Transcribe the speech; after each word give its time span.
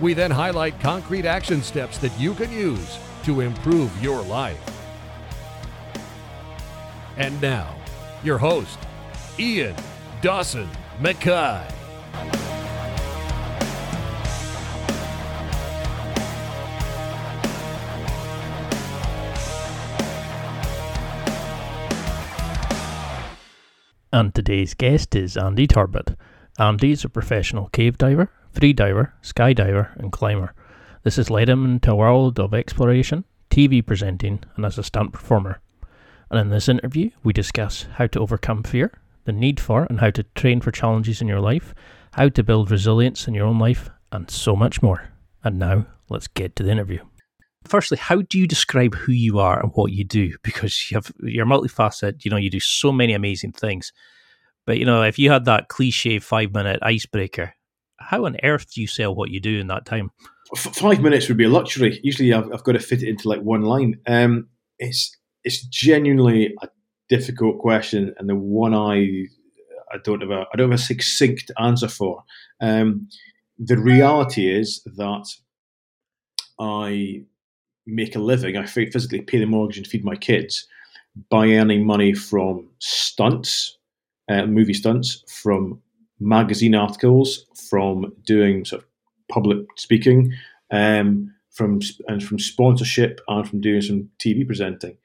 We 0.00 0.12
then 0.12 0.30
highlight 0.30 0.78
concrete 0.80 1.24
action 1.24 1.62
steps 1.62 1.98
that 1.98 2.18
you 2.20 2.34
can 2.34 2.52
use 2.52 2.98
to 3.24 3.40
improve 3.40 3.90
your 4.02 4.22
life. 4.22 4.60
And 7.16 7.40
now, 7.40 7.74
your 8.22 8.38
host, 8.38 8.78
Ian 9.38 9.74
Dawson 10.20 10.68
McKay. 11.00 11.72
And 24.12 24.34
today's 24.34 24.72
guest 24.72 25.14
is 25.14 25.36
Andy 25.36 25.66
Torbet. 25.66 26.16
Andy 26.58 26.92
is 26.92 27.04
a 27.04 27.10
professional 27.10 27.68
cave 27.68 27.98
diver, 27.98 28.30
free 28.50 28.72
diver, 28.72 29.12
skydiver, 29.22 29.94
and 29.98 30.10
climber. 30.10 30.54
This 31.02 31.16
has 31.16 31.30
led 31.30 31.50
him 31.50 31.64
into 31.66 31.92
a 31.92 31.96
world 31.96 32.40
of 32.40 32.54
exploration, 32.54 33.24
TV 33.50 33.84
presenting, 33.84 34.42
and 34.56 34.64
as 34.64 34.78
a 34.78 34.82
stunt 34.82 35.12
performer. 35.12 35.60
And 36.30 36.40
in 36.40 36.48
this 36.48 36.68
interview, 36.68 37.10
we 37.22 37.32
discuss 37.34 37.86
how 37.94 38.06
to 38.08 38.20
overcome 38.20 38.62
fear, 38.62 38.90
the 39.24 39.32
need 39.32 39.60
for 39.60 39.84
and 39.84 40.00
how 40.00 40.10
to 40.10 40.22
train 40.34 40.60
for 40.60 40.70
challenges 40.70 41.20
in 41.20 41.28
your 41.28 41.40
life, 41.40 41.74
how 42.12 42.30
to 42.30 42.42
build 42.42 42.70
resilience 42.70 43.28
in 43.28 43.34
your 43.34 43.46
own 43.46 43.58
life, 43.58 43.90
and 44.10 44.30
so 44.30 44.56
much 44.56 44.82
more. 44.82 45.10
And 45.44 45.58
now, 45.58 45.86
let's 46.08 46.26
get 46.26 46.56
to 46.56 46.62
the 46.62 46.70
interview. 46.70 47.04
Firstly, 47.64 47.98
how 47.98 48.22
do 48.22 48.38
you 48.38 48.46
describe 48.46 48.94
who 48.94 49.12
you 49.12 49.38
are 49.38 49.60
and 49.60 49.72
what 49.74 49.92
you 49.92 50.04
do? 50.04 50.32
Because 50.42 50.90
you 50.90 50.96
have 50.96 51.12
you're 51.20 51.44
multifaceted. 51.44 52.24
You 52.24 52.30
know, 52.30 52.36
you 52.36 52.48
do 52.48 52.60
so 52.60 52.92
many 52.92 53.12
amazing 53.12 53.52
things. 53.52 53.92
But 54.66 54.78
you 54.78 54.84
know, 54.84 55.02
if 55.02 55.18
you 55.18 55.30
had 55.30 55.44
that 55.44 55.68
cliche 55.68 56.18
five 56.18 56.52
minute 56.52 56.80
icebreaker, 56.82 57.54
how 57.98 58.26
on 58.26 58.36
earth 58.42 58.72
do 58.72 58.80
you 58.80 58.86
sell 58.86 59.14
what 59.14 59.30
you 59.30 59.40
do 59.40 59.58
in 59.58 59.68
that 59.68 59.86
time? 59.86 60.10
Five 60.56 61.00
minutes 61.00 61.28
would 61.28 61.38
be 61.38 61.44
a 61.44 61.48
luxury. 61.48 61.98
Usually, 62.02 62.32
I've, 62.32 62.52
I've 62.52 62.64
got 62.64 62.72
to 62.72 62.78
fit 62.78 63.02
it 63.02 63.08
into 63.08 63.28
like 63.28 63.40
one 63.40 63.62
line. 63.62 63.98
Um, 64.06 64.48
it's 64.78 65.16
it's 65.44 65.64
genuinely 65.66 66.54
a 66.62 66.68
difficult 67.08 67.58
question, 67.58 68.14
and 68.18 68.28
the 68.28 68.36
one 68.36 68.74
I 68.74 69.26
I 69.92 69.98
don't 70.04 70.20
have 70.20 70.30
a 70.30 70.44
I 70.52 70.56
don't 70.56 70.70
have 70.70 70.78
a 70.78 70.82
succinct 70.82 71.50
answer 71.58 71.88
for. 71.88 72.24
Um, 72.60 73.08
the 73.58 73.78
reality 73.78 74.48
is 74.48 74.82
that 74.96 75.26
I 76.60 77.24
make 77.86 78.16
a 78.16 78.20
living. 78.20 78.56
I 78.56 78.66
physically 78.66 79.22
pay 79.22 79.38
the 79.38 79.46
mortgage 79.46 79.78
and 79.78 79.86
feed 79.86 80.04
my 80.04 80.16
kids 80.16 80.66
by 81.30 81.48
earning 81.50 81.86
money 81.86 82.12
from 82.12 82.68
stunts, 82.78 83.78
uh, 84.28 84.46
movie 84.46 84.74
stunts, 84.74 85.24
from 85.28 85.80
magazine 86.20 86.74
articles, 86.74 87.46
from 87.68 88.12
doing 88.24 88.64
sort 88.64 88.82
of 88.82 88.88
public 89.30 89.58
speaking, 89.76 90.32
um, 90.70 91.32
from 91.50 91.80
and 92.08 92.22
from 92.22 92.38
sponsorship, 92.38 93.20
and 93.28 93.48
from 93.48 93.60
doing 93.60 93.80
some 93.80 94.08
TV 94.18 94.46
presenting. 94.46 94.96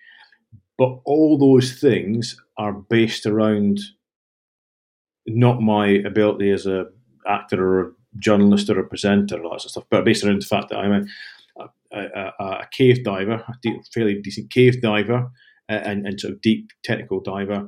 But 0.78 1.00
all 1.06 1.38
those 1.38 1.80
things 1.80 2.36
are 2.58 2.74
based 2.74 3.26
around 3.26 3.80
not 5.28 5.62
my 5.62 5.88
ability 5.88 6.50
as 6.52 6.66
a 6.66 6.86
actor 7.28 7.64
or 7.64 7.82
a 7.82 7.92
journalist 8.18 8.70
or 8.70 8.80
a 8.80 8.88
presenter 8.88 9.36
or 9.38 9.50
that 9.50 9.66
of 9.66 9.72
stuff, 9.72 9.84
but 9.90 10.06
based 10.06 10.24
around 10.24 10.42
the 10.42 10.48
fact 10.48 10.70
that 10.70 10.80
I'm 10.80 11.08
a, 11.60 11.64
a, 11.92 12.00
a, 12.00 12.44
a 12.44 12.68
cave 12.72 13.04
diver, 13.04 13.44
a 13.48 13.84
fairly 13.94 14.22
decent 14.22 14.50
cave 14.50 14.82
diver, 14.82 15.32
uh, 15.70 15.74
and, 15.74 16.06
and 16.06 16.20
sort 16.20 16.34
of 16.34 16.42
deep 16.42 16.72
technical 16.84 17.20
diver, 17.20 17.68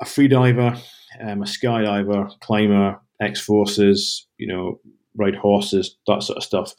a 0.00 0.04
free 0.04 0.28
diver, 0.28 0.76
um, 1.20 1.42
a 1.42 1.46
skydiver, 1.46 2.30
climber, 2.40 3.00
X 3.20 3.40
forces, 3.40 4.26
you 4.38 4.46
know, 4.46 4.80
ride 5.16 5.36
horses, 5.36 5.96
that 6.06 6.22
sort 6.22 6.36
of 6.36 6.44
stuff. 6.44 6.74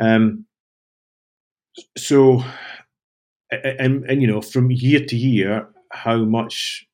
Um, 0.00 0.44
so 1.96 2.42
and 3.50 4.04
and 4.04 4.20
you 4.20 4.28
know 4.28 4.40
from 4.40 4.70
year 4.70 5.04
to 5.04 5.16
year 5.16 5.68
how 5.92 6.18
much 6.18 6.86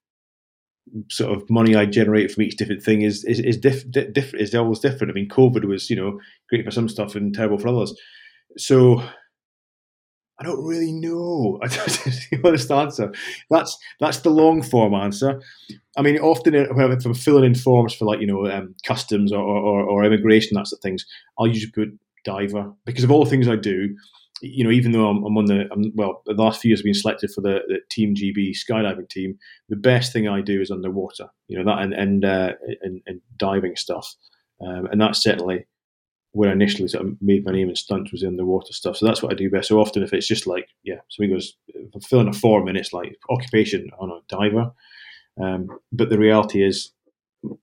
sort 1.10 1.36
of 1.36 1.48
money 1.50 1.74
I 1.74 1.86
generate 1.86 2.30
from 2.30 2.44
each 2.44 2.56
different 2.56 2.82
thing 2.82 3.02
is 3.02 3.24
is, 3.24 3.40
is 3.40 3.56
diff, 3.56 4.34
is 4.34 4.54
always 4.54 4.78
different. 4.78 5.10
I 5.10 5.14
mean, 5.14 5.28
COVID 5.28 5.64
was 5.64 5.90
you 5.90 5.96
know 5.96 6.20
great 6.48 6.64
for 6.64 6.70
some 6.70 6.88
stuff 6.88 7.14
and 7.14 7.34
terrible 7.34 7.58
for 7.58 7.68
others. 7.68 7.98
So 8.56 9.02
I 10.38 10.42
don't 10.42 10.64
really 10.64 10.92
know. 10.92 11.60
I 11.62 11.68
don't 11.68 12.42
the 12.42 12.74
answer. 12.74 13.12
That's 13.50 13.76
that's 14.00 14.18
the 14.18 14.30
long 14.30 14.62
form 14.62 14.94
answer. 14.94 15.40
I 15.96 16.02
mean, 16.02 16.18
often 16.18 16.54
if 16.54 16.70
I'm 17.06 17.14
filling 17.14 17.44
in 17.44 17.54
forms 17.54 17.94
for 17.94 18.04
like 18.04 18.20
you 18.20 18.26
know 18.26 18.46
um, 18.46 18.74
customs 18.84 19.32
or, 19.32 19.40
or, 19.40 19.82
or 19.84 20.04
immigration, 20.04 20.54
that 20.54 20.66
sort 20.66 20.78
of 20.78 20.82
things, 20.82 21.04
I'll 21.38 21.46
usually 21.46 21.72
put 21.72 21.98
diver 22.24 22.72
because 22.84 23.04
of 23.04 23.10
all 23.10 23.22
the 23.22 23.30
things 23.30 23.48
I 23.48 23.56
do 23.56 23.94
you 24.44 24.64
know, 24.64 24.70
even 24.70 24.92
though 24.92 25.08
I'm, 25.08 25.24
I'm 25.24 25.38
on 25.38 25.46
the 25.46 25.66
I'm, 25.72 25.92
well, 25.94 26.22
the 26.26 26.34
last 26.34 26.60
few 26.60 26.70
years 26.70 26.80
I've 26.80 26.84
been 26.84 26.94
selected 26.94 27.30
for 27.30 27.40
the, 27.40 27.60
the, 27.68 27.78
Team 27.90 28.14
GB 28.14 28.52
skydiving 28.52 29.08
team. 29.08 29.38
The 29.68 29.76
best 29.76 30.12
thing 30.12 30.28
I 30.28 30.40
do 30.40 30.60
is 30.60 30.70
underwater, 30.70 31.28
you 31.48 31.58
know 31.58 31.64
that 31.64 31.82
and 31.82 31.94
and 31.94 32.24
uh, 32.24 32.52
and, 32.82 33.00
and, 33.06 33.20
diving 33.36 33.76
stuff, 33.76 34.12
um, 34.60 34.86
and 34.86 35.00
that's 35.00 35.22
certainly 35.22 35.66
where 36.34 36.50
I 36.50 36.52
initially 36.52 36.88
sort 36.88 37.06
of 37.06 37.16
made 37.22 37.44
my 37.44 37.52
name 37.52 37.68
in 37.68 37.76
stunts 37.76 38.10
was 38.10 38.24
in 38.24 38.36
the 38.36 38.44
water 38.44 38.72
stuff. 38.72 38.96
So 38.96 39.06
that's 39.06 39.22
what 39.22 39.32
I 39.32 39.36
do 39.36 39.48
best. 39.48 39.68
So 39.68 39.80
often, 39.80 40.02
if 40.02 40.12
it's 40.12 40.26
just 40.26 40.46
like 40.46 40.68
yeah, 40.82 40.96
somebody 41.08 41.32
goes, 41.32 41.56
I'm 41.94 42.00
filling 42.00 42.28
a 42.28 42.32
form 42.32 42.66
and 42.66 42.76
it's 42.76 42.92
like 42.92 43.16
occupation 43.30 43.88
on 43.98 44.10
a 44.10 44.20
diver, 44.28 44.72
um, 45.40 45.68
but 45.92 46.10
the 46.10 46.18
reality 46.18 46.66
is 46.66 46.90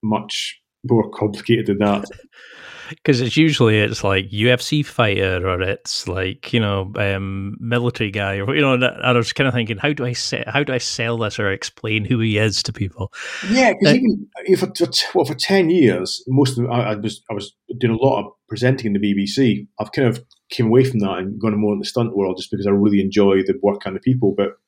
much 0.02 0.60
more 0.88 1.10
complicated 1.10 1.66
than 1.66 1.78
that. 1.78 2.04
because 2.96 3.20
it's 3.20 3.36
usually 3.36 3.78
it's 3.78 4.04
like 4.04 4.30
UFC 4.30 4.84
fighter 4.84 5.48
or 5.48 5.60
it's 5.62 6.06
like 6.08 6.52
you 6.52 6.60
know 6.60 6.92
um, 6.96 7.56
military 7.60 8.10
guy 8.10 8.40
or 8.40 8.54
you 8.54 8.60
know. 8.60 8.74
And 8.74 8.84
I 8.84 9.12
was 9.12 9.32
kind 9.32 9.48
of 9.48 9.54
thinking, 9.54 9.78
how 9.78 9.92
do 9.92 10.04
I 10.04 10.12
say, 10.12 10.44
how 10.46 10.62
do 10.62 10.72
I 10.72 10.78
sell 10.78 11.18
this 11.18 11.38
or 11.38 11.50
explain 11.50 12.04
who 12.04 12.18
he 12.18 12.38
is 12.38 12.62
to 12.64 12.72
people? 12.72 13.12
Yeah, 13.50 13.72
because 13.72 13.94
uh, 13.94 13.96
even 13.96 14.28
if 14.44 14.60
for, 14.60 14.72
well, 15.14 15.24
for 15.24 15.34
ten 15.34 15.70
years, 15.70 16.24
most 16.28 16.58
of 16.58 16.64
them, 16.64 16.72
I, 16.72 16.92
I, 16.92 16.94
was 16.96 17.22
I 17.30 17.34
was 17.34 17.54
doing 17.78 17.94
a 17.94 18.02
lot 18.02 18.20
of 18.24 18.32
presenting 18.48 18.86
in 18.94 19.00
the 19.00 19.14
BBC. 19.14 19.66
I've 19.80 19.92
kind 19.92 20.08
of 20.08 20.24
came 20.50 20.66
away 20.66 20.84
from 20.84 21.00
that 21.00 21.18
and 21.18 21.40
gone 21.40 21.58
more 21.58 21.72
in 21.72 21.78
the 21.78 21.84
stunt 21.84 22.16
world 22.16 22.36
just 22.36 22.50
because 22.50 22.66
I 22.66 22.70
really 22.70 23.00
enjoy 23.00 23.42
the 23.42 23.58
work 23.62 23.86
and 23.86 23.96
the 23.96 24.00
people. 24.00 24.34
But 24.36 24.58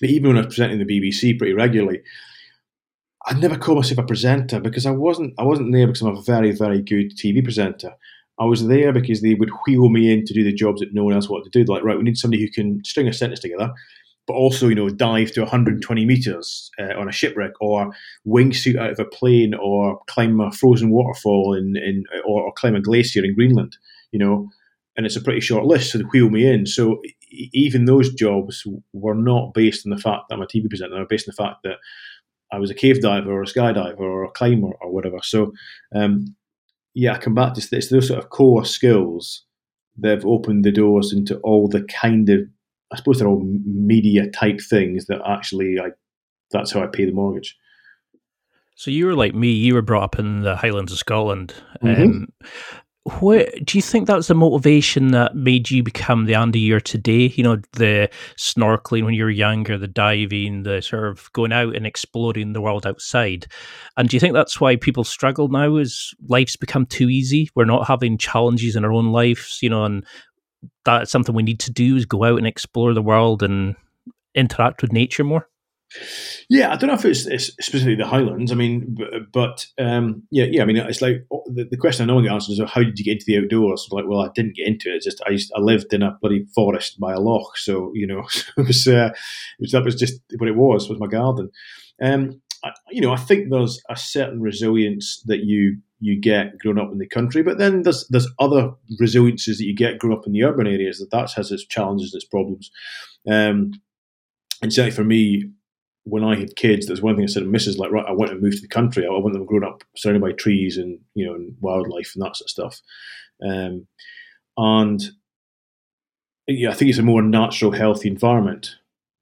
but 0.00 0.10
even 0.10 0.28
when 0.28 0.36
I 0.36 0.44
was 0.44 0.54
presenting 0.54 0.78
the 0.78 0.84
BBC 0.84 1.38
pretty 1.38 1.54
regularly, 1.54 2.00
I'd 3.26 3.40
never 3.40 3.56
call 3.56 3.76
myself 3.76 3.98
a 3.98 4.02
presenter 4.02 4.60
because 4.60 4.86
I 4.86 4.90
wasn't. 4.90 5.34
I 5.38 5.44
wasn't 5.44 5.72
there 5.72 5.86
because 5.86 6.02
I'm 6.02 6.16
a 6.16 6.22
very, 6.22 6.52
very 6.52 6.82
good 6.82 7.16
TV 7.16 7.42
presenter. 7.42 7.92
I 8.38 8.44
was 8.44 8.66
there 8.66 8.92
because 8.92 9.20
they 9.20 9.34
would 9.34 9.50
wheel 9.66 9.88
me 9.88 10.12
in 10.12 10.24
to 10.24 10.34
do 10.34 10.42
the 10.42 10.52
jobs 10.52 10.80
that 10.80 10.94
no 10.94 11.04
one 11.04 11.14
else 11.14 11.28
wanted 11.28 11.52
to 11.52 11.64
do. 11.64 11.70
like, 11.72 11.84
right, 11.84 11.96
we 11.96 12.02
need 12.02 12.16
somebody 12.16 12.42
who 12.42 12.50
can 12.50 12.82
string 12.84 13.06
a 13.06 13.12
sentence 13.12 13.40
together, 13.40 13.72
but 14.26 14.32
also, 14.34 14.68
you 14.68 14.74
know, 14.74 14.88
dive 14.88 15.32
to 15.32 15.42
120 15.42 16.04
meters 16.04 16.70
uh, 16.80 16.98
on 16.98 17.08
a 17.08 17.12
shipwreck, 17.12 17.52
or 17.60 17.92
wingsuit 18.26 18.76
out 18.76 18.90
of 18.90 18.98
a 18.98 19.04
plane, 19.04 19.54
or 19.54 20.00
climb 20.08 20.40
a 20.40 20.50
frozen 20.50 20.90
waterfall 20.90 21.54
in, 21.54 21.76
in 21.76 22.04
or, 22.24 22.42
or 22.42 22.52
climb 22.52 22.74
a 22.74 22.80
glacier 22.80 23.24
in 23.24 23.34
Greenland. 23.34 23.76
You 24.10 24.18
know, 24.18 24.48
and 24.96 25.06
it's 25.06 25.16
a 25.16 25.22
pretty 25.22 25.40
short 25.40 25.64
list, 25.64 25.92
so 25.92 25.98
they 25.98 26.04
wheel 26.04 26.30
me 26.30 26.46
in. 26.46 26.66
So 26.66 27.00
even 27.30 27.84
those 27.84 28.12
jobs 28.12 28.66
were 28.92 29.14
not 29.14 29.54
based 29.54 29.86
on 29.86 29.90
the 29.90 30.02
fact 30.02 30.24
that 30.28 30.34
I'm 30.34 30.42
a 30.42 30.46
TV 30.46 30.68
presenter; 30.68 30.94
they 30.94 31.00
were 31.00 31.06
based 31.06 31.28
on 31.28 31.34
the 31.36 31.42
fact 31.42 31.62
that 31.64 31.76
I 32.52 32.58
was 32.58 32.70
a 32.70 32.74
cave 32.74 33.00
diver 33.00 33.32
or 33.32 33.42
a 33.42 33.46
skydiver 33.46 34.00
or 34.00 34.24
a 34.24 34.30
climber 34.30 34.72
or 34.80 34.92
whatever. 34.92 35.18
So, 35.22 35.52
um, 35.94 36.36
yeah, 36.94 37.14
I 37.14 37.18
come 37.18 37.34
back 37.34 37.54
to 37.54 37.68
this. 37.70 37.88
Those 37.88 38.08
sort 38.08 38.22
of 38.22 38.30
core 38.30 38.64
skills 38.64 39.44
they've 39.96 40.24
opened 40.24 40.64
the 40.64 40.72
doors 40.72 41.12
into 41.12 41.36
all 41.38 41.68
the 41.68 41.82
kind 41.84 42.28
of, 42.28 42.40
I 42.92 42.96
suppose 42.96 43.18
they're 43.18 43.28
all 43.28 43.44
media 43.64 44.30
type 44.30 44.60
things 44.60 45.06
that 45.06 45.20
actually 45.26 45.78
I, 45.78 45.90
that's 46.50 46.72
how 46.72 46.82
I 46.82 46.86
pay 46.86 47.04
the 47.04 47.12
mortgage. 47.12 47.56
So 48.74 48.90
you 48.90 49.06
were 49.06 49.14
like 49.14 49.34
me. 49.34 49.52
You 49.52 49.74
were 49.74 49.82
brought 49.82 50.04
up 50.04 50.18
in 50.18 50.40
the 50.40 50.56
Highlands 50.56 50.92
of 50.92 50.98
Scotland. 50.98 51.54
Mm-hmm. 51.82 52.02
Um, 52.02 52.28
what 53.04 53.48
do 53.64 53.76
you 53.76 53.82
think 53.82 54.06
that 54.06 54.16
was 54.16 54.28
the 54.28 54.34
motivation 54.34 55.08
that 55.10 55.34
made 55.34 55.70
you 55.70 55.82
become 55.82 56.26
the 56.26 56.36
Andy 56.36 56.60
you're 56.60 56.80
today? 56.80 57.32
You 57.34 57.42
know, 57.42 57.56
the 57.72 58.08
snorkeling 58.36 59.04
when 59.04 59.14
you 59.14 59.24
were 59.24 59.30
younger, 59.30 59.76
the 59.76 59.88
diving, 59.88 60.62
the 60.62 60.80
sort 60.80 61.08
of 61.08 61.32
going 61.32 61.52
out 61.52 61.74
and 61.74 61.84
exploring 61.84 62.52
the 62.52 62.60
world 62.60 62.86
outside. 62.86 63.46
And 63.96 64.08
do 64.08 64.14
you 64.14 64.20
think 64.20 64.34
that's 64.34 64.60
why 64.60 64.76
people 64.76 65.02
struggle 65.02 65.48
now? 65.48 65.76
Is 65.76 66.14
life's 66.28 66.54
become 66.54 66.86
too 66.86 67.08
easy? 67.08 67.50
We're 67.56 67.64
not 67.64 67.88
having 67.88 68.18
challenges 68.18 68.76
in 68.76 68.84
our 68.84 68.92
own 68.92 69.10
lives, 69.10 69.58
you 69.60 69.68
know, 69.68 69.84
and 69.84 70.06
that's 70.84 71.10
something 71.10 71.34
we 71.34 71.42
need 71.42 71.60
to 71.60 71.72
do 71.72 71.96
is 71.96 72.06
go 72.06 72.22
out 72.22 72.38
and 72.38 72.46
explore 72.46 72.94
the 72.94 73.02
world 73.02 73.42
and 73.42 73.74
interact 74.36 74.80
with 74.80 74.92
nature 74.92 75.24
more. 75.24 75.48
Yeah, 76.48 76.72
I 76.72 76.76
don't 76.76 76.88
know 76.88 76.94
if 76.94 77.04
it's, 77.04 77.26
it's 77.26 77.46
specifically 77.46 77.94
the 77.94 78.06
Highlands. 78.06 78.52
I 78.52 78.54
mean, 78.54 78.96
but, 78.98 79.32
but 79.32 79.66
um, 79.78 80.22
yeah, 80.30 80.44
yeah. 80.44 80.62
I 80.62 80.64
mean, 80.64 80.76
it's 80.76 81.02
like 81.02 81.26
oh, 81.32 81.44
the, 81.46 81.64
the 81.64 81.76
question 81.76 82.04
I 82.04 82.06
normally 82.06 82.28
answer 82.28 82.52
is, 82.52 82.60
"How 82.66 82.82
did 82.82 82.98
you 82.98 83.04
get 83.04 83.12
into 83.12 83.24
the 83.26 83.38
outdoors?" 83.38 83.88
Like, 83.90 84.04
well, 84.06 84.20
I 84.20 84.28
didn't 84.34 84.56
get 84.56 84.66
into 84.66 84.90
it. 84.90 84.96
It's 84.96 85.04
just 85.04 85.22
I, 85.26 85.32
used, 85.32 85.52
I 85.56 85.60
lived 85.60 85.92
in 85.92 86.02
a 86.02 86.16
bloody 86.20 86.44
forest 86.54 86.98
by 86.98 87.12
a 87.12 87.20
loch, 87.20 87.56
so 87.56 87.90
you 87.94 88.06
know, 88.06 88.24
it 88.56 88.66
was, 88.66 88.86
uh, 88.86 89.10
it 89.12 89.60
was 89.60 89.72
that 89.72 89.84
was 89.84 89.96
just 89.96 90.20
what 90.38 90.48
it 90.48 90.56
was 90.56 90.88
was 90.88 91.00
my 91.00 91.06
garden. 91.06 91.50
Um, 92.02 92.40
I, 92.64 92.72
you 92.90 93.00
know, 93.00 93.12
I 93.12 93.16
think 93.16 93.50
there's 93.50 93.80
a 93.88 93.96
certain 93.96 94.40
resilience 94.40 95.22
that 95.26 95.44
you 95.44 95.78
you 96.00 96.20
get 96.20 96.58
growing 96.58 96.78
up 96.78 96.90
in 96.90 96.98
the 96.98 97.06
country, 97.06 97.42
but 97.42 97.58
then 97.58 97.82
there's 97.82 98.06
there's 98.08 98.28
other 98.38 98.72
resiliences 98.98 99.58
that 99.58 99.64
you 99.64 99.74
get 99.74 99.98
growing 99.98 100.18
up 100.18 100.26
in 100.26 100.32
the 100.32 100.44
urban 100.44 100.66
areas 100.66 100.98
that 100.98 101.10
that 101.10 101.32
has 101.32 101.52
its 101.52 101.64
challenges 101.66 102.14
its 102.14 102.24
problems. 102.24 102.70
Um, 103.30 103.72
and 104.62 104.72
certainly 104.72 104.94
for 104.94 105.04
me, 105.04 105.50
when 106.04 106.24
I 106.24 106.36
had 106.36 106.56
kids, 106.56 106.86
there's 106.86 107.02
one 107.02 107.14
thing 107.14 107.24
I 107.24 107.28
said 107.28 107.44
to 107.44 107.48
Mrs. 107.48 107.78
like, 107.78 107.92
right, 107.92 108.06
I 108.06 108.12
want 108.12 108.30
to 108.30 108.38
move 108.38 108.54
to 108.56 108.60
the 108.60 108.68
country. 108.68 109.06
I 109.06 109.10
want 109.10 109.34
them 109.34 109.46
growing 109.46 109.64
up 109.64 109.84
surrounded 109.96 110.22
by 110.22 110.32
trees 110.32 110.76
and 110.76 110.98
you 111.14 111.26
know 111.26 111.34
and 111.34 111.56
wildlife 111.60 112.12
and 112.14 112.22
that 112.22 112.36
sort 112.36 112.46
of 112.46 112.50
stuff. 112.50 112.80
Um, 113.44 113.86
and 114.56 115.02
yeah, 116.46 116.70
I 116.70 116.74
think 116.74 116.90
it's 116.90 116.98
a 116.98 117.02
more 117.02 117.22
natural, 117.22 117.72
healthy 117.72 118.08
environment. 118.08 118.76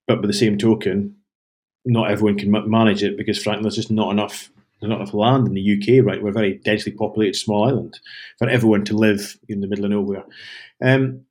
But 0.06 0.22
by 0.22 0.26
the 0.26 0.32
same 0.32 0.58
token, 0.58 1.16
not 1.84 2.10
everyone 2.10 2.38
can 2.38 2.50
manage 2.70 3.02
it 3.02 3.16
because, 3.16 3.42
frankly, 3.42 3.62
there's 3.62 3.76
just 3.76 3.90
not 3.90 4.10
enough. 4.10 4.50
There's 4.80 4.90
not 4.90 5.00
enough 5.00 5.14
land 5.14 5.46
in 5.46 5.54
the 5.54 5.76
UK, 5.76 6.04
right? 6.04 6.22
We're 6.22 6.30
a 6.30 6.32
very 6.32 6.54
densely 6.54 6.92
populated 6.92 7.36
small 7.36 7.68
island 7.68 8.00
for 8.38 8.48
everyone 8.48 8.84
to 8.86 8.96
live 8.96 9.38
in 9.46 9.60
the 9.60 9.66
middle 9.66 9.84
of 9.84 9.90
nowhere. 9.90 10.24
Um, 10.82 11.26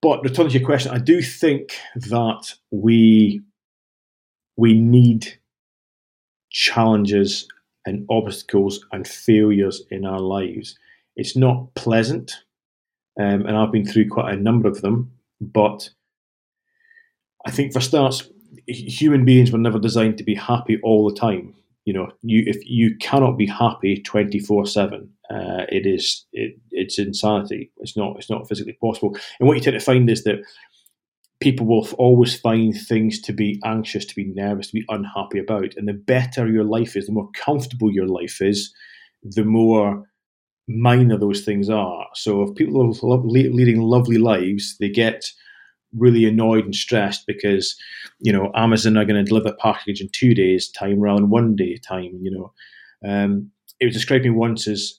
but 0.00 0.22
returning 0.22 0.52
to 0.52 0.58
your 0.58 0.66
question, 0.66 0.92
I 0.92 0.98
do 0.98 1.20
think 1.20 1.76
that 1.96 2.54
we 2.70 3.42
we 4.62 4.80
need 4.80 5.26
challenges 6.50 7.48
and 7.84 8.06
obstacles 8.08 8.86
and 8.92 9.08
failures 9.08 9.82
in 9.90 10.06
our 10.06 10.20
lives. 10.20 10.78
It's 11.16 11.36
not 11.36 11.74
pleasant, 11.74 12.30
um, 13.20 13.44
and 13.44 13.56
I've 13.56 13.72
been 13.72 13.84
through 13.84 14.08
quite 14.08 14.32
a 14.32 14.40
number 14.40 14.68
of 14.68 14.80
them. 14.80 15.10
But 15.40 15.90
I 17.44 17.50
think 17.50 17.72
for 17.72 17.80
starts, 17.80 18.30
human 18.68 19.24
beings 19.24 19.50
were 19.50 19.58
never 19.58 19.80
designed 19.80 20.16
to 20.18 20.24
be 20.24 20.36
happy 20.36 20.78
all 20.84 21.10
the 21.10 21.20
time. 21.20 21.54
You 21.84 21.94
know, 21.94 22.12
you 22.22 22.44
if 22.46 22.58
you 22.64 22.96
cannot 22.98 23.36
be 23.36 23.46
happy 23.46 24.00
twenty 24.00 24.38
four 24.38 24.64
seven, 24.64 25.10
uh, 25.28 25.66
it 25.70 25.86
is 25.86 26.24
it, 26.32 26.56
it's 26.70 27.00
insanity. 27.00 27.72
It's 27.78 27.96
not 27.96 28.16
it's 28.16 28.30
not 28.30 28.48
physically 28.48 28.78
possible. 28.80 29.16
And 29.40 29.48
what 29.48 29.56
you 29.56 29.60
tend 29.60 29.74
to 29.74 29.84
find 29.84 30.08
is 30.08 30.22
that 30.22 30.38
people 31.42 31.66
will 31.66 31.88
always 31.98 32.38
find 32.38 32.72
things 32.74 33.20
to 33.20 33.32
be 33.32 33.60
anxious, 33.64 34.04
to 34.06 34.14
be 34.14 34.24
nervous, 34.24 34.68
to 34.68 34.74
be 34.74 34.84
unhappy 34.88 35.40
about. 35.40 35.74
And 35.76 35.88
the 35.88 35.92
better 35.92 36.48
your 36.48 36.64
life 36.64 36.96
is, 36.96 37.06
the 37.06 37.12
more 37.12 37.28
comfortable 37.34 37.92
your 37.92 38.06
life 38.06 38.40
is, 38.40 38.72
the 39.22 39.44
more 39.44 40.04
minor 40.68 41.18
those 41.18 41.44
things 41.44 41.68
are. 41.68 42.06
So 42.14 42.42
if 42.42 42.54
people 42.54 42.80
are 42.80 43.16
leading 43.24 43.80
lovely 43.80 44.18
lives, 44.18 44.76
they 44.78 44.88
get 44.88 45.24
really 45.96 46.24
annoyed 46.24 46.64
and 46.64 46.74
stressed 46.74 47.24
because 47.26 47.76
you 48.20 48.32
know 48.32 48.50
Amazon 48.54 48.96
are 48.96 49.04
going 49.04 49.22
to 49.22 49.28
deliver 49.28 49.48
a 49.48 49.56
package 49.56 50.00
in 50.00 50.08
two 50.12 50.34
days' 50.34 50.70
time 50.70 51.00
rather 51.00 51.20
than 51.20 51.30
one 51.30 51.56
day 51.56 51.76
time. 51.76 52.18
You 52.22 52.30
know, 52.30 52.52
um, 53.08 53.50
it 53.80 53.86
was 53.86 53.94
described 53.94 54.24
me 54.24 54.30
once 54.30 54.68
as 54.68 54.98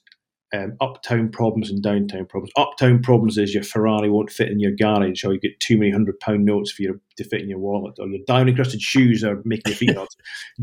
um, 0.54 0.76
uptown 0.80 1.30
problems 1.30 1.70
and 1.70 1.82
downtown 1.82 2.26
problems. 2.26 2.52
Uptown 2.56 3.02
problems 3.02 3.38
is 3.38 3.54
your 3.54 3.64
Ferrari 3.64 4.08
won't 4.08 4.30
fit 4.30 4.50
in 4.50 4.60
your 4.60 4.72
garage, 4.72 5.24
or 5.24 5.32
you 5.32 5.40
get 5.40 5.58
too 5.58 5.76
many 5.76 5.90
hundred 5.90 6.20
pound 6.20 6.44
notes 6.44 6.70
for 6.70 6.82
you 6.82 7.00
to 7.16 7.24
fit 7.24 7.40
in 7.42 7.48
your 7.48 7.58
wallet, 7.58 7.96
or 7.98 8.06
your 8.06 8.24
down 8.26 8.48
encrusted 8.48 8.80
shoes 8.80 9.24
are 9.24 9.42
making 9.44 9.72
your 9.72 9.76
feet 9.76 9.94
hurt. 9.96 10.14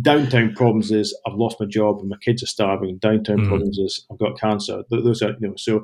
downtown 0.02 0.54
problems 0.54 0.92
is 0.92 1.18
I've 1.28 1.36
lost 1.36 1.60
my 1.60 1.66
job 1.66 2.00
and 2.00 2.10
my 2.10 2.18
kids 2.24 2.42
are 2.42 2.48
starving. 2.48 2.98
Downtown 3.00 3.40
mm. 3.40 3.48
problems 3.48 3.78
is 3.78 4.06
I've 4.12 4.20
got 4.20 4.40
cancer. 4.40 4.84
Those 4.90 5.22
are 5.22 5.36
you 5.40 5.50
know 5.50 5.56
so 5.58 5.84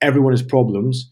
everyone 0.00 0.32
has 0.32 0.42
problems. 0.42 1.10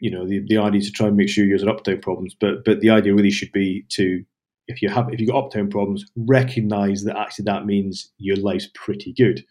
You 0.00 0.10
know 0.10 0.26
the, 0.26 0.40
the 0.46 0.58
idea 0.58 0.80
is 0.80 0.86
to 0.86 0.92
try 0.92 1.06
and 1.06 1.16
make 1.16 1.28
sure 1.28 1.44
yours 1.44 1.62
are 1.62 1.70
uptown 1.70 2.00
problems, 2.00 2.34
but 2.38 2.64
but 2.64 2.80
the 2.80 2.90
idea 2.90 3.14
really 3.14 3.30
should 3.30 3.52
be 3.52 3.84
to 3.90 4.24
if 4.66 4.82
you 4.82 4.88
have 4.88 5.12
if 5.12 5.20
you 5.20 5.26
got 5.26 5.44
uptown 5.44 5.70
problems, 5.70 6.04
recognize 6.16 7.04
that 7.04 7.16
actually 7.16 7.44
that 7.44 7.66
means 7.66 8.10
your 8.18 8.36
life's 8.36 8.68
pretty 8.74 9.12
good. 9.12 9.44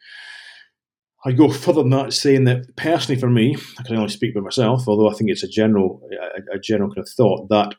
I 1.25 1.33
go 1.33 1.49
further 1.51 1.81
than 1.81 1.91
that, 1.91 2.13
saying 2.13 2.45
that 2.45 2.75
personally 2.77 3.19
for 3.19 3.29
me, 3.29 3.57
I 3.77 3.83
can 3.83 3.97
only 3.97 4.09
speak 4.09 4.33
for 4.33 4.41
myself, 4.41 4.87
although 4.87 5.09
I 5.09 5.13
think 5.13 5.29
it's 5.29 5.43
a 5.43 5.49
general, 5.49 6.01
a, 6.51 6.55
a 6.55 6.59
general 6.59 6.89
kind 6.89 6.99
of 6.99 7.09
thought 7.09 7.49
that 7.49 7.75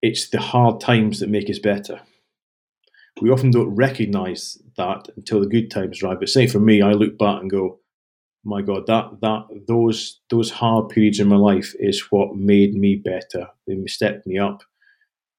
it's 0.00 0.30
the 0.30 0.40
hard 0.40 0.80
times 0.80 1.18
that 1.20 1.28
make 1.28 1.50
us 1.50 1.58
better. 1.58 2.00
We 3.20 3.30
often 3.30 3.50
don't 3.50 3.74
recognise 3.74 4.58
that 4.76 5.08
until 5.16 5.40
the 5.40 5.48
good 5.48 5.72
times 5.72 6.02
arrive. 6.02 6.20
But 6.20 6.28
say 6.28 6.46
for 6.46 6.60
me, 6.60 6.82
I 6.82 6.92
look 6.92 7.18
back 7.18 7.40
and 7.40 7.50
go, 7.50 7.80
"My 8.44 8.62
God, 8.62 8.86
that 8.86 9.20
that 9.20 9.64
those 9.66 10.20
those 10.30 10.52
hard 10.52 10.88
periods 10.88 11.18
in 11.18 11.26
my 11.28 11.36
life 11.36 11.74
is 11.80 12.00
what 12.12 12.36
made 12.36 12.74
me 12.74 12.94
better. 12.94 13.48
They 13.66 13.76
stepped 13.86 14.24
me 14.24 14.38
up. 14.38 14.62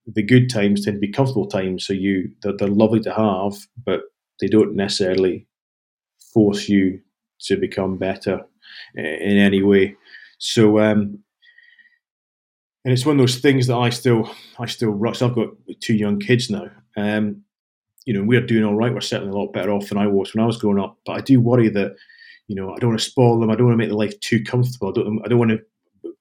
The 0.05 0.23
good 0.23 0.49
times 0.49 0.83
tend 0.83 0.97
to 0.97 0.99
be 0.99 1.11
comfortable 1.11 1.47
times, 1.47 1.85
so 1.85 1.93
you 1.93 2.31
they're, 2.41 2.57
they're 2.57 2.67
lovely 2.67 2.99
to 3.01 3.13
have, 3.13 3.53
but 3.85 4.01
they 4.41 4.47
don't 4.47 4.75
necessarily 4.75 5.47
force 6.33 6.69
you 6.69 7.01
to 7.41 7.57
become 7.57 7.97
better 7.97 8.45
in 8.95 9.37
any 9.37 9.61
way. 9.63 9.95
So, 10.37 10.79
um, 10.79 11.19
and 12.85 12.93
it's 12.93 13.05
one 13.05 13.19
of 13.19 13.21
those 13.21 13.37
things 13.37 13.67
that 13.67 13.77
I 13.77 13.89
still, 13.89 14.31
I 14.57 14.65
still 14.65 14.91
rush. 14.91 15.21
I've 15.21 15.35
got 15.35 15.49
two 15.81 15.95
young 15.95 16.19
kids 16.19 16.49
now. 16.49 16.69
Um, 16.97 17.43
you 18.05 18.13
know, 18.13 18.23
we're 18.23 18.45
doing 18.45 18.63
all 18.63 18.75
right. 18.75 18.93
We're 18.93 19.01
certainly 19.01 19.33
a 19.33 19.37
lot 19.37 19.53
better 19.53 19.71
off 19.71 19.89
than 19.89 19.97
I 19.97 20.07
was 20.07 20.33
when 20.33 20.43
I 20.43 20.47
was 20.47 20.57
growing 20.57 20.79
up. 20.79 20.97
But 21.05 21.13
I 21.13 21.21
do 21.21 21.41
worry 21.41 21.69
that, 21.69 21.95
you 22.47 22.55
know, 22.55 22.73
I 22.73 22.79
don't 22.79 22.91
want 22.91 22.99
to 22.99 23.05
spoil 23.05 23.39
them. 23.39 23.49
I 23.49 23.55
don't 23.55 23.67
want 23.67 23.73
to 23.73 23.77
make 23.77 23.89
their 23.89 23.97
life 23.97 24.19
too 24.21 24.43
comfortable. 24.43 24.89
I 24.89 24.93
don't, 24.93 25.21
I 25.25 25.27
don't 25.27 25.39
want 25.39 25.51
to 25.51 25.61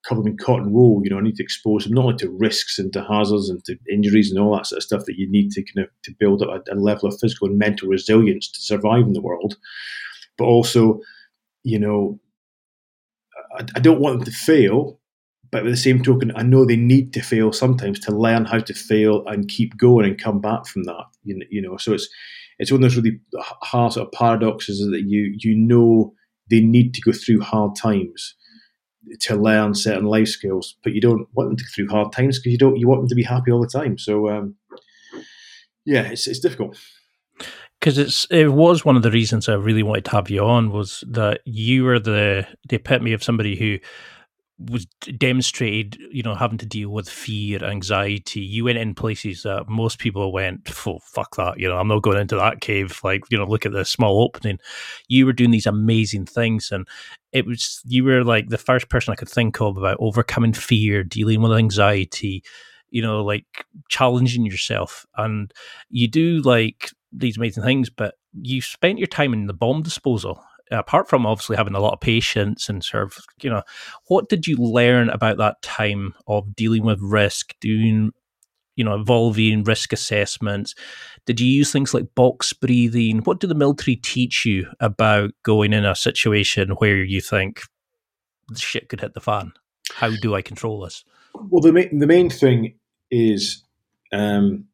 cover 0.07 0.23
them 0.23 0.33
in 0.33 0.39
cotton 0.39 0.73
wool. 0.73 1.01
You 1.03 1.11
know, 1.11 1.19
I 1.19 1.23
need 1.23 1.37
to 1.37 1.43
expose 1.43 1.85
them 1.85 1.95
not 1.95 2.05
only 2.05 2.17
to 2.19 2.31
risks 2.31 2.79
and 2.79 2.93
to 2.93 3.05
hazards 3.05 3.49
and 3.51 3.65
to 3.65 3.77
injuries 3.91 4.31
and 4.31 4.41
all 4.41 4.57
that 4.57 4.67
sort 4.67 4.79
of 4.79 4.85
stuff 4.85 5.05
that 5.07 5.17
you 5.17 5.31
need 5.31 5.51
to 5.53 5.63
kind 5.63 5.87
of 5.87 5.91
to 6.05 6.15
build 6.19 6.43
up 6.43 6.49
a, 6.49 6.75
a 6.75 6.77
level 6.77 7.09
of 7.09 7.19
physical 7.21 7.49
and 7.49 7.59
mental 7.59 7.89
resilience 7.89 8.51
to 8.51 8.61
survive 8.61 9.05
in 9.05 9.13
the 9.13 9.21
world 9.21 9.57
but 10.39 10.45
also, 10.45 11.01
you 11.65 11.79
know, 11.79 12.19
I, 13.59 13.65
I 13.77 13.81
don't 13.81 14.01
want 14.01 14.19
them 14.21 14.25
to 14.25 14.31
fail, 14.31 15.01
but 15.51 15.65
with 15.65 15.73
the 15.73 15.77
same 15.77 16.03
token, 16.03 16.33
I 16.37 16.43
know 16.43 16.65
they 16.65 16.77
need 16.77 17.13
to 17.15 17.21
fail 17.21 17.53
sometimes 17.53 17.99
to 18.01 18.17
learn 18.17 18.45
how 18.47 18.61
to 18.61 18.75
fail 18.75 19.27
and 19.27 19.49
keep 19.49 19.77
going 19.77 20.07
and 20.07 20.23
come 20.23 20.41
back 20.41 20.67
from 20.67 20.85
that. 20.85 21.05
You 21.25 21.61
know, 21.61 21.77
so 21.77 21.93
it's 21.93 22.09
it's 22.59 22.73
one 22.73 22.83
of 22.83 22.91
those 22.91 22.97
really 22.97 23.21
hard 23.63 23.93
sort 23.93 24.07
of 24.07 24.13
paradoxes 24.13 24.79
that 24.91 25.03
you 25.07 25.35
you 25.39 25.57
know 25.57 26.15
they 26.51 26.61
need 26.61 26.95
to 26.95 27.01
go 27.01 27.13
through 27.13 27.41
hard 27.41 27.77
times 27.77 28.35
to 29.21 29.37
learn 29.37 29.75
certain 29.75 30.05
life 30.05 30.29
skills, 30.29 30.77
but 30.83 30.93
you 30.93 31.01
don't 31.01 31.27
want 31.35 31.51
them 31.51 31.57
to 31.57 31.65
go 31.65 31.69
through 31.75 31.89
hard 31.89 32.13
times 32.13 32.39
because 32.39 32.53
you 32.53 32.59
don't 32.59 32.77
you 32.77 32.89
want 32.89 33.01
them 33.01 33.09
to 33.09 33.15
be 33.15 33.23
happy 33.23 33.51
all 33.51 33.61
the 33.61 33.67
time. 33.69 33.99
So 33.99 34.29
um, 34.29 34.55
yeah, 35.85 36.03
it's 36.03 36.27
it's 36.27 36.41
difficult 36.41 36.79
because 37.81 37.99
it's 37.99 38.27
it 38.31 38.49
was 38.49 38.85
one 38.85 38.97
of 38.97 39.03
the 39.03 39.11
reasons 39.11 39.49
I 39.49 39.55
really 39.55 39.83
wanted 39.83 40.05
to 40.07 40.11
have 40.13 40.31
you 40.31 40.45
on 40.45 40.71
was 40.71 41.05
that 41.09 41.41
you 41.45 41.85
were 41.85 41.99
the 41.99 42.47
the 42.69 42.77
epitome 42.77 43.13
of 43.13 43.23
somebody 43.23 43.57
who 43.57 43.79
was 44.59 44.87
demonstrated, 45.17 46.01
you 46.11 46.23
know, 46.23 46.35
having 46.35 46.59
to 46.59 46.67
deal 46.67 46.91
with 46.91 47.09
fear, 47.09 47.63
anxiety. 47.63 48.41
You 48.41 48.65
went 48.65 48.79
in 48.79 48.95
places 48.95 49.45
that 49.45 49.69
most 49.69 50.01
people 50.01 50.33
went, 50.33 50.69
oh, 50.87 50.99
fuck 50.99 51.37
that, 51.37 51.61
you 51.61 51.69
know, 51.69 51.79
I'm 51.79 51.87
not 51.87 52.03
going 52.03 52.19
into 52.19 52.37
that 52.37 52.61
cave. 52.61 53.01
Like, 53.05 53.23
you 53.31 53.39
know, 53.39 53.45
look 53.45 53.65
at 53.65 53.73
the 53.73 53.85
small 53.85 54.23
opening. 54.23 54.59
You 55.07 55.27
were 55.27 55.33
doing 55.33 55.53
these 55.53 55.67
amazing 55.67 56.27
things. 56.27 56.73
And 56.73 56.89
it 57.33 57.47
was, 57.47 57.81
you 57.85 58.03
were 58.03 58.25
like 58.25 58.49
the 58.49 58.59
first 58.59 58.89
person 58.89 59.13
I 59.13 59.17
could 59.17 59.29
think 59.29 59.61
of 59.61 59.77
about 59.77 59.99
overcoming 60.01 60.55
fear, 60.55 61.05
dealing 61.05 61.41
with 61.41 61.53
anxiety, 61.53 62.43
you 62.91 63.03
know, 63.03 63.23
like 63.23 63.65
challenging 63.89 64.45
yourself. 64.45 65.07
And 65.17 65.53
you 65.89 66.09
do 66.09 66.41
like 66.43 66.91
these 67.13 67.37
amazing 67.37 67.63
things, 67.63 67.91
but 67.91 68.17
you 68.43 68.61
spent 68.61 68.99
your 68.99 69.07
time 69.07 69.33
in 69.33 69.47
the 69.47 69.53
bomb 69.53 69.83
disposal. 69.83 70.43
Apart 70.71 71.09
from 71.09 71.27
obviously 71.27 71.57
having 71.57 71.75
a 71.75 71.81
lot 71.81 71.95
of 71.95 72.01
patience 72.01 72.69
and 72.69 72.85
sort 72.85 73.05
of, 73.05 73.19
you 73.41 73.49
know, 73.49 73.63
what 74.07 74.29
did 74.29 74.47
you 74.47 74.57
learn 74.57 75.09
about 75.09 75.39
that 75.39 75.63
time 75.63 76.15
of 76.27 76.55
dealing 76.55 76.85
with 76.85 77.01
risk, 77.01 77.55
doing, 77.61 78.13
you 78.79 78.85
know, 78.85 78.95
evolving 78.95 79.65
risk 79.65 79.93
assessments. 79.93 80.75
Did 81.27 81.41
you 81.41 81.49
use 81.49 81.73
things 81.73 81.93
like 81.93 82.15
box 82.15 82.53
breathing? 82.53 83.19
What 83.19 83.41
did 83.41 83.51
the 83.51 83.57
military 83.57 83.97
teach 83.97 84.47
you 84.47 84.69
about 84.79 85.33
going 85.43 85.73
in 85.73 85.85
a 85.85 85.97
situation 85.97 86.71
where 86.79 87.03
you 87.03 87.21
think 87.21 87.63
shit 88.57 88.89
could 88.89 89.01
hit 89.01 89.15
the 89.15 89.21
fan? 89.21 89.53
How 89.95 90.11
do 90.11 90.37
I 90.37 90.43
control 90.43 90.81
this? 90.83 91.05
Well, 91.35 91.61
the 91.61 91.73
main, 91.73 91.99
the 91.99 92.07
main 92.07 92.31
thing 92.31 92.75
is 93.11 93.65
um, 94.13 94.67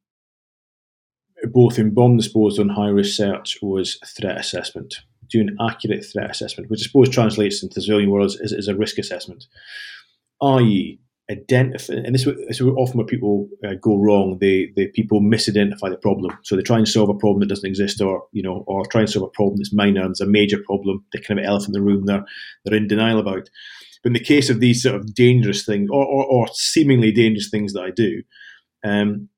both 1.44 1.78
in 1.78 1.94
bomb 1.94 2.18
disposal 2.18 2.62
and 2.62 2.72
high 2.72 2.88
risk 2.88 3.16
search 3.16 3.58
was 3.62 3.98
threat 4.06 4.38
assessment. 4.38 4.96
Do 5.28 5.40
an 5.40 5.56
accurate 5.60 6.04
threat 6.04 6.30
assessment, 6.30 6.70
which 6.70 6.80
I 6.80 6.84
suppose 6.84 7.08
translates 7.08 7.62
into 7.62 7.80
civilian 7.80 8.10
world 8.10 8.36
as, 8.42 8.52
as 8.52 8.68
a 8.68 8.74
risk 8.74 8.98
assessment, 8.98 9.46
i.e., 10.42 10.98
identify, 11.30 11.94
and 11.94 12.14
this, 12.14 12.26
is 12.26 12.60
often 12.60 12.98
where 12.98 13.06
people 13.06 13.48
uh, 13.66 13.74
go 13.80 13.96
wrong. 13.96 14.38
They, 14.40 14.72
they 14.76 14.88
people 14.88 15.20
misidentify 15.20 15.90
the 15.90 15.96
problem, 15.96 16.36
so 16.42 16.54
they 16.54 16.62
try 16.62 16.78
and 16.78 16.88
solve 16.88 17.08
a 17.08 17.14
problem 17.14 17.40
that 17.40 17.48
doesn't 17.48 17.68
exist, 17.68 18.00
or 18.00 18.24
you 18.32 18.42
know, 18.42 18.64
or 18.66 18.84
try 18.86 19.02
and 19.02 19.10
solve 19.10 19.26
a 19.26 19.36
problem 19.36 19.56
that's 19.56 19.72
minor 19.72 20.02
and 20.02 20.10
it's 20.10 20.20
a 20.20 20.26
major 20.26 20.58
problem. 20.64 21.04
They 21.12 21.20
kind 21.20 21.40
of 21.40 21.46
elephant 21.46 21.74
in 21.76 21.80
the 21.80 21.86
room. 21.86 22.04
They're 22.06 22.24
they're 22.64 22.76
in 22.76 22.88
denial 22.88 23.18
about. 23.18 23.48
But 24.02 24.10
in 24.10 24.14
the 24.14 24.20
case 24.20 24.50
of 24.50 24.60
these 24.60 24.82
sort 24.82 24.96
of 24.96 25.14
dangerous 25.14 25.64
things, 25.64 25.88
or, 25.90 26.04
or, 26.04 26.26
or 26.26 26.48
seemingly 26.52 27.10
dangerous 27.10 27.48
things 27.48 27.72
that 27.72 27.84
I 27.84 27.90
do, 27.90 28.22
um, 28.84 29.30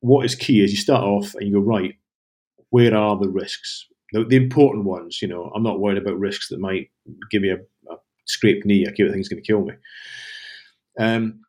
what 0.00 0.24
is 0.24 0.36
key 0.36 0.62
is 0.62 0.70
you 0.70 0.76
start 0.76 1.02
off 1.02 1.34
and 1.34 1.48
you 1.48 1.54
go 1.54 1.60
right. 1.60 1.94
Where 2.70 2.94
are 2.94 3.18
the 3.18 3.28
risks? 3.28 3.86
The, 4.14 4.24
the 4.24 4.36
important 4.36 4.84
ones. 4.84 5.20
You 5.20 5.28
know, 5.28 5.50
I'm 5.54 5.62
not 5.64 5.80
worried 5.80 5.98
about 5.98 6.18
risks 6.18 6.48
that 6.48 6.60
might 6.60 6.90
give 7.30 7.42
me 7.42 7.50
a, 7.50 7.56
a 7.56 7.96
scraped 8.26 8.64
knee. 8.64 8.86
I 8.86 8.92
care 8.92 9.08
think 9.08 9.18
it's 9.18 9.28
going 9.28 9.42
to 9.42 9.46
kill 9.46 9.62
me. 9.62 9.74
Um, 10.98 11.40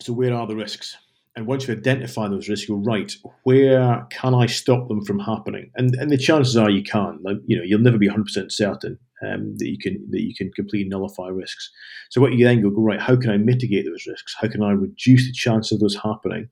so 0.00 0.12
where 0.12 0.34
are 0.34 0.46
the 0.46 0.56
risks? 0.56 0.96
And 1.36 1.46
once 1.46 1.68
you 1.68 1.74
identify 1.74 2.28
those 2.28 2.48
risks, 2.48 2.68
you're 2.68 2.78
right. 2.78 3.14
Where 3.44 4.06
can 4.10 4.34
I 4.34 4.46
stop 4.46 4.88
them 4.88 5.04
from 5.04 5.20
happening? 5.20 5.70
And 5.76 5.94
and 5.94 6.10
the 6.10 6.16
chances 6.16 6.56
are 6.56 6.70
you 6.70 6.82
can. 6.82 7.20
Like, 7.22 7.36
you 7.46 7.56
know, 7.56 7.62
you'll 7.62 7.80
never 7.80 7.98
be 7.98 8.08
100 8.08 8.24
percent 8.24 8.52
certain 8.52 8.98
um, 9.24 9.54
that 9.58 9.68
you 9.68 9.78
can 9.78 10.04
that 10.10 10.22
you 10.22 10.34
can 10.34 10.50
completely 10.52 10.88
nullify 10.88 11.28
risks. 11.28 11.70
So 12.10 12.20
what 12.20 12.32
you 12.32 12.44
then 12.44 12.62
go, 12.62 12.70
go 12.70 12.82
right. 12.82 13.00
How 13.00 13.16
can 13.16 13.30
I 13.30 13.36
mitigate 13.36 13.84
those 13.84 14.06
risks? 14.06 14.34
How 14.40 14.48
can 14.48 14.62
I 14.62 14.72
reduce 14.72 15.26
the 15.26 15.32
chance 15.32 15.70
of 15.70 15.78
those 15.78 15.94
happening? 15.94 16.48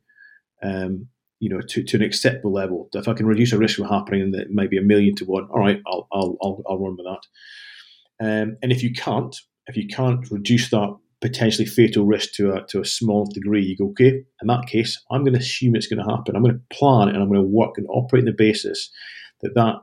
Um, 0.62 1.08
you 1.44 1.50
know, 1.50 1.60
to, 1.60 1.84
to 1.84 1.98
an 1.98 2.02
acceptable 2.02 2.54
level. 2.54 2.88
If 2.94 3.06
I 3.06 3.12
can 3.12 3.26
reduce 3.26 3.52
a 3.52 3.58
risk 3.58 3.76
from 3.76 3.88
happening, 3.88 4.30
that 4.30 4.50
might 4.50 4.70
be 4.70 4.78
a 4.78 4.82
million 4.82 5.14
to 5.16 5.26
one. 5.26 5.46
All 5.50 5.60
right, 5.60 5.78
I'll 5.86 6.08
I'll 6.10 6.38
I'll, 6.42 6.62
I'll 6.66 6.78
run 6.78 6.96
with 6.96 7.06
that. 7.06 8.26
Um, 8.26 8.56
and 8.62 8.72
if 8.72 8.82
you 8.82 8.94
can't, 8.94 9.36
if 9.66 9.76
you 9.76 9.86
can't 9.86 10.24
reduce 10.30 10.70
that 10.70 10.96
potentially 11.20 11.66
fatal 11.66 12.06
risk 12.06 12.32
to 12.34 12.54
a, 12.54 12.66
to 12.68 12.80
a 12.80 12.84
small 12.86 13.26
degree, 13.26 13.62
you 13.62 13.76
go, 13.76 13.90
okay, 13.90 14.24
in 14.40 14.46
that 14.46 14.66
case, 14.66 14.98
I'm 15.10 15.22
going 15.22 15.34
to 15.34 15.40
assume 15.40 15.76
it's 15.76 15.86
going 15.86 16.02
to 16.02 16.10
happen. 16.10 16.34
I'm 16.34 16.42
going 16.42 16.54
to 16.54 16.76
plan 16.76 17.08
and 17.08 17.18
I'm 17.18 17.28
going 17.28 17.42
to 17.42 17.46
work 17.46 17.76
and 17.76 17.86
operate 17.90 18.22
on 18.22 18.26
the 18.26 18.32
basis 18.32 18.90
that 19.42 19.54
that 19.54 19.76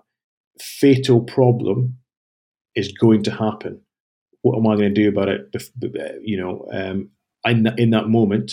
fatal 0.59 1.21
problem 1.21 1.97
is 2.75 2.91
going 2.91 3.21
to 3.23 3.31
happen. 3.31 3.81
What 4.41 4.57
am 4.57 4.65
I 4.65 4.75
going 4.75 4.95
to 4.95 5.01
do 5.01 5.09
about 5.09 5.29
it? 5.29 5.53
You 6.23 6.37
know, 6.41 6.67
um, 6.73 7.09
in, 7.45 7.63
that, 7.63 7.77
in 7.77 7.91
that 7.91 8.07
moment, 8.07 8.51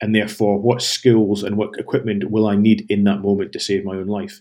and 0.00 0.14
therefore, 0.14 0.60
what 0.60 0.82
skills 0.82 1.42
and 1.42 1.56
what 1.56 1.78
equipment 1.78 2.30
will 2.30 2.46
I 2.46 2.56
need 2.56 2.86
in 2.88 3.04
that 3.04 3.20
moment 3.20 3.52
to 3.52 3.60
save 3.60 3.84
my 3.84 3.96
own 3.96 4.06
life? 4.06 4.40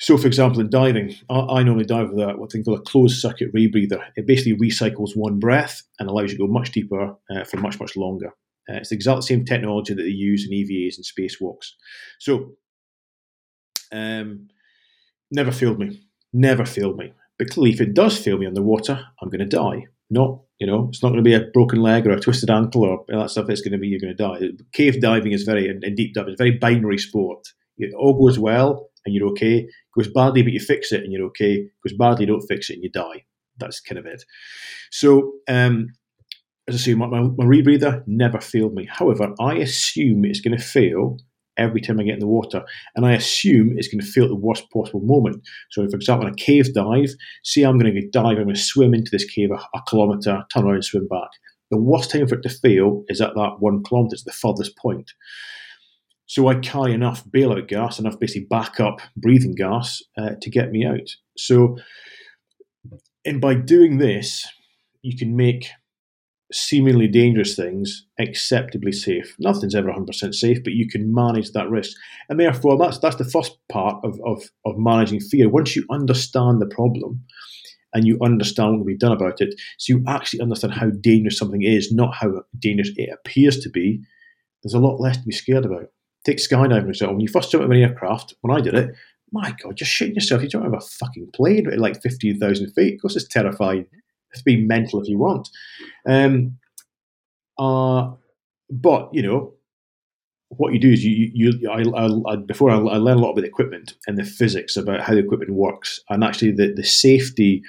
So, 0.00 0.18
for 0.18 0.26
example, 0.26 0.60
in 0.60 0.70
diving, 0.70 1.14
I, 1.30 1.40
I 1.40 1.62
normally 1.62 1.84
dive 1.84 2.10
with 2.10 2.20
a, 2.20 2.32
what 2.32 2.50
they 2.52 2.62
call 2.62 2.74
a 2.74 2.80
closed 2.80 3.20
circuit 3.20 3.54
rebreather. 3.54 4.02
It 4.16 4.26
basically 4.26 4.56
recycles 4.56 5.16
one 5.16 5.38
breath 5.38 5.82
and 5.98 6.08
allows 6.08 6.32
you 6.32 6.38
to 6.38 6.46
go 6.46 6.52
much 6.52 6.72
deeper 6.72 7.14
uh, 7.30 7.44
for 7.44 7.58
much, 7.58 7.78
much 7.78 7.96
longer. 7.96 8.28
Uh, 8.68 8.76
it's 8.76 8.88
the 8.88 8.96
exact 8.96 9.24
same 9.24 9.44
technology 9.44 9.94
that 9.94 10.02
they 10.02 10.08
use 10.08 10.46
in 10.46 10.52
EVAs 10.52 10.96
and 10.96 11.04
spacewalks. 11.04 11.70
So, 12.18 12.56
um, 13.92 14.48
never 15.30 15.52
failed 15.52 15.78
me. 15.78 16.02
Never 16.32 16.64
failed 16.64 16.96
me. 16.96 17.12
But 17.38 17.50
clearly, 17.50 17.72
if 17.72 17.80
it 17.80 17.94
does 17.94 18.18
fail 18.18 18.38
me 18.38 18.46
underwater, 18.46 19.00
I'm 19.22 19.28
going 19.28 19.48
to 19.48 19.56
die. 19.56 19.86
Not, 20.10 20.40
you 20.58 20.66
know, 20.66 20.88
it's 20.88 21.02
not 21.02 21.08
going 21.10 21.22
to 21.22 21.28
be 21.28 21.34
a 21.34 21.50
broken 21.52 21.80
leg 21.80 22.06
or 22.06 22.10
a 22.10 22.20
twisted 22.20 22.50
ankle 22.50 22.84
or 22.84 23.04
that 23.08 23.30
stuff. 23.30 23.48
It's 23.48 23.60
going 23.60 23.72
to 23.72 23.78
be 23.78 23.88
you're 23.88 24.00
going 24.00 24.16
to 24.16 24.22
die. 24.22 24.40
Cave 24.72 25.00
diving 25.00 25.32
is 25.32 25.42
very, 25.42 25.68
and 25.68 25.96
deep 25.96 26.14
diving 26.14 26.34
is 26.34 26.38
very 26.38 26.52
binary 26.52 26.98
sport. 26.98 27.48
It 27.76 27.92
all 27.94 28.18
goes 28.18 28.38
well 28.38 28.90
and 29.04 29.14
you're 29.14 29.28
okay. 29.30 29.66
Goes 29.96 30.08
badly, 30.08 30.42
but 30.42 30.52
you 30.52 30.60
fix 30.60 30.92
it 30.92 31.02
and 31.02 31.12
you're 31.12 31.26
okay. 31.26 31.66
Goes 31.84 31.96
badly, 31.96 32.22
you 32.22 32.32
don't 32.32 32.46
fix 32.46 32.70
it 32.70 32.74
and 32.74 32.84
you 32.84 32.90
die. 32.90 33.24
That's 33.58 33.80
kind 33.80 33.98
of 33.98 34.06
it. 34.06 34.24
So, 34.90 35.32
um, 35.48 35.88
as 36.68 36.76
I 36.76 36.78
say, 36.78 36.94
my, 36.94 37.06
my, 37.06 37.20
my 37.22 37.44
rebreather 37.44 38.02
never 38.06 38.40
failed 38.40 38.74
me. 38.74 38.88
However, 38.90 39.34
I 39.40 39.56
assume 39.56 40.24
it's 40.24 40.40
going 40.40 40.56
to 40.56 40.62
fail 40.62 41.18
every 41.56 41.80
time 41.80 42.00
I 42.00 42.04
get 42.04 42.14
in 42.14 42.20
the 42.20 42.26
water. 42.26 42.62
And 42.96 43.06
I 43.06 43.12
assume 43.12 43.74
it's 43.76 43.88
going 43.88 44.00
to 44.00 44.06
fail 44.06 44.24
at 44.24 44.30
the 44.30 44.36
worst 44.36 44.70
possible 44.72 45.00
moment. 45.02 45.46
So, 45.70 45.86
for 45.88 45.96
example, 45.96 46.26
in 46.26 46.32
a 46.32 46.36
cave 46.36 46.72
dive, 46.74 47.10
say 47.42 47.62
I'm 47.62 47.78
going 47.78 47.94
to 47.94 48.08
dive, 48.10 48.38
I'm 48.38 48.44
going 48.44 48.54
to 48.54 48.60
swim 48.60 48.94
into 48.94 49.10
this 49.10 49.24
cave 49.24 49.50
a, 49.50 49.56
a 49.76 49.82
kilometre, 49.88 50.44
turn 50.52 50.64
around 50.64 50.74
and 50.74 50.84
swim 50.84 51.08
back. 51.08 51.30
The 51.70 51.78
worst 51.78 52.10
time 52.10 52.26
for 52.26 52.36
it 52.36 52.42
to 52.42 52.48
fail 52.48 53.04
is 53.08 53.20
at 53.20 53.34
that 53.34 53.56
one 53.58 53.82
kilometre, 53.82 54.14
it's 54.14 54.24
the 54.24 54.32
furthest 54.32 54.76
point. 54.76 55.12
So 56.26 56.48
I 56.48 56.54
carry 56.56 56.92
enough 56.92 57.24
bailout 57.24 57.68
gas, 57.68 57.98
enough 57.98 58.18
basically 58.18 58.46
backup 58.48 59.00
breathing 59.16 59.54
gas 59.54 60.02
uh, 60.16 60.30
to 60.40 60.50
get 60.50 60.70
me 60.70 60.84
out. 60.86 61.10
So, 61.36 61.76
and 63.24 63.40
by 63.40 63.54
doing 63.54 63.98
this, 63.98 64.46
you 65.02 65.16
can 65.16 65.36
make 65.36 65.68
seemingly 66.54 67.08
dangerous 67.08 67.56
things 67.56 68.06
acceptably 68.20 68.92
safe. 68.92 69.34
Nothing's 69.40 69.74
ever 69.74 69.90
100% 69.90 70.34
safe, 70.34 70.62
but 70.62 70.72
you 70.72 70.88
can 70.88 71.12
manage 71.12 71.50
that 71.50 71.68
risk. 71.68 71.96
And 72.28 72.38
therefore, 72.38 72.78
that's 72.78 72.98
that's 72.98 73.16
the 73.16 73.24
first 73.24 73.58
part 73.68 74.04
of, 74.04 74.20
of, 74.24 74.44
of 74.64 74.78
managing 74.78 75.20
fear. 75.20 75.48
Once 75.48 75.74
you 75.74 75.84
understand 75.90 76.62
the 76.62 76.66
problem 76.66 77.24
and 77.92 78.06
you 78.06 78.18
understand 78.22 78.72
what 78.72 78.78
can 78.78 78.86
be 78.86 78.96
done 78.96 79.12
about 79.12 79.40
it, 79.40 79.60
so 79.78 79.94
you 79.94 80.04
actually 80.06 80.40
understand 80.40 80.74
how 80.74 80.90
dangerous 81.00 81.38
something 81.38 81.62
is, 81.62 81.92
not 81.92 82.14
how 82.14 82.42
dangerous 82.58 82.90
it 82.96 83.10
appears 83.12 83.58
to 83.58 83.68
be, 83.68 84.00
there's 84.62 84.74
a 84.74 84.78
lot 84.78 85.00
less 85.00 85.16
to 85.16 85.24
be 85.24 85.32
scared 85.32 85.64
about. 85.64 85.86
Take 86.24 86.38
skydiving 86.38 86.86
yourself. 86.86 87.10
When 87.10 87.20
you 87.20 87.28
first 87.28 87.50
jump 87.50 87.62
out 87.62 87.66
of 87.66 87.70
an 87.72 87.82
aircraft, 87.82 88.34
when 88.42 88.56
I 88.56 88.60
did 88.60 88.74
it, 88.74 88.94
my 89.32 89.54
God, 89.62 89.76
just 89.76 89.90
shitting 89.90 90.14
yourself. 90.14 90.42
You 90.42 90.48
jump 90.48 90.64
out 90.64 90.74
of 90.74 90.82
a 90.82 90.86
fucking 90.86 91.30
plane 91.34 91.66
at 91.66 91.80
like 91.80 92.00
15,000 92.00 92.70
feet. 92.72 92.94
Of 92.94 93.00
course, 93.02 93.16
it's 93.16 93.26
terrifying. 93.26 93.86
It's 94.34 94.42
be 94.42 94.64
mental 94.64 95.00
if 95.00 95.08
you 95.08 95.18
want. 95.18 95.48
Um, 96.06 96.58
uh, 97.58 98.12
but, 98.70 99.08
you 99.12 99.22
know, 99.22 99.54
what 100.48 100.72
you 100.72 100.80
do 100.80 100.92
is 100.92 101.04
you, 101.04 101.30
you, 101.32 101.70
I, 101.70 101.82
I, 101.82 102.32
I, 102.32 102.36
before 102.36 102.70
I, 102.70 102.76
I 102.76 102.96
learn 102.96 103.18
a 103.18 103.20
lot 103.20 103.32
about 103.32 103.42
the 103.42 103.48
equipment 103.48 103.94
and 104.06 104.18
the 104.18 104.24
physics 104.24 104.76
about 104.76 105.00
how 105.00 105.14
the 105.14 105.20
equipment 105.20 105.52
works 105.52 106.00
and 106.10 106.22
actually 106.22 106.52
the, 106.52 106.72
the 106.74 106.84
safety 106.84 107.62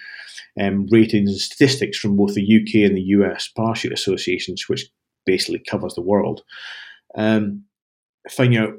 um, 0.59 0.87
ratings 0.91 1.29
and 1.29 1.39
statistics 1.39 1.97
from 1.97 2.15
both 2.15 2.33
the 2.33 2.41
UK 2.43 2.87
and 2.87 2.97
the 2.97 3.01
US 3.01 3.49
parachute 3.55 3.93
associations, 3.93 4.65
which 4.67 4.87
basically 5.25 5.63
covers 5.69 5.95
the 5.95 6.01
world. 6.01 6.41
Um, 7.15 7.63
finding 8.29 8.59
out 8.59 8.73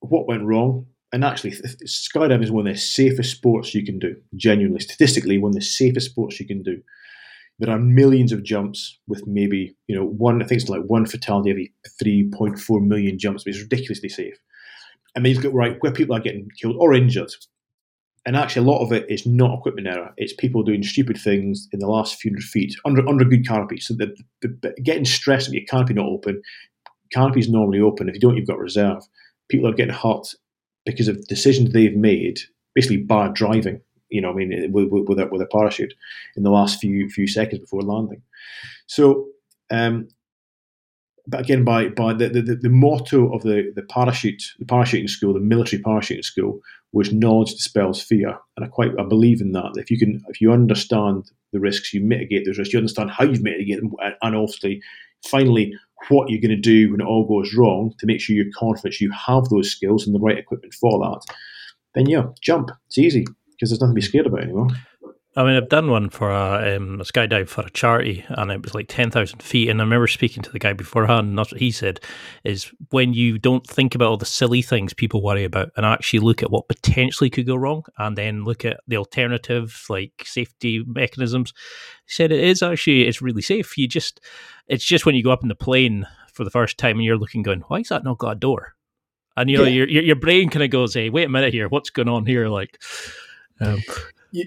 what 0.00 0.26
went 0.26 0.44
wrong. 0.44 0.86
And 1.12 1.24
actually, 1.24 1.52
skydiving 1.52 2.44
is 2.44 2.52
one 2.52 2.68
of 2.68 2.74
the 2.74 2.80
safest 2.80 3.32
sports 3.32 3.74
you 3.74 3.84
can 3.84 3.98
do. 3.98 4.14
Genuinely, 4.36 4.78
statistically, 4.78 5.38
one 5.38 5.50
of 5.50 5.56
the 5.56 5.60
safest 5.60 6.10
sports 6.10 6.38
you 6.38 6.46
can 6.46 6.62
do. 6.62 6.80
There 7.60 7.70
are 7.70 7.78
millions 7.78 8.32
of 8.32 8.42
jumps 8.42 8.98
with 9.06 9.26
maybe 9.26 9.76
you 9.86 9.94
know 9.94 10.04
one. 10.04 10.42
I 10.42 10.46
think 10.46 10.62
it's 10.62 10.70
like 10.70 10.82
one 10.82 11.06
fatality 11.06 11.50
every 11.50 11.72
three 11.98 12.30
point 12.32 12.58
four 12.58 12.80
million 12.80 13.18
jumps. 13.18 13.44
But 13.44 13.54
it's 13.54 13.62
ridiculously 13.62 14.08
safe. 14.08 14.34
And 15.14 15.24
then 15.24 15.34
you 15.34 15.40
look 15.40 15.54
right 15.54 15.76
where 15.80 15.92
people 15.92 16.16
are 16.16 16.20
getting 16.20 16.48
killed 16.60 16.76
or 16.78 16.94
injured. 16.94 17.32
And 18.26 18.36
actually, 18.36 18.66
a 18.66 18.70
lot 18.70 18.82
of 18.82 18.92
it 18.92 19.06
is 19.08 19.26
not 19.26 19.58
equipment 19.58 19.88
error. 19.88 20.12
It's 20.16 20.34
people 20.34 20.62
doing 20.62 20.82
stupid 20.82 21.16
things 21.16 21.68
in 21.72 21.80
the 21.80 21.86
last 21.86 22.16
few 22.16 22.30
hundred 22.30 22.44
feet 22.44 22.74
under 22.84 23.06
under 23.08 23.24
good 23.24 23.46
canopy. 23.46 23.80
So 23.80 23.94
the, 23.94 24.16
the, 24.42 24.74
getting 24.82 25.04
stressed 25.04 25.48
if 25.48 25.54
your 25.54 25.64
canopy 25.68 25.94
not 25.94 26.06
open, 26.06 26.42
canopy 27.12 27.40
is 27.40 27.48
normally 27.48 27.80
open. 27.80 28.08
If 28.08 28.14
you 28.14 28.20
don't, 28.20 28.36
you've 28.36 28.46
got 28.46 28.58
reserve. 28.58 29.02
People 29.48 29.68
are 29.68 29.74
getting 29.74 29.94
hurt 29.94 30.26
because 30.86 31.08
of 31.08 31.26
decisions 31.28 31.72
they've 31.72 31.96
made, 31.96 32.40
basically 32.74 32.98
bad 32.98 33.34
driving. 33.34 33.80
You 34.10 34.20
know, 34.20 34.30
I 34.30 34.34
mean, 34.34 34.72
with, 34.72 34.88
with, 34.90 35.18
a, 35.18 35.26
with 35.26 35.42
a 35.42 35.46
parachute 35.46 35.94
in 36.36 36.42
the 36.42 36.50
last 36.50 36.80
few 36.80 37.08
few 37.08 37.26
seconds 37.26 37.60
before 37.60 37.82
landing. 37.82 38.22
So, 38.86 39.28
um, 39.70 40.08
but 41.26 41.40
again, 41.40 41.64
by 41.64 41.88
by 41.88 42.12
the, 42.12 42.28
the, 42.28 42.42
the 42.42 42.68
motto 42.68 43.32
of 43.32 43.42
the 43.42 43.72
the 43.74 43.82
parachute 43.82 44.42
the 44.58 44.64
parachuting 44.64 45.08
school, 45.08 45.32
the 45.32 45.40
military 45.40 45.82
parachuting 45.82 46.24
school, 46.24 46.60
was 46.92 47.12
knowledge 47.12 47.52
dispels 47.52 48.02
fear, 48.02 48.36
and 48.56 48.64
I 48.64 48.68
quite 48.68 48.92
I 48.98 49.04
believe 49.04 49.40
in 49.40 49.52
that. 49.52 49.72
If 49.76 49.90
you 49.90 49.98
can, 49.98 50.20
if 50.28 50.40
you 50.40 50.52
understand 50.52 51.30
the 51.52 51.60
risks, 51.60 51.94
you 51.94 52.00
mitigate 52.00 52.46
those 52.46 52.58
risks. 52.58 52.72
You 52.72 52.78
understand 52.78 53.10
how 53.10 53.24
you've 53.24 53.42
mitigated 53.42 53.84
them, 53.84 53.92
and 54.22 54.36
obviously, 54.36 54.82
finally, 55.24 55.72
what 56.08 56.30
you're 56.30 56.40
going 56.40 56.50
to 56.50 56.56
do 56.56 56.90
when 56.90 57.00
it 57.00 57.06
all 57.06 57.26
goes 57.26 57.54
wrong 57.54 57.94
to 57.98 58.06
make 58.06 58.20
sure 58.20 58.34
you're 58.34 58.46
confident 58.56 59.00
you 59.00 59.12
have 59.12 59.44
those 59.48 59.70
skills 59.70 60.06
and 60.06 60.14
the 60.14 60.20
right 60.20 60.38
equipment 60.38 60.74
for 60.74 60.98
that, 60.98 61.34
then 61.94 62.06
yeah, 62.06 62.24
jump. 62.40 62.70
It's 62.86 62.98
easy 62.98 63.26
because 63.60 63.70
there's 63.70 63.80
nothing 63.80 63.94
to 63.94 64.00
be 64.00 64.00
scared 64.00 64.26
about 64.26 64.42
anymore. 64.42 64.68
I 65.36 65.44
mean, 65.44 65.54
I've 65.54 65.68
done 65.68 65.90
one 65.90 66.10
for 66.10 66.28
a, 66.28 66.76
um, 66.76 67.00
a 67.00 67.04
skydive 67.04 67.46
for 67.46 67.60
a 67.60 67.70
charity, 67.70 68.24
and 68.30 68.50
it 68.50 68.64
was 68.64 68.74
like 68.74 68.86
ten 68.88 69.12
thousand 69.12 69.42
feet. 69.42 69.68
And 69.68 69.80
I 69.80 69.84
remember 69.84 70.08
speaking 70.08 70.42
to 70.42 70.50
the 70.50 70.58
guy 70.58 70.72
beforehand, 70.72 71.28
and 71.28 71.38
that's 71.38 71.52
what 71.52 71.60
he 71.60 71.70
said: 71.70 72.00
is 72.42 72.72
when 72.90 73.14
you 73.14 73.38
don't 73.38 73.64
think 73.64 73.94
about 73.94 74.08
all 74.08 74.16
the 74.16 74.24
silly 74.24 74.60
things 74.60 74.92
people 74.92 75.22
worry 75.22 75.44
about, 75.44 75.70
and 75.76 75.86
actually 75.86 76.18
look 76.18 76.42
at 76.42 76.50
what 76.50 76.66
potentially 76.66 77.30
could 77.30 77.46
go 77.46 77.54
wrong, 77.54 77.84
and 77.98 78.18
then 78.18 78.42
look 78.42 78.64
at 78.64 78.80
the 78.88 78.96
alternative, 78.96 79.84
like 79.88 80.24
safety 80.24 80.82
mechanisms. 80.84 81.52
He 82.06 82.12
said 82.12 82.32
it 82.32 82.42
is 82.42 82.60
actually 82.60 83.06
it's 83.06 83.22
really 83.22 83.42
safe. 83.42 83.78
You 83.78 83.86
just 83.86 84.20
it's 84.66 84.84
just 84.84 85.06
when 85.06 85.14
you 85.14 85.22
go 85.22 85.30
up 85.30 85.42
in 85.42 85.48
the 85.48 85.54
plane 85.54 86.08
for 86.32 86.42
the 86.42 86.50
first 86.50 86.76
time 86.76 86.96
and 86.96 87.04
you're 87.04 87.16
looking, 87.16 87.44
going, 87.44 87.60
why 87.68 87.78
is 87.78 87.88
that 87.90 88.02
not 88.02 88.18
got 88.18 88.32
a 88.32 88.40
door? 88.40 88.74
And 89.36 89.48
you 89.48 89.58
know, 89.58 89.64
yeah. 89.64 89.70
your, 89.70 89.88
your 89.88 90.02
your 90.02 90.16
brain 90.16 90.50
kind 90.50 90.64
of 90.64 90.70
goes, 90.70 90.94
hey, 90.94 91.08
wait 91.08 91.26
a 91.26 91.28
minute 91.28 91.54
here, 91.54 91.68
what's 91.68 91.90
going 91.90 92.08
on 92.08 92.26
here? 92.26 92.48
Like. 92.48 92.82
Um, 93.60 93.82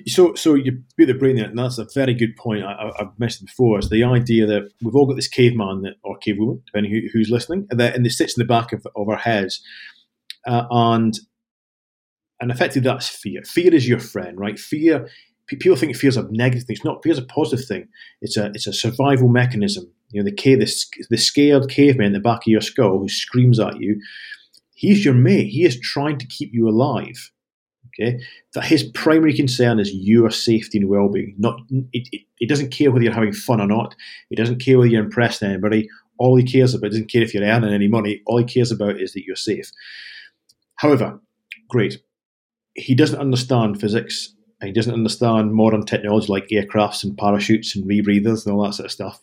so, 0.07 0.33
so 0.33 0.53
you 0.53 0.83
beat 0.95 1.05
the 1.05 1.13
brain 1.13 1.35
there, 1.35 1.45
and 1.45 1.57
that's 1.57 1.77
a 1.77 1.87
very 1.93 2.13
good 2.13 2.35
point. 2.37 2.63
I, 2.63 2.91
have 2.97 3.19
mentioned 3.19 3.47
before 3.47 3.79
is 3.79 3.89
the 3.89 4.03
idea 4.03 4.45
that 4.45 4.69
we've 4.81 4.95
all 4.95 5.05
got 5.05 5.15
this 5.15 5.27
caveman 5.27 5.81
that, 5.81 5.95
or 6.03 6.17
cavewoman, 6.19 6.65
depending 6.65 6.91
who, 6.91 7.01
who's 7.11 7.29
listening, 7.29 7.67
and, 7.69 7.79
that, 7.79 7.95
and 7.95 8.05
it 8.05 8.11
sits 8.11 8.37
in 8.37 8.41
the 8.41 8.47
back 8.47 8.71
of, 8.71 8.87
of 8.95 9.09
our 9.09 9.17
heads, 9.17 9.61
uh, 10.47 10.65
and 10.71 11.19
and 12.39 12.51
effectively 12.51 12.81
that's 12.89 13.09
fear. 13.09 13.41
Fear 13.43 13.73
is 13.73 13.87
your 13.87 13.99
friend, 13.99 14.39
right? 14.39 14.57
Fear. 14.57 15.09
People 15.47 15.75
think 15.75 15.95
fear 15.95 16.07
is 16.07 16.17
a 16.17 16.25
negative 16.31 16.63
thing. 16.63 16.75
It's 16.75 16.85
not. 16.85 17.03
Fear 17.03 17.13
is 17.13 17.19
a 17.19 17.23
positive 17.23 17.65
thing. 17.65 17.87
It's 18.21 18.37
a 18.37 18.45
it's 18.53 18.67
a 18.67 18.73
survival 18.73 19.27
mechanism. 19.27 19.91
You 20.11 20.21
know, 20.21 20.29
the 20.29 20.35
cave, 20.35 20.59
the, 20.59 21.05
the 21.09 21.17
scared 21.17 21.69
caveman 21.69 22.07
in 22.07 22.13
the 22.13 22.19
back 22.19 22.39
of 22.39 22.47
your 22.47 22.61
skull 22.61 22.99
who 22.99 23.09
screams 23.09 23.59
at 23.59 23.79
you. 23.79 24.01
He's 24.73 25.03
your 25.03 25.13
mate. 25.13 25.49
He 25.49 25.65
is 25.65 25.79
trying 25.79 26.17
to 26.19 26.27
keep 26.27 26.51
you 26.53 26.69
alive 26.69 27.31
Okay, 27.99 28.19
that 28.55 28.65
his 28.65 28.83
primary 28.83 29.35
concern 29.35 29.79
is 29.79 29.93
your 29.93 30.31
safety 30.31 30.79
and 30.79 30.89
well-being. 30.89 31.35
Not 31.37 31.59
it, 31.91 32.07
it, 32.11 32.21
it, 32.39 32.49
doesn't 32.49 32.71
care 32.71 32.91
whether 32.91 33.03
you're 33.03 33.13
having 33.13 33.33
fun 33.33 33.61
or 33.61 33.67
not. 33.67 33.93
He 34.29 34.35
doesn't 34.35 34.61
care 34.61 34.79
whether 34.79 34.89
you're 34.89 35.03
impressing 35.03 35.49
anybody. 35.49 35.87
All 36.17 36.35
he 36.35 36.43
cares 36.43 36.73
about 36.73 36.89
doesn't 36.89 37.11
care 37.11 37.21
if 37.21 37.33
you're 37.33 37.43
earning 37.43 37.73
any 37.73 37.87
money. 37.87 38.21
All 38.25 38.39
he 38.39 38.45
cares 38.45 38.71
about 38.71 38.99
is 38.99 39.13
that 39.13 39.25
you're 39.25 39.35
safe. 39.35 39.69
However, 40.77 41.19
great, 41.69 41.99
he 42.73 42.95
doesn't 42.95 43.19
understand 43.19 43.79
physics. 43.79 44.33
He 44.63 44.71
doesn't 44.71 44.93
understand 44.93 45.53
modern 45.53 45.85
technology 45.85 46.31
like 46.31 46.47
aircrafts 46.47 47.03
and 47.03 47.17
parachutes 47.17 47.75
and 47.75 47.85
rebreathers 47.85 48.45
and 48.45 48.55
all 48.55 48.63
that 48.63 48.73
sort 48.73 48.85
of 48.85 48.91
stuff. 48.91 49.21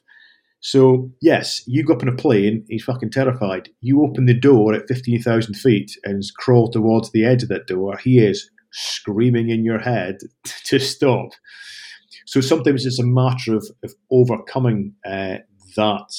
So, 0.61 1.11
yes, 1.23 1.63
you 1.67 1.83
go 1.85 1.95
up 1.95 2.03
in 2.03 2.09
a 2.09 2.15
plane, 2.15 2.67
he's 2.69 2.85
fucking 2.85 3.11
terrified. 3.11 3.71
You 3.81 4.03
open 4.03 4.27
the 4.27 4.39
door 4.39 4.75
at 4.75 4.89
15,000 4.89 5.55
feet 5.55 5.93
and 6.05 6.23
crawl 6.37 6.71
towards 6.71 7.11
the 7.11 7.25
edge 7.25 7.43
of 7.43 7.49
that 7.49 7.67
door. 7.67 7.97
He 7.97 8.19
is 8.19 8.51
screaming 8.73 9.51
in 9.51 9.65
your 9.65 9.79
head 9.79 10.19
to 10.65 10.79
stop. 10.79 11.31
So 12.27 12.41
sometimes 12.41 12.87
it's 12.87 13.01
a 13.01 13.07
matter 13.07 13.57
of, 13.57 13.67
of 13.83 13.95
overcoming 14.11 14.95
uh, 15.05 15.39
that. 15.77 16.13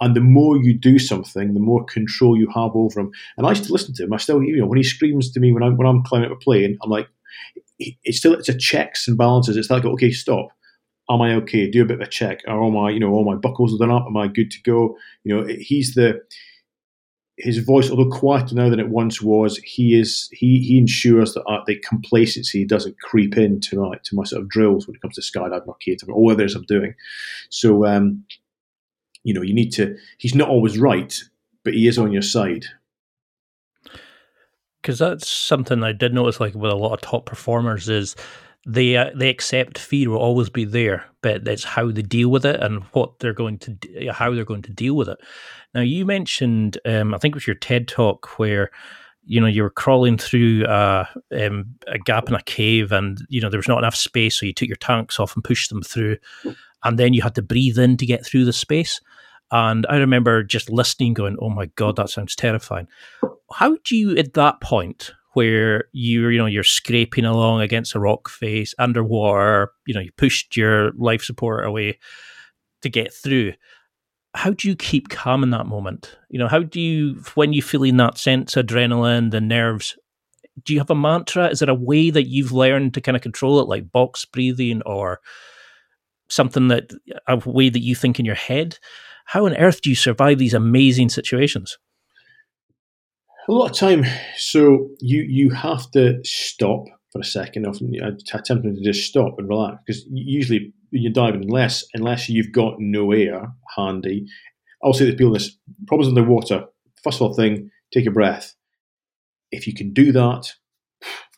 And 0.00 0.14
the 0.14 0.20
more 0.20 0.58
you 0.58 0.78
do 0.78 0.98
something, 0.98 1.54
the 1.54 1.60
more 1.60 1.84
control 1.84 2.36
you 2.36 2.48
have 2.54 2.72
over 2.74 3.00
him. 3.00 3.10
And 3.36 3.46
I 3.46 3.50
used 3.50 3.64
to 3.64 3.72
listen 3.72 3.94
to 3.94 4.04
him. 4.04 4.12
I 4.12 4.18
still, 4.18 4.42
you 4.42 4.58
know, 4.58 4.66
when 4.66 4.76
he 4.76 4.82
screams 4.82 5.30
to 5.32 5.40
me 5.40 5.52
when 5.52 5.62
I'm 5.62 5.76
when 5.78 5.86
I'm 5.86 6.02
climbing 6.02 6.30
up 6.30 6.36
a 6.36 6.40
plane, 6.40 6.76
I'm 6.82 6.90
like, 6.90 7.08
it's 7.78 8.18
still 8.18 8.34
it's 8.34 8.48
a 8.48 8.56
checks 8.56 9.08
and 9.08 9.16
balances. 9.16 9.56
It's 9.56 9.70
like, 9.70 9.84
okay, 9.84 10.10
stop. 10.10 10.48
Am 11.10 11.20
I 11.20 11.34
okay? 11.36 11.70
Do 11.70 11.82
a 11.82 11.86
bit 11.86 12.00
of 12.00 12.06
a 12.06 12.10
check. 12.10 12.40
Are 12.46 12.60
all 12.60 12.70
my, 12.70 12.90
you 12.90 13.00
know, 13.00 13.10
all 13.10 13.24
my 13.24 13.36
buckles 13.36 13.74
are 13.74 13.78
done 13.78 13.94
up? 13.94 14.06
Am 14.06 14.16
I 14.16 14.28
good 14.28 14.50
to 14.50 14.62
go? 14.62 14.96
You 15.24 15.36
know, 15.36 15.46
he's 15.46 15.94
the 15.94 16.22
his 17.36 17.58
voice, 17.58 17.90
although 17.90 18.08
quieter 18.08 18.54
now 18.54 18.68
than 18.68 18.78
it 18.78 18.90
once 18.90 19.20
was, 19.20 19.58
he 19.58 19.98
is 19.98 20.28
he 20.32 20.60
he 20.60 20.78
ensures 20.78 21.34
that 21.34 21.42
uh, 21.44 21.62
the 21.66 21.76
complacency 21.80 22.64
doesn't 22.64 23.00
creep 23.00 23.36
into 23.36 23.80
my 23.80 23.96
to 24.04 24.14
my 24.14 24.24
sort 24.24 24.42
of 24.42 24.48
drills 24.48 24.86
when 24.86 24.94
it 24.94 25.02
comes 25.02 25.16
to 25.16 25.20
skydiving 25.20 25.66
or 25.66 25.76
catering 25.76 26.12
or 26.12 26.22
whatever 26.22 26.42
it 26.42 26.46
is 26.46 26.54
I'm 26.54 26.62
doing. 26.64 26.94
So 27.48 27.86
um, 27.86 28.24
you 29.24 29.34
know, 29.34 29.42
you 29.42 29.54
need 29.54 29.72
to. 29.72 29.96
He's 30.18 30.34
not 30.34 30.48
always 30.48 30.78
right, 30.78 31.20
but 31.64 31.74
he 31.74 31.88
is 31.88 31.98
on 31.98 32.12
your 32.12 32.22
side. 32.22 32.66
Because 34.80 34.98
that's 34.98 35.26
something 35.26 35.82
I 35.82 35.92
did 35.92 36.12
notice, 36.12 36.40
like 36.40 36.54
with 36.54 36.70
a 36.70 36.76
lot 36.76 36.92
of 36.92 37.00
top 37.00 37.24
performers, 37.24 37.88
is 37.88 38.14
they 38.66 38.96
uh, 38.96 39.10
they 39.14 39.28
accept 39.28 39.78
fear 39.78 40.10
will 40.10 40.18
always 40.18 40.48
be 40.48 40.64
there, 40.64 41.04
but 41.20 41.46
it's 41.46 41.64
how 41.64 41.90
they 41.90 42.02
deal 42.02 42.30
with 42.30 42.46
it 42.46 42.60
and 42.60 42.82
what 42.92 43.18
they're 43.18 43.34
going 43.34 43.58
to 43.58 44.10
how 44.10 44.34
they're 44.34 44.44
going 44.44 44.62
to 44.62 44.72
deal 44.72 44.94
with 44.94 45.08
it. 45.08 45.18
Now, 45.74 45.80
you 45.80 46.06
mentioned, 46.06 46.78
um, 46.84 47.14
I 47.14 47.18
think 47.18 47.32
it 47.32 47.36
was 47.36 47.46
your 47.46 47.56
TED 47.56 47.88
talk 47.88 48.38
where 48.38 48.70
you 49.26 49.40
know 49.40 49.46
you 49.46 49.62
were 49.62 49.70
crawling 49.70 50.16
through 50.16 50.64
a, 50.66 51.08
um, 51.38 51.74
a 51.86 51.98
gap 51.98 52.28
in 52.28 52.34
a 52.34 52.42
cave, 52.42 52.90
and 52.92 53.18
you 53.28 53.40
know 53.40 53.50
there 53.50 53.58
was 53.58 53.68
not 53.68 53.78
enough 53.78 53.96
space, 53.96 54.36
so 54.36 54.46
you 54.46 54.54
took 54.54 54.68
your 54.68 54.76
tanks 54.76 55.20
off 55.20 55.34
and 55.34 55.44
pushed 55.44 55.68
them 55.68 55.82
through, 55.82 56.16
and 56.84 56.98
then 56.98 57.12
you 57.12 57.22
had 57.22 57.34
to 57.34 57.42
breathe 57.42 57.78
in 57.78 57.96
to 57.98 58.06
get 58.06 58.24
through 58.24 58.44
the 58.44 58.52
space. 58.52 59.00
And 59.50 59.86
I 59.90 59.96
remember 59.96 60.42
just 60.42 60.70
listening, 60.70 61.12
going, 61.12 61.36
"Oh 61.38 61.50
my 61.50 61.66
god, 61.76 61.96
that 61.96 62.08
sounds 62.08 62.34
terrifying." 62.34 62.88
How 63.52 63.76
do 63.84 63.94
you, 63.94 64.16
at 64.16 64.32
that 64.34 64.60
point, 64.60 65.12
where 65.34 65.84
you 65.92 66.28
you 66.28 66.38
know 66.38 66.46
you're 66.46 66.64
scraping 66.64 67.24
along 67.24 67.60
against 67.60 67.94
a 67.94 68.00
rock 68.00 68.28
face 68.28 68.74
underwater, 68.78 69.72
you 69.86 69.94
know 69.94 70.00
you 70.00 70.10
pushed 70.16 70.56
your 70.56 70.92
life 70.92 71.22
support 71.22 71.64
away 71.66 71.98
to 72.82 72.88
get 72.88 73.12
through 73.12 73.52
how 74.34 74.50
do 74.50 74.68
you 74.68 74.74
keep 74.74 75.08
calm 75.08 75.42
in 75.42 75.50
that 75.50 75.66
moment? 75.66 76.18
You 76.28 76.40
know, 76.40 76.48
how 76.48 76.60
do 76.60 76.80
you, 76.80 77.22
when 77.34 77.52
you 77.52 77.62
feel 77.62 77.84
in 77.84 77.96
that 77.98 78.18
sense, 78.18 78.56
adrenaline, 78.56 79.30
the 79.30 79.40
nerves, 79.40 79.96
do 80.64 80.72
you 80.72 80.80
have 80.80 80.90
a 80.90 80.94
mantra? 80.94 81.48
Is 81.48 81.60
there 81.60 81.70
a 81.70 81.74
way 81.74 82.10
that 82.10 82.28
you've 82.28 82.52
learned 82.52 82.94
to 82.94 83.00
kind 83.00 83.16
of 83.16 83.22
control 83.22 83.60
it, 83.60 83.68
like 83.68 83.92
box 83.92 84.24
breathing 84.24 84.82
or 84.82 85.20
something 86.28 86.68
that, 86.68 86.90
a 87.28 87.36
way 87.48 87.68
that 87.68 87.82
you 87.82 87.94
think 87.94 88.18
in 88.18 88.26
your 88.26 88.34
head? 88.34 88.78
How 89.26 89.46
on 89.46 89.56
earth 89.56 89.80
do 89.80 89.90
you 89.90 89.96
survive 89.96 90.38
these 90.38 90.54
amazing 90.54 91.10
situations? 91.10 91.78
A 93.46 93.52
lot 93.52 93.70
of 93.70 93.76
time. 93.76 94.04
So 94.36 94.88
you 95.00 95.22
you 95.22 95.50
have 95.50 95.90
to 95.90 96.18
stop 96.24 96.84
for 97.12 97.20
a 97.20 97.24
second. 97.24 97.66
Often 97.66 97.92
I 98.02 98.08
attempt 98.36 98.64
to 98.64 98.80
just 98.82 99.06
stop 99.06 99.34
and 99.38 99.48
relax 99.48 99.82
because 99.86 100.04
usually 100.10 100.72
you're 100.90 101.12
diving 101.12 101.44
unless 101.44 101.84
unless 101.92 102.28
you've 102.28 102.52
got 102.52 102.76
no 102.78 103.12
air 103.12 103.52
handy. 103.76 104.26
I'll 104.82 104.94
say 104.94 105.06
to 105.06 105.16
people 105.16 105.32
this 105.32 105.56
problems 105.86 106.08
underwater. 106.08 106.64
First 107.02 107.20
of 107.20 107.22
all, 107.22 107.34
thing 107.34 107.70
take 107.92 108.06
a 108.06 108.10
breath. 108.10 108.54
If 109.50 109.66
you 109.66 109.74
can 109.74 109.92
do 109.92 110.10
that, 110.12 110.50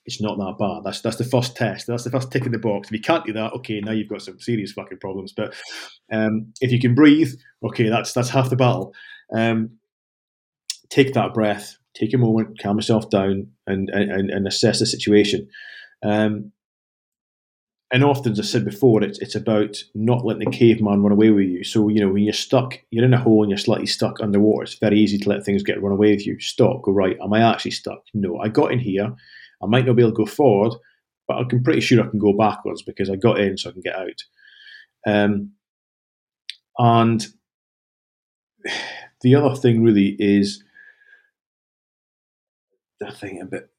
it's 0.05 0.21
not 0.21 0.39
that 0.39 0.57
bad. 0.61 0.85
That's 0.85 1.01
that's 1.01 1.17
the 1.17 1.25
first 1.25 1.57
test. 1.57 1.89
That's 1.89 2.05
the 2.05 2.11
first 2.11 2.31
tick 2.31 2.47
in 2.47 2.53
the 2.53 2.59
box. 2.59 2.89
If 2.89 2.93
you 2.93 3.01
can't 3.01 3.27
do 3.27 3.33
that, 3.33 3.53
okay, 3.55 3.81
now 3.81 3.91
you've 3.91 4.09
got 4.09 4.23
some 4.23 4.39
serious 4.39 4.73
fucking 4.73 4.99
problems. 4.99 5.33
But 5.33 5.55
um, 6.13 6.53
if 6.61 6.71
you 6.71 6.79
can 6.79 6.95
breathe, 6.95 7.35
okay, 7.65 7.89
that's 7.89 8.13
that's 8.13 8.31
half 8.31 8.49
the 8.49 8.57
battle. 8.57 8.95
Um, 9.35 9.79
take 10.89 11.13
that 11.15 11.35
breath. 11.35 11.77
Take 11.99 12.15
a 12.15 12.19
moment, 12.19 12.59
calm 12.63 12.77
yourself 12.77 13.11
down, 13.11 13.49
and 13.67 13.91
and, 13.91 14.31
and 14.31 14.47
assess 14.47 14.81
the 14.81 14.87
situation. 14.87 15.49
Um, 16.05 16.53
and 17.93 18.03
often, 18.03 18.33
as 18.33 18.41
I 18.41 18.43
said 18.43 18.65
before, 18.65 19.03
it's 19.03 19.19
it's 19.21 19.37
about 19.37 19.77
not 19.95 20.25
letting 20.25 20.51
the 20.51 20.57
caveman 20.57 21.03
run 21.03 21.13
away 21.13 21.31
with 21.31 21.47
you. 21.47 21.63
So 21.63 21.89
you 21.89 22.01
know 22.01 22.13
when 22.13 22.25
you're 22.25 22.33
stuck, 22.33 22.79
you're 22.91 23.05
in 23.05 23.15
a 23.15 23.19
hole 23.19 23.43
and 23.43 23.51
you're 23.51 23.59
slightly 23.59 23.87
stuck 23.87 24.21
underwater. 24.21 24.65
It's 24.65 24.79
very 24.79 24.99
easy 24.99 25.19
to 25.19 25.29
let 25.29 25.45
things 25.45 25.63
get 25.63 25.81
run 25.83 25.93
away 25.93 26.11
with 26.11 26.27
you. 26.27 26.39
Stop. 26.41 26.83
Go 26.83 26.93
right. 26.93 27.17
Am 27.23 27.33
I 27.33 27.41
actually 27.41 27.71
stuck? 27.71 28.03
No. 28.13 28.39
I 28.41 28.49
got 28.49 28.73
in 28.73 28.81
here. 28.81 29.15
I 29.63 29.67
might 29.67 29.87
not 29.87 29.97
be 29.97 30.03
able 30.03 30.13
to 30.13 30.17
go 30.17 30.27
forward, 30.27 30.75
but 31.29 31.35
I'm 31.35 31.63
pretty 31.63 31.81
sure 31.81 32.03
I 32.03 32.09
can 32.09 32.19
go 32.19 32.33
backwards 32.33 32.83
because 32.83 33.09
I 33.09 33.17
got 33.17 33.39
in, 33.39 33.57
so 33.57 33.71
I 33.71 33.73
can 33.73 33.83
get 33.83 33.97
out. 33.97 34.23
Um, 35.07 35.53
and 36.79 37.25
the 39.23 39.37
other 39.37 39.55
thing 39.55 39.85
really 39.85 40.17
is 40.19 40.63
the 43.01 43.11
thing 43.11 43.41
a 43.41 43.45
bit 43.45 43.71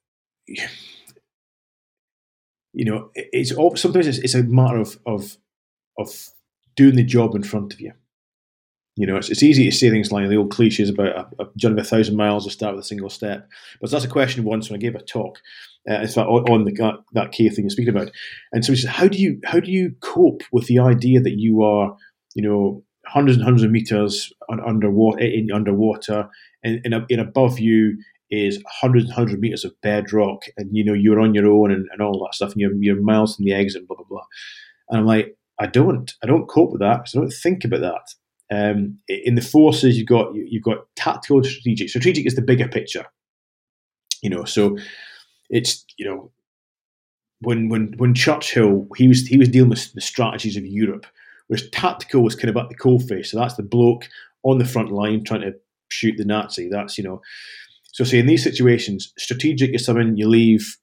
you 2.72 2.84
know, 2.84 3.10
it's 3.14 3.52
all. 3.52 3.76
sometimes 3.76 4.06
it's, 4.06 4.18
it's 4.18 4.34
a 4.34 4.42
matter 4.42 4.78
of 4.78 4.98
of 5.06 5.36
of 5.98 6.28
doing 6.76 6.96
the 6.96 7.04
job 7.04 7.34
in 7.34 7.42
front 7.42 7.72
of 7.72 7.80
you. 7.80 7.92
You 8.96 9.06
know, 9.06 9.16
it's, 9.16 9.30
it's 9.30 9.42
easy 9.42 9.64
to 9.64 9.76
say 9.76 9.90
things 9.90 10.10
like 10.10 10.28
the 10.28 10.36
old 10.36 10.50
cliches 10.50 10.90
about 10.90 11.30
a, 11.38 11.42
a 11.42 11.46
journey 11.56 11.80
of 11.80 11.86
a 11.86 11.88
thousand 11.88 12.16
miles 12.16 12.44
to 12.44 12.50
start 12.50 12.74
with 12.74 12.84
a 12.84 12.88
single 12.88 13.10
step. 13.10 13.48
But 13.80 13.90
that's 13.90 14.04
a 14.04 14.08
question 14.08 14.44
once 14.44 14.68
when 14.68 14.78
I 14.78 14.80
gave 14.80 14.96
a 14.96 15.02
talk, 15.02 15.38
uh, 15.88 16.04
on, 16.16 16.64
the, 16.64 16.72
that, 16.72 16.94
that 17.12 17.32
key 17.32 17.48
thing 17.48 17.64
you're 17.64 17.70
speaking 17.70 17.94
about. 17.94 18.10
And 18.52 18.64
so 18.64 18.72
he 18.72 18.78
said, 18.78 18.90
how 18.90 19.06
do 19.06 19.18
you 19.18 19.40
how 19.44 19.60
do 19.60 19.70
you 19.70 19.94
cope 20.00 20.42
with 20.52 20.66
the 20.66 20.80
idea 20.80 21.20
that 21.20 21.38
you 21.38 21.62
are, 21.62 21.96
you 22.34 22.42
know, 22.42 22.82
hundreds 23.06 23.36
and 23.36 23.44
hundreds 23.44 23.62
of 23.62 23.70
meters 23.70 24.32
underwater, 24.48 25.20
in 25.20 25.50
underwater, 25.52 26.28
and, 26.62 26.80
and, 26.84 26.94
and 26.94 27.20
above 27.20 27.58
you 27.58 27.98
is 28.30 28.62
hundreds 28.66 29.06
and 29.06 29.14
hundreds 29.14 29.34
of 29.34 29.40
meters 29.40 29.64
of 29.64 29.80
bedrock, 29.82 30.44
and 30.56 30.68
you 30.76 30.84
know 30.84 30.92
you're 30.92 31.20
on 31.20 31.34
your 31.34 31.46
own 31.46 31.70
and, 31.72 31.88
and 31.92 32.02
all 32.02 32.18
that 32.24 32.34
stuff, 32.34 32.52
and 32.52 32.60
you're 32.60 32.74
you're 32.74 33.00
miles 33.00 33.36
from 33.36 33.44
the 33.44 33.52
exit, 33.52 33.80
and 33.80 33.88
blah 33.88 33.96
blah 33.96 34.06
blah. 34.08 34.24
And 34.90 35.00
I'm 35.00 35.06
like, 35.06 35.36
I 35.58 35.66
don't, 35.66 36.12
I 36.22 36.26
don't 36.26 36.48
cope 36.48 36.72
with 36.72 36.80
that 36.80 36.98
because 36.98 37.14
I 37.14 37.20
don't 37.20 37.32
think 37.32 37.64
about 37.64 37.80
that. 37.80 38.14
Um, 38.50 38.98
in 39.08 39.34
the 39.34 39.42
forces, 39.42 39.98
you've 39.98 40.08
got 40.08 40.34
you've 40.34 40.62
got 40.62 40.86
tactical 40.96 41.42
strategic. 41.44 41.90
Strategic 41.90 42.26
is 42.26 42.34
the 42.34 42.42
bigger 42.42 42.68
picture, 42.68 43.04
you 44.22 44.30
know. 44.30 44.44
So 44.44 44.78
it's 45.50 45.84
you 45.98 46.06
know 46.06 46.30
when 47.40 47.68
when 47.68 47.94
when 47.98 48.14
Churchill 48.14 48.86
he 48.96 49.08
was 49.08 49.26
he 49.26 49.36
was 49.36 49.48
dealing 49.48 49.70
with 49.70 49.92
the 49.92 50.00
strategies 50.00 50.56
of 50.56 50.64
Europe, 50.64 51.06
whereas 51.48 51.68
tactical 51.70 52.22
was 52.22 52.34
kind 52.34 52.48
of 52.48 52.56
at 52.56 52.70
the 52.70 52.76
coalface. 52.76 53.26
So 53.26 53.38
that's 53.38 53.56
the 53.56 53.62
bloke 53.62 54.08
on 54.44 54.58
the 54.58 54.64
front 54.64 54.92
line 54.92 55.24
trying 55.24 55.42
to 55.42 55.54
shoot 55.90 56.16
the 56.16 56.24
Nazi. 56.24 56.68
That's 56.70 56.96
you 56.96 57.04
know. 57.04 57.20
So 57.92 58.04
say 58.04 58.18
in 58.18 58.26
these 58.26 58.44
situations, 58.44 59.12
strategic 59.18 59.74
is 59.74 59.84
something 59.84 60.16
you 60.16 60.28
leave 60.28 60.76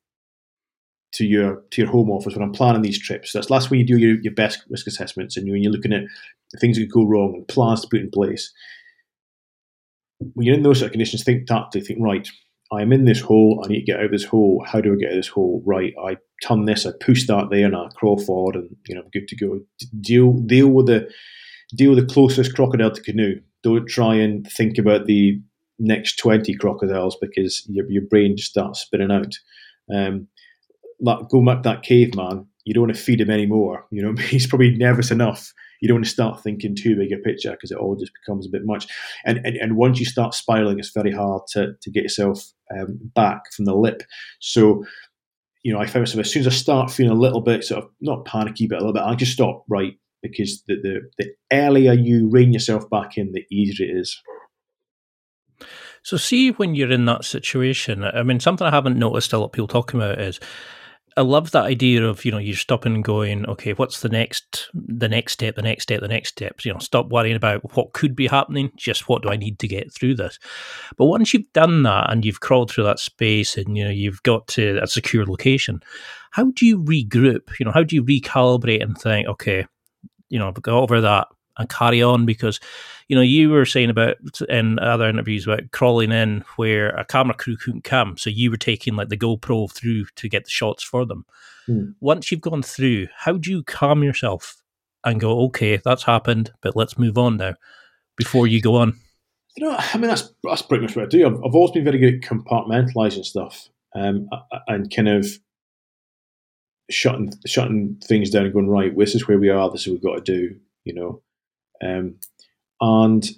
to 1.14 1.26
your 1.26 1.64
to 1.72 1.82
your 1.82 1.92
home 1.92 2.10
office 2.10 2.36
when 2.36 2.44
I'm 2.44 2.52
planning 2.52 2.82
these 2.82 3.02
trips. 3.02 3.32
That's 3.32 3.50
last 3.50 3.70
when 3.70 3.80
you 3.80 3.86
do 3.86 3.98
your, 3.98 4.20
your 4.22 4.34
best 4.34 4.64
risk 4.70 4.88
assessments 4.88 5.38
and 5.38 5.48
you, 5.48 5.54
when 5.54 5.64
you're 5.64 5.72
looking 5.72 5.94
at 5.94 6.04
things 6.60 6.78
that 6.78 6.84
could 6.84 6.92
go 6.92 7.06
wrong 7.06 7.34
and 7.36 7.48
plans 7.48 7.82
to 7.82 7.88
put 7.90 8.02
in 8.02 8.12
place. 8.12 8.52
When 10.34 10.46
you're 10.46 10.56
in 10.56 10.64
those 10.64 10.80
sort 10.80 10.88
of 10.88 10.94
conditions, 10.94 11.24
think 11.24 11.48
tactically, 11.48 11.82
think 11.82 12.00
right. 12.02 12.28
I'm 12.72 12.92
in 12.92 13.06
this 13.06 13.22
hole. 13.22 13.62
I 13.64 13.68
need 13.68 13.82
to 13.82 13.86
get 13.86 14.00
out 14.00 14.06
of 14.06 14.12
this 14.12 14.26
hole. 14.26 14.66
How 14.68 14.82
do 14.82 14.94
I 14.94 14.96
get 14.96 15.10
out 15.10 15.14
of 15.14 15.20
this 15.20 15.28
hole? 15.28 15.62
Right, 15.66 15.94
I 16.04 16.18
turn 16.44 16.66
this. 16.66 16.86
I 16.86 16.92
push 17.00 17.28
that 17.28 17.50
there, 17.52 17.66
and 17.66 17.76
I 17.76 17.88
crawl 17.96 18.18
forward, 18.18 18.56
and 18.56 18.76
you 18.88 18.96
know, 18.96 19.02
I'm 19.02 19.10
good 19.10 19.28
to 19.28 19.36
go. 19.36 19.60
Deal 20.02 20.34
deal 20.34 20.70
with 20.70 20.88
the 20.88 21.08
deal 21.76 21.92
with 21.92 22.00
the 22.00 22.14
closest 22.14 22.56
crocodile 22.56 22.92
to 22.92 23.02
canoe. 23.02 23.40
Don't 23.64 23.88
try 23.88 24.16
and 24.16 24.48
think 24.52 24.78
about 24.78 25.06
the 25.06 25.40
next 25.80 26.18
twenty 26.18 26.56
crocodiles 26.56 27.18
because 27.20 27.64
your 27.68 27.90
your 27.90 28.04
brain 28.04 28.36
just 28.38 28.52
starts 28.52 28.82
spinning 28.82 29.12
out. 29.12 29.36
Um, 29.94 30.28
like, 31.00 31.30
go 31.30 31.44
back 31.46 31.64
that 31.64 31.84
caveman. 31.84 32.48
You 32.64 32.74
don't 32.74 32.84
want 32.84 32.96
to 32.96 33.02
feed 33.02 33.22
him 33.22 33.30
anymore. 33.30 33.86
You 33.92 34.02
know, 34.02 34.22
he's 34.24 34.48
probably 34.48 34.72
nervous 34.72 35.12
enough 35.12 35.54
you 35.86 35.88
don't 35.88 35.98
want 35.98 36.06
to 36.06 36.12
start 36.12 36.42
thinking 36.42 36.76
too 36.76 36.96
big 36.96 37.12
a 37.12 37.18
picture 37.18 37.52
because 37.52 37.72
it 37.72 37.78
all 37.78 37.96
just 37.96 38.12
becomes 38.14 38.48
a 38.48 38.50
bit 38.50 38.66
much. 38.66 38.88
And, 39.26 39.40
and, 39.46 39.56
and 39.58 39.78
once 39.78 40.00
you 40.00 40.06
start 40.06 40.34
spiraling, 40.34 40.80
it's 40.80 40.90
very 40.90 41.12
hard 41.12 41.44
to, 41.50 41.74
to 41.80 41.92
get 41.92 42.04
yourself 42.04 42.44
um, 42.76 43.00
back 43.14 43.54
from 43.54 43.66
the 43.66 43.76
lip. 43.76 44.02
So, 44.40 44.84
you 45.64 45.74
know, 45.74 45.80
I 45.80 45.86
found 45.86 46.02
myself 46.02 46.26
as 46.26 46.32
soon 46.32 46.42
as 46.42 46.48
I 46.48 46.52
start 46.52 46.92
feeling 46.92 47.12
a 47.12 47.20
little 47.20 47.42
bit 47.42 47.64
sort 47.64 47.84
of 47.84 47.90
not 48.02 48.26
panicky, 48.26 48.68
but 48.68 48.78
a 48.78 48.80
little 48.80 48.94
bit, 48.94 49.04
I 49.04 49.16
just 49.16 49.34
stop 49.34 49.64
right 49.70 49.94
because 50.22 50.64
the, 50.68 50.76
the, 50.82 51.02
the 51.20 51.32
earlier 51.54 51.94
you 51.94 52.30
rein 52.30 52.52
yourself 52.52 52.90
back 52.90 53.18
in, 53.18 53.32
the 53.34 53.46
easier 53.52 53.88
it 53.88 53.98
is. 53.98 54.20
So, 56.06 56.18
see, 56.18 56.52
when 56.52 56.76
you're 56.76 56.92
in 56.92 57.06
that 57.06 57.26
situation, 57.26 58.04
I 58.04 58.22
mean, 58.22 58.40
something 58.40 58.68
I 58.68 58.70
haven't 58.70 59.00
noticed 59.00 59.34
a 59.34 59.40
lot 59.40 59.48
of 59.48 59.52
people 59.54 59.68
talking 59.68 60.00
about 60.00 60.22
is 60.22 60.40
I 61.18 61.22
love 61.22 61.50
that 61.50 61.64
idea 61.64 62.06
of 62.06 62.24
you 62.24 62.32
know 62.32 62.38
you're 62.38 62.56
stopping 62.56 62.94
and 62.94 63.04
going, 63.04 63.44
okay, 63.48 63.74
what's 63.74 64.02
the 64.02 64.10
next, 64.10 64.70
the 64.76 65.10
next 65.10 65.34
step, 65.34 65.56
the 65.56 65.64
next 65.64 65.82
step, 65.82 66.02
the 66.02 66.08
next 66.08 66.30
step. 66.30 66.64
You 66.64 66.74
know, 66.74 66.78
stop 66.78 67.10
worrying 67.10 67.36
about 67.36 67.76
what 67.76 67.94
could 67.94 68.16
be 68.16 68.28
happening. 68.28 68.70
Just 68.78 69.10
what 69.10 69.24
do 69.24 69.30
I 69.30 69.36
need 69.36 69.58
to 69.58 69.68
get 69.68 69.92
through 69.92 70.14
this? 70.14 70.38
But 70.96 71.06
once 71.06 71.34
you've 71.34 71.52
done 71.54 71.82
that 71.84 72.12
and 72.12 72.24
you've 72.24 72.40
crawled 72.40 72.70
through 72.70 72.84
that 72.84 73.00
space 73.00 73.58
and 73.58 73.76
you 73.76 73.84
know 73.84 73.90
you've 73.90 74.22
got 74.22 74.46
to 74.50 74.78
a 74.84 74.86
secure 74.86 75.26
location, 75.26 75.82
how 76.30 76.52
do 76.52 76.68
you 76.68 76.84
regroup? 76.84 77.58
You 77.60 77.66
know, 77.66 77.72
how 77.72 77.82
do 77.82 77.96
you 77.96 78.04
recalibrate 78.04 78.84
and 78.84 78.96
think, 78.96 79.28
okay, 79.28 79.66
you 80.30 80.38
know, 80.38 80.50
I've 80.50 80.62
got 80.62 80.84
over 80.84 81.02
that 81.02 81.30
and 81.58 81.70
carry 81.70 82.02
on 82.02 82.26
because 82.26 82.60
you 83.08 83.16
know 83.16 83.22
you 83.22 83.50
were 83.50 83.66
saying 83.66 83.90
about 83.90 84.18
in 84.50 84.80
other 84.80 85.08
interviews 85.08 85.46
about 85.46 85.72
crawling 85.72 86.12
in 86.12 86.44
where 86.56 86.90
a 86.90 87.06
camera 87.06 87.36
crew 87.36 87.58
couldn't 87.58 87.84
come 87.84 88.18
so 88.18 88.30
you 88.30 88.52
were 88.52 88.58
taking 88.58 88.96
like 88.96 89.10
the 89.10 89.18
GoPro 89.18 89.72
through 89.72 90.06
to 90.16 90.30
get 90.30 90.46
the 90.46 90.50
shots 90.50 90.84
for 90.84 91.06
them. 91.06 91.26
Hmm. 91.66 91.92
once 92.00 92.32
you've 92.32 92.42
gone 92.42 92.62
through 92.62 93.08
how 93.18 93.34
do 93.34 93.50
you 93.50 93.64
calm 93.64 94.04
yourself 94.04 94.62
and 95.04 95.20
go 95.20 95.46
okay 95.46 95.78
that's 95.78 96.04
happened 96.04 96.52
but 96.62 96.76
let's 96.76 96.98
move 96.98 97.18
on 97.18 97.38
now 97.38 97.56
before 98.18 98.48
you 98.48 98.62
go 98.62 98.76
on? 98.76 99.00
You 99.58 99.66
know 99.66 99.76
I 99.78 99.98
mean 99.98 100.10
that's 100.10 100.34
that's 100.44 100.62
pretty 100.62 100.84
much 100.84 100.96
what 100.96 101.06
I 101.06 101.08
do. 101.08 101.26
I've, 101.26 101.36
I've 101.44 101.56
always 101.56 101.72
been 101.72 101.86
very 101.86 101.98
good 101.98 102.16
at 102.16 102.30
compartmentalizing 102.30 103.26
stuff 103.26 103.70
um, 103.96 104.30
and 104.68 104.94
kind 104.94 105.08
of 105.08 105.28
shutting 106.90 107.34
shutting 107.46 108.00
things 108.04 108.30
down 108.30 108.46
and 108.46 108.54
going 108.54 108.68
right 108.68 108.96
this 108.98 109.16
is 109.16 109.28
where 109.28 109.40
we 109.40 109.50
are 109.50 109.72
this 109.72 109.82
is 109.82 109.88
what 109.88 109.94
we've 109.94 110.04
got 110.04 110.26
to 110.26 110.34
do 110.34 110.56
you 110.84 110.94
know 110.94 111.22
um, 111.86 112.16
and 112.82 113.30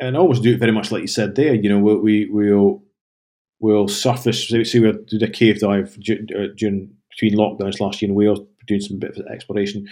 and 0.00 0.16
always 0.16 0.40
do 0.40 0.52
it 0.52 0.58
very 0.58 0.72
much 0.72 0.90
like 0.90 1.02
you 1.02 1.08
said 1.08 1.34
there. 1.34 1.54
You 1.54 1.68
know, 1.68 1.78
we, 1.78 2.26
we 2.26 2.30
will 2.30 2.82
we'll 3.60 3.88
surface. 3.88 4.48
See, 4.48 4.80
we 4.80 4.92
did 5.08 5.22
a 5.22 5.30
cave 5.30 5.60
dive 5.60 5.96
uh, 5.98 6.48
during 6.56 6.90
between 7.10 7.38
lockdowns 7.38 7.80
last 7.80 8.02
year 8.02 8.10
in 8.10 8.14
Wales, 8.14 8.40
doing 8.66 8.80
some 8.80 8.98
bit 8.98 9.16
of 9.16 9.26
exploration, 9.26 9.86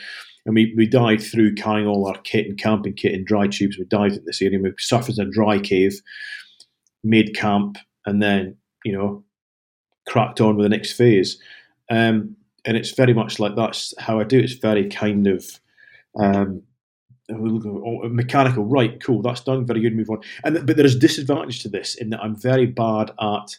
and 0.44 0.54
we, 0.54 0.74
we 0.76 0.86
dived 0.86 1.22
through 1.22 1.54
carrying 1.54 1.86
all 1.86 2.06
our 2.06 2.18
kit 2.22 2.46
and 2.46 2.58
camping 2.58 2.94
kit 2.94 3.14
and 3.14 3.26
dry 3.26 3.46
tubes. 3.46 3.78
We 3.78 3.84
dived 3.84 4.16
in 4.16 4.24
this 4.24 4.42
area. 4.42 4.58
We 4.58 4.72
surfaced 4.78 5.18
a 5.18 5.24
dry 5.24 5.58
cave, 5.58 6.00
made 7.04 7.36
camp, 7.36 7.78
and 8.06 8.20
then 8.20 8.56
you 8.84 8.92
know 8.92 9.24
cracked 10.08 10.40
on 10.40 10.56
with 10.56 10.64
the 10.64 10.76
next 10.76 10.92
phase. 10.92 11.40
Um, 11.90 12.36
and 12.64 12.76
it's 12.76 12.92
very 12.92 13.14
much 13.14 13.38
like 13.38 13.56
that's 13.56 13.94
how 13.98 14.20
I 14.20 14.24
do. 14.24 14.38
It. 14.38 14.44
It's 14.44 14.54
very 14.54 14.88
kind 14.88 15.26
of 15.26 15.60
um, 16.18 16.62
oh, 17.30 18.08
mechanical. 18.08 18.64
Right, 18.64 19.02
cool, 19.02 19.22
that's 19.22 19.42
done. 19.42 19.66
Very 19.66 19.80
good. 19.80 19.96
Move 19.96 20.10
on. 20.10 20.20
And 20.44 20.66
but 20.66 20.76
there 20.76 20.86
is 20.86 20.98
disadvantage 20.98 21.62
to 21.62 21.68
this 21.68 21.94
in 21.94 22.10
that 22.10 22.20
I'm 22.20 22.36
very 22.36 22.66
bad 22.66 23.12
at 23.20 23.56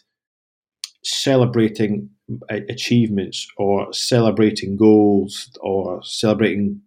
celebrating 1.04 2.08
achievements 2.48 3.46
or 3.58 3.92
celebrating 3.92 4.76
goals 4.76 5.50
or 5.60 6.02
celebrating 6.02 6.80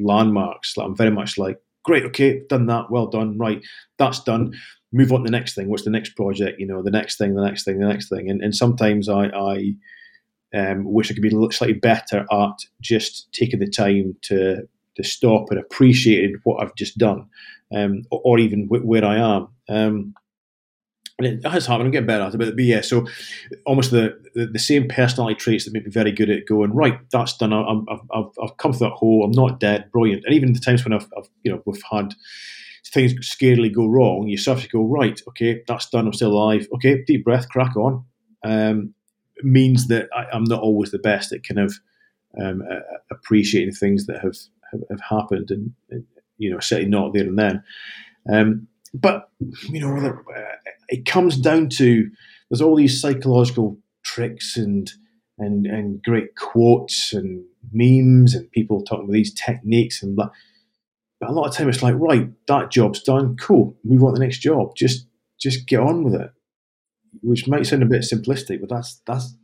landmarks. 0.00 0.76
I'm 0.76 0.96
very 0.96 1.10
much 1.10 1.38
like, 1.38 1.58
great, 1.84 2.04
okay, 2.04 2.42
done 2.48 2.66
that, 2.66 2.90
well 2.90 3.06
done, 3.06 3.38
right, 3.38 3.62
that's 3.98 4.22
done. 4.22 4.52
Move 4.92 5.12
on 5.12 5.20
to 5.20 5.24
the 5.24 5.30
next 5.30 5.54
thing. 5.54 5.68
What's 5.68 5.84
the 5.84 5.90
next 5.90 6.10
project? 6.16 6.60
You 6.60 6.66
know, 6.66 6.82
the 6.82 6.90
next 6.90 7.16
thing, 7.16 7.34
the 7.34 7.44
next 7.44 7.64
thing, 7.64 7.78
the 7.78 7.88
next 7.88 8.10
thing. 8.10 8.28
And, 8.28 8.42
and 8.42 8.54
sometimes 8.54 9.08
I, 9.08 9.28
I 9.28 9.74
um, 10.54 10.84
wish 10.84 11.10
I 11.10 11.14
could 11.14 11.22
be 11.22 11.30
slightly 11.30 11.72
better 11.72 12.26
at 12.30 12.58
just 12.82 13.32
taking 13.32 13.58
the 13.58 13.66
time 13.66 14.16
to 14.22 14.68
to 14.96 15.04
stop 15.04 15.50
and 15.50 15.58
appreciate 15.58 16.34
what 16.44 16.62
I've 16.62 16.74
just 16.74 16.98
done, 16.98 17.28
um, 17.74 18.02
or, 18.10 18.20
or, 18.24 18.38
even 18.38 18.66
w- 18.66 18.84
where 18.84 19.04
I 19.04 19.16
am. 19.16 19.48
Um, 19.68 20.14
and 21.18 21.26
it 21.26 21.46
has 21.46 21.66
happened. 21.66 21.86
I'm 21.86 21.92
getting 21.92 22.06
better 22.06 22.24
at 22.24 22.34
it, 22.34 22.38
but, 22.38 22.58
yeah. 22.58 22.80
So 22.80 23.06
almost 23.66 23.90
the, 23.90 24.18
the, 24.34 24.46
the 24.46 24.58
same 24.58 24.88
personality 24.88 25.36
traits 25.36 25.64
that 25.64 25.72
make 25.72 25.84
me 25.84 25.90
very 25.90 26.12
good 26.12 26.30
at 26.30 26.46
going 26.46 26.72
right. 26.72 26.98
That's 27.10 27.36
done. 27.36 27.52
I'm, 27.52 27.86
I've, 27.88 28.26
I've 28.42 28.56
come 28.56 28.72
through 28.72 28.88
that 28.88 28.94
hole. 28.94 29.24
I'm 29.24 29.30
not 29.32 29.60
dead. 29.60 29.90
Brilliant. 29.92 30.24
And 30.24 30.34
even 30.34 30.52
the 30.52 30.60
times 30.60 30.84
when 30.84 30.92
I've, 30.92 31.08
I've 31.16 31.28
you 31.42 31.52
know 31.52 31.62
we've 31.66 31.82
had 31.90 32.14
things 32.86 33.14
scarily 33.20 33.72
go 33.72 33.86
wrong, 33.86 34.28
you 34.28 34.36
start 34.36 34.60
to 34.60 34.68
go 34.68 34.84
right. 34.84 35.20
Okay, 35.28 35.62
that's 35.66 35.88
done. 35.88 36.06
I'm 36.06 36.12
still 36.12 36.32
alive. 36.32 36.66
Okay, 36.74 37.02
deep 37.06 37.24
breath, 37.24 37.48
crack 37.48 37.76
on. 37.76 38.04
Um, 38.44 38.94
means 39.42 39.88
that 39.88 40.08
I, 40.14 40.36
am 40.36 40.44
not 40.44 40.62
always 40.62 40.90
the 40.90 40.98
best 40.98 41.32
at 41.32 41.46
kind 41.46 41.60
of 41.60 41.74
um, 42.40 42.62
uh, 42.70 42.80
appreciating 43.10 43.74
things 43.74 44.06
that 44.06 44.20
have 44.20 44.36
have, 44.72 44.80
have 44.90 45.00
happened, 45.00 45.50
and, 45.50 45.72
and, 45.90 46.04
you 46.38 46.50
know, 46.50 46.60
certainly 46.60 46.90
not 46.90 47.14
there 47.14 47.24
and 47.24 47.38
then. 47.38 47.62
Um, 48.32 48.68
but 48.94 49.30
you 49.68 49.80
know, 49.80 49.96
uh, 49.96 50.42
it 50.88 51.06
comes 51.06 51.36
down 51.36 51.68
to 51.70 52.10
there's 52.50 52.60
all 52.60 52.76
these 52.76 53.00
psychological 53.00 53.78
tricks 54.04 54.56
and 54.56 54.90
and 55.38 55.66
and 55.66 56.02
great 56.02 56.36
quotes 56.36 57.12
and 57.12 57.44
memes 57.72 58.34
and 58.34 58.50
people 58.50 58.82
talking 58.82 59.04
about 59.04 59.12
these 59.12 59.34
techniques 59.34 60.02
and 60.02 60.16
blah. 60.16 60.30
But 61.20 61.30
a 61.30 61.32
lot 61.32 61.46
of 61.46 61.54
time 61.54 61.68
it's 61.68 61.82
like, 61.82 61.94
right, 61.96 62.28
that 62.48 62.70
job's 62.70 63.02
done, 63.02 63.36
cool, 63.36 63.76
move 63.84 64.02
on 64.02 64.14
to 64.14 64.18
the 64.18 64.24
next 64.24 64.38
job. 64.38 64.74
Just 64.76 65.06
just 65.40 65.66
get 65.66 65.80
on 65.80 66.04
with 66.04 66.14
it. 66.14 66.30
Which 67.22 67.46
might 67.46 67.66
sound 67.66 67.82
a 67.82 67.86
bit 67.86 68.02
simplistic, 68.02 68.60
but 68.60 68.68
that's 68.68 69.00
that's 69.06 69.34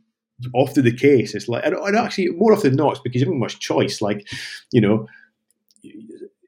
often 0.53 0.83
the 0.83 0.95
case. 0.95 1.35
It's 1.35 1.47
like, 1.47 1.65
and 1.65 1.95
actually, 1.95 2.29
more 2.29 2.53
often 2.53 2.71
than 2.71 2.77
not, 2.77 2.91
it's 2.91 3.01
because 3.01 3.21
you 3.21 3.27
haven't 3.27 3.39
much 3.39 3.59
choice. 3.59 4.01
Like, 4.01 4.27
you 4.71 4.81
know, 4.81 5.07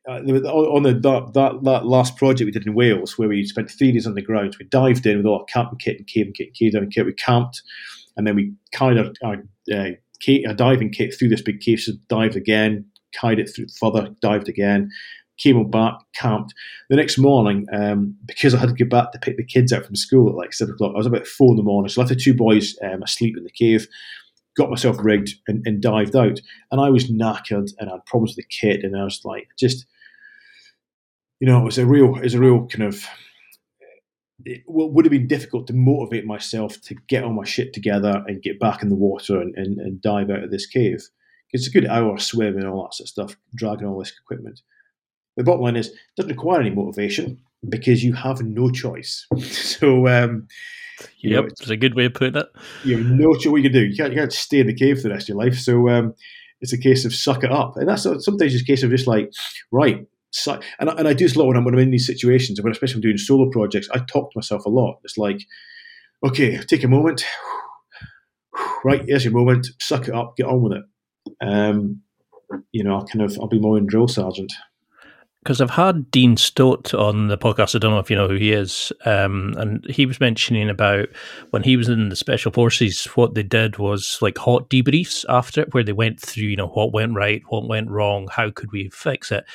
on 0.07 0.83
the 0.83 0.93
that, 0.93 1.31
that, 1.33 1.63
that 1.63 1.85
last 1.85 2.17
project 2.17 2.45
we 2.45 2.51
did 2.51 2.65
in 2.65 2.73
Wales, 2.73 3.17
where 3.17 3.29
we 3.29 3.45
spent 3.45 3.69
three 3.69 3.91
days 3.91 4.07
on 4.07 4.15
the 4.15 4.21
ground, 4.21 4.55
we 4.59 4.65
dived 4.65 5.05
in 5.05 5.17
with 5.17 5.25
all 5.25 5.39
our 5.39 5.45
camping 5.45 5.77
kit 5.79 5.97
and 5.97 6.07
cave 6.07 6.25
and 6.25 6.35
kit, 6.35 6.53
cave 6.53 6.73
down 6.73 6.89
kit. 6.89 7.05
We 7.05 7.13
camped, 7.13 7.61
and 8.17 8.25
then 8.25 8.35
we 8.35 8.53
carried 8.71 8.97
our, 8.97 9.11
our, 9.23 9.35
uh, 9.71 9.91
our 10.47 10.53
diving 10.53 10.91
kit 10.91 11.13
through 11.17 11.29
this 11.29 11.41
big 11.41 11.59
cave. 11.59 11.79
So 11.79 11.93
dived 12.09 12.35
again, 12.35 12.85
carried 13.13 13.39
it 13.39 13.51
through 13.53 13.67
further, 13.79 14.09
dived 14.21 14.49
again, 14.49 14.89
came 15.37 15.69
back, 15.69 15.93
camped. 16.15 16.53
The 16.89 16.95
next 16.95 17.17
morning, 17.17 17.67
um, 17.71 18.15
because 18.25 18.53
I 18.53 18.59
had 18.59 18.69
to 18.69 18.75
get 18.75 18.89
back 18.89 19.11
to 19.11 19.19
pick 19.19 19.37
the 19.37 19.45
kids 19.45 19.71
out 19.71 19.85
from 19.85 19.95
school 19.95 20.29
at 20.29 20.35
like 20.35 20.53
seven 20.53 20.73
o'clock, 20.73 20.93
I 20.95 20.97
was 20.97 21.07
about 21.07 21.27
four 21.27 21.51
in 21.51 21.57
the 21.57 21.63
morning. 21.63 21.89
So 21.89 22.01
I 22.01 22.03
left 22.03 22.15
the 22.15 22.21
two 22.21 22.33
boys 22.33 22.75
um, 22.83 23.03
asleep 23.03 23.37
in 23.37 23.43
the 23.43 23.51
cave 23.51 23.87
got 24.57 24.69
myself 24.69 24.97
rigged 24.99 25.35
and, 25.47 25.65
and, 25.65 25.81
dived 25.81 26.15
out. 26.15 26.39
And 26.71 26.81
I 26.81 26.89
was 26.89 27.09
knackered 27.09 27.71
and 27.79 27.89
I 27.89 27.93
had 27.93 28.05
problems 28.05 28.31
with 28.31 28.45
the 28.45 28.55
kit. 28.55 28.83
And 28.83 28.97
I 28.97 29.03
was 29.03 29.21
like, 29.23 29.47
just, 29.57 29.85
you 31.39 31.47
know, 31.47 31.61
it 31.61 31.65
was 31.65 31.77
a 31.77 31.85
real, 31.85 32.15
it 32.17 32.23
was 32.23 32.33
a 32.33 32.39
real 32.39 32.67
kind 32.67 32.83
of, 32.83 33.05
it 34.43 34.63
would 34.67 35.05
have 35.05 35.11
been 35.11 35.27
difficult 35.27 35.67
to 35.67 35.73
motivate 35.73 36.25
myself 36.25 36.81
to 36.81 36.95
get 37.07 37.23
all 37.23 37.33
my 37.33 37.45
shit 37.45 37.73
together 37.73 38.23
and 38.27 38.41
get 38.41 38.59
back 38.59 38.81
in 38.81 38.89
the 38.89 38.95
water 38.95 39.39
and, 39.39 39.55
and, 39.55 39.79
and 39.79 40.01
dive 40.01 40.29
out 40.29 40.43
of 40.43 40.51
this 40.51 40.65
cave. 40.65 41.07
It's 41.51 41.67
a 41.67 41.71
good 41.71 41.85
hour 41.85 42.17
swim 42.17 42.57
and 42.57 42.67
all 42.67 42.83
that 42.83 42.93
sort 42.93 43.05
of 43.05 43.09
stuff, 43.09 43.37
dragging 43.55 43.87
all 43.87 43.99
this 43.99 44.13
equipment. 44.19 44.61
The 45.37 45.43
bottom 45.43 45.61
line 45.61 45.75
is, 45.75 45.87
it 45.87 45.95
doesn't 46.17 46.31
require 46.31 46.61
any 46.61 46.71
motivation. 46.71 47.41
Because 47.67 48.03
you 48.03 48.13
have 48.13 48.41
no 48.41 48.69
choice. 48.69 49.27
so, 49.39 50.07
um, 50.07 50.47
you 51.17 51.31
yep, 51.31 51.41
know, 51.41 51.47
it's, 51.47 51.61
it's, 51.61 51.69
a 51.69 51.77
good 51.77 51.95
way 51.95 52.05
of 52.05 52.13
putting 52.13 52.39
it. 52.39 52.47
You 52.83 52.97
have 52.97 53.05
no 53.05 53.33
choice 53.33 53.47
what 53.47 53.57
you 53.57 53.69
can 53.69 53.73
do. 53.73 53.85
You 53.85 53.95
can't, 53.95 54.13
you 54.13 54.19
can't 54.19 54.33
stay 54.33 54.59
in 54.59 54.67
the 54.67 54.75
cave 54.75 54.97
for 54.97 55.03
the 55.03 55.13
rest 55.13 55.25
of 55.25 55.29
your 55.29 55.37
life. 55.37 55.57
So, 55.57 55.89
um, 55.89 56.13
it's 56.61 56.73
a 56.73 56.77
case 56.77 57.05
of 57.05 57.15
suck 57.15 57.43
it 57.43 57.51
up, 57.51 57.75
and 57.75 57.89
that's 57.89 58.03
sometimes 58.03 58.53
it's 58.53 58.61
a 58.61 58.65
case 58.65 58.83
of 58.83 58.91
just 58.91 59.07
like 59.07 59.31
right. 59.71 60.05
Suck. 60.33 60.63
And, 60.79 60.89
I, 60.89 60.93
and 60.93 61.07
I 61.09 61.13
do 61.13 61.25
this 61.25 61.35
a 61.35 61.39
lot 61.39 61.47
when 61.47 61.57
I'm, 61.57 61.65
when 61.65 61.73
I'm 61.73 61.79
in 61.81 61.91
these 61.91 62.07
situations, 62.07 62.61
when 62.61 62.71
especially 62.71 62.93
when 62.93 62.99
I'm 62.99 63.09
doing 63.09 63.17
solo 63.17 63.49
projects. 63.49 63.89
I 63.93 63.97
talk 63.99 64.31
to 64.31 64.37
myself 64.37 64.63
a 64.65 64.69
lot. 64.69 64.99
It's 65.03 65.17
like, 65.17 65.41
okay, 66.25 66.57
take 66.59 66.83
a 66.83 66.87
moment. 66.87 67.25
Right, 68.83 69.03
here's 69.05 69.23
your 69.23 69.33
moment. 69.33 69.67
Suck 69.79 70.07
it 70.07 70.15
up. 70.15 70.35
Get 70.35 70.47
on 70.47 70.63
with 70.63 70.73
it. 70.73 70.83
Um, 71.39 72.01
you 72.71 72.83
know, 72.83 72.95
I'll 72.95 73.05
kind 73.05 73.21
of 73.21 73.37
I'll 73.39 73.47
be 73.47 73.59
more 73.59 73.77
in 73.77 73.85
drill 73.85 74.07
sergeant 74.07 74.51
because 75.43 75.59
I've 75.59 75.71
had 75.71 76.11
Dean 76.11 76.37
Stott 76.37 76.93
on 76.93 77.27
the 77.27 77.37
podcast. 77.37 77.75
I 77.75 77.79
don't 77.79 77.91
know 77.91 77.99
if 77.99 78.11
you 78.11 78.15
know 78.15 78.27
who 78.27 78.35
he 78.35 78.51
is, 78.51 78.93
um, 79.05 79.55
and 79.57 79.83
he 79.89 80.05
was 80.05 80.19
mentioning 80.19 80.69
about 80.69 81.09
when 81.49 81.63
he 81.63 81.77
was 81.77 81.89
in 81.89 82.09
the 82.09 82.15
special 82.15 82.51
forces. 82.51 83.05
What 83.15 83.33
they 83.33 83.43
did 83.43 83.77
was 83.77 84.19
like 84.21 84.37
hot 84.37 84.69
debriefs 84.69 85.25
after 85.29 85.61
it, 85.61 85.73
where 85.73 85.83
they 85.83 85.93
went 85.93 86.19
through, 86.19 86.43
you 86.43 86.55
know, 86.55 86.67
what 86.67 86.93
went 86.93 87.15
right, 87.15 87.41
what 87.49 87.67
went 87.67 87.89
wrong, 87.89 88.27
how 88.31 88.51
could 88.51 88.71
we 88.71 88.89
fix 88.89 89.31
it. 89.31 89.45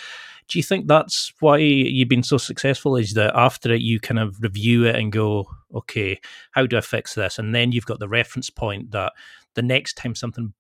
Do 0.49 0.59
you 0.59 0.63
think 0.63 0.87
that's 0.87 1.33
why 1.41 1.59
you've 1.59 2.09
been 2.09 2.23
so 2.23 2.37
successful? 2.37 2.97
Is 2.97 3.15
that 3.15 3.35
after 3.37 3.73
it, 3.73 3.81
you 3.81 4.01
kind 4.01 4.19
of 4.19 4.41
review 4.41 4.85
it 4.85 4.97
and 4.97 5.13
go, 5.13 5.47
okay, 5.75 6.21
how 6.53 6.67
do 6.67 6.77
I 6.77 6.81
fix 6.81 7.15
this? 7.15 7.39
And 7.39 7.55
then 7.55 7.73
you've 7.73 7.87
got 7.87 7.99
the 7.99 8.09
reference 8.09 8.51
point 8.51 8.93
that 8.93 9.13
the 9.55 9.63
next 9.63 9.95
time 9.95 10.15
something, 10.15 10.53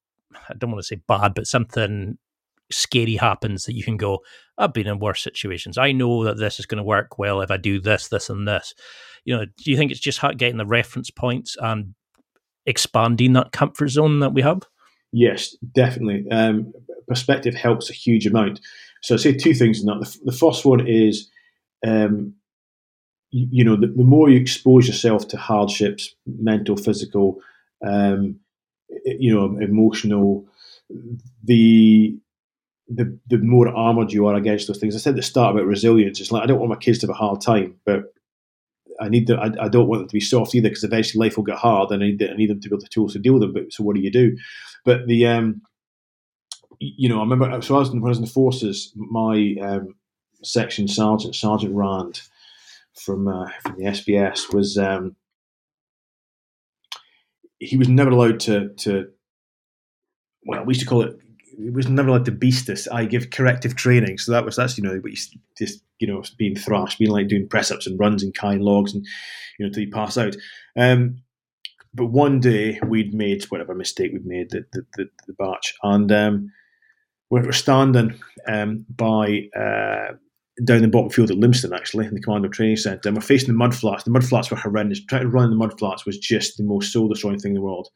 I 0.48 0.54
don't 0.54 0.70
want 0.70 0.82
to 0.82 0.86
say 0.86 1.00
bad, 1.06 1.34
but 1.34 1.46
something 1.46 2.18
scary 2.70 3.16
happens 3.16 3.64
that 3.64 3.74
you 3.74 3.84
can 3.84 3.96
go, 3.96 4.20
I've 4.58 4.72
been 4.72 4.86
in 4.86 4.98
worse 4.98 5.22
situations. 5.22 5.78
I 5.78 5.92
know 5.92 6.24
that 6.24 6.38
this 6.38 6.58
is 6.58 6.66
going 6.66 6.78
to 6.78 6.84
work 6.84 7.18
well 7.18 7.40
if 7.40 7.50
I 7.50 7.56
do 7.56 7.80
this, 7.80 8.08
this, 8.08 8.28
and 8.28 8.46
this. 8.46 8.74
You 9.24 9.36
know, 9.36 9.44
do 9.44 9.70
you 9.70 9.76
think 9.76 9.90
it's 9.90 10.00
just 10.00 10.20
getting 10.36 10.56
the 10.56 10.66
reference 10.66 11.10
points 11.10 11.56
and 11.60 11.94
expanding 12.64 13.32
that 13.34 13.52
comfort 13.52 13.88
zone 13.88 14.20
that 14.20 14.34
we 14.34 14.42
have? 14.42 14.62
Yes, 15.12 15.56
definitely. 15.74 16.26
Um, 16.30 16.72
perspective 17.08 17.54
helps 17.54 17.90
a 17.90 17.94
huge 17.94 18.26
amount. 18.26 18.60
So 19.02 19.14
I 19.14 19.18
say 19.18 19.32
two 19.32 19.54
things 19.54 19.80
in 19.80 19.86
that. 19.86 20.00
The, 20.00 20.30
the 20.30 20.36
first 20.36 20.64
one 20.64 20.86
is, 20.86 21.30
um, 21.86 22.34
you, 23.30 23.48
you, 23.50 23.64
know, 23.64 23.76
the, 23.76 23.88
the, 23.88 24.04
more 24.04 24.28
you 24.28 24.40
expose 24.40 24.86
yourself 24.86 25.28
to 25.28 25.36
hardships, 25.36 26.14
mental, 26.26 26.76
physical, 26.76 27.40
um, 27.86 28.40
you 29.04 29.34
know, 29.34 29.58
emotional, 29.60 30.46
the 31.44 32.16
the 32.88 33.18
the 33.28 33.38
more 33.38 33.68
armored 33.68 34.12
you 34.12 34.26
are 34.26 34.34
against 34.34 34.66
those 34.66 34.78
things. 34.78 34.94
I 34.94 34.98
said 34.98 35.10
at 35.10 35.16
the 35.16 35.22
start 35.22 35.54
about 35.54 35.66
resilience. 35.66 36.20
It's 36.20 36.30
like 36.30 36.42
I 36.42 36.46
don't 36.46 36.58
want 36.58 36.70
my 36.70 36.76
kids 36.76 36.98
to 37.00 37.06
have 37.06 37.14
a 37.14 37.18
hard 37.18 37.40
time, 37.40 37.76
but 37.84 38.14
I 39.00 39.08
need 39.08 39.26
them. 39.26 39.40
I, 39.40 39.64
I 39.64 39.68
don't 39.68 39.88
want 39.88 40.00
them 40.00 40.08
to 40.08 40.12
be 40.12 40.20
soft 40.20 40.54
either 40.54 40.68
because 40.68 40.84
eventually 40.84 41.26
life 41.26 41.36
will 41.36 41.44
get 41.44 41.58
hard, 41.58 41.90
and 41.90 42.02
I 42.02 42.06
need, 42.06 42.22
I 42.22 42.34
need 42.34 42.50
them 42.50 42.60
to 42.60 42.68
be 42.68 42.74
able 42.74 42.82
the 42.82 42.88
tools 42.88 43.14
to 43.14 43.18
deal 43.18 43.34
with 43.34 43.42
them. 43.42 43.52
But 43.52 43.72
so 43.72 43.82
what 43.82 43.96
do 43.96 44.02
you 44.02 44.10
do? 44.10 44.36
But 44.84 45.06
the 45.06 45.26
um, 45.26 45.62
you 46.78 47.08
know, 47.08 47.18
I 47.18 47.22
remember 47.22 47.60
so 47.62 47.76
I 47.76 47.78
was 47.80 47.90
when 47.90 48.02
I 48.02 48.08
was 48.08 48.18
in 48.18 48.24
the 48.24 48.30
forces. 48.30 48.92
My 48.94 49.56
um, 49.60 49.96
section 50.42 50.86
sergeant, 50.86 51.34
Sergeant 51.34 51.74
Rand 51.74 52.22
from 52.94 53.26
uh, 53.26 53.50
from 53.62 53.76
the 53.78 53.84
SBS, 53.84 54.52
was 54.52 54.78
um, 54.78 55.16
he 57.58 57.76
was 57.76 57.88
never 57.88 58.10
allowed 58.10 58.40
to 58.40 58.68
to 58.68 59.08
well, 60.46 60.64
we 60.64 60.72
used 60.72 60.80
to 60.80 60.86
call 60.86 61.02
it 61.02 61.18
it 61.58 61.72
was 61.72 61.88
never 61.88 62.10
like 62.10 62.24
to 62.24 62.32
beast 62.32 62.68
us. 62.68 62.86
I 62.88 63.04
give 63.04 63.30
corrective 63.30 63.76
training, 63.76 64.18
so 64.18 64.32
that 64.32 64.44
was 64.44 64.56
that's 64.56 64.76
you 64.76 64.84
know, 64.84 65.00
but 65.02 65.12
just 65.56 65.82
you 65.98 66.06
know, 66.06 66.22
being 66.36 66.56
thrashed, 66.56 66.98
being 66.98 67.10
like 67.10 67.28
doing 67.28 67.48
press 67.48 67.70
ups 67.70 67.86
and 67.86 67.98
runs 67.98 68.22
and 68.22 68.34
kind 68.34 68.62
logs, 68.62 68.94
and 68.94 69.04
you 69.58 69.64
know, 69.64 69.66
until 69.68 69.84
you 69.84 69.90
pass 69.90 70.18
out. 70.18 70.36
Um, 70.76 71.22
but 71.94 72.06
one 72.06 72.40
day 72.40 72.78
we'd 72.86 73.14
made 73.14 73.44
whatever 73.44 73.74
mistake 73.74 74.12
we'd 74.12 74.26
made 74.26 74.50
the 74.50 74.64
the, 74.72 74.86
the, 74.96 75.04
the 75.26 75.32
batch, 75.34 75.74
and 75.82 76.12
um, 76.12 76.52
we 77.30 77.40
were 77.40 77.52
standing 77.52 78.20
um, 78.46 78.84
by 78.94 79.48
uh, 79.58 80.12
down 80.64 80.82
the 80.82 80.88
bottom 80.88 81.10
field 81.10 81.30
at 81.30 81.38
Lympstone, 81.38 81.74
actually, 81.74 82.06
in 82.06 82.14
the 82.14 82.20
Commando 82.20 82.48
Training 82.48 82.76
Centre, 82.76 83.08
and 83.08 83.16
we're 83.16 83.22
facing 83.22 83.48
the 83.48 83.54
mud 83.54 83.74
flats. 83.74 84.04
The 84.04 84.10
mud 84.10 84.24
flats 84.24 84.50
were 84.50 84.56
horrendous. 84.56 85.04
Trying 85.04 85.22
to 85.22 85.28
run 85.28 85.44
in 85.44 85.50
the 85.50 85.56
mud 85.56 85.78
flats 85.78 86.06
was 86.06 86.18
just 86.18 86.56
the 86.56 86.64
most 86.64 86.92
soul 86.92 87.08
destroying 87.08 87.38
thing 87.38 87.52
in 87.52 87.56
the 87.56 87.62
world. 87.62 87.88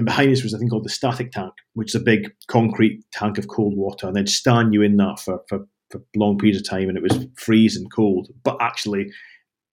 And 0.00 0.06
behind 0.06 0.32
us 0.32 0.42
was 0.42 0.54
a 0.54 0.58
thing 0.58 0.70
called 0.70 0.86
the 0.86 0.88
static 0.88 1.30
tank, 1.30 1.52
which 1.74 1.90
is 1.90 1.94
a 1.94 2.02
big 2.02 2.32
concrete 2.46 3.04
tank 3.12 3.36
of 3.36 3.48
cold 3.48 3.76
water, 3.76 4.06
and 4.06 4.16
they'd 4.16 4.30
stand 4.30 4.72
you 4.72 4.80
in 4.80 4.96
that 4.96 5.20
for, 5.20 5.42
for, 5.46 5.66
for 5.90 6.00
long 6.16 6.38
periods 6.38 6.58
of 6.58 6.66
time, 6.66 6.88
and 6.88 6.96
it 6.96 7.02
was 7.02 7.26
freezing 7.36 7.86
cold, 7.94 8.28
but 8.42 8.56
actually 8.62 9.10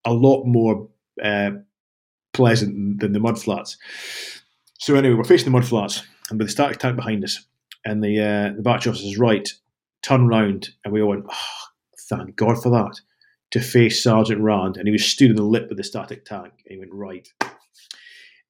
a 0.03 0.11
lot 0.11 0.43
more 0.43 0.89
uh, 1.23 1.51
pleasant 2.33 2.99
than 2.99 3.13
the 3.13 3.21
mud 3.21 3.41
flats. 3.41 3.77
So 4.79 4.95
anyway, 4.95 5.15
we're 5.15 5.23
facing 5.23 5.45
the 5.45 5.57
mud 5.57 5.65
flats, 5.65 6.03
and 6.29 6.37
with 6.37 6.49
the 6.49 6.51
static 6.51 6.79
tank 6.79 6.97
behind 6.97 7.23
us, 7.23 7.45
and 7.85 8.03
the 8.03 8.19
uh, 8.19 8.53
the 8.53 8.61
batch 8.61 8.85
officer's 8.85 9.17
right, 9.17 9.47
turn 10.01 10.27
round, 10.27 10.71
and 10.83 10.93
we 10.93 11.01
all 11.01 11.11
went, 11.11 11.23
oh, 11.31 11.65
thank 12.09 12.35
God 12.35 12.61
for 12.61 12.69
that, 12.71 12.99
to 13.51 13.61
face 13.61 14.03
Sergeant 14.03 14.41
Rand, 14.41 14.75
and 14.75 14.89
he 14.89 14.91
was 14.91 15.05
stood 15.05 15.29
in 15.29 15.37
the 15.37 15.43
lip 15.43 15.71
of 15.71 15.77
the 15.77 15.85
static 15.85 16.25
tank, 16.25 16.51
and 16.65 16.73
he 16.73 16.77
went, 16.77 16.91
right, 16.91 17.29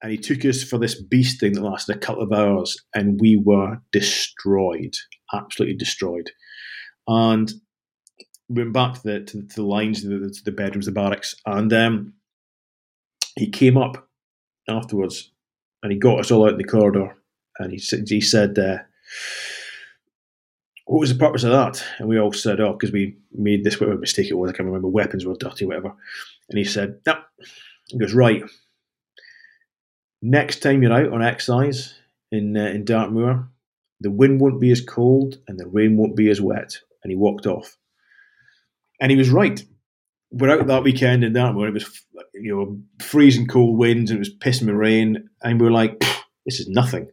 and 0.02 0.12
he 0.12 0.18
took 0.18 0.44
us 0.44 0.62
for 0.62 0.78
this 0.78 1.00
beast 1.00 1.40
thing 1.40 1.52
that 1.52 1.62
lasted 1.62 1.96
a 1.96 1.98
couple 1.98 2.22
of 2.22 2.32
hours, 2.32 2.76
and 2.94 3.20
we 3.20 3.36
were 3.36 3.80
destroyed, 3.92 4.94
absolutely 5.32 5.76
destroyed. 5.76 6.30
And 7.08 7.52
we 8.48 8.62
went 8.62 8.72
back 8.72 8.94
to 8.94 9.02
the, 9.02 9.20
to, 9.24 9.42
the 9.42 9.62
lines, 9.62 10.02
the, 10.02 10.34
the, 10.44 10.52
bedrooms, 10.52 10.86
the 10.86 10.92
barracks, 10.92 11.34
and 11.46 11.72
um, 11.72 12.14
he 13.36 13.48
came 13.50 13.76
up 13.76 14.08
afterwards, 14.68 15.32
and 15.82 15.92
he 15.92 15.98
got 15.98 16.20
us 16.20 16.30
all 16.30 16.44
out 16.44 16.52
in 16.52 16.58
the 16.58 16.64
corridor, 16.64 17.16
and 17.58 17.72
he 17.72 17.78
said, 17.78 18.04
he 18.08 18.20
said, 18.20 18.56
uh, 18.58 18.78
"What 20.86 21.00
was 21.00 21.12
the 21.12 21.18
purpose 21.18 21.42
of 21.42 21.50
that?" 21.50 21.84
And 21.98 22.08
we 22.08 22.20
all 22.20 22.32
said, 22.32 22.60
"Oh, 22.60 22.72
because 22.72 22.92
we 22.92 23.16
made 23.32 23.64
this 23.64 23.80
whatever 23.80 23.98
mistake 23.98 24.30
it 24.30 24.34
was. 24.34 24.50
I 24.50 24.52
can't 24.52 24.66
remember. 24.66 24.88
Weapons 24.88 25.26
were 25.26 25.34
dirty, 25.34 25.64
whatever." 25.64 25.92
And 26.48 26.58
he 26.58 26.64
said, 26.64 27.00
"No." 27.04 27.18
He 27.88 27.98
goes, 27.98 28.14
"Right." 28.14 28.44
Next 30.20 30.60
time 30.60 30.82
you're 30.82 30.92
out 30.92 31.12
on 31.12 31.22
exercise 31.22 31.94
in 32.32 32.56
uh, 32.56 32.66
in 32.66 32.84
Dartmoor, 32.84 33.48
the 34.00 34.10
wind 34.10 34.40
won't 34.40 34.60
be 34.60 34.70
as 34.70 34.80
cold 34.80 35.38
and 35.46 35.58
the 35.58 35.66
rain 35.66 35.96
won't 35.96 36.16
be 36.16 36.30
as 36.30 36.40
wet. 36.40 36.78
And 37.02 37.10
he 37.10 37.16
walked 37.16 37.46
off. 37.46 37.76
And 39.00 39.10
he 39.10 39.16
was 39.16 39.30
right. 39.30 39.62
We're 40.30 40.50
out 40.50 40.66
that 40.66 40.82
weekend 40.82 41.24
in 41.24 41.32
Dartmoor. 41.32 41.68
It 41.68 41.74
was 41.74 42.04
you 42.34 42.54
know 42.54 42.78
freezing 43.04 43.46
cold 43.46 43.78
winds. 43.78 44.10
And 44.10 44.18
it 44.18 44.20
was 44.20 44.34
pissing 44.34 44.76
rain, 44.76 45.28
and 45.42 45.60
we 45.60 45.66
were 45.66 45.72
like, 45.72 46.00
"This 46.44 46.60
is 46.60 46.68
nothing." 46.68 47.08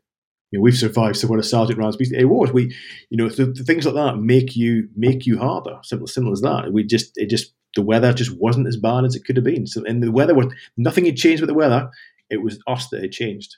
You 0.52 0.60
know, 0.60 0.64
we've 0.64 0.78
survived. 0.78 1.18
So 1.18 1.28
what 1.28 1.40
a 1.40 1.44
sergeant 1.44 1.80
rounds 1.80 1.98
it 2.00 2.26
was. 2.26 2.52
We, 2.52 2.74
you 3.10 3.18
know, 3.18 3.30
things 3.30 3.86
like 3.86 3.96
that 3.96 4.18
make 4.18 4.56
you 4.56 4.90
make 4.96 5.26
you 5.26 5.38
harder. 5.38 5.80
Simple, 5.84 6.08
simple 6.08 6.34
as 6.34 6.42
that. 6.42 6.72
We 6.72 6.84
just 6.84 7.12
it 7.16 7.30
just 7.30 7.54
the 7.76 7.82
weather 7.82 8.14
just 8.14 8.32
wasn't 8.38 8.68
as 8.68 8.78
bad 8.78 9.06
as 9.06 9.16
it 9.16 9.26
could 9.26 9.36
have 9.36 9.46
been. 9.46 9.68
So, 9.68 9.84
and 9.84 10.02
the 10.02 10.12
weather 10.12 10.34
was 10.34 10.48
nothing 10.78 11.06
had 11.06 11.18
changed 11.18 11.42
with 11.42 11.50
the 11.50 11.54
weather. 11.54 11.92
It 12.30 12.42
was 12.42 12.60
us 12.68 12.90
that 12.90 13.02
had 13.02 13.12
changed. 13.12 13.56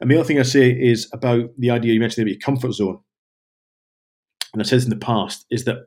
And 0.00 0.10
the 0.10 0.16
other 0.16 0.24
thing 0.24 0.38
I 0.38 0.44
say 0.44 0.70
is 0.70 1.08
about 1.12 1.50
the 1.58 1.70
idea 1.70 1.94
you 1.94 2.00
mentioned 2.00 2.24
about 2.24 2.32
your 2.32 2.40
comfort 2.40 2.72
zone. 2.72 2.98
And 4.52 4.60
I've 4.60 4.68
said 4.68 4.82
in 4.82 4.90
the 4.90 4.96
past, 4.96 5.46
is 5.50 5.64
that 5.64 5.86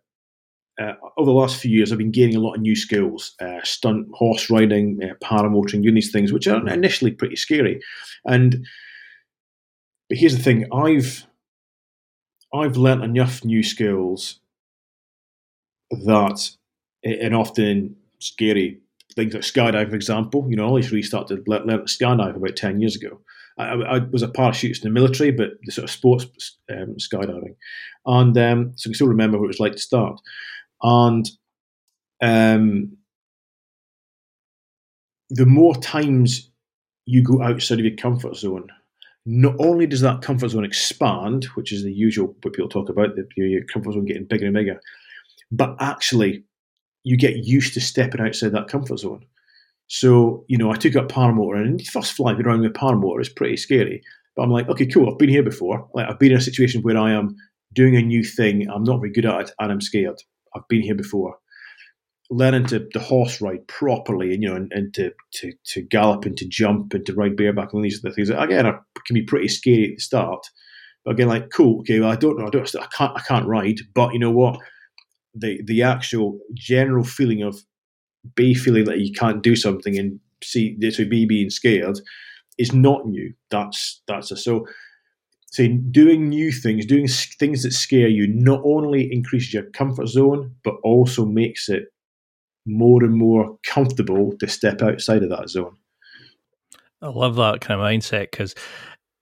uh, 0.82 0.94
over 1.18 1.30
the 1.30 1.38
last 1.38 1.58
few 1.58 1.72
years, 1.72 1.92
I've 1.92 1.98
been 1.98 2.12
gaining 2.12 2.36
a 2.36 2.40
lot 2.40 2.56
of 2.56 2.62
new 2.62 2.76
skills: 2.76 3.36
uh, 3.40 3.60
stunt 3.64 4.08
horse 4.14 4.50
riding, 4.50 5.00
uh, 5.04 5.14
paramotoring, 5.24 5.84
doing 5.84 5.96
these 5.96 6.12
things, 6.12 6.34
which 6.34 6.48
are 6.48 6.68
initially 6.68 7.12
pretty 7.12 7.36
scary. 7.36 7.80
And 8.26 8.66
but 10.10 10.18
here's 10.18 10.36
the 10.36 10.42
thing: 10.42 10.66
I've 10.74 11.28
I've 12.54 12.78
learnt 12.78 13.04
enough 13.04 13.46
new 13.46 13.62
skills 13.62 14.40
that, 15.92 16.50
and 17.04 17.36
often 17.36 17.96
scary 18.20 18.80
things 19.14 19.34
like 19.34 19.44
skydiving, 19.44 19.90
for 19.90 19.96
example. 19.96 20.46
You 20.50 20.56
know, 20.56 20.66
I 20.66 20.70
only 20.70 20.82
really 20.84 21.02
started 21.02 21.46
to 21.46 21.52
about 21.52 22.56
10 22.56 22.80
years 22.80 22.96
ago. 22.96 23.22
I, 23.58 23.74
I, 23.74 24.00
was 24.00 24.24
a 24.24 24.28
parachutist 24.28 24.84
in 24.84 24.94
the 24.94 25.00
military, 25.00 25.32
but 25.32 25.52
the 25.64 25.72
sort 25.72 25.84
of 25.84 25.92
sports 25.92 26.58
um, 26.72 26.96
skydiving. 26.98 27.56
And 28.06 28.38
um, 28.38 28.74
so 28.76 28.88
I 28.88 28.90
can 28.90 28.96
still 28.96 29.08
remember 29.08 29.38
what 29.38 29.46
it 29.46 29.48
was 29.48 29.60
like 29.60 29.74
to 29.74 29.80
start. 29.80 30.20
And 30.82 31.30
um, 32.22 32.98
the 35.30 35.46
more 35.46 35.76
times 35.76 36.50
you 37.06 37.22
go 37.22 37.42
outside 37.44 37.80
of 37.80 37.86
your 37.86 37.96
comfort 37.96 38.36
zone, 38.36 38.68
not 39.26 39.56
only 39.60 39.88
does 39.88 40.02
that 40.02 40.22
comfort 40.22 40.50
zone 40.50 40.66
expand, 40.66 41.46
which 41.56 41.72
is 41.72 41.84
the 41.84 41.94
usual 41.94 42.36
what 42.42 42.54
people 42.54 42.70
talk 42.70 42.90
about, 42.90 43.16
the, 43.16 43.28
your 43.38 43.64
comfort 43.66 43.94
zone 43.94 44.06
getting 44.06 44.26
bigger 44.26 44.46
and 44.46 44.56
bigger, 44.56 44.82
but 45.52 45.76
actually 45.80 46.44
you 47.04 47.18
get 47.18 47.46
used 47.46 47.74
to 47.74 47.82
stepping 47.82 48.22
outside 48.22 48.54
that 48.54 48.68
comfort 48.68 49.00
zone. 49.00 49.26
So, 49.88 50.46
you 50.48 50.58
know, 50.58 50.72
I 50.72 50.76
took 50.76 50.96
up 50.96 51.10
paramotor 51.10 51.62
and 51.62 51.86
first 51.88 52.14
flying 52.14 52.42
around 52.42 52.62
with 52.62 52.74
paramotor 52.74 53.22
is 53.22 53.30
pretty 53.30 53.58
scary. 53.58 54.02
But 54.36 54.44
I'm 54.44 54.52
like, 54.52 54.70
okay, 54.70 54.88
cool, 54.88 55.10
I've 55.12 55.20
been 55.20 55.30
here 55.30 55.44
before. 55.44 55.88
Like 55.94 56.10
I've 56.10 56.20
been 56.20 56.32
in 56.32 56.38
a 56.38 56.42
situation 56.42 56.82
where 56.82 56.98
I 56.98 57.12
am 57.12 57.36
doing 57.74 57.96
a 57.96 58.02
new 58.02 58.24
thing, 58.24 58.70
I'm 58.70 58.84
not 58.84 59.00
very 59.00 59.12
good 59.12 59.26
at 59.26 59.42
it, 59.42 59.52
and 59.60 59.72
I'm 59.72 59.82
scared. 59.82 60.22
I've 60.56 60.68
been 60.70 60.82
here 60.82 60.96
before. 60.96 61.36
learning 62.30 62.66
to 62.68 62.88
the 62.94 63.00
horse 63.00 63.42
ride 63.42 63.68
properly, 63.68 64.34
and 64.34 64.42
you 64.44 64.50
know, 64.50 64.56
and, 64.56 64.72
and 64.74 64.94
to, 64.96 65.12
to 65.36 65.54
to 65.66 65.82
gallop 65.82 66.26
and 66.26 66.38
to 66.38 66.48
jump 66.48 66.94
and 66.94 67.06
to 67.06 67.14
ride 67.14 67.36
bareback 67.36 67.74
and 67.74 67.84
these 67.84 67.98
are 68.04 68.10
the 68.10 68.16
things 68.16 68.30
that 68.30 68.42
again 68.42 68.66
are, 68.66 68.86
can 69.06 69.14
be 69.14 69.24
pretty 69.24 69.48
scary 69.48 69.92
at 69.92 69.98
the 69.98 70.02
start. 70.02 70.46
But 71.06 71.12
again, 71.12 71.28
like 71.28 71.50
cool, 71.52 71.82
okay, 71.82 72.00
well, 72.00 72.12
I 72.12 72.16
don't 72.16 72.40
know, 72.40 72.48
I 72.48 72.50
don't, 72.50 72.76
I 72.76 72.88
can't, 72.88 73.18
I 73.18 73.22
can't 73.22 73.46
ride, 73.48 73.80
but 73.94 74.14
you 74.14 74.20
know 74.20 74.32
what? 74.32 74.58
The 75.36 75.62
the 75.64 75.82
actual 75.82 76.40
general 76.54 77.04
feeling 77.04 77.42
of 77.42 77.62
B 78.36 78.54
feeling 78.54 78.86
that 78.86 79.00
you 79.00 79.12
can't 79.14 79.44
do 79.44 79.56
something 79.56 79.98
and 79.98 80.20
see 80.44 80.78
so 80.92 81.06
B 81.06 81.26
being 81.26 81.50
scared 81.50 82.00
is 82.58 82.74
not 82.74 83.08
new. 83.08 83.34
That's 83.50 84.02
that's 84.08 84.32
a 84.32 84.38
so 84.38 84.66
saying 85.54 85.88
doing 85.92 86.30
new 86.30 86.52
things, 86.52 86.86
doing 86.86 87.08
things 87.08 87.62
that 87.62 87.74
scare 87.74 88.08
you, 88.08 88.28
not 88.28 88.62
only 88.64 89.12
increases 89.12 89.54
your 89.54 89.70
comfort 89.72 90.08
zone, 90.08 90.56
but 90.64 90.76
also 90.84 91.26
makes 91.26 91.70
it 91.70 91.84
more 92.66 93.04
and 93.04 93.14
more 93.14 93.58
comfortable 93.64 94.34
to 94.40 94.48
step 94.48 94.82
outside 94.82 95.22
of 95.22 95.30
that 95.30 95.50
zone. 95.50 95.76
I 97.04 97.08
love 97.08 97.36
that 97.36 97.62
kind 97.62 97.80
of 97.80 97.86
mindset 97.86 98.32
because, 98.32 98.56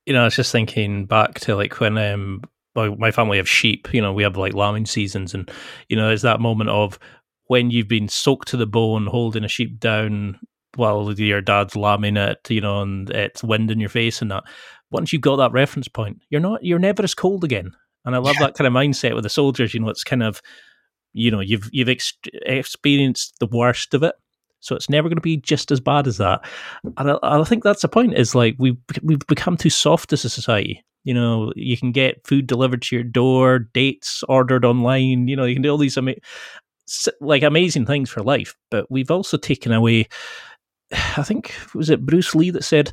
you 0.06 0.14
know, 0.14 0.22
I 0.22 0.26
was 0.26 0.36
just 0.36 0.52
thinking 0.52 1.06
back 1.06 1.40
to 1.42 1.56
like 1.56 1.80
when 1.82 1.98
um, 1.98 2.44
my 2.76 3.12
family 3.12 3.38
have 3.38 3.50
sheep, 3.50 3.94
you 3.94 4.02
know, 4.02 4.14
we 4.14 4.24
have 4.24 4.38
like 4.38 4.54
lambing 4.54 4.86
seasons, 4.86 5.34
and, 5.34 5.50
you 5.90 5.96
know, 5.96 6.08
there's 6.08 6.22
that 6.22 6.40
moment 6.40 6.70
of 6.70 6.98
when 7.48 7.70
you've 7.70 7.88
been 7.88 8.08
soaked 8.08 8.48
to 8.50 8.58
the 8.58 8.66
bone 8.66 9.08
holding 9.08 9.44
a 9.44 9.48
sheep 9.50 9.80
down 9.80 10.40
while 10.76 11.12
your 11.14 11.42
dad's 11.42 11.76
lambing 11.76 12.18
it, 12.18 12.50
you 12.50 12.62
know, 12.62 12.82
and 12.82 13.10
it's 13.10 13.44
wind 13.44 13.72
in 13.72 13.80
your 13.80 13.90
face 13.90 14.22
and 14.22 14.32
that 14.32 14.44
once 14.90 15.12
you've 15.12 15.22
got 15.22 15.38
that 15.38 15.52
reference 15.52 15.88
point, 15.88 16.22
you're 16.30 16.42
not 16.42 16.64
you're 16.64 16.80
never 16.80 17.04
as 17.04 17.14
cold 17.14 17.44
again. 17.44 17.72
And 18.06 18.16
I 18.16 18.20
love 18.20 18.36
yeah. 18.40 18.48
that 18.48 18.56
kind 18.56 18.68
of 18.68 18.74
mindset 18.74 19.16
with 19.16 19.24
the 19.24 19.30
soldiers. 19.30 19.74
You 19.74 19.80
know, 19.80 19.90
it's 19.90 20.04
kind 20.04 20.24
of 20.24 20.42
you 21.14 21.32
know 21.32 21.40
you've 21.40 21.70
you've 21.72 21.90
ex- 21.90 22.18
experienced 22.46 23.36
the 23.40 23.48
worst 23.48 23.94
of 23.94 24.04
it, 24.04 24.16
so 24.60 24.76
it's 24.76 24.90
never 24.90 25.10
going 25.10 25.18
to 25.18 25.22
be 25.22 25.38
just 25.38 25.72
as 25.72 25.80
bad 25.80 26.08
as 26.08 26.18
that. 26.18 26.42
And 26.98 27.12
I, 27.12 27.18
I 27.22 27.44
think 27.44 27.64
that's 27.64 27.82
the 27.82 27.88
point. 27.88 28.18
Is 28.18 28.36
like 28.36 28.56
we've 28.60 28.78
we've 29.02 29.26
become 29.28 29.58
too 29.58 29.70
soft 29.70 30.14
as 30.14 30.26
a 30.26 30.30
society. 30.30 30.84
You 31.04 31.14
know, 31.14 31.52
you 31.56 31.78
can 31.78 31.92
get 31.92 32.26
food 32.26 32.48
delivered 32.48 32.84
to 32.84 32.96
your 32.96 33.04
door, 33.04 33.60
dates 33.60 34.24
ordered 34.30 34.66
online. 34.66 35.28
You 35.28 35.36
know, 35.36 35.46
you 35.46 35.56
can 35.56 35.64
do 35.64 35.70
all 35.70 35.78
these 35.78 35.98
ama- 35.98 36.16
like 37.20 37.44
amazing 37.44 37.86
things 37.86 38.10
for 38.10 38.22
life, 38.22 38.56
but 38.70 38.90
we've 38.90 39.12
also 39.12 39.38
taken 39.38 39.72
away. 39.72 40.08
I 40.92 41.24
think 41.24 41.54
was 41.74 41.90
it 41.90 42.06
Bruce 42.06 42.36
Lee 42.36 42.52
that 42.52 42.64
said 42.64 42.92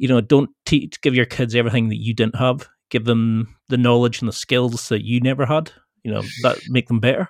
you 0.00 0.08
know, 0.08 0.22
don't 0.22 0.48
teach, 0.64 0.98
give 1.02 1.14
your 1.14 1.26
kids 1.26 1.54
everything 1.54 1.90
that 1.90 2.00
you 2.00 2.14
didn't 2.14 2.36
have. 2.36 2.66
Give 2.88 3.04
them 3.04 3.54
the 3.68 3.76
knowledge 3.76 4.20
and 4.20 4.28
the 4.28 4.32
skills 4.32 4.88
that 4.88 5.04
you 5.04 5.20
never 5.20 5.44
had. 5.44 5.70
You 6.02 6.12
know, 6.12 6.22
that 6.42 6.56
make 6.68 6.88
them 6.88 7.00
better. 7.00 7.28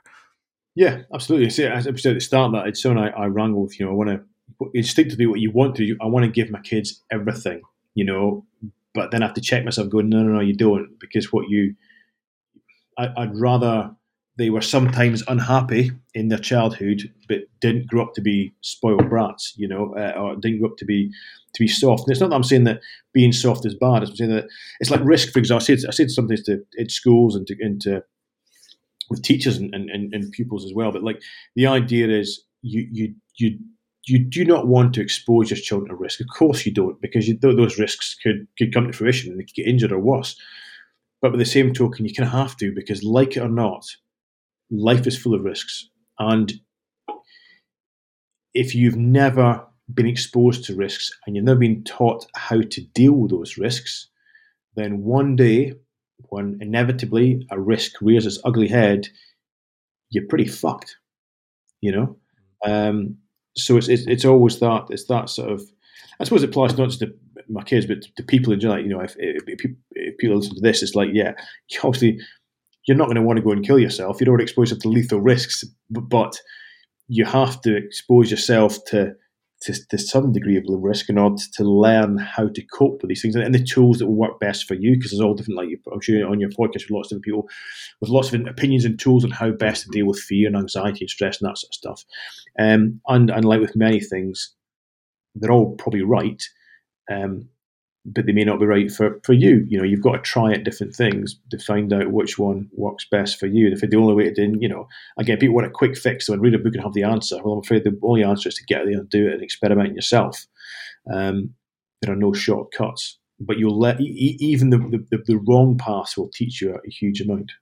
Yeah, 0.76 1.02
absolutely. 1.12 1.50
See, 1.50 1.64
as 1.64 1.88
I 1.88 1.94
said 1.96 2.12
at 2.12 2.14
the 2.14 2.20
start, 2.20 2.52
that 2.52 2.68
it's 2.68 2.80
something 2.80 3.02
I, 3.02 3.08
I 3.08 3.26
wrangle 3.26 3.62
with. 3.62 3.78
You 3.78 3.86
know, 3.86 3.92
I 3.92 3.94
want 3.96 4.10
to 4.10 4.70
instinctively 4.72 5.26
what 5.26 5.40
you 5.40 5.50
want 5.50 5.74
to. 5.76 5.86
do. 5.86 5.96
I 6.00 6.06
want 6.06 6.24
to 6.24 6.30
give 6.30 6.48
my 6.48 6.60
kids 6.60 7.02
everything. 7.10 7.60
You 7.96 8.04
know, 8.04 8.46
but 8.94 9.10
then 9.10 9.22
I 9.22 9.26
have 9.26 9.34
to 9.34 9.40
check 9.40 9.64
myself, 9.64 9.90
going, 9.90 10.08
no, 10.08 10.22
no, 10.22 10.34
no, 10.34 10.40
you 10.40 10.56
don't, 10.56 10.98
because 10.98 11.32
what 11.32 11.48
you, 11.48 11.74
I, 12.98 13.08
I'd 13.16 13.38
rather 13.38 13.90
they 14.40 14.48
were 14.48 14.62
sometimes 14.62 15.22
unhappy 15.28 15.90
in 16.14 16.28
their 16.28 16.38
childhood, 16.38 17.12
but 17.28 17.40
didn't 17.60 17.88
grow 17.88 18.04
up 18.04 18.14
to 18.14 18.22
be 18.22 18.54
spoiled 18.62 19.10
brats, 19.10 19.52
you 19.56 19.68
know, 19.68 19.94
uh, 19.94 20.18
or 20.18 20.36
didn't 20.36 20.60
grow 20.60 20.70
up 20.70 20.78
to 20.78 20.86
be 20.86 21.10
to 21.54 21.62
be 21.62 21.68
soft. 21.68 22.04
And 22.04 22.12
it's 22.12 22.20
not 22.20 22.30
that 22.30 22.36
I'm 22.36 22.44
saying 22.44 22.64
that 22.64 22.80
being 23.12 23.32
soft 23.32 23.66
is 23.66 23.74
bad. 23.74 24.02
I'm 24.02 24.16
saying 24.16 24.30
that 24.30 24.46
it's 24.78 24.90
like 24.90 25.00
risk. 25.04 25.32
For 25.32 25.40
example, 25.40 25.62
I 25.62 25.66
said 25.66 25.88
I 25.88 25.90
said 25.90 26.10
something 26.10 26.38
to 26.46 26.62
in 26.78 26.88
schools 26.88 27.36
and 27.36 27.46
to, 27.48 27.56
into 27.60 28.02
with 29.10 29.22
teachers 29.22 29.58
and, 29.58 29.74
and, 29.74 29.90
and 29.90 30.32
pupils 30.32 30.64
as 30.64 30.72
well. 30.72 30.90
But 30.90 31.02
like 31.02 31.20
the 31.54 31.66
idea 31.66 32.08
is 32.08 32.42
you 32.62 32.88
you 32.90 33.14
you 33.36 33.58
you 34.10 34.18
do 34.18 34.44
not 34.44 34.66
want 34.66 34.94
to 34.94 35.00
expose 35.00 35.50
your 35.50 35.58
children 35.58 35.88
to 35.90 35.94
risk. 35.94 36.20
Of 36.20 36.26
course 36.28 36.66
you 36.66 36.72
don't, 36.72 37.00
because 37.00 37.28
you, 37.28 37.38
those 37.38 37.78
risks 37.78 38.16
could 38.22 38.46
could 38.58 38.74
come 38.74 38.86
to 38.86 38.92
fruition 38.92 39.30
and 39.30 39.38
they 39.38 39.44
could 39.44 39.54
get 39.54 39.66
injured 39.66 39.92
or 39.92 40.00
worse. 40.00 40.36
But 41.22 41.32
by 41.32 41.38
the 41.38 41.44
same 41.44 41.72
token, 41.72 42.06
you 42.06 42.14
kind 42.14 42.26
of 42.26 42.32
have 42.32 42.56
to 42.58 42.72
because, 42.74 43.04
like 43.04 43.36
it 43.36 43.40
or 43.40 43.48
not, 43.48 43.84
life 44.70 45.06
is 45.06 45.18
full 45.18 45.34
of 45.34 45.44
risks. 45.44 45.88
And 46.18 46.52
if 48.54 48.74
you've 48.74 48.96
never 48.96 49.64
been 49.92 50.06
exposed 50.06 50.64
to 50.64 50.74
risks 50.74 51.10
and 51.26 51.36
you've 51.36 51.44
never 51.44 51.60
been 51.60 51.84
taught 51.84 52.26
how 52.34 52.62
to 52.62 52.80
deal 52.80 53.12
with 53.12 53.30
those 53.30 53.58
risks, 53.58 54.08
then 54.76 55.02
one 55.02 55.36
day, 55.36 55.74
when 56.30 56.58
inevitably 56.60 57.46
a 57.50 57.60
risk 57.60 58.00
rears 58.00 58.26
its 58.26 58.38
ugly 58.44 58.68
head, 58.68 59.08
you're 60.10 60.26
pretty 60.28 60.46
fucked. 60.46 60.96
You 61.80 61.92
know, 61.92 62.16
um, 62.64 63.16
so 63.56 63.76
it's, 63.76 63.88
it's, 63.88 64.06
it's 64.06 64.24
always 64.24 64.58
that 64.60 64.86
it's 64.90 65.06
that 65.06 65.28
sort 65.28 65.50
of. 65.50 65.62
I 66.18 66.24
suppose 66.24 66.42
it 66.42 66.50
applies 66.50 66.76
not 66.76 66.88
just 66.88 67.00
to 67.00 67.14
my 67.48 67.62
kids, 67.62 67.86
but 67.86 68.02
to 68.16 68.22
people 68.22 68.52
in 68.52 68.60
general. 68.60 68.82
You 68.82 68.90
know, 68.90 69.00
if, 69.00 69.14
if, 69.18 69.42
if 69.92 70.18
people 70.18 70.36
listen 70.36 70.54
to 70.54 70.60
this, 70.60 70.82
it's 70.82 70.94
like, 70.94 71.10
yeah, 71.12 71.32
obviously 71.82 72.20
you're 72.86 72.96
not 72.96 73.06
going 73.06 73.16
to 73.16 73.22
want 73.22 73.36
to 73.36 73.42
go 73.42 73.52
and 73.52 73.64
kill 73.64 73.78
yourself. 73.78 74.20
You 74.20 74.26
don't 74.26 74.32
want 74.32 74.40
to 74.40 74.44
expose 74.44 74.70
yourself 74.70 74.82
to 74.82 74.88
lethal 74.88 75.20
risks, 75.20 75.64
but 75.90 76.38
you 77.08 77.24
have 77.24 77.60
to 77.62 77.76
expose 77.76 78.30
yourself 78.30 78.78
to, 78.86 79.12
to, 79.62 79.86
to 79.88 79.98
some 79.98 80.32
degree 80.32 80.56
of 80.56 80.64
risk 80.68 81.10
in 81.10 81.18
order 81.18 81.42
to 81.52 81.64
learn 81.64 82.16
how 82.16 82.48
to 82.48 82.62
cope 82.62 83.02
with 83.02 83.08
these 83.08 83.20
things 83.20 83.36
and 83.36 83.54
the 83.54 83.62
tools 83.62 83.98
that 83.98 84.06
will 84.06 84.14
work 84.14 84.40
best 84.40 84.66
for 84.66 84.74
you. 84.74 84.96
Because 84.96 85.10
there's 85.10 85.20
all 85.20 85.34
different, 85.34 85.58
like 85.58 85.68
I'm 85.92 86.00
sure 86.00 86.26
on 86.26 86.40
your 86.40 86.50
podcast 86.50 86.84
with 86.84 86.90
lots 86.90 87.12
of 87.12 87.20
people 87.20 87.48
with 88.00 88.10
lots 88.10 88.32
of 88.32 88.40
opinions 88.46 88.84
and 88.84 88.98
tools 88.98 89.24
on 89.24 89.30
how 89.30 89.50
best 89.50 89.84
to 89.84 89.90
deal 89.90 90.06
with 90.06 90.18
fear 90.18 90.46
and 90.46 90.56
anxiety 90.56 91.00
and 91.02 91.10
stress 91.10 91.40
and 91.40 91.48
that 91.48 91.58
sort 91.58 91.70
of 91.70 91.74
stuff. 91.74 92.04
Um, 92.58 93.00
and 93.06 93.30
and 93.30 93.44
like 93.44 93.60
with 93.60 93.76
many 93.76 94.00
things, 94.00 94.54
they're 95.34 95.52
all 95.52 95.74
probably 95.76 96.02
right. 96.02 96.42
Um, 97.10 97.48
but 98.06 98.24
they 98.26 98.32
may 98.32 98.44
not 98.44 98.58
be 98.58 98.66
right 98.66 98.90
for, 98.90 99.20
for 99.24 99.34
you. 99.34 99.64
You 99.68 99.78
know, 99.78 99.84
you've 99.84 100.02
got 100.02 100.12
to 100.12 100.22
try 100.22 100.52
at 100.52 100.64
different 100.64 100.94
things 100.94 101.38
to 101.50 101.58
find 101.58 101.92
out 101.92 102.12
which 102.12 102.38
one 102.38 102.68
works 102.72 103.06
best 103.10 103.38
for 103.38 103.46
you. 103.46 103.66
And 103.66 103.74
if 103.74 103.88
the 103.88 103.96
only 103.96 104.14
way 104.14 104.24
to 104.24 104.34
do, 104.34 104.56
you 104.58 104.68
know, 104.68 104.88
again, 105.18 105.38
people 105.38 105.54
want 105.54 105.66
a 105.66 105.70
quick 105.70 105.98
fix 105.98 106.26
so 106.26 106.32
and 106.32 106.42
read 106.42 106.54
a 106.54 106.58
book 106.58 106.74
and 106.74 106.82
have 106.82 106.94
the 106.94 107.02
answer. 107.02 107.36
Well, 107.42 107.54
I'm 107.54 107.60
afraid 107.60 107.84
the 107.84 107.98
only 108.02 108.24
answer 108.24 108.48
is 108.48 108.54
to 108.56 108.64
get 108.64 108.84
there 108.86 108.98
and 108.98 109.08
do 109.10 109.28
it 109.28 109.34
and 109.34 109.42
experiment 109.42 109.94
yourself. 109.94 110.46
Um, 111.12 111.54
there 112.00 112.12
are 112.12 112.16
no 112.16 112.32
shortcuts, 112.32 113.18
but 113.38 113.58
you'll 113.58 113.78
let 113.78 114.00
even 114.00 114.70
the, 114.70 114.78
the, 115.10 115.22
the 115.26 115.40
wrong 115.46 115.76
path 115.76 116.14
will 116.16 116.30
teach 116.32 116.62
you 116.62 116.74
a 116.74 116.90
huge 116.90 117.20
amount. 117.20 117.52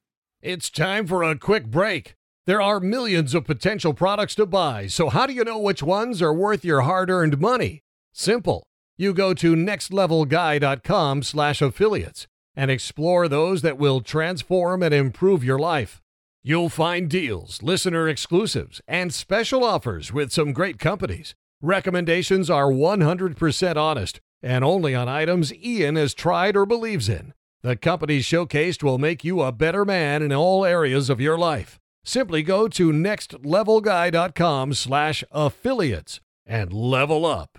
It's 0.41 0.71
time 0.71 1.09
for 1.09 1.25
a 1.25 1.37
quick 1.37 1.67
break. 1.67 2.15
There 2.47 2.63
are 2.63 2.79
millions 2.79 3.35
of 3.35 3.45
potential 3.45 3.93
products 3.93 4.37
to 4.37 4.47
buy, 4.47 4.87
so 4.87 5.09
how 5.09 5.27
do 5.27 5.33
you 5.35 5.45
know 5.45 5.59
which 5.59 5.83
ones 5.83 6.23
are 6.23 6.33
worth 6.33 6.65
your 6.65 6.83
hard-earned 6.83 7.41
money? 7.41 7.83
Simple 8.13 8.68
you 8.99 9.15
go 9.15 9.33
to 9.33 9.55
nextlevelguy.com 9.55 11.23
slash 11.23 11.63
affiliates 11.63 12.27
and 12.57 12.71
explore 12.71 13.29
those 13.29 13.63
that 13.63 13.79
will 13.79 14.01
transform 14.01 14.83
and 14.83 14.93
improve 14.93 15.45
your 15.45 15.59
life. 15.59 16.03
You'll 16.43 16.69
find 16.69 17.09
deals, 17.09 17.63
listener 17.63 18.09
exclusives, 18.09 18.81
and 18.89 19.15
special 19.15 19.63
offers 19.63 20.13
with 20.13 20.33
some 20.33 20.53
great 20.53 20.81
companies. 20.81 21.37
Recommendations 21.63 22.51
are 22.51 22.71
100% 22.71 23.77
honest 23.77 24.21
and 24.43 24.65
only 24.65 24.95
on 24.95 25.09
items 25.09 25.55
Ian 25.55 25.97
has 25.97 26.15
tried 26.15 26.57
or 26.57 26.67
believes 26.67 27.09
in. 27.09 27.35
The 27.63 27.77
companies 27.77 28.25
showcased 28.25 28.83
will 28.83 28.99
make 28.99 29.25
you 29.25 29.43
a 29.43 29.53
better 29.53 29.85
man 29.85 30.23
in 30.23 30.33
all 30.33 30.65
areas 30.65 31.11
of 31.11 31.21
your 31.21 31.39
life. 31.39 31.79
Simply 32.05 32.43
go 32.43 32.69
to 32.69 32.93
nextlevelguy.com 32.93 34.75
slash 34.75 35.25
affiliates 35.33 36.21
and 36.47 36.73
level 36.73 37.27
up 37.27 37.59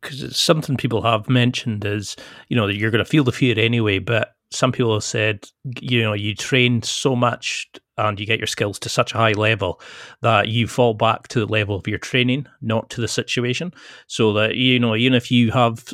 because 0.00 0.22
it's 0.22 0.40
something 0.40 0.76
people 0.76 1.02
have 1.02 1.28
mentioned 1.28 1.84
is 1.84 2.16
you 2.48 2.56
know 2.56 2.66
that 2.66 2.76
you're 2.76 2.90
going 2.90 3.04
to 3.04 3.10
feel 3.10 3.24
the 3.24 3.32
fear 3.32 3.58
anyway 3.58 3.98
but 3.98 4.34
some 4.50 4.72
people 4.72 4.94
have 4.94 5.04
said 5.04 5.46
you 5.80 6.02
know 6.02 6.12
you 6.12 6.34
train 6.34 6.82
so 6.82 7.16
much 7.16 7.68
and 7.98 8.20
you 8.20 8.26
get 8.26 8.38
your 8.38 8.46
skills 8.46 8.78
to 8.78 8.88
such 8.88 9.14
a 9.14 9.16
high 9.16 9.32
level 9.32 9.80
that 10.22 10.48
you 10.48 10.66
fall 10.66 10.94
back 10.94 11.28
to 11.28 11.40
the 11.40 11.46
level 11.46 11.76
of 11.76 11.88
your 11.88 11.98
training 11.98 12.46
not 12.60 12.90
to 12.90 13.00
the 13.00 13.08
situation. 13.08 13.72
So 14.06 14.32
that 14.34 14.56
you 14.56 14.78
know 14.78 14.94
even 14.94 15.14
if 15.14 15.30
you 15.30 15.50
have 15.52 15.92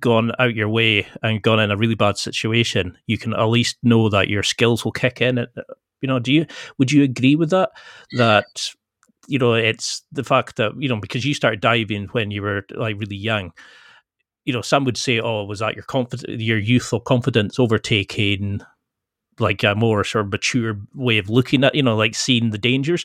gone 0.00 0.32
out 0.40 0.54
your 0.54 0.68
way 0.68 1.06
and 1.22 1.42
gone 1.42 1.60
in 1.60 1.70
a 1.70 1.76
really 1.76 1.94
bad 1.94 2.18
situation 2.18 2.98
you 3.06 3.16
can 3.16 3.32
at 3.32 3.44
least 3.44 3.76
know 3.84 4.08
that 4.08 4.28
your 4.28 4.42
skills 4.42 4.84
will 4.84 4.92
kick 4.92 5.20
in. 5.20 5.38
Uh, 5.38 5.46
you 6.00 6.08
know 6.08 6.18
do 6.18 6.32
you 6.32 6.46
would 6.78 6.90
you 6.90 7.02
agree 7.02 7.36
with 7.36 7.50
that? 7.50 7.70
That 8.12 8.70
you 9.26 9.38
know, 9.38 9.54
it's 9.54 10.02
the 10.12 10.24
fact 10.24 10.56
that, 10.56 10.72
you 10.78 10.88
know, 10.88 11.00
because 11.00 11.24
you 11.24 11.34
started 11.34 11.60
diving 11.60 12.06
when 12.12 12.30
you 12.30 12.42
were 12.42 12.64
like 12.74 12.98
really 12.98 13.16
young, 13.16 13.52
you 14.44 14.52
know, 14.52 14.62
some 14.62 14.84
would 14.84 14.96
say, 14.96 15.20
oh, 15.20 15.44
was 15.44 15.60
that 15.60 15.74
your 15.74 15.84
confidence, 15.84 16.42
your 16.42 16.58
youthful 16.58 17.00
confidence 17.00 17.58
overtaking 17.58 18.60
like 19.38 19.62
a 19.64 19.74
more 19.74 20.04
sort 20.04 20.26
of 20.26 20.32
mature 20.32 20.78
way 20.94 21.18
of 21.18 21.30
looking 21.30 21.64
at, 21.64 21.74
you 21.74 21.82
know, 21.82 21.96
like 21.96 22.14
seeing 22.14 22.50
the 22.50 22.58
dangers? 22.58 23.04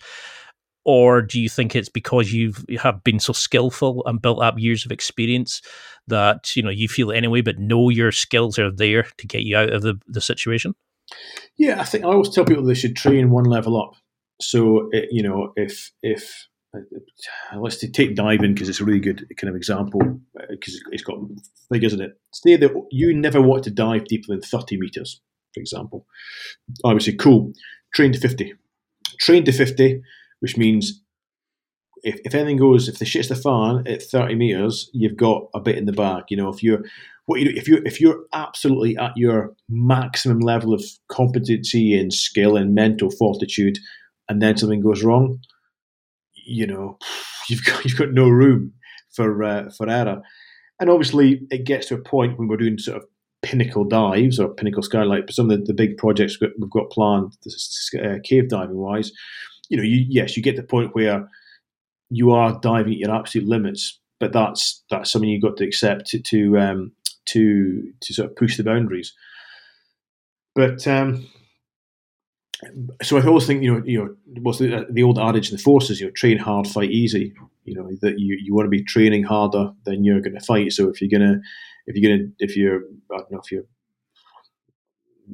Or 0.85 1.21
do 1.21 1.39
you 1.39 1.49
think 1.49 1.75
it's 1.75 1.89
because 1.89 2.33
you've 2.33 2.65
you 2.67 2.79
have 2.79 3.03
been 3.03 3.19
so 3.19 3.33
skillful 3.33 4.03
and 4.05 4.21
built 4.21 4.41
up 4.41 4.57
years 4.57 4.85
of 4.85 4.91
experience 4.91 5.61
that, 6.07 6.55
you 6.55 6.63
know, 6.63 6.69
you 6.69 6.87
feel 6.87 7.11
it 7.11 7.17
anyway, 7.17 7.41
but 7.41 7.59
know 7.59 7.89
your 7.89 8.11
skills 8.11 8.57
are 8.57 8.71
there 8.71 9.03
to 9.17 9.27
get 9.27 9.43
you 9.43 9.57
out 9.57 9.71
of 9.71 9.81
the, 9.81 9.99
the 10.07 10.21
situation? 10.21 10.73
Yeah, 11.57 11.81
I 11.81 11.83
think 11.83 12.05
I 12.05 12.07
always 12.07 12.29
tell 12.29 12.45
people 12.45 12.63
they 12.63 12.73
should 12.73 12.95
train 12.95 13.29
one 13.29 13.45
level 13.45 13.81
up 13.81 13.95
so 14.41 14.89
it, 14.91 15.09
you 15.11 15.23
know, 15.23 15.53
if 15.55 15.91
if 16.01 16.47
uh, 16.75 17.59
let's 17.59 17.77
take 17.77 18.15
diving 18.15 18.53
because 18.53 18.69
it's 18.69 18.79
a 18.79 18.85
really 18.85 18.99
good 18.99 19.25
kind 19.37 19.49
of 19.49 19.55
example 19.55 20.01
because 20.49 20.75
uh, 20.75 20.89
it's 20.91 21.03
got 21.03 21.17
figures 21.71 21.93
in 21.93 22.01
it. 22.01 22.19
Say 22.33 22.55
that 22.57 22.71
you 22.91 23.13
never 23.13 23.41
want 23.41 23.63
to 23.63 23.71
dive 23.71 24.05
deeper 24.05 24.27
than 24.29 24.41
30 24.41 24.77
meters, 24.77 25.21
for 25.53 25.59
example. 25.59 26.05
I 26.85 26.93
would 26.93 27.01
say, 27.01 27.15
cool, 27.15 27.53
train 27.93 28.11
to 28.13 28.19
50. 28.19 28.53
Train 29.19 29.43
to 29.45 29.51
50, 29.51 30.01
which 30.41 30.57
means 30.57 31.01
if, 32.03 32.19
if 32.23 32.35
anything 32.35 32.57
goes, 32.57 32.87
if 32.87 32.99
the 32.99 33.05
shit's 33.05 33.29
the 33.29 33.35
fan 33.35 33.83
at 33.87 34.03
30 34.03 34.35
meters, 34.35 34.89
you've 34.93 35.17
got 35.17 35.47
a 35.53 35.59
bit 35.59 35.77
in 35.77 35.85
the 35.85 35.91
bag. 35.91 36.25
You 36.29 36.37
know, 36.37 36.49
if 36.49 36.63
you're 36.63 36.83
what 37.25 37.41
you 37.41 37.51
if 37.55 37.67
you 37.67 37.81
if 37.85 38.01
you're 38.01 38.23
absolutely 38.33 38.97
at 38.97 39.11
your 39.15 39.55
maximum 39.69 40.39
level 40.39 40.73
of 40.73 40.83
competency 41.09 41.95
and 41.97 42.13
skill 42.13 42.55
and 42.55 42.73
mental 42.73 43.11
fortitude, 43.11 43.77
and 44.29 44.41
then 44.41 44.57
something 44.57 44.81
goes 44.81 45.03
wrong, 45.03 45.39
you 46.33 46.67
know, 46.67 46.97
you've 47.49 47.65
got 47.65 47.83
you've 47.83 47.97
got 47.97 48.11
no 48.11 48.29
room 48.29 48.73
for 49.11 49.43
uh, 49.43 49.69
for 49.75 49.89
error. 49.89 50.21
And 50.79 50.89
obviously, 50.89 51.41
it 51.51 51.65
gets 51.65 51.87
to 51.87 51.95
a 51.95 52.01
point 52.01 52.39
when 52.39 52.47
we're 52.47 52.55
doing 52.55 52.77
sort 52.77 52.97
of 52.97 53.05
pinnacle 53.41 53.83
dives 53.83 54.39
or 54.39 54.53
pinnacle 54.53 54.83
skylight. 54.83 55.25
But 55.25 55.35
some 55.35 55.51
of 55.51 55.59
the, 55.59 55.65
the 55.65 55.73
big 55.73 55.97
projects 55.97 56.39
we've 56.39 56.69
got 56.69 56.89
planned, 56.89 57.33
uh, 58.01 58.19
cave 58.23 58.47
diving 58.47 58.77
wise, 58.77 59.11
you 59.67 59.75
know, 59.75 59.83
you, 59.83 60.05
yes, 60.07 60.37
you 60.37 60.43
get 60.43 60.55
to 60.55 60.61
the 60.61 60.67
point 60.67 60.95
where 60.95 61.27
you 62.09 62.31
are 62.31 62.57
diving 62.61 62.93
at 62.93 62.99
your 62.99 63.13
absolute 63.15 63.47
limits, 63.47 63.99
but 64.21 64.31
that's 64.31 64.83
that's 64.89 65.11
something 65.11 65.29
you've 65.29 65.43
got 65.43 65.57
to 65.57 65.65
accept 65.65 66.07
to 66.07 66.19
to 66.21 66.57
um, 66.57 66.93
to, 67.25 67.91
to 68.01 68.13
sort 68.13 68.29
of 68.29 68.35
push 68.35 68.57
the 68.57 68.63
boundaries. 68.63 69.13
But 70.55 70.87
um, 70.87 71.27
so 73.01 73.17
I 73.17 73.25
always 73.25 73.47
think 73.47 73.63
you 73.63 73.73
know 73.73 73.81
you 73.85 73.99
know 73.99 74.15
what's 74.41 74.59
the, 74.59 74.85
the 74.89 75.03
old 75.03 75.17
adage 75.17 75.49
in 75.49 75.55
the 75.55 75.61
forces 75.61 75.99
you 75.99 76.07
know 76.07 76.11
train 76.11 76.37
hard, 76.37 76.67
fight 76.67 76.91
easy. 76.91 77.33
You 77.63 77.75
know 77.75 77.89
that 78.01 78.19
you, 78.19 78.37
you 78.41 78.53
want 78.53 78.65
to 78.65 78.69
be 78.69 78.83
training 78.83 79.23
harder 79.23 79.71
than 79.85 80.03
you're 80.03 80.21
going 80.21 80.37
to 80.37 80.45
fight. 80.45 80.73
So 80.73 80.89
if 80.89 81.01
you're 81.01 81.09
gonna 81.09 81.39
if 81.87 81.95
you're 81.95 82.17
gonna 82.17 82.29
if 82.39 82.57
you're 82.57 82.81
I 83.13 83.17
don't 83.17 83.31
know 83.31 83.39
if 83.43 83.51
you're 83.51 83.63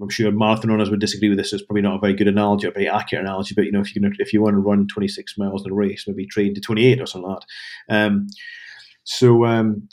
I'm 0.02 0.10
sure 0.10 0.32
marathon 0.32 0.72
runners 0.72 0.90
would 0.90 1.00
disagree 1.00 1.30
with 1.30 1.38
this. 1.38 1.54
It's 1.54 1.64
probably 1.64 1.82
not 1.82 1.96
a 1.96 2.00
very 2.00 2.14
good 2.14 2.28
analogy, 2.28 2.68
a 2.68 2.72
very 2.72 2.90
accurate 2.90 3.26
analogy. 3.26 3.56
But 3.56 3.66
you 3.66 3.72
know, 3.72 3.80
if 3.80 3.96
you 3.96 4.02
if 4.20 4.34
you 4.34 4.42
want 4.42 4.56
to 4.56 4.60
run 4.60 4.88
26 4.88 5.38
miles 5.38 5.66
in 5.66 5.72
a 5.72 5.76
race, 5.76 6.06
maybe 6.08 6.26
train 6.26 6.54
to 6.54 6.62
28 6.62 7.02
or 7.02 7.06
something 7.06 7.30
like 7.30 7.40
that. 7.90 7.96
Um, 7.96 8.28
so, 9.04 9.46
um, 9.46 9.88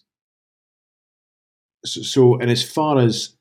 so, 1.85 2.03
so, 2.03 2.39
and 2.39 2.51
as 2.51 2.63
far 2.63 2.99
as 2.99 3.37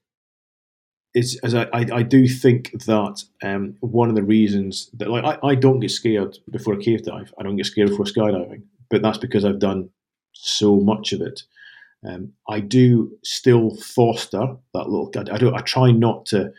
it's 1.13 1.37
as 1.43 1.53
I, 1.53 1.63
I, 1.73 1.85
I 1.93 2.03
do 2.03 2.27
think 2.27 2.71
that 2.85 3.23
um, 3.43 3.75
one 3.81 4.09
of 4.09 4.15
the 4.15 4.23
reasons 4.23 4.89
that 4.93 5.09
like 5.09 5.23
I, 5.23 5.47
I 5.47 5.55
don't 5.55 5.79
get 5.79 5.91
scared 5.91 6.37
before 6.49 6.73
a 6.73 6.79
cave 6.79 7.03
dive. 7.03 7.33
I 7.39 7.43
don't 7.43 7.57
get 7.57 7.65
scared 7.65 7.89
before 7.89 8.05
skydiving, 8.05 8.63
but 8.89 9.01
that's 9.01 9.17
because 9.17 9.43
I've 9.43 9.59
done 9.59 9.89
so 10.33 10.79
much 10.79 11.13
of 11.13 11.21
it. 11.21 11.43
Um, 12.07 12.33
I 12.49 12.61
do 12.61 13.11
still 13.23 13.75
foster 13.75 14.55
that 14.73 14.89
little. 14.89 15.11
I, 15.15 15.35
I 15.35 15.37
do. 15.37 15.53
I 15.53 15.61
try 15.61 15.91
not 15.91 16.25
to, 16.27 16.51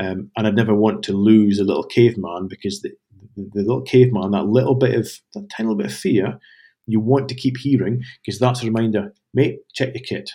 um, 0.00 0.30
and 0.36 0.46
I 0.46 0.50
never 0.50 0.74
want 0.74 1.02
to 1.04 1.12
lose 1.12 1.58
a 1.58 1.64
little 1.64 1.84
caveman 1.84 2.48
because 2.48 2.80
the, 2.82 2.92
the, 3.36 3.50
the 3.52 3.60
little 3.62 3.82
caveman, 3.82 4.30
that 4.30 4.46
little 4.46 4.74
bit 4.74 4.94
of 4.94 5.10
that 5.34 5.48
tiny 5.50 5.68
little 5.68 5.76
bit 5.76 5.86
of 5.86 5.94
fear, 5.94 6.38
you 6.86 7.00
want 7.00 7.28
to 7.28 7.34
keep 7.34 7.58
hearing 7.58 8.02
because 8.24 8.38
that's 8.38 8.62
a 8.62 8.66
reminder. 8.66 9.12
Mate, 9.34 9.58
check 9.74 9.92
your 9.94 10.02
kit. 10.04 10.30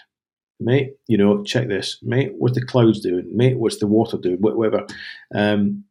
Mate, 0.64 0.94
you 1.08 1.18
know, 1.18 1.44
check 1.44 1.68
this. 1.68 1.98
Mate, 2.02 2.34
what's 2.38 2.56
the 2.56 2.66
clouds 2.66 3.02
doing? 3.02 3.30
Mate, 3.36 3.58
what's 3.58 3.80
the 3.80 3.88
water 3.88 4.18
doing? 4.18 4.38
Whatever. 4.40 4.86
Um, 5.34 5.84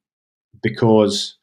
because 0.62 1.37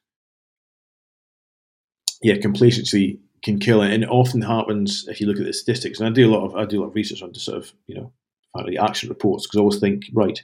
yeah, 2.21 2.37
complacency 2.37 3.19
can 3.43 3.59
kill 3.59 3.81
it, 3.81 3.93
and 3.93 4.03
it 4.03 4.09
often 4.09 4.41
happens 4.41 5.05
if 5.07 5.21
you 5.21 5.27
look 5.27 5.37
at 5.37 5.45
the 5.45 5.53
statistics. 5.53 5.99
And 5.99 6.09
I 6.09 6.11
do 6.11 6.29
a 6.29 6.33
lot 6.33 6.45
of 6.45 6.55
I 6.55 6.65
do 6.65 6.79
a 6.79 6.81
lot 6.81 6.89
of 6.89 6.95
research 6.95 7.21
on 7.21 7.33
to 7.33 7.39
sort 7.39 7.57
of 7.57 7.71
you 7.87 7.95
know 7.95 8.11
action 8.79 9.09
reports 9.09 9.45
because 9.45 9.57
I 9.57 9.61
always 9.61 9.79
think 9.79 10.03
right, 10.13 10.41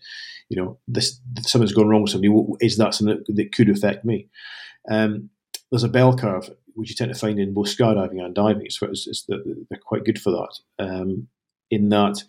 you 0.50 0.62
know, 0.62 0.78
this 0.88 1.20
something's 1.42 1.74
gone 1.74 1.88
wrong 1.88 2.04
with 2.04 2.12
somebody. 2.12 2.34
Is 2.62 2.78
that 2.78 2.94
something 2.94 3.24
that, 3.28 3.54
could 3.54 3.70
affect 3.70 4.06
me? 4.06 4.30
Um, 4.90 5.30
there's 5.72 5.84
a 5.84 5.90
bell 5.90 6.16
curve 6.16 6.50
which 6.76 6.90
you 6.90 6.96
tend 6.96 7.14
to 7.14 7.20
find 7.20 7.40
in 7.40 7.54
both 7.54 7.76
skydiving 7.76 8.24
and 8.24 8.36
diving. 8.36 8.66
It's, 8.66 8.80
it's, 8.82 9.26
they're 9.28 9.80
quite 9.86 10.04
good 10.04 10.22
for 10.22 10.32
that. 10.32 10.86
Um, 10.86 11.30
in 11.72 11.90
that 11.90 12.24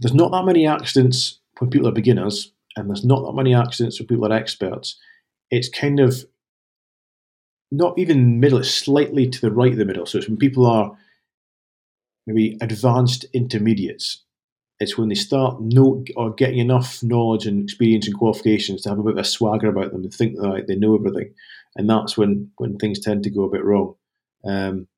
there's 0.00 0.14
not 0.14 0.32
that 0.32 0.44
many 0.44 0.66
accidents 0.66 1.38
when 1.58 1.70
people 1.70 1.88
are 1.88 1.92
beginners, 1.92 2.52
and 2.76 2.88
there's 2.88 3.04
not 3.04 3.22
that 3.24 3.36
many 3.36 3.54
accidents 3.54 3.98
when 3.98 4.06
people 4.06 4.26
are 4.26 4.36
experts. 4.36 4.96
It's 5.50 5.68
kind 5.68 6.00
of 6.00 6.24
not 7.70 7.98
even 7.98 8.40
middle, 8.40 8.58
it's 8.58 8.74
slightly 8.74 9.28
to 9.28 9.40
the 9.40 9.52
right 9.52 9.72
of 9.72 9.78
the 9.78 9.84
middle. 9.84 10.06
So 10.06 10.18
it's 10.18 10.28
when 10.28 10.36
people 10.36 10.66
are 10.66 10.96
maybe 12.26 12.56
advanced 12.60 13.26
intermediates. 13.32 14.24
It's 14.80 14.96
when 14.96 15.08
they 15.10 15.14
start 15.14 15.60
know 15.60 16.02
or 16.16 16.32
getting 16.32 16.58
enough 16.58 17.02
knowledge 17.02 17.46
and 17.46 17.62
experience 17.62 18.06
and 18.06 18.16
qualifications 18.16 18.82
to 18.82 18.88
have 18.88 18.98
a 18.98 19.02
bit 19.02 19.12
of 19.12 19.18
a 19.18 19.24
swagger 19.24 19.68
about 19.68 19.92
them 19.92 20.02
and 20.02 20.12
think 20.12 20.36
that 20.36 20.64
they 20.66 20.74
know 20.74 20.96
everything, 20.96 21.34
and 21.76 21.88
that's 21.88 22.16
when 22.16 22.50
when 22.56 22.78
things 22.78 22.98
tend 22.98 23.22
to 23.24 23.30
go 23.30 23.44
a 23.44 23.50
bit 23.50 23.64
wrong. 23.64 23.94
Um, 24.44 24.88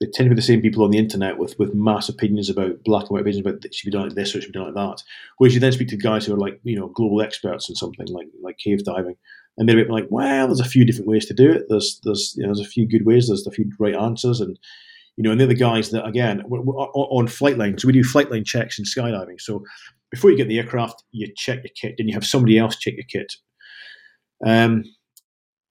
they 0.00 0.06
tend 0.06 0.26
to 0.26 0.34
be 0.34 0.34
the 0.34 0.42
same 0.42 0.62
people 0.62 0.82
on 0.82 0.90
the 0.90 0.98
internet 0.98 1.38
with 1.38 1.58
with 1.58 1.74
mass 1.74 2.08
opinions 2.08 2.48
about 2.48 2.82
black 2.84 3.02
and 3.02 3.10
white 3.10 3.20
opinions 3.20 3.46
about 3.46 3.64
it 3.64 3.74
should 3.74 3.90
be 3.90 3.96
done 3.96 4.08
like 4.08 4.16
this 4.16 4.34
or 4.34 4.38
it 4.38 4.42
should 4.42 4.52
be 4.52 4.58
done 4.58 4.72
like 4.72 4.74
that. 4.74 5.02
Whereas 5.36 5.54
you 5.54 5.60
then 5.60 5.72
speak 5.72 5.88
to 5.88 5.96
guys 5.96 6.26
who 6.26 6.34
are 6.34 6.38
like 6.38 6.60
you 6.62 6.78
know 6.78 6.88
global 6.88 7.22
experts 7.22 7.68
in 7.68 7.76
something 7.76 8.06
like 8.08 8.28
like 8.42 8.58
cave 8.58 8.84
diving, 8.84 9.16
and 9.58 9.68
they're 9.68 9.84
like, 9.86 10.06
well, 10.10 10.46
there's 10.46 10.60
a 10.60 10.64
few 10.64 10.84
different 10.84 11.08
ways 11.08 11.26
to 11.26 11.34
do 11.34 11.50
it. 11.50 11.66
There's 11.68 12.00
there's 12.04 12.34
you 12.36 12.42
know, 12.42 12.48
there's 12.48 12.66
a 12.66 12.70
few 12.70 12.88
good 12.88 13.04
ways. 13.04 13.28
There's 13.28 13.46
a 13.46 13.50
few 13.50 13.70
right 13.78 13.94
answers, 13.94 14.40
and 14.40 14.58
you 15.16 15.24
know, 15.24 15.32
and 15.32 15.40
they're 15.40 15.46
the 15.46 15.54
guys 15.54 15.90
that 15.90 16.06
again 16.06 16.42
on 16.42 17.28
flight 17.28 17.58
line. 17.58 17.78
So 17.78 17.86
we 17.86 17.92
do 17.92 18.02
flight 18.02 18.30
line 18.30 18.44
checks 18.44 18.78
in 18.78 18.86
skydiving. 18.86 19.40
So 19.40 19.62
before 20.10 20.30
you 20.30 20.36
get 20.36 20.48
the 20.48 20.58
aircraft, 20.58 21.04
you 21.12 21.28
check 21.36 21.58
your 21.62 21.72
kit, 21.80 21.96
then 21.98 22.08
you 22.08 22.14
have 22.14 22.26
somebody 22.26 22.58
else 22.58 22.76
check 22.76 22.94
your 22.94 23.04
kit. 23.08 23.32
Um, 24.44 24.84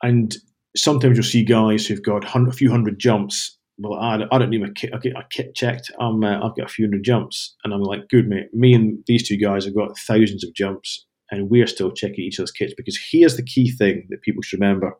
and 0.01 0.35
sometimes 0.75 1.17
you'll 1.17 1.23
see 1.23 1.43
guys 1.43 1.85
who've 1.85 2.03
got 2.03 2.23
a 2.23 2.51
few 2.51 2.69
hundred 2.71 2.99
jumps. 2.99 3.57
Well, 3.81 3.99
I, 3.99 4.25
I 4.31 4.37
don't 4.37 4.49
need 4.49 4.61
my 4.61 4.69
kit. 4.75 4.91
I 4.93 4.97
get 4.97 5.13
kit 5.29 5.55
checked. 5.55 5.91
I'm, 5.99 6.23
uh, 6.23 6.37
I've 6.37 6.55
got 6.55 6.65
a 6.65 6.67
few 6.67 6.85
hundred 6.85 7.03
jumps, 7.03 7.55
and 7.63 7.73
I'm 7.73 7.81
like, 7.81 8.09
good 8.09 8.27
mate. 8.27 8.53
Me 8.53 8.73
and 8.73 8.99
these 9.07 9.27
two 9.27 9.37
guys 9.37 9.65
have 9.65 9.75
got 9.75 9.97
thousands 9.97 10.43
of 10.43 10.53
jumps, 10.53 11.05
and 11.31 11.49
we're 11.49 11.67
still 11.67 11.91
checking 11.91 12.25
each 12.25 12.39
other's 12.39 12.51
kits 12.51 12.73
because 12.75 12.99
here's 13.11 13.37
the 13.37 13.43
key 13.43 13.71
thing 13.71 14.05
that 14.09 14.21
people 14.21 14.41
should 14.41 14.59
remember 14.59 14.97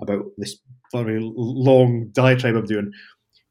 about 0.00 0.24
this 0.38 0.56
very 0.92 1.20
long 1.20 2.08
diatribe 2.12 2.56
I'm 2.56 2.64
doing. 2.64 2.90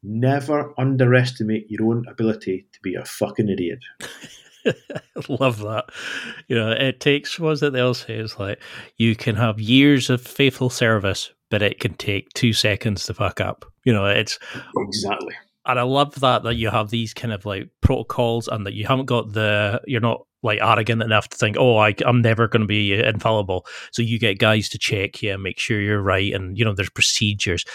Never 0.03 0.73
underestimate 0.77 1.69
your 1.69 1.87
own 1.87 2.05
ability 2.09 2.67
to 2.73 2.79
be 2.81 2.95
a 2.95 3.05
fucking 3.05 3.49
idiot. 3.49 3.79
I 4.65 4.73
love 5.29 5.59
that. 5.59 5.85
You 6.47 6.55
know, 6.55 6.71
it 6.71 6.99
takes 6.99 7.39
was 7.39 7.63
it 7.63 7.73
they'll 7.73 7.93
say 7.93 8.15
is 8.15 8.39
like 8.39 8.61
you 8.97 9.15
can 9.15 9.35
have 9.35 9.59
years 9.59 10.09
of 10.09 10.21
faithful 10.21 10.69
service, 10.69 11.31
but 11.49 11.61
it 11.61 11.79
can 11.79 11.93
take 11.93 12.29
two 12.33 12.53
seconds 12.53 13.05
to 13.05 13.13
fuck 13.13 13.41
up. 13.41 13.65
You 13.83 13.93
know, 13.93 14.05
it's 14.05 14.39
exactly. 14.77 15.35
And 15.65 15.79
I 15.79 15.83
love 15.83 16.19
that 16.21 16.43
that 16.43 16.55
you 16.55 16.69
have 16.69 16.89
these 16.89 17.13
kind 17.13 17.33
of 17.33 17.45
like 17.45 17.69
protocols 17.81 18.47
and 18.47 18.65
that 18.65 18.73
you 18.73 18.87
haven't 18.87 19.05
got 19.05 19.33
the 19.33 19.81
you're 19.85 20.01
not 20.01 20.25
like 20.41 20.59
arrogant 20.61 21.03
enough 21.03 21.27
to 21.29 21.37
think, 21.37 21.57
oh, 21.59 21.77
I, 21.77 21.93
am 22.05 22.21
never 22.21 22.47
going 22.47 22.61
to 22.61 22.67
be 22.67 22.93
infallible. 22.93 23.65
So 23.91 24.01
you 24.01 24.19
get 24.19 24.39
guys 24.39 24.69
to 24.69 24.77
check 24.77 25.21
you, 25.21 25.37
make 25.37 25.59
sure 25.59 25.81
you're 25.81 26.01
right, 26.01 26.33
and 26.33 26.57
you 26.57 26.65
know 26.65 26.73
there's 26.73 26.89
procedures. 26.89 27.65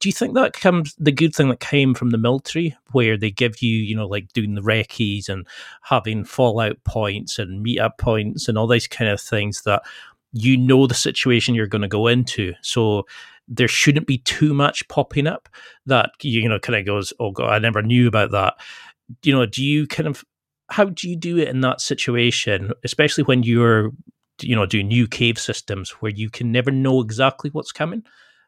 Do 0.00 0.08
you 0.08 0.12
think 0.14 0.34
that 0.34 0.54
comes 0.54 0.94
the 0.98 1.12
good 1.12 1.34
thing 1.34 1.50
that 1.50 1.60
came 1.60 1.94
from 1.94 2.10
the 2.10 2.18
military, 2.18 2.74
where 2.92 3.18
they 3.18 3.30
give 3.30 3.60
you, 3.62 3.76
you 3.76 3.94
know, 3.94 4.06
like 4.06 4.32
doing 4.32 4.54
the 4.54 4.62
recce's 4.62 5.28
and 5.28 5.46
having 5.82 6.24
fallout 6.24 6.82
points 6.84 7.38
and 7.38 7.62
meet 7.62 7.78
up 7.78 7.98
points 7.98 8.48
and 8.48 8.56
all 8.56 8.66
these 8.66 8.86
kind 8.86 9.10
of 9.10 9.20
things 9.20 9.62
that 9.62 9.82
you 10.32 10.56
know 10.56 10.86
the 10.86 10.94
situation 10.94 11.54
you're 11.54 11.66
going 11.66 11.82
to 11.82 11.88
go 11.88 12.06
into, 12.06 12.54
so 12.62 13.04
there 13.48 13.68
shouldn't 13.68 14.06
be 14.06 14.18
too 14.18 14.54
much 14.54 14.86
popping 14.88 15.26
up 15.26 15.48
that 15.86 16.12
you 16.22 16.48
know 16.48 16.58
kind 16.58 16.78
of 16.78 16.86
goes, 16.86 17.12
oh 17.20 17.30
god, 17.32 17.50
I 17.52 17.58
never 17.58 17.82
knew 17.82 18.08
about 18.08 18.30
that. 18.30 18.54
You 19.22 19.32
know, 19.34 19.44
do 19.46 19.62
you 19.64 19.86
kind 19.86 20.08
of 20.08 20.24
how 20.70 20.84
do 20.86 21.08
you 21.10 21.16
do 21.16 21.36
it 21.38 21.48
in 21.48 21.60
that 21.62 21.80
situation, 21.80 22.72
especially 22.84 23.24
when 23.24 23.42
you're 23.42 23.90
you 24.40 24.56
know 24.56 24.66
doing 24.66 24.88
new 24.88 25.06
cave 25.06 25.38
systems 25.38 25.90
where 26.00 26.12
you 26.12 26.30
can 26.30 26.50
never 26.52 26.70
know 26.70 27.00
exactly 27.00 27.50
what's 27.50 27.72
coming? 27.72 28.02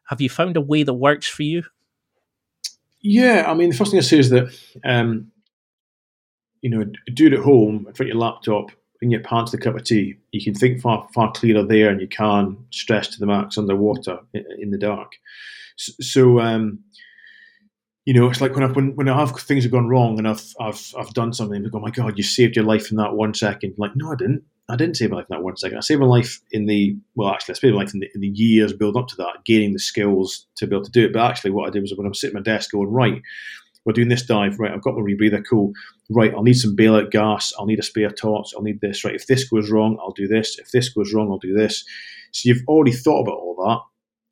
Have 0.07 0.21
you 0.21 0.29
found 0.29 0.57
a 0.57 0.61
way 0.61 0.83
that 0.83 0.93
works 0.93 1.27
for 1.27 1.43
you? 1.43 1.63
Yeah, 3.01 3.45
I 3.47 3.53
mean, 3.53 3.69
the 3.69 3.75
first 3.75 3.91
thing 3.91 3.99
I 3.99 4.03
say 4.03 4.19
is 4.19 4.29
that 4.29 4.57
um, 4.83 5.31
you 6.61 6.69
know, 6.69 6.85
do 7.13 7.27
it 7.27 7.33
at 7.33 7.39
home 7.39 7.85
in 7.87 7.93
front 7.93 7.99
of 7.99 8.07
your 8.07 8.17
laptop 8.17 8.71
in 9.01 9.11
your 9.11 9.19
pants 9.19 9.51
the 9.51 9.57
cup 9.57 9.75
of 9.75 9.83
tea. 9.83 10.15
You 10.31 10.41
can 10.41 10.55
think 10.55 10.81
far 10.81 11.07
far 11.13 11.31
clearer 11.33 11.63
there, 11.63 11.89
and 11.89 11.99
you 12.01 12.07
can 12.07 12.57
stress 12.71 13.09
to 13.09 13.19
the 13.19 13.25
max 13.25 13.57
underwater 13.57 14.19
in, 14.33 14.71
the 14.71 14.77
dark. 14.77 15.11
So, 15.75 16.39
um, 16.39 16.79
you 18.05 18.13
know, 18.13 18.29
it's 18.29 18.39
like 18.39 18.55
when 18.55 18.63
I 18.63 18.67
when, 18.67 18.95
when 18.95 19.09
I 19.09 19.19
have 19.19 19.37
things 19.37 19.65
have 19.65 19.73
gone 19.73 19.89
wrong 19.89 20.17
and 20.17 20.27
I've 20.27 20.55
I've 20.59 20.93
I've 20.97 21.13
done 21.13 21.33
something, 21.33 21.63
I 21.63 21.69
go, 21.69 21.79
oh 21.79 21.81
my 21.81 21.91
god, 21.91 22.17
you 22.17 22.23
saved 22.23 22.55
your 22.55 22.65
life 22.65 22.89
in 22.91 22.97
that 22.97 23.13
one 23.13 23.33
second. 23.33 23.75
Like, 23.77 23.91
no, 23.95 24.13
I 24.13 24.15
didn't. 24.15 24.43
I 24.69 24.77
didn't 24.77 24.95
save 24.95 25.11
my 25.11 25.17
life 25.17 25.25
in 25.29 25.35
that 25.35 25.43
one 25.43 25.57
second. 25.57 25.77
I 25.77 25.81
saved 25.81 25.99
my 25.99 26.07
life 26.07 26.39
in 26.51 26.67
the 26.67 26.95
well, 27.15 27.29
actually, 27.29 27.53
I 27.53 27.57
saved 27.57 27.75
my 27.75 27.81
life 27.81 27.93
in 27.93 27.99
the, 27.99 28.09
in 28.15 28.21
the 28.21 28.29
years 28.29 28.71
building 28.71 29.01
up 29.01 29.09
to 29.09 29.15
that, 29.17 29.43
gaining 29.45 29.73
the 29.73 29.79
skills 29.79 30.47
to 30.57 30.67
be 30.67 30.75
able 30.75 30.85
to 30.85 30.91
do 30.91 31.05
it. 31.05 31.13
But 31.13 31.29
actually, 31.29 31.51
what 31.51 31.67
I 31.67 31.71
did 31.71 31.81
was 31.81 31.93
when 31.95 32.07
I'm 32.07 32.13
sitting 32.13 32.37
at 32.37 32.45
my 32.45 32.51
desk 32.51 32.71
going, 32.71 32.89
right, 32.89 33.21
we're 33.85 33.93
doing 33.93 34.07
this 34.07 34.25
dive, 34.25 34.59
right? 34.59 34.71
I've 34.71 34.81
got 34.81 34.95
my 34.95 35.01
rebreather, 35.01 35.43
cool. 35.47 35.73
Right, 36.09 36.33
I'll 36.33 36.43
need 36.43 36.53
some 36.53 36.75
bailout 36.75 37.11
gas. 37.11 37.51
I'll 37.59 37.65
need 37.65 37.79
a 37.79 37.83
spare 37.83 38.09
torch. 38.09 38.51
I'll 38.55 38.63
need 38.63 38.79
this. 38.79 39.03
Right, 39.03 39.15
if 39.15 39.27
this 39.27 39.47
goes 39.49 39.69
wrong, 39.69 39.97
I'll 40.01 40.11
do 40.11 40.27
this. 40.27 40.57
If 40.57 40.71
this 40.71 40.89
goes 40.89 41.13
wrong, 41.13 41.29
I'll 41.29 41.39
do 41.39 41.53
this. 41.53 41.83
So 42.31 42.47
you've 42.47 42.63
already 42.67 42.93
thought 42.93 43.21
about 43.21 43.39
all 43.39 43.55
that 43.65 43.81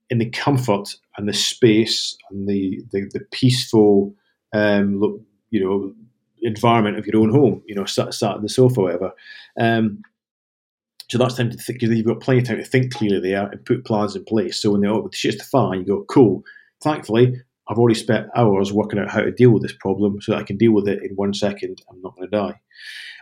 in 0.10 0.20
the 0.20 0.30
comfort 0.30 0.96
and 1.18 1.28
the 1.28 1.34
space 1.34 2.16
and 2.30 2.48
the 2.48 2.82
the, 2.92 3.10
the 3.14 3.22
peaceful, 3.32 4.16
um, 4.54 5.26
you 5.50 5.64
know, 5.64 5.94
environment 6.42 6.98
of 6.98 7.06
your 7.06 7.22
own 7.22 7.32
home. 7.32 7.62
You 7.66 7.76
know, 7.76 7.86
sat, 7.86 8.14
sat 8.14 8.36
on 8.36 8.44
the 8.44 8.50
sofa, 8.50 8.82
whatever. 8.82 9.12
Um, 9.60 10.02
so 11.12 11.18
that's 11.18 11.36
time 11.36 11.50
to 11.50 11.58
think 11.58 11.78
because 11.78 11.94
you've 11.94 12.08
got 12.08 12.22
plenty 12.22 12.40
of 12.40 12.48
time 12.48 12.58
to 12.58 12.64
think 12.64 12.94
clearly 12.94 13.20
there 13.20 13.46
and 13.46 13.66
put 13.66 13.84
plans 13.84 14.16
in 14.16 14.24
place. 14.24 14.62
So 14.62 14.72
when 14.72 14.80
the, 14.80 15.10
the 15.12 15.14
shit's 15.14 15.40
the 15.40 15.44
fan, 15.44 15.82
you 15.82 15.86
go, 15.86 16.06
cool. 16.06 16.42
Thankfully, 16.82 17.36
I've 17.68 17.78
already 17.78 18.00
spent 18.00 18.28
hours 18.34 18.72
working 18.72 18.98
out 18.98 19.10
how 19.10 19.20
to 19.20 19.30
deal 19.30 19.50
with 19.50 19.62
this 19.62 19.76
problem 19.78 20.22
so 20.22 20.32
that 20.32 20.40
I 20.40 20.44
can 20.44 20.56
deal 20.56 20.72
with 20.72 20.88
it 20.88 21.04
in 21.04 21.12
one 21.18 21.34
second. 21.34 21.82
I'm 21.90 22.02
not 22.02 22.16
going 22.16 22.30
to 22.30 22.38
die. 22.38 22.62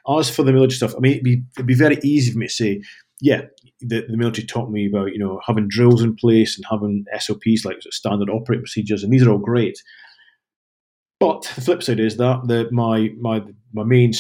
As 0.08 0.30
for 0.30 0.44
the 0.44 0.54
military 0.54 0.76
stuff, 0.76 0.94
I 0.96 1.00
mean, 1.00 1.14
it'd 1.14 1.24
be, 1.24 1.42
it'd 1.58 1.66
be 1.66 1.74
very 1.74 1.98
easy 2.04 2.32
for 2.32 2.38
me 2.38 2.46
to 2.46 2.54
say, 2.54 2.84
yeah, 3.22 3.42
the, 3.80 4.06
the 4.08 4.18
military 4.18 4.46
taught 4.46 4.70
me 4.70 4.86
about, 4.86 5.12
you 5.12 5.18
know, 5.18 5.42
having 5.44 5.68
drills 5.68 6.04
in 6.04 6.16
place 6.16 6.58
and 6.58 6.66
having 6.70 7.06
SOPs 7.18 7.66
like 7.66 7.82
standard 7.90 8.30
operating 8.30 8.62
procedures, 8.62 9.04
and 9.04 9.12
these 9.12 9.24
are 9.26 9.32
all 9.32 9.40
great. 9.40 9.82
But 11.20 11.52
the 11.56 11.62
flip 11.62 11.82
side 11.82 12.00
is 12.00 12.18
that 12.18 12.42
the, 12.46 12.70
my 12.72 13.10
my 13.20 13.42
my 13.74 13.84
main 13.84 14.14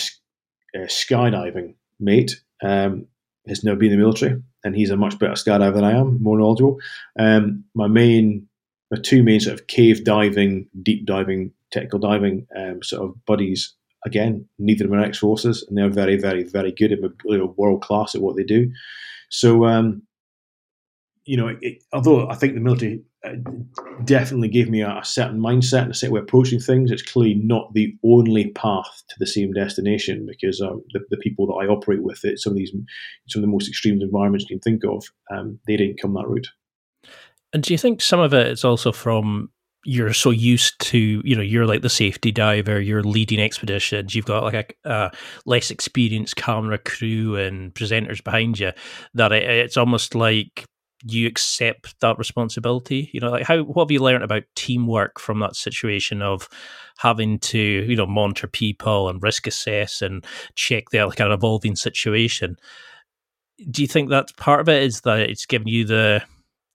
uh, 0.75 0.87
skydiving 0.87 1.75
mate 1.99 2.41
um, 2.63 3.05
has 3.49 3.63
now 3.63 3.75
been 3.75 3.91
in 3.91 3.99
the 3.99 4.03
military, 4.03 4.41
and 4.63 4.75
he's 4.75 4.89
a 4.89 4.97
much 4.97 5.19
better 5.19 5.33
skydiver 5.33 5.73
than 5.73 5.83
I 5.83 5.91
am, 5.91 6.21
more 6.21 6.37
knowledgeable. 6.37 6.79
Um, 7.17 7.63
my 7.75 7.87
main, 7.87 8.47
my 8.91 8.99
two 9.01 9.23
main 9.23 9.39
sort 9.39 9.59
of 9.59 9.67
cave 9.67 10.03
diving, 10.03 10.67
deep 10.81 11.05
diving, 11.05 11.51
technical 11.71 11.99
diving 11.99 12.47
um, 12.55 12.81
sort 12.83 13.03
of 13.03 13.25
buddies. 13.25 13.73
Again, 14.05 14.47
neither 14.59 14.85
of 14.85 14.91
them 14.91 14.99
are 14.99 15.03
ex 15.03 15.17
forces, 15.17 15.65
and 15.67 15.77
they're 15.77 15.89
very, 15.89 16.17
very, 16.17 16.43
very 16.43 16.71
good 16.71 16.93
at 16.93 17.57
world 17.57 17.81
class 17.81 18.15
at 18.15 18.21
what 18.21 18.37
they 18.37 18.43
do. 18.43 18.71
So, 19.29 19.65
um, 19.65 20.03
you 21.25 21.35
know, 21.37 21.55
it, 21.61 21.83
although 21.91 22.29
I 22.29 22.35
think 22.35 22.53
the 22.53 22.61
military 22.61 23.01
definitely 24.05 24.47
gave 24.47 24.69
me 24.69 24.81
a, 24.81 24.97
a, 24.97 25.05
certain 25.05 25.39
mindset 25.39 25.83
and 25.83 25.91
a 25.91 25.93
certain 25.93 26.13
way 26.13 26.19
of 26.19 26.23
approaching 26.23 26.59
things. 26.59 26.89
It's 26.89 27.01
clearly 27.01 27.35
not 27.35 27.73
the 27.73 27.95
only 28.03 28.51
path 28.51 29.03
to 29.09 29.15
the 29.19 29.27
same 29.27 29.51
destination 29.51 30.25
because 30.25 30.61
um, 30.61 30.81
the, 30.93 31.01
the, 31.09 31.17
people 31.17 31.45
that 31.47 31.53
I 31.53 31.67
operate 31.67 32.01
with, 32.01 32.23
it, 32.23 32.39
some 32.39 32.53
of 32.53 32.57
these, 32.57 32.71
some 33.27 33.41
of 33.41 33.47
the 33.47 33.51
most 33.51 33.67
extreme 33.67 34.01
environments 34.01 34.45
you 34.49 34.55
can 34.55 34.61
think 34.61 34.83
of, 34.85 35.05
um, 35.31 35.59
they 35.67 35.75
didn't 35.75 35.99
come 36.01 36.13
that 36.13 36.27
route. 36.27 36.47
And 37.51 37.61
do 37.61 37.73
you 37.73 37.77
think 37.77 38.01
some 38.01 38.19
of 38.21 38.33
it 38.33 38.47
is 38.47 38.63
also 38.63 38.91
from 38.91 39.49
you're 39.85 40.13
so 40.13 40.29
used 40.29 40.79
to, 40.79 41.21
you 41.23 41.35
know, 41.35 41.41
you're 41.41 41.65
like 41.65 41.81
the 41.81 41.89
safety 41.89 42.31
diver, 42.31 42.79
you're 42.79 43.03
leading 43.03 43.39
expeditions, 43.39 44.13
you've 44.13 44.25
got 44.25 44.43
like 44.43 44.77
a, 44.85 44.89
a 44.89 45.11
less 45.45 45.71
experienced 45.71 46.35
camera 46.35 46.77
crew 46.77 47.35
and 47.35 47.73
presenters 47.73 48.23
behind 48.23 48.59
you 48.59 48.71
that 49.13 49.31
it, 49.31 49.43
it's 49.43 49.77
almost 49.77 50.15
like 50.15 50.65
you 51.03 51.27
accept 51.27 51.99
that 52.01 52.17
responsibility? 52.17 53.09
You 53.13 53.19
know, 53.19 53.31
like 53.31 53.45
how 53.45 53.63
what 53.63 53.85
have 53.85 53.91
you 53.91 54.01
learned 54.01 54.23
about 54.23 54.43
teamwork 54.55 55.19
from 55.19 55.39
that 55.39 55.55
situation 55.55 56.21
of 56.21 56.49
having 56.97 57.39
to, 57.39 57.59
you 57.59 57.95
know, 57.95 58.05
monitor 58.05 58.47
people 58.47 59.09
and 59.09 59.23
risk 59.23 59.47
assess 59.47 60.01
and 60.01 60.25
check 60.55 60.89
their 60.89 61.05
like 61.07 61.19
an 61.19 61.31
evolving 61.31 61.75
situation? 61.75 62.57
Do 63.69 63.81
you 63.81 63.87
think 63.87 64.09
that's 64.09 64.31
part 64.33 64.61
of 64.61 64.69
it? 64.69 64.83
Is 64.83 65.01
that 65.01 65.19
it's 65.19 65.45
given 65.45 65.67
you 65.67 65.85
the 65.85 66.23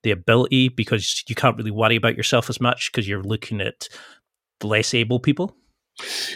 the 0.02 0.10
ability 0.10 0.68
because 0.68 1.24
you 1.28 1.34
can't 1.34 1.56
really 1.56 1.70
worry 1.70 1.96
about 1.96 2.16
yourself 2.16 2.50
as 2.50 2.60
much 2.60 2.90
because 2.92 3.08
you're 3.08 3.22
looking 3.22 3.60
at 3.60 3.88
less 4.62 4.94
able 4.94 5.18
people? 5.18 5.56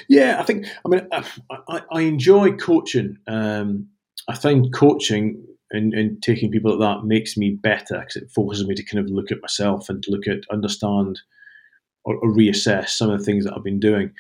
Yeah, 0.09 0.39
I 0.41 0.45
think. 0.45 0.66
I 0.84 0.89
mean, 0.89 1.09
I, 1.12 1.82
I 1.91 2.01
enjoy 2.03 2.53
coaching. 2.53 3.18
Um, 3.26 3.89
I 4.28 4.36
find 4.36 4.72
coaching 4.72 5.45
and, 5.71 5.93
and 5.93 6.23
taking 6.23 6.51
people 6.51 6.73
at 6.73 6.81
that 6.81 7.05
makes 7.05 7.37
me 7.37 7.51
better 7.51 8.01
because 8.01 8.16
it 8.16 8.31
forces 8.31 8.66
me 8.66 8.75
to 8.75 8.83
kind 8.83 9.05
of 9.05 9.11
look 9.11 9.31
at 9.31 9.43
myself 9.43 9.89
and 9.89 10.05
look 10.09 10.27
at, 10.27 10.39
understand, 10.51 11.21
or, 12.05 12.16
or 12.16 12.33
reassess 12.33 12.89
some 12.89 13.11
of 13.11 13.19
the 13.19 13.25
things 13.25 13.45
that 13.45 13.55
I've 13.55 13.64
been 13.64 13.81
doing. 13.81 14.12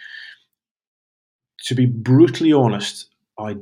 To 1.64 1.74
be 1.74 1.86
brutally 1.86 2.52
honest, 2.52 3.08
I 3.38 3.56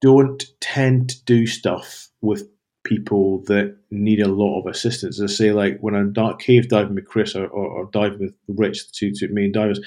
don't 0.00 0.44
tend 0.60 1.10
to 1.10 1.24
do 1.24 1.46
stuff 1.46 2.08
with 2.20 2.48
people 2.84 3.42
that 3.46 3.76
need 3.90 4.20
a 4.20 4.28
lot 4.28 4.60
of 4.60 4.66
assistance. 4.66 5.20
I 5.20 5.26
say, 5.26 5.52
like 5.52 5.78
when 5.80 5.94
I'm 5.94 6.14
cave 6.38 6.68
diving 6.68 6.94
with 6.94 7.06
Chris 7.06 7.34
or, 7.34 7.46
or, 7.46 7.66
or 7.66 7.90
diving 7.92 8.20
with 8.20 8.36
Rich, 8.48 8.86
the 8.86 8.92
two, 8.94 9.12
two 9.12 9.32
main 9.32 9.52
divers, 9.52 9.80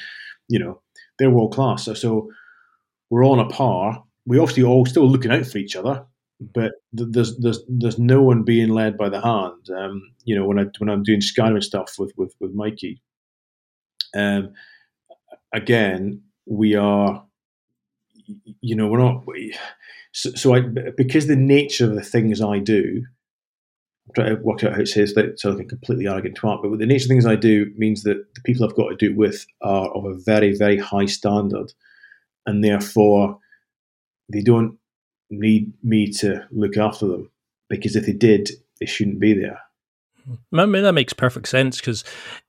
you 0.47 0.59
know, 0.59 0.81
they're 1.17 1.29
world 1.29 1.53
class. 1.53 1.85
So, 1.85 1.93
so 1.93 2.29
we're 3.09 3.25
on 3.25 3.39
a 3.39 3.47
par. 3.47 4.03
We 4.25 4.37
obviously 4.37 4.63
all 4.63 4.85
still 4.85 5.07
looking 5.07 5.31
out 5.31 5.45
for 5.45 5.57
each 5.57 5.75
other, 5.75 6.05
but 6.39 6.73
there's 6.93 7.37
there's 7.37 7.63
there's 7.67 7.99
no 7.99 8.21
one 8.21 8.43
being 8.43 8.69
led 8.69 8.97
by 8.97 9.09
the 9.09 9.21
hand. 9.21 9.69
Um, 9.77 10.01
you 10.23 10.35
know, 10.35 10.45
when 10.45 10.59
I 10.59 10.65
when 10.77 10.89
I'm 10.89 11.03
doing 11.03 11.19
skydiving 11.19 11.63
stuff 11.63 11.95
with 11.99 12.13
with 12.17 12.33
with 12.39 12.53
Mikey, 12.53 13.01
um, 14.15 14.53
again 15.53 16.21
we 16.49 16.75
are, 16.75 17.23
you 18.61 18.75
know, 18.75 18.87
we're 18.87 18.99
not. 18.99 19.25
We, 19.27 19.55
so, 20.11 20.31
so 20.31 20.55
I 20.55 20.61
because 20.97 21.27
the 21.27 21.35
nature 21.35 21.85
of 21.85 21.95
the 21.95 22.03
things 22.03 22.41
I 22.41 22.59
do, 22.59 23.03
I'm 24.07 24.13
trying 24.15 24.35
to 24.35 24.41
work 24.41 24.63
out 24.63 24.73
how 24.73 24.81
it 24.81 24.87
says 24.87 25.13
that 25.13 25.39
so 25.39 25.51
I 25.51 25.55
can 25.57 25.69
completely 25.69 26.07
arrogant 26.07 26.37
twat, 26.37 26.61
but 26.63 26.77
the 26.79 26.85
nature 26.85 27.03
of 27.03 27.09
the 27.09 27.13
things 27.13 27.25
I 27.25 27.35
do 27.35 27.71
means 27.77 28.03
that 28.03 28.17
the 28.33 28.41
people 28.41 28.65
I've 28.65 28.75
got 28.75 28.89
to 28.89 28.95
do 28.95 29.11
it 29.11 29.17
with 29.17 29.45
are 29.61 29.89
of 29.89 30.05
a 30.05 30.15
very 30.15 30.55
very 30.57 30.77
high 30.77 31.05
standard, 31.05 31.71
and 32.45 32.63
therefore 32.63 33.37
they 34.31 34.41
don't 34.41 34.77
need 35.29 35.73
me 35.83 36.11
to 36.11 36.45
look 36.51 36.77
after 36.77 37.07
them 37.07 37.31
because 37.69 37.95
if 37.95 38.05
they 38.05 38.13
did, 38.13 38.49
they 38.79 38.85
shouldn't 38.85 39.19
be 39.19 39.33
there. 39.33 39.61
I 40.53 40.65
mean, 40.65 40.83
that 40.83 40.93
makes 40.93 41.13
perfect 41.13 41.47
sense 41.47 41.79
because 41.79 42.03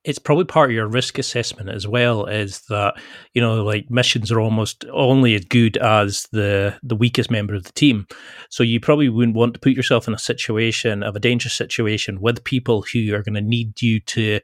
it's 0.05 0.19
probably 0.19 0.45
part 0.45 0.71
of 0.71 0.75
your 0.75 0.87
risk 0.87 1.19
assessment 1.19 1.71
as 1.71 1.87
well. 1.87 2.27
Is 2.27 2.61
that 2.69 2.95
you 3.33 3.41
know, 3.41 3.63
like 3.65 3.91
missions 3.91 4.31
are 4.31 4.41
almost 4.41 4.85
only 4.93 5.35
as 5.35 5.45
good 5.45 5.77
as 5.79 6.29
the 6.33 6.79
the 6.83 6.97
weakest 6.97 7.31
member 7.31 7.55
of 7.55 7.65
the 7.65 7.73
team. 7.73 8.07
So 8.51 8.63
you 8.63 8.81
probably 8.81 9.09
wouldn't 9.09 9.37
want 9.37 9.55
to 9.55 9.61
put 9.61 9.73
yourself 9.73 10.09
in 10.09 10.15
a 10.15 10.19
situation 10.19 11.03
of 11.03 11.17
a 11.17 11.21
dangerous 11.21 11.55
situation 11.55 12.21
with 12.21 12.45
people 12.45 12.85
who 12.93 13.15
are 13.15 13.23
going 13.23 13.35
to 13.35 13.41
need 13.41 13.81
you 13.81 14.01
to 14.01 14.41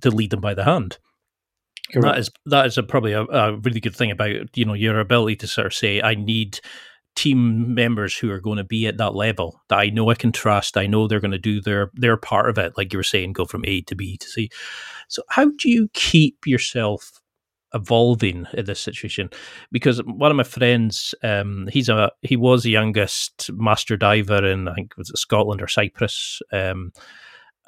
to 0.00 0.10
lead 0.10 0.30
them 0.30 0.40
by 0.40 0.54
the 0.54 0.64
hand. 0.64 0.98
Correct. 1.92 2.06
That 2.06 2.18
is 2.18 2.30
that 2.46 2.66
is 2.66 2.78
a, 2.78 2.82
probably 2.82 3.12
a, 3.12 3.22
a 3.24 3.56
really 3.56 3.80
good 3.80 3.96
thing 3.96 4.10
about 4.10 4.56
you 4.56 4.64
know 4.64 4.74
your 4.74 5.00
ability 5.00 5.36
to 5.36 5.46
sort 5.46 5.66
of 5.66 5.74
say, 5.74 6.00
I 6.00 6.14
need 6.14 6.60
team 7.20 7.74
members 7.74 8.16
who 8.16 8.30
are 8.30 8.40
going 8.40 8.56
to 8.56 8.64
be 8.64 8.86
at 8.86 8.96
that 8.96 9.14
level 9.14 9.60
that 9.68 9.78
I 9.78 9.90
know 9.90 10.08
I 10.08 10.14
can 10.14 10.32
trust. 10.32 10.78
I 10.78 10.86
know 10.86 11.06
they're 11.06 11.20
going 11.20 11.32
to 11.32 11.38
do 11.38 11.60
their 11.60 11.90
their 11.92 12.16
part 12.16 12.48
of 12.48 12.56
it, 12.56 12.72
like 12.78 12.94
you 12.94 12.98
were 12.98 13.02
saying, 13.02 13.34
go 13.34 13.44
from 13.44 13.62
A 13.66 13.82
to 13.82 13.94
B 13.94 14.16
to 14.16 14.26
C. 14.26 14.48
So 15.08 15.22
how 15.28 15.50
do 15.58 15.68
you 15.68 15.90
keep 15.92 16.46
yourself 16.46 17.20
evolving 17.74 18.46
in 18.54 18.64
this 18.64 18.80
situation? 18.80 19.28
Because 19.70 19.98
one 20.04 20.30
of 20.30 20.36
my 20.38 20.44
friends, 20.44 21.14
um, 21.22 21.68
he's 21.70 21.90
a 21.90 22.10
he 22.22 22.36
was 22.36 22.62
the 22.62 22.70
youngest 22.70 23.50
master 23.52 23.98
diver 23.98 24.42
in 24.46 24.66
I 24.66 24.74
think 24.74 24.96
was 24.96 25.10
it 25.10 25.18
Scotland 25.18 25.60
or 25.60 25.68
Cyprus, 25.68 26.40
um, 26.52 26.90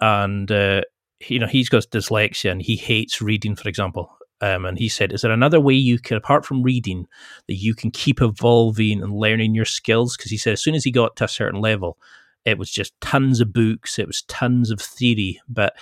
and 0.00 0.50
uh, 0.50 0.80
you 1.28 1.38
know 1.38 1.46
he's 1.46 1.68
got 1.68 1.82
dyslexia 1.90 2.50
and 2.50 2.62
he 2.62 2.76
hates 2.76 3.20
reading, 3.20 3.54
for 3.54 3.68
example. 3.68 4.16
Um, 4.42 4.64
and 4.66 4.76
he 4.76 4.88
said, 4.88 5.12
"Is 5.12 5.22
there 5.22 5.30
another 5.30 5.60
way 5.60 5.74
you 5.74 5.98
can, 5.98 6.16
apart 6.16 6.44
from 6.44 6.62
reading, 6.62 7.06
that 7.46 7.54
you 7.54 7.74
can 7.74 7.92
keep 7.92 8.20
evolving 8.20 9.00
and 9.00 9.14
learning 9.14 9.54
your 9.54 9.64
skills?" 9.64 10.16
Because 10.16 10.32
he 10.32 10.36
said, 10.36 10.52
as 10.52 10.62
soon 10.62 10.74
as 10.74 10.84
he 10.84 10.90
got 10.90 11.16
to 11.16 11.24
a 11.24 11.28
certain 11.28 11.60
level, 11.60 11.96
it 12.44 12.58
was 12.58 12.70
just 12.70 13.00
tons 13.00 13.40
of 13.40 13.52
books, 13.52 13.98
it 13.98 14.06
was 14.08 14.22
tons 14.22 14.70
of 14.70 14.80
theory. 14.80 15.40
But 15.48 15.74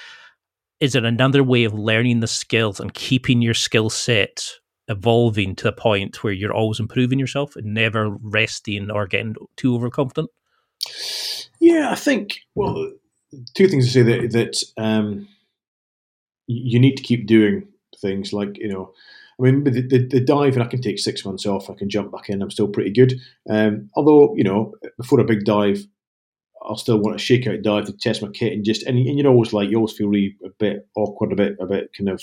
is 0.79 0.93
there 0.93 1.05
another 1.05 1.43
way 1.43 1.65
of 1.65 1.75
learning 1.75 2.21
the 2.21 2.27
skills 2.27 2.81
and 2.81 2.93
keeping 2.93 3.43
your 3.43 3.55
skill 3.55 3.91
set 3.91 4.47
evolving 4.89 5.55
to 5.55 5.69
a 5.69 5.73
point 5.73 6.23
where 6.23 6.33
you're 6.33 6.55
always 6.55 6.81
improving 6.81 7.19
yourself 7.19 7.57
and 7.57 7.73
never 7.73 8.11
resting 8.11 8.91
or 8.91 9.07
getting 9.07 9.37
too 9.57 9.75
overconfident? 9.75 10.29
Yeah, 11.61 11.91
I 11.91 11.95
think. 11.95 12.41
Well, 12.55 12.93
two 13.55 13.69
things 13.69 13.87
to 13.87 13.93
say 13.93 14.03
that 14.03 14.33
that 14.33 14.63
um, 14.83 15.29
you 16.47 16.79
need 16.79 16.97
to 16.97 17.03
keep 17.03 17.27
doing 17.27 17.69
things 18.01 18.33
like 18.33 18.57
you 18.57 18.69
know 18.69 18.93
I 19.39 19.45
mean, 19.45 19.65
the, 19.65 19.71
the, 19.71 20.07
the 20.07 20.21
dive, 20.21 20.53
and 20.53 20.63
I 20.63 20.67
can 20.67 20.83
take 20.83 20.99
six 20.99 21.25
months 21.25 21.47
off. 21.47 21.71
I 21.71 21.75
can 21.75 21.89
jump 21.89 22.13
back 22.13 22.29
in. 22.29 22.43
I'm 22.43 22.51
still 22.51 22.69
pretty 22.69 22.91
good. 22.91 23.15
Um, 23.49 23.89
although, 23.95 24.35
you 24.37 24.45
know, 24.45 24.75
before 24.99 25.19
a 25.19 25.25
big 25.25 25.47
dive, 25.47 25.87
I'll 26.63 26.77
still 26.77 26.99
want 26.99 27.19
to 27.19 27.25
shake 27.25 27.47
out 27.47 27.63
dive 27.63 27.87
to 27.87 27.93
test 27.97 28.21
my 28.21 28.29
kit 28.29 28.53
and 28.53 28.65
just 28.65 28.83
and, 28.83 28.99
and 28.99 29.17
you 29.17 29.23
know 29.23 29.31
always 29.31 29.55
like 29.55 29.71
you 29.71 29.77
always 29.77 29.93
feel 29.93 30.09
really 30.09 30.37
a 30.45 30.51
bit 30.59 30.87
awkward, 30.95 31.33
a 31.33 31.37
bit 31.37 31.57
a 31.59 31.67
bit 31.67 31.91
kind 31.97 32.11
of 32.11 32.23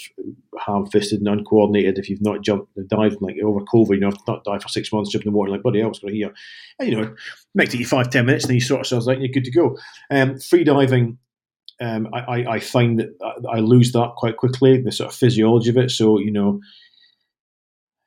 ham-fisted 0.63 1.19
and 1.19 1.27
uncoordinated 1.27 1.97
if 1.97 2.07
you've 2.07 2.21
not 2.21 2.43
jumped 2.43 2.73
the 2.75 2.83
dive 2.83 3.17
like 3.19 3.35
over 3.43 3.61
COVID. 3.61 3.95
You 3.95 3.99
know, 4.01 4.07
I've 4.09 4.27
not 4.27 4.43
dived 4.43 4.61
for 4.61 4.69
six 4.69 4.93
months, 4.93 5.09
jumped 5.09 5.25
in 5.25 5.31
the 5.31 5.37
water 5.37 5.51
like 5.51 5.63
bloody 5.63 5.79
hell, 5.79 5.89
what's 5.89 5.99
going 5.99 6.13
here? 6.13 6.33
And, 6.77 6.89
you 6.89 6.95
know, 6.95 7.15
it 7.55 7.85
five 7.85 8.11
ten 8.11 8.27
minutes, 8.27 8.43
and 8.43 8.49
then 8.49 8.55
you 8.55 8.61
sort 8.61 8.79
yourselves 8.79 9.07
out 9.07 9.15
and 9.15 9.23
you're 9.23 9.33
good 9.33 9.45
to 9.45 9.51
go. 9.51 9.77
Um, 10.11 10.39
free 10.39 10.63
diving. 10.63 11.17
Um, 11.79 12.07
I, 12.11 12.45
I, 12.45 12.59
find 12.59 12.99
that 12.99 13.09
I 13.51 13.59
lose 13.59 13.91
that 13.91 14.13
quite 14.17 14.37
quickly, 14.37 14.81
the 14.81 14.91
sort 14.91 15.09
of 15.11 15.15
physiology 15.15 15.69
of 15.69 15.77
it. 15.77 15.91
So, 15.91 16.17
you 16.17 16.31
know, 16.31 16.59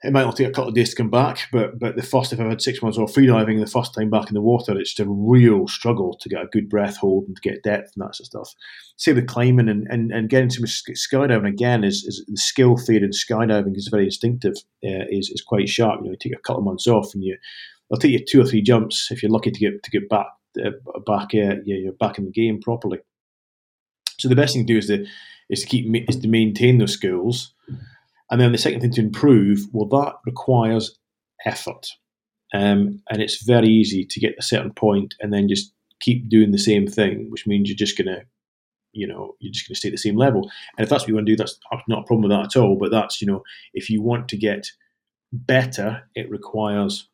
it 0.02 0.12
might 0.12 0.22
not 0.22 0.36
take 0.36 0.48
a 0.48 0.50
couple 0.50 0.68
of 0.68 0.74
days 0.74 0.90
to 0.90 0.96
come 0.96 1.10
back, 1.10 1.40
but 1.52 1.78
but 1.78 1.94
the 1.94 2.02
first 2.02 2.32
if 2.32 2.40
I've 2.40 2.48
had 2.48 2.62
six 2.62 2.82
months 2.82 2.96
off 2.96 3.12
freediving, 3.12 3.60
the 3.60 3.70
first 3.70 3.94
time 3.94 4.08
back 4.08 4.28
in 4.28 4.34
the 4.34 4.40
water, 4.40 4.78
it's 4.78 4.98
a 4.98 5.04
real 5.06 5.68
struggle 5.68 6.16
to 6.20 6.28
get 6.28 6.42
a 6.42 6.46
good 6.46 6.70
breath 6.70 6.96
hold 6.96 7.26
and 7.26 7.36
to 7.36 7.42
get 7.42 7.62
depth 7.62 7.92
and 7.94 8.06
that 8.06 8.14
sort 8.14 8.20
of 8.20 8.26
stuff. 8.26 8.54
Same 8.96 9.16
with 9.16 9.26
climbing 9.26 9.68
and, 9.68 9.86
and, 9.90 10.10
and 10.10 10.30
getting 10.30 10.48
to 10.50 10.62
skydiving 10.62 11.48
again 11.48 11.84
is, 11.84 12.04
is 12.04 12.24
the 12.26 12.36
skill 12.36 12.78
fade 12.78 13.02
in 13.02 13.10
skydiving 13.10 13.76
is 13.76 13.88
very 13.90 14.04
instinctive, 14.06 14.54
uh, 14.84 15.04
is 15.10 15.28
is 15.28 15.42
quite 15.46 15.68
sharp. 15.68 16.00
You 16.00 16.06
know, 16.06 16.10
you 16.12 16.16
take 16.18 16.38
a 16.38 16.42
couple 16.42 16.60
of 16.60 16.64
months 16.64 16.86
off 16.86 17.12
and 17.12 17.22
you 17.22 17.36
it'll 17.90 18.00
take 18.00 18.12
you 18.12 18.24
two 18.26 18.40
or 18.40 18.46
three 18.46 18.62
jumps 18.62 19.08
if 19.10 19.22
you're 19.22 19.32
lucky 19.32 19.50
to 19.50 19.60
get 19.60 19.82
to 19.82 19.90
get 19.90 20.08
back 20.08 20.28
uh, 20.64 20.70
back 21.06 21.28
uh, 21.34 21.60
yeah, 21.66 21.76
you're 21.76 21.92
back 21.92 22.16
in 22.16 22.24
the 22.24 22.30
game 22.30 22.58
properly. 22.62 23.00
So 24.20 24.28
the 24.28 24.36
best 24.36 24.54
thing 24.54 24.66
to 24.66 24.72
do 24.72 24.78
is 24.78 24.86
to 24.86 25.06
is 25.48 25.62
to 25.62 25.66
keep 25.66 25.86
is 26.08 26.16
to 26.16 26.28
maintain 26.28 26.78
those 26.78 26.92
skills 26.92 27.52
and 28.30 28.40
then 28.40 28.52
the 28.52 28.58
second 28.58 28.80
thing 28.80 28.92
to 28.92 29.00
improve, 29.00 29.66
well, 29.72 29.88
that 29.88 30.14
requires 30.24 30.96
effort. 31.44 31.88
Um, 32.54 33.02
and 33.10 33.20
it's 33.20 33.42
very 33.42 33.68
easy 33.68 34.04
to 34.04 34.20
get 34.20 34.36
a 34.38 34.42
certain 34.42 34.72
point 34.72 35.14
and 35.20 35.32
then 35.32 35.48
just 35.48 35.72
keep 36.00 36.28
doing 36.28 36.52
the 36.52 36.58
same 36.58 36.86
thing, 36.86 37.26
which 37.30 37.46
means 37.46 37.68
you're 37.68 37.76
just 37.76 37.96
to, 37.96 38.22
you 38.92 39.06
know, 39.06 39.34
you're 39.40 39.52
just 39.52 39.66
to 39.66 39.74
stay 39.74 39.88
at 39.88 39.92
the 39.92 39.98
same 39.98 40.16
level. 40.16 40.50
And 40.76 40.84
if 40.84 40.88
that's 40.88 41.02
what 41.02 41.08
you 41.08 41.14
want 41.14 41.26
to 41.26 41.32
do, 41.32 41.36
that's 41.36 41.58
not 41.88 42.00
a 42.00 42.06
problem 42.06 42.22
with 42.22 42.30
that 42.30 42.56
at 42.56 42.60
all. 42.60 42.76
But 42.76 42.92
that's, 42.92 43.20
you 43.20 43.26
know, 43.26 43.42
if 43.74 43.90
you 43.90 44.00
want 44.00 44.28
to 44.28 44.36
get 44.36 44.68
better, 45.32 46.02
it 46.14 46.30
requires 46.30 47.08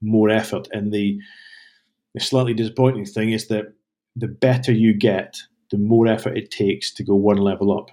more 0.00 0.30
effort. 0.30 0.68
And 0.72 0.92
the, 0.92 1.18
the 2.14 2.20
slightly 2.20 2.54
disappointing 2.54 3.04
thing 3.04 3.32
is 3.32 3.48
that 3.48 3.74
the 4.16 4.28
better 4.28 4.72
you 4.72 4.94
get, 4.94 5.38
the 5.72 5.78
more 5.78 6.06
effort 6.06 6.36
it 6.36 6.50
takes 6.50 6.92
to 6.94 7.02
go 7.02 7.16
one 7.16 7.38
level 7.38 7.76
up. 7.76 7.90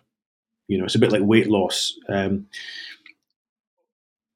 You 0.67 0.77
know, 0.77 0.83
it's 0.83 0.95
a 0.95 0.99
bit 0.99 1.11
like 1.11 1.21
weight 1.23 1.47
loss. 1.47 1.95
Um, 2.07 2.47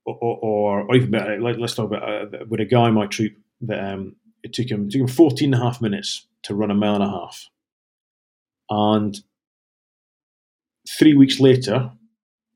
or, 0.06 0.18
or, 0.20 0.82
or, 0.82 0.96
even 0.96 1.12
better, 1.12 1.40
like, 1.40 1.58
let's 1.60 1.76
talk 1.76 1.86
about 1.86 2.04
uh, 2.04 2.46
with 2.50 2.60
a 2.60 2.66
guy 2.66 2.88
in 2.88 2.94
my 2.94 3.06
troop 3.06 3.34
that 3.62 3.80
um, 3.80 4.16
it 4.42 4.54
took 4.54 4.70
him, 4.70 4.88
it 4.88 4.92
took 4.92 5.02
him 5.02 5.08
14 5.08 5.54
and 5.54 5.62
a 5.62 5.64
half 5.64 5.82
minutes 5.82 6.28
to 6.44 6.56
run 6.56 6.72
a 6.72 6.76
mile 6.76 6.96
and 6.96 7.04
a 7.04 7.10
half. 7.10 7.50
And 8.70 9.18
three 10.98 11.14
weeks 11.14 11.40
later, 11.40 11.92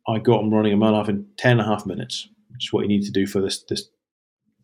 I 0.07 0.19
got 0.19 0.41
him 0.41 0.53
running 0.53 0.73
a 0.73 0.77
mile 0.77 0.89
and 0.89 0.95
a 0.95 0.99
half 0.99 1.09
in 1.09 1.27
10 1.37 1.51
and 1.51 1.61
a 1.61 1.65
half 1.65 1.85
minutes, 1.85 2.27
which 2.49 2.65
is 2.65 2.73
what 2.73 2.81
you 2.81 2.87
need 2.87 3.03
to 3.03 3.11
do 3.11 3.27
for 3.27 3.41
this, 3.41 3.63
this, 3.63 3.89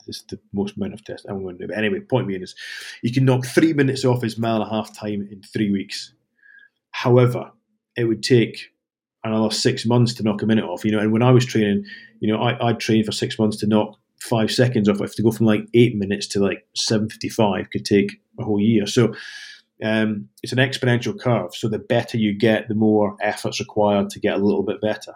this 0.05 0.17
is 0.17 0.25
the 0.29 0.39
most 0.51 0.77
amount 0.77 0.93
of 0.93 1.03
test 1.03 1.25
I'm 1.27 1.43
going 1.43 1.57
to 1.57 1.63
do. 1.63 1.67
But 1.67 1.77
anyway, 1.77 1.99
point 1.99 2.27
being 2.27 2.41
is 2.41 2.55
you 3.01 3.11
can 3.11 3.25
knock 3.25 3.45
three 3.45 3.73
minutes 3.73 4.05
off 4.05 4.21
his 4.21 4.37
mile 4.37 4.61
and 4.61 4.63
a 4.63 4.69
half 4.69 4.97
time 4.97 5.27
in 5.31 5.41
three 5.41 5.71
weeks. 5.71 6.13
However, 6.91 7.51
it 7.95 8.05
would 8.05 8.23
take 8.23 8.71
another 9.23 9.53
six 9.53 9.85
months 9.85 10.13
to 10.15 10.23
knock 10.23 10.41
a 10.41 10.45
minute 10.45 10.65
off. 10.65 10.85
You 10.85 10.91
know, 10.91 10.99
and 10.99 11.11
when 11.11 11.23
I 11.23 11.31
was 11.31 11.45
training, 11.45 11.85
you 12.19 12.31
know, 12.31 12.41
I, 12.41 12.69
I'd 12.69 12.79
train 12.79 13.03
for 13.03 13.11
six 13.11 13.39
months 13.39 13.57
to 13.57 13.67
knock 13.67 13.97
five 14.19 14.51
seconds 14.51 14.87
off. 14.87 15.01
If 15.01 15.15
to 15.15 15.23
go 15.23 15.31
from 15.31 15.45
like 15.45 15.67
eight 15.73 15.95
minutes 15.95 16.27
to 16.27 16.39
like 16.39 16.65
seven 16.75 17.09
fifty 17.09 17.29
five 17.29 17.69
could 17.71 17.85
take 17.85 18.21
a 18.39 18.43
whole 18.43 18.59
year. 18.59 18.85
So 18.87 19.13
um, 19.83 20.29
it's 20.41 20.53
an 20.53 20.59
exponential 20.59 21.19
curve. 21.19 21.55
So 21.55 21.67
the 21.67 21.79
better 21.79 22.17
you 22.17 22.37
get, 22.37 22.67
the 22.67 22.75
more 22.75 23.17
efforts 23.21 23.59
required 23.59 24.09
to 24.11 24.19
get 24.19 24.35
a 24.35 24.43
little 24.43 24.63
bit 24.63 24.79
better. 24.81 25.13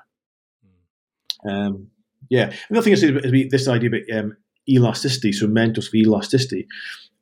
Um, 1.47 1.87
yeah, 2.29 2.51
another 2.69 2.83
thing 2.83 2.93
is, 2.93 3.03
is 3.03 3.49
this 3.49 3.67
idea 3.67 3.89
about 3.89 4.17
um, 4.17 4.37
elasticity, 4.69 5.31
so 5.31 5.47
mental 5.47 5.83
elasticity, 5.93 6.67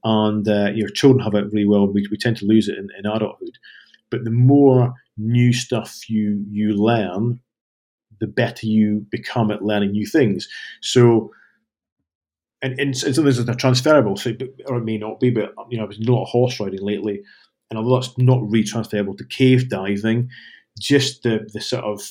and 0.04 0.48
uh, 0.48 0.72
your 0.74 0.90
children 0.90 1.24
have 1.24 1.36
it 1.36 1.52
really 1.52 1.66
well. 1.66 1.88
We, 1.88 2.08
we 2.10 2.18
tend 2.18 2.38
to 2.38 2.46
lose 2.46 2.68
it 2.68 2.78
in, 2.78 2.90
in 2.98 3.06
adulthood, 3.06 3.58
but 4.10 4.24
the 4.24 4.32
more 4.32 4.94
new 5.18 5.54
stuff 5.54 6.10
you 6.10 6.46
you 6.50 6.74
learn, 6.74 7.40
the 8.20 8.28
better 8.28 8.68
you 8.68 9.06
become 9.10 9.52
at 9.52 9.64
learning 9.64 9.92
new 9.92 10.06
things. 10.06 10.48
So, 10.82 11.32
and, 12.62 12.80
and, 12.80 12.96
of 12.96 13.24
this 13.24 13.40
are 13.40 13.54
transferable, 13.56 14.18
so 14.18 14.32
or 14.68 14.78
it 14.78 14.86
may 14.86 14.98
not 14.98 15.20
be. 15.20 15.30
But 15.30 15.54
you 15.70 15.78
know, 15.78 15.84
I 15.84 15.88
was 15.88 16.00
not 16.00 16.28
horse 16.28 16.60
riding 16.60 16.82
lately, 16.82 17.22
and 17.70 17.78
although 17.78 18.00
that's 18.00 18.18
not 18.18 18.42
really 18.44 18.64
transferable 18.64 19.16
to 19.18 19.26
cave 19.26 19.70
diving, 19.70 20.30
just 20.80 21.24
the 21.24 21.48
the 21.54 21.62
sort 21.62 21.84
of 21.84 22.02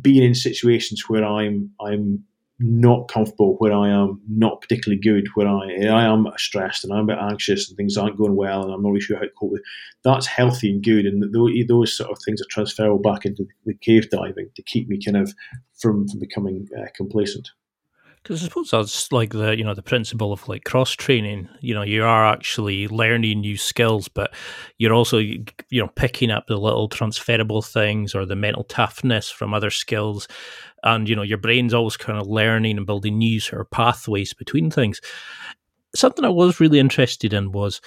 being 0.00 0.22
in 0.22 0.34
situations 0.34 1.08
where 1.08 1.24
I'm 1.24 1.70
I'm 1.80 2.24
not 2.60 3.08
comfortable, 3.08 3.56
where 3.58 3.72
I 3.72 3.88
am 3.88 4.20
not 4.28 4.60
particularly 4.60 5.00
good, 5.00 5.26
where 5.34 5.48
I 5.48 5.86
I 5.86 6.04
am 6.04 6.26
stressed 6.36 6.84
and 6.84 6.92
I'm 6.92 7.04
a 7.04 7.14
bit 7.14 7.18
anxious 7.18 7.68
and 7.68 7.76
things 7.76 7.96
aren't 7.96 8.18
going 8.18 8.36
well 8.36 8.62
and 8.62 8.72
I'm 8.72 8.82
not 8.82 8.90
really 8.90 9.00
sure 9.00 9.16
how 9.16 9.22
to 9.22 9.30
cope 9.38 9.52
with. 9.52 9.62
That's 10.04 10.26
healthy 10.26 10.70
and 10.70 10.84
good, 10.84 11.06
and 11.06 11.22
those, 11.34 11.52
those 11.68 11.96
sort 11.96 12.10
of 12.10 12.18
things 12.24 12.40
are 12.40 12.50
transferable 12.50 12.98
back 12.98 13.24
into 13.24 13.46
the 13.64 13.74
cave 13.74 14.10
diving 14.10 14.50
to 14.54 14.62
keep 14.62 14.88
me 14.88 14.98
kind 15.02 15.16
of 15.16 15.34
from, 15.80 16.06
from 16.06 16.20
becoming 16.20 16.68
uh, 16.78 16.86
complacent. 16.94 17.48
Because 18.22 18.42
I 18.42 18.48
suppose 18.48 18.70
that's 18.70 19.10
like 19.12 19.30
the 19.30 19.56
you 19.56 19.64
know 19.64 19.74
the 19.74 19.82
principle 19.82 20.32
of 20.32 20.46
like 20.46 20.64
cross 20.64 20.90
training. 20.92 21.48
You 21.60 21.74
know, 21.74 21.82
you 21.82 22.04
are 22.04 22.26
actually 22.26 22.86
learning 22.86 23.40
new 23.40 23.56
skills, 23.56 24.08
but 24.08 24.34
you're 24.78 24.92
also 24.92 25.18
you 25.18 25.42
know 25.72 25.88
picking 25.88 26.30
up 26.30 26.46
the 26.46 26.58
little 26.58 26.88
transferable 26.88 27.62
things 27.62 28.14
or 28.14 28.26
the 28.26 28.36
mental 28.36 28.64
toughness 28.64 29.30
from 29.30 29.54
other 29.54 29.70
skills, 29.70 30.28
and 30.84 31.08
you 31.08 31.16
know 31.16 31.22
your 31.22 31.38
brain's 31.38 31.72
always 31.72 31.96
kind 31.96 32.18
of 32.18 32.26
learning 32.26 32.76
and 32.76 32.86
building 32.86 33.16
new 33.18 33.40
sort 33.40 33.62
of 33.62 33.70
pathways 33.70 34.34
between 34.34 34.70
things. 34.70 35.00
Something 35.94 36.24
I 36.24 36.28
was 36.28 36.60
really 36.60 36.78
interested 36.78 37.32
in 37.32 37.52
was 37.52 37.80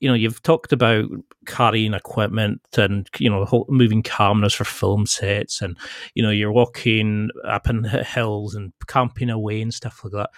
you 0.00 0.08
know, 0.08 0.14
you've 0.14 0.42
talked 0.42 0.72
about 0.72 1.04
carrying 1.46 1.94
equipment 1.94 2.60
and 2.76 3.08
you 3.18 3.28
know 3.30 3.66
moving 3.68 4.02
cameras 4.02 4.54
for 4.54 4.64
film 4.64 5.06
sets, 5.06 5.60
and 5.60 5.76
you 6.14 6.22
know 6.22 6.30
you're 6.30 6.52
walking 6.52 7.28
up 7.46 7.68
in 7.68 7.84
hills 7.84 8.54
and 8.54 8.72
camping 8.88 9.30
away 9.30 9.60
and 9.60 9.72
stuff 9.72 10.02
like 10.02 10.14
that. 10.14 10.30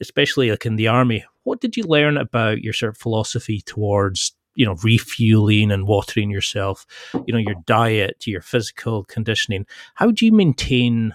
Especially 0.00 0.50
like 0.50 0.66
in 0.66 0.76
the 0.76 0.88
army, 0.88 1.24
what 1.44 1.60
did 1.60 1.76
you 1.76 1.84
learn 1.84 2.18
about 2.18 2.60
your 2.60 2.74
sort 2.74 2.90
of 2.90 2.98
philosophy 2.98 3.62
towards 3.62 4.32
you 4.54 4.66
know 4.66 4.76
refueling 4.82 5.72
and 5.72 5.86
watering 5.86 6.30
yourself? 6.30 6.84
You 7.26 7.32
know 7.32 7.40
your 7.40 7.56
diet, 7.66 8.26
your 8.26 8.42
physical 8.42 9.04
conditioning. 9.04 9.66
How 9.94 10.10
do 10.10 10.26
you 10.26 10.32
maintain 10.32 11.14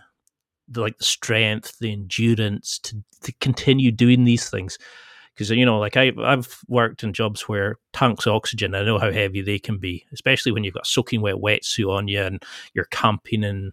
the 0.68 0.82
like 0.82 0.98
the 0.98 1.04
strength, 1.04 1.78
the 1.80 1.94
endurance 1.94 2.80
to 2.80 3.04
to 3.22 3.32
continue 3.34 3.92
doing 3.92 4.24
these 4.24 4.50
things? 4.50 4.80
Because 5.42 5.58
you 5.58 5.66
know 5.66 5.80
like 5.80 5.98
I, 5.98 6.12
i've 6.24 6.60
worked 6.68 7.04
in 7.04 7.14
jobs 7.14 7.50
where 7.50 7.78
tanks 7.94 8.28
of 8.28 8.34
oxygen 8.34 8.76
i 8.76 8.84
know 8.84 9.00
how 9.00 9.12
heavy 9.12 9.42
they 9.42 9.58
can 9.58 9.80
be 9.80 10.06
especially 10.14 10.52
when 10.52 10.64
you've 10.64 10.76
got 10.76 10.86
soaking 10.86 11.22
wet 11.22 11.36
wetsuit 11.36 11.92
on 11.92 12.08
you 12.08 12.22
and 12.22 12.44
you're 12.76 12.86
camping 12.86 13.44
in 13.44 13.72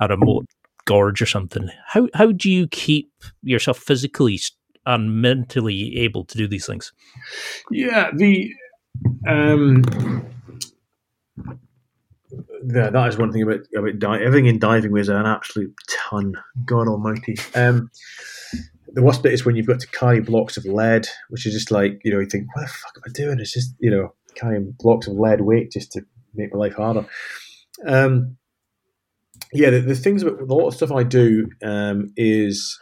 a 0.00 0.06
remote 0.06 0.46
gorge 0.84 1.20
or 1.20 1.26
something 1.26 1.68
how 1.86 2.08
how 2.14 2.30
do 2.30 2.48
you 2.48 2.68
keep 2.68 3.10
yourself 3.42 3.78
physically 3.78 4.38
and 4.86 5.20
mentally 5.20 5.96
able 5.98 6.24
to 6.24 6.38
do 6.38 6.46
these 6.46 6.66
things 6.66 6.92
yeah 7.70 8.10
the 8.14 8.48
um 9.26 9.82
yeah, 12.64 12.90
that 12.90 13.08
is 13.08 13.16
one 13.16 13.32
thing 13.32 13.42
about 13.42 13.60
about 13.76 13.98
diving. 13.98 14.26
Everything 14.26 14.46
in 14.46 14.58
diving 14.58 14.92
was 14.92 15.08
an 15.08 15.24
absolute 15.24 15.72
ton. 15.88 16.34
God 16.66 16.88
Almighty. 16.88 17.36
Um, 17.54 17.88
the 18.92 19.02
worst 19.02 19.22
bit 19.22 19.32
is 19.32 19.44
when 19.44 19.56
you've 19.56 19.66
got 19.66 19.80
to 19.80 19.86
carry 19.88 20.20
blocks 20.20 20.56
of 20.56 20.64
lead, 20.64 21.06
which 21.28 21.46
is 21.46 21.52
just 21.52 21.70
like, 21.70 22.00
you 22.04 22.12
know, 22.12 22.20
you 22.20 22.26
think, 22.26 22.46
what 22.54 22.62
the 22.62 22.68
fuck 22.68 22.92
am 22.96 23.02
I 23.06 23.12
doing? 23.12 23.40
It's 23.40 23.52
just, 23.52 23.74
you 23.78 23.90
know, 23.90 24.14
carrying 24.34 24.74
blocks 24.78 25.06
of 25.06 25.14
lead 25.14 25.40
weight 25.40 25.72
just 25.72 25.92
to 25.92 26.02
make 26.34 26.52
my 26.52 26.58
life 26.58 26.74
harder. 26.74 27.06
Um, 27.86 28.36
yeah, 29.52 29.70
the, 29.70 29.80
the, 29.80 29.94
things 29.94 30.22
about 30.22 30.40
a 30.40 30.44
lot 30.44 30.68
of 30.68 30.74
stuff 30.74 30.92
I 30.92 31.02
do 31.02 31.48
um, 31.62 32.12
is 32.16 32.78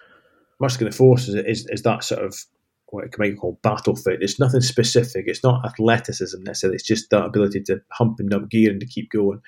like 0.58 0.78
the 0.78 0.90
forces 0.90 1.34
is, 1.34 1.66
is 1.70 1.82
that 1.82 2.02
sort 2.02 2.24
of 2.24 2.34
what 2.90 3.04
I 3.04 3.08
can 3.08 3.36
call 3.36 3.58
battle 3.62 3.96
fit. 3.96 4.22
It's 4.22 4.40
nothing 4.40 4.60
specific. 4.60 5.24
It's 5.26 5.44
not 5.44 5.64
athleticism 5.66 6.42
necessarily. 6.42 6.76
It's 6.76 6.86
just 6.86 7.10
that 7.10 7.24
ability 7.24 7.62
to 7.64 7.80
hump 7.92 8.16
and 8.20 8.32
up 8.32 8.48
gear 8.48 8.70
and 8.70 8.80
to 8.80 8.86
keep 8.86 9.10
going. 9.10 9.40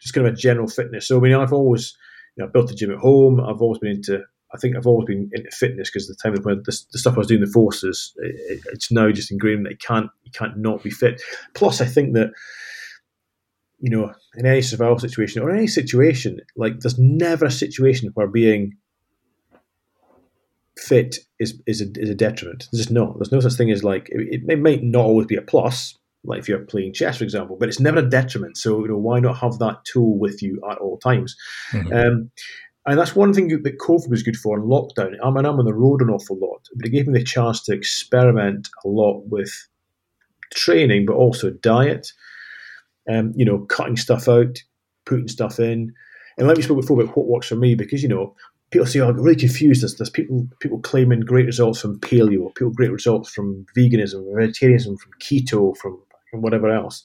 Just 0.00 0.14
kind 0.14 0.26
of 0.26 0.34
a 0.34 0.36
general 0.36 0.68
fitness. 0.68 1.08
So 1.08 1.16
I 1.16 1.20
mean, 1.20 1.34
I've 1.34 1.52
always 1.52 1.96
you 2.36 2.44
know, 2.44 2.50
built 2.50 2.70
a 2.70 2.74
gym 2.74 2.92
at 2.92 2.98
home. 2.98 3.40
I've 3.40 3.60
always 3.60 3.78
been 3.78 3.92
into 3.92 4.22
I 4.54 4.58
think 4.58 4.76
I've 4.76 4.86
always 4.86 5.06
been 5.06 5.30
into 5.32 5.50
fitness 5.50 5.90
because 5.90 6.08
the 6.08 6.16
time 6.22 6.34
when 6.42 6.62
the, 6.64 6.78
the, 6.92 6.98
stuff 6.98 7.14
I 7.14 7.18
was 7.18 7.26
doing 7.26 7.40
the 7.40 7.46
forces, 7.46 8.12
it, 8.18 8.60
it's 8.72 8.92
now 8.92 9.10
just 9.10 9.30
ingrained 9.30 9.64
that 9.66 9.72
you 9.72 9.78
can't 9.78 10.10
you 10.24 10.30
can't 10.32 10.58
not 10.58 10.82
be 10.82 10.90
fit. 10.90 11.22
Plus, 11.54 11.80
I 11.80 11.86
think 11.86 12.14
that 12.14 12.32
you 13.78 13.90
know 13.90 14.12
in 14.36 14.46
any 14.46 14.62
survival 14.62 14.98
situation 14.98 15.42
or 15.42 15.50
any 15.50 15.66
situation, 15.66 16.40
like 16.56 16.80
there's 16.80 16.98
never 16.98 17.46
a 17.46 17.50
situation 17.50 18.10
where 18.14 18.26
being 18.26 18.76
fit 20.78 21.18
is 21.38 21.60
is 21.66 21.80
a, 21.80 21.86
is 21.96 22.10
a 22.10 22.14
detriment. 22.14 22.68
There's 22.70 22.84
just 22.84 22.92
not. 22.92 23.18
There's 23.18 23.32
no 23.32 23.40
such 23.40 23.54
thing 23.54 23.70
as 23.70 23.82
like 23.82 24.08
it, 24.10 24.42
it 24.48 24.60
might 24.60 24.82
not 24.82 25.04
always 25.04 25.26
be 25.26 25.36
a 25.36 25.42
plus. 25.42 25.96
like 26.24 26.40
if 26.40 26.48
you're 26.48 26.60
playing 26.60 26.92
chess, 26.92 27.18
for 27.18 27.24
example. 27.24 27.56
But 27.58 27.68
it's 27.68 27.80
never 27.80 28.00
a 28.00 28.08
detriment. 28.08 28.56
So 28.58 28.80
you 28.82 28.88
know, 28.88 28.98
why 28.98 29.20
not 29.20 29.38
have 29.38 29.58
that 29.58 29.84
tool 29.84 30.18
with 30.18 30.42
you 30.42 30.60
at 30.70 30.78
all 30.78 30.98
times? 30.98 31.36
Mm-hmm. 31.72 31.92
Um, 31.92 32.30
and 32.86 32.98
that's 32.98 33.14
one 33.14 33.32
thing 33.32 33.48
that 33.48 33.78
COVID 33.78 34.10
was 34.10 34.22
good 34.22 34.36
for 34.36 34.58
in 34.58 34.64
lockdown. 34.64 35.14
I 35.22 35.30
mean, 35.30 35.46
I'm 35.46 35.58
on 35.58 35.64
the 35.64 35.74
road 35.74 36.02
an 36.02 36.10
awful 36.10 36.38
lot, 36.38 36.66
but 36.74 36.86
it 36.86 36.90
gave 36.90 37.06
me 37.06 37.16
the 37.16 37.24
chance 37.24 37.62
to 37.64 37.72
experiment 37.72 38.68
a 38.84 38.88
lot 38.88 39.22
with 39.28 39.52
training, 40.52 41.06
but 41.06 41.14
also 41.14 41.50
diet. 41.50 42.12
Um, 43.10 43.32
you 43.34 43.44
know, 43.44 43.58
cutting 43.66 43.96
stuff 43.96 44.28
out, 44.28 44.58
putting 45.06 45.28
stuff 45.28 45.58
in. 45.58 45.92
And 46.38 46.46
like 46.46 46.56
we 46.56 46.62
spoke 46.62 46.80
before 46.80 47.00
about 47.00 47.16
what 47.16 47.26
works 47.26 47.48
for 47.48 47.56
me, 47.56 47.74
because 47.74 48.02
you 48.02 48.08
know, 48.08 48.34
people 48.70 48.86
say, 48.86 49.00
oh, 49.00 49.08
I 49.08 49.12
get 49.12 49.20
really 49.20 49.36
confused. 49.36 49.82
There's, 49.82 49.96
there's 49.96 50.10
people 50.10 50.48
people 50.60 50.80
claiming 50.80 51.20
great 51.20 51.46
results 51.46 51.80
from 51.80 52.00
paleo, 52.00 52.54
people 52.54 52.72
great 52.72 52.92
results 52.92 53.30
from 53.30 53.66
veganism, 53.76 54.24
vegetarianism, 54.36 54.96
from 54.96 55.12
keto, 55.20 55.76
from, 55.76 56.00
from 56.30 56.42
whatever 56.42 56.68
else. 56.68 57.04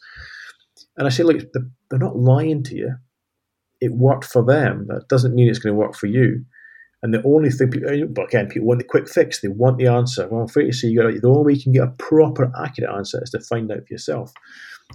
And 0.97 1.07
I 1.07 1.09
say, 1.09 1.23
look, 1.23 1.41
they're 1.53 1.99
not 1.99 2.17
lying 2.17 2.63
to 2.63 2.75
you 2.75 2.95
it 3.81 3.93
worked 3.93 4.25
for 4.25 4.43
them. 4.43 4.87
That 4.87 5.07
doesn't 5.07 5.35
mean 5.35 5.49
it's 5.49 5.59
going 5.59 5.73
to 5.73 5.79
work 5.79 5.95
for 5.95 6.07
you. 6.07 6.43
And 7.03 7.13
the 7.13 7.21
only 7.23 7.51
thing, 7.51 7.71
but 8.09 8.25
again, 8.25 8.47
people 8.47 8.67
want 8.67 8.79
the 8.79 8.83
quick 8.83 9.07
fix. 9.07 9.39
They 9.39 9.49
want 9.49 9.77
the 9.77 9.87
answer. 9.87 10.27
Well, 10.27 10.41
I'm 10.41 10.45
afraid 10.47 10.65
to 10.65 10.73
say, 10.73 10.87
you 10.87 10.99
got 10.99 11.13
the 11.13 11.27
only 11.27 11.43
way 11.43 11.53
you 11.53 11.63
can 11.63 11.71
get 11.71 11.83
a 11.83 11.91
proper, 11.91 12.51
accurate 12.59 12.89
answer 12.89 13.21
is 13.21 13.29
to 13.31 13.39
find 13.39 13.71
out 13.71 13.87
for 13.87 13.93
yourself. 13.93 14.33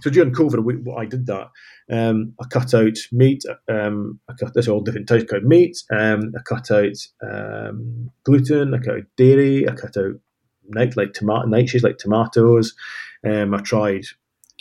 So 0.01 0.11
during 0.11 0.33
COVID, 0.33 0.64
we, 0.64 0.93
I 0.97 1.05
did 1.05 1.26
that. 1.26 1.49
Um, 1.91 2.35
I 2.41 2.47
cut 2.47 2.74
out 2.74 2.97
meat. 3.12 3.45
Um, 3.68 4.18
I 4.28 4.33
cut 4.33 4.55
this 4.55 4.66
all 4.66 4.80
different 4.80 5.07
types. 5.07 5.24
Cut 5.30 5.45
meat. 5.45 5.76
Um, 5.93 6.33
I 6.37 6.43
cut 6.43 6.70
out 6.70 6.97
um, 7.22 8.11
gluten. 8.24 8.74
I 8.74 8.78
cut 8.78 8.97
out 8.97 9.05
dairy. 9.16 9.68
I 9.68 9.74
cut 9.74 9.97
out 9.97 10.14
night 10.68 10.97
like 10.97 11.12
tomato 11.12 11.47
nightshades 11.47 11.83
like 11.83 11.99
tomatoes. 11.99 12.74
Um, 13.24 13.55
I 13.55 13.59
tried 13.59 14.05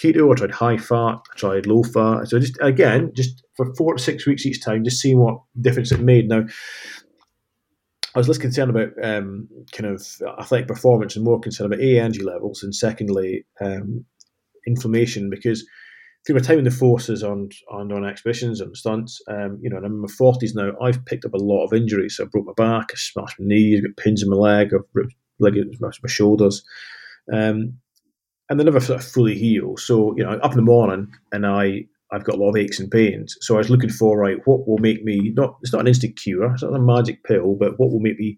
keto. 0.02 0.32
I 0.32 0.36
tried 0.36 0.52
high 0.52 0.78
fat. 0.78 1.20
I 1.32 1.36
tried 1.36 1.66
low 1.66 1.84
fat. 1.84 2.28
So 2.28 2.40
just 2.40 2.58
again, 2.62 3.12
just 3.14 3.44
for 3.56 3.74
four 3.76 3.96
to 3.96 4.04
six 4.04 4.26
weeks 4.26 4.46
each 4.46 4.64
time, 4.64 4.84
just 4.84 5.02
seeing 5.02 5.20
what 5.20 5.42
difference 5.60 5.92
it 5.92 6.00
made. 6.02 6.28
Now, 6.28 6.46
I 8.14 8.20
was 8.20 8.28
less 8.28 8.38
concerned 8.38 8.72
about 8.72 8.90
um, 9.04 9.48
kind 9.72 9.94
of 9.94 10.06
athletic 10.40 10.68
performance 10.68 11.16
and 11.16 11.24
more 11.24 11.40
concerned 11.40 11.74
about 11.74 11.84
a 11.84 12.00
energy 12.00 12.24
levels 12.24 12.64
and 12.64 12.76
secondly 12.76 13.46
um, 13.62 14.06
inflammation 14.68 15.30
because 15.30 15.66
through 16.26 16.36
my 16.36 16.42
time 16.42 16.60
in 16.60 16.66
the 16.66 16.72
forces 16.72 17.24
on 17.24 17.50
on, 17.70 17.92
on 17.92 18.06
expeditions 18.06 18.60
and 18.62 18.76
stunts, 18.76 19.22
um, 19.28 19.60
you 19.62 19.70
know, 19.70 19.78
and 19.78 19.86
I'm 19.86 19.94
in 19.94 20.02
my 20.02 20.08
forties 20.08 20.54
now. 20.54 20.72
I've 20.82 21.04
picked 21.06 21.26
up 21.26 21.34
a 21.34 21.38
lot 21.38 21.66
of 21.66 21.74
injuries. 21.74 22.18
So 22.18 22.26
I 22.26 22.28
broke 22.28 22.46
my 22.46 22.54
back, 22.58 22.92
I 22.92 22.96
smashed 22.96 23.40
my 23.40 23.46
knee, 23.48 23.78
I've 23.78 23.84
got 23.84 24.04
pins 24.04 24.22
in 24.22 24.30
my 24.30 24.36
leg, 24.36 24.74
I've 24.74 24.82
ripped 24.94 25.16
ligaments, 25.40 25.80
my 25.82 25.92
shoulders. 26.08 26.64
Um, 27.32 27.80
and 28.52 28.60
they 28.60 28.66
never 28.66 28.82
sort 28.82 29.00
of 29.00 29.08
fully 29.08 29.34
heal. 29.34 29.78
So 29.78 30.14
you 30.18 30.26
know, 30.26 30.32
up 30.32 30.52
in 30.52 30.58
the 30.58 30.62
morning, 30.62 31.08
and 31.32 31.48
I 31.48 31.86
I've 32.12 32.26
got 32.26 32.36
a 32.36 32.38
lot 32.38 32.50
of 32.50 32.58
aches 32.58 32.82
and 32.82 32.92
pains. 32.92 33.38
So 33.40 33.56
I 33.56 33.60
was 33.60 33.70
looking 33.70 33.90
for 33.90 34.20
right, 34.20 34.46
what 34.46 34.68
will 34.68 34.78
make 34.78 35.06
me 35.06 35.32
not? 35.38 35.56
It's 35.62 35.72
not 35.72 35.80
an 35.80 35.88
instant 35.88 36.18
cure. 36.18 36.52
It's 36.52 36.62
not 36.62 36.76
a 36.76 36.80
magic 36.80 37.24
pill, 37.24 37.56
but 37.56 37.80
what 37.80 37.92
will 37.92 38.02
make 38.02 38.20
me 38.20 38.38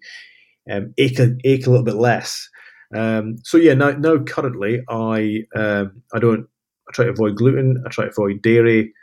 um, 0.71 0.93
ache 0.99 1.19
ache 1.43 1.65
a 1.65 1.69
little 1.71 1.83
bit 1.83 1.95
less. 1.95 2.47
Um, 2.95 3.37
so 3.43 3.57
yeah, 3.57 3.73
now 3.73 3.89
now 3.89 4.19
currently 4.19 4.83
I 4.87 5.45
um, 5.55 6.03
I 6.13 6.19
don't 6.19 6.45
I 6.87 6.91
try 6.93 7.05
to 7.05 7.11
avoid 7.11 7.35
gluten. 7.35 7.83
I 7.83 7.89
try 7.89 8.05
to 8.05 8.11
avoid 8.11 8.43
dairy, 8.43 8.93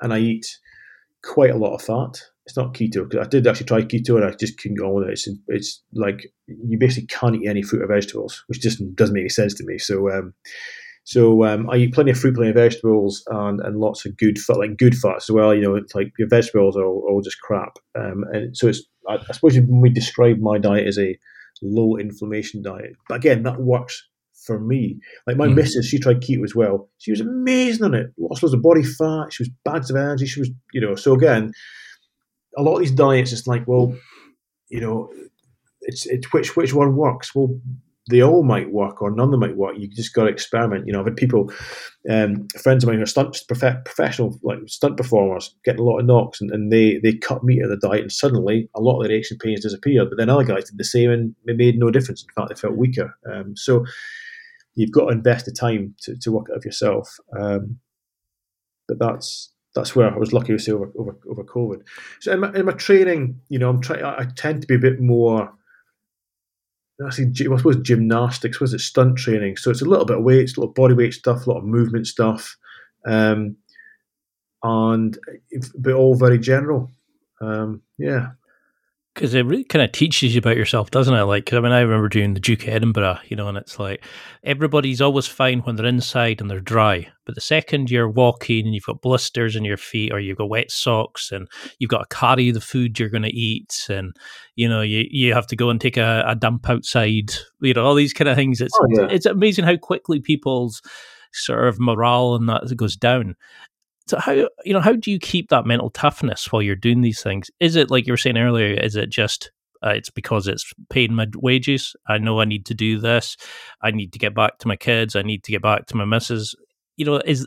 and 0.00 0.12
I 0.12 0.18
eat 0.18 0.46
quite 1.22 1.52
a 1.52 1.56
lot 1.56 1.76
of 1.76 1.82
fat. 1.82 2.20
It's 2.46 2.56
not 2.56 2.74
keto 2.74 3.08
because 3.08 3.26
I 3.26 3.28
did 3.28 3.46
actually 3.46 3.66
try 3.66 3.82
keto 3.82 4.16
and 4.16 4.24
I 4.24 4.30
just 4.30 4.58
couldn't 4.58 4.78
go 4.78 4.86
on 4.86 4.94
with 4.94 5.08
it. 5.08 5.12
It's, 5.12 5.28
it's 5.48 5.82
like 5.92 6.32
you 6.46 6.78
basically 6.78 7.08
can't 7.08 7.34
eat 7.34 7.48
any 7.48 7.62
fruit 7.62 7.82
or 7.82 7.88
vegetables, 7.88 8.44
which 8.46 8.60
just 8.60 8.80
doesn't 8.94 9.14
make 9.14 9.22
any 9.22 9.28
sense 9.28 9.54
to 9.54 9.64
me. 9.64 9.78
So, 9.78 10.10
um, 10.10 10.32
so 11.02 11.44
um, 11.44 11.68
I 11.70 11.76
eat 11.76 11.94
plenty 11.94 12.12
of 12.12 12.18
fruit, 12.18 12.34
plenty 12.34 12.50
of 12.50 12.56
vegetables, 12.56 13.24
and, 13.28 13.60
and 13.60 13.78
lots 13.78 14.06
of 14.06 14.16
good 14.16 14.38
fat, 14.38 14.58
like 14.58 14.76
good 14.76 14.94
fats 14.96 15.28
as 15.28 15.34
well. 15.34 15.54
You 15.54 15.62
know, 15.62 15.74
it's 15.74 15.94
like 15.94 16.12
your 16.18 16.28
vegetables 16.28 16.76
are 16.76 16.84
all, 16.84 17.20
just 17.22 17.40
crap. 17.40 17.78
Um, 17.96 18.24
and 18.32 18.56
so 18.56 18.68
it's 18.68 18.82
I, 19.08 19.14
I 19.14 19.32
suppose 19.32 19.54
when 19.54 19.80
we 19.80 19.90
describe 19.90 20.38
my 20.38 20.58
diet 20.58 20.86
as 20.86 20.98
a 20.98 21.18
low 21.62 21.96
inflammation 21.96 22.62
diet, 22.62 22.92
but 23.08 23.16
again, 23.16 23.42
that 23.42 23.60
works 23.60 24.06
for 24.46 24.60
me. 24.60 24.98
Like 25.26 25.36
my 25.36 25.48
mm. 25.48 25.54
missus, 25.54 25.86
she 25.86 25.98
tried 25.98 26.20
keto 26.20 26.44
as 26.44 26.54
well. 26.54 26.88
She 26.98 27.10
was 27.10 27.20
amazing 27.20 27.84
on 27.84 27.94
it. 27.94 28.12
Lost 28.18 28.42
loads 28.42 28.54
of 28.54 28.62
body 28.62 28.82
fat. 28.82 29.32
She 29.32 29.42
was 29.42 29.50
bags 29.64 29.90
of 29.90 29.96
energy. 29.96 30.26
She 30.26 30.40
was, 30.40 30.50
you 30.72 30.80
know. 30.80 30.94
So 30.94 31.14
again, 31.14 31.52
a 32.56 32.62
lot 32.62 32.74
of 32.74 32.80
these 32.80 32.90
diets, 32.92 33.32
it's 33.32 33.46
like, 33.46 33.66
well, 33.66 33.94
you 34.68 34.80
know, 34.80 35.10
it's 35.82 36.06
it's 36.06 36.32
which 36.32 36.56
which 36.56 36.74
one 36.74 36.96
works. 36.96 37.34
Well, 37.34 37.60
they 38.08 38.22
all 38.22 38.44
might 38.44 38.70
work 38.70 39.02
or 39.02 39.10
none 39.10 39.26
of 39.26 39.30
them 39.32 39.40
might 39.40 39.56
work. 39.56 39.76
You 39.76 39.88
just 39.88 40.14
got 40.14 40.24
to 40.24 40.30
experiment. 40.30 40.86
You 40.86 40.92
know, 40.92 41.00
I've 41.00 41.06
had 41.06 41.16
people, 41.16 41.52
um, 42.08 42.46
friends 42.62 42.84
of 42.84 42.88
mine 42.88 42.98
who 42.98 43.02
are 43.02 43.06
stunt 43.06 43.36
prof- 43.48 43.84
professional 43.84 44.38
like 44.44 44.58
stunt 44.66 44.96
performers, 44.96 45.54
getting 45.64 45.80
a 45.80 45.84
lot 45.84 45.98
of 45.98 46.06
knocks, 46.06 46.40
and, 46.40 46.50
and 46.50 46.72
they 46.72 46.98
they 47.02 47.14
cut 47.14 47.42
meat 47.44 47.62
out 47.62 47.70
of 47.70 47.80
the 47.80 47.88
diet, 47.88 48.02
and 48.02 48.12
suddenly 48.12 48.68
a 48.74 48.80
lot 48.80 49.00
of 49.00 49.06
their 49.06 49.16
aches 49.16 49.30
and 49.30 49.40
pains 49.40 49.62
disappeared. 49.62 50.08
But 50.08 50.18
then 50.18 50.30
other 50.30 50.44
guys 50.44 50.70
did 50.70 50.78
the 50.78 50.84
same, 50.84 51.10
and 51.10 51.34
it 51.46 51.56
made 51.56 51.78
no 51.78 51.90
difference. 51.90 52.22
In 52.22 52.34
fact, 52.34 52.48
they 52.54 52.60
felt 52.60 52.76
weaker. 52.76 53.16
Um, 53.32 53.56
so 53.56 53.84
you've 54.74 54.92
got 54.92 55.06
to 55.06 55.12
invest 55.12 55.46
the 55.46 55.52
time 55.52 55.94
to, 56.02 56.16
to 56.16 56.32
work 56.32 56.46
it 56.48 56.52
out 56.52 56.58
of 56.58 56.64
yourself. 56.64 57.16
Um, 57.36 57.78
but 58.86 58.98
that's 59.00 59.50
that's 59.76 59.94
where 59.94 60.12
I 60.12 60.16
was 60.16 60.32
lucky 60.32 60.54
to 60.54 60.58
say 60.58 60.72
over, 60.72 60.90
over, 60.96 61.16
over 61.28 61.44
COVID. 61.44 61.82
So 62.20 62.32
in 62.32 62.40
my, 62.40 62.52
in 62.54 62.64
my 62.64 62.72
training, 62.72 63.38
you 63.50 63.58
know, 63.58 63.68
I'm 63.68 63.82
trying. 63.82 64.02
I 64.02 64.26
tend 64.34 64.62
to 64.62 64.66
be 64.66 64.74
a 64.74 64.78
bit 64.78 65.00
more. 65.00 65.52
I 67.04 67.10
see, 67.10 67.24
I 67.24 67.56
suppose 67.56 67.76
gymnastics 67.82 68.58
was 68.58 68.72
it 68.72 68.80
stunt 68.80 69.18
training, 69.18 69.58
so 69.58 69.70
it's 69.70 69.82
a 69.82 69.84
little 69.84 70.06
bit 70.06 70.16
of 70.16 70.24
weights, 70.24 70.56
a 70.56 70.60
lot 70.60 70.68
of 70.68 70.74
body 70.74 70.94
weight 70.94 71.12
stuff, 71.12 71.46
a 71.46 71.50
lot 71.50 71.58
of 71.58 71.64
movement 71.64 72.06
stuff, 72.06 72.56
um, 73.04 73.56
and 74.62 75.18
but 75.78 75.92
all 75.92 76.14
very 76.14 76.38
general. 76.38 76.90
Um, 77.42 77.82
yeah, 77.98 78.28
because 79.16 79.32
it 79.32 79.46
really 79.46 79.64
kind 79.64 79.82
of 79.82 79.92
teaches 79.92 80.34
you 80.34 80.40
about 80.40 80.58
yourself, 80.58 80.90
doesn't 80.90 81.14
it? 81.14 81.22
Like, 81.22 81.50
I 81.50 81.60
mean, 81.60 81.72
I 81.72 81.80
remember 81.80 82.10
doing 82.10 82.34
the 82.34 82.40
Duke 82.40 82.64
of 82.64 82.68
Edinburgh, 82.68 83.18
you 83.28 83.34
know, 83.34 83.48
and 83.48 83.56
it's 83.56 83.78
like 83.78 84.04
everybody's 84.44 85.00
always 85.00 85.26
fine 85.26 85.60
when 85.60 85.76
they're 85.76 85.86
inside 85.86 86.42
and 86.42 86.50
they're 86.50 86.60
dry, 86.60 87.08
but 87.24 87.34
the 87.34 87.40
second 87.40 87.90
you're 87.90 88.10
walking 88.10 88.66
and 88.66 88.74
you've 88.74 88.84
got 88.84 89.00
blisters 89.00 89.56
in 89.56 89.64
your 89.64 89.78
feet 89.78 90.12
or 90.12 90.20
you've 90.20 90.36
got 90.36 90.50
wet 90.50 90.70
socks 90.70 91.32
and 91.32 91.48
you've 91.78 91.88
got 91.88 92.10
to 92.10 92.14
carry 92.14 92.50
the 92.50 92.60
food 92.60 92.98
you're 92.98 93.08
going 93.08 93.22
to 93.22 93.34
eat, 93.34 93.86
and 93.88 94.14
you 94.54 94.68
know, 94.68 94.82
you 94.82 95.06
you 95.10 95.32
have 95.32 95.46
to 95.46 95.56
go 95.56 95.70
and 95.70 95.80
take 95.80 95.96
a, 95.96 96.22
a 96.26 96.34
dump 96.34 96.68
outside, 96.68 97.32
you 97.62 97.72
know, 97.72 97.86
all 97.86 97.94
these 97.94 98.12
kind 98.12 98.28
of 98.28 98.36
things. 98.36 98.60
It's 98.60 98.78
oh, 98.78 98.86
yeah. 98.90 99.08
it's 99.10 99.24
amazing 99.24 99.64
how 99.64 99.78
quickly 99.78 100.20
people's 100.20 100.82
sort 101.32 101.68
of 101.68 101.80
morale 101.80 102.34
and 102.34 102.50
that 102.50 102.70
goes 102.76 102.96
down. 102.96 103.34
So 104.06 104.18
how 104.18 104.32
you 104.32 104.72
know 104.72 104.80
how 104.80 104.92
do 104.92 105.10
you 105.10 105.18
keep 105.18 105.48
that 105.48 105.66
mental 105.66 105.90
toughness 105.90 106.52
while 106.52 106.62
you're 106.62 106.76
doing 106.76 107.02
these 107.02 107.22
things? 107.22 107.50
Is 107.58 107.76
it 107.76 107.90
like 107.90 108.06
you 108.06 108.12
were 108.12 108.18
saying 108.18 108.38
earlier? 108.38 108.74
Is 108.74 108.94
it 108.94 109.10
just 109.10 109.50
uh, 109.84 109.90
it's 109.90 110.10
because 110.10 110.46
it's 110.46 110.72
paying 110.90 111.14
my 111.14 111.26
wages? 111.34 111.96
I 112.08 112.18
know 112.18 112.40
I 112.40 112.44
need 112.44 112.66
to 112.66 112.74
do 112.74 112.98
this. 112.98 113.36
I 113.82 113.90
need 113.90 114.12
to 114.12 114.18
get 114.18 114.34
back 114.34 114.58
to 114.58 114.68
my 114.68 114.76
kids. 114.76 115.16
I 115.16 115.22
need 115.22 115.42
to 115.44 115.50
get 115.50 115.62
back 115.62 115.86
to 115.86 115.96
my 115.96 116.04
missus. 116.04 116.54
You 116.96 117.06
know, 117.06 117.20
is 117.24 117.46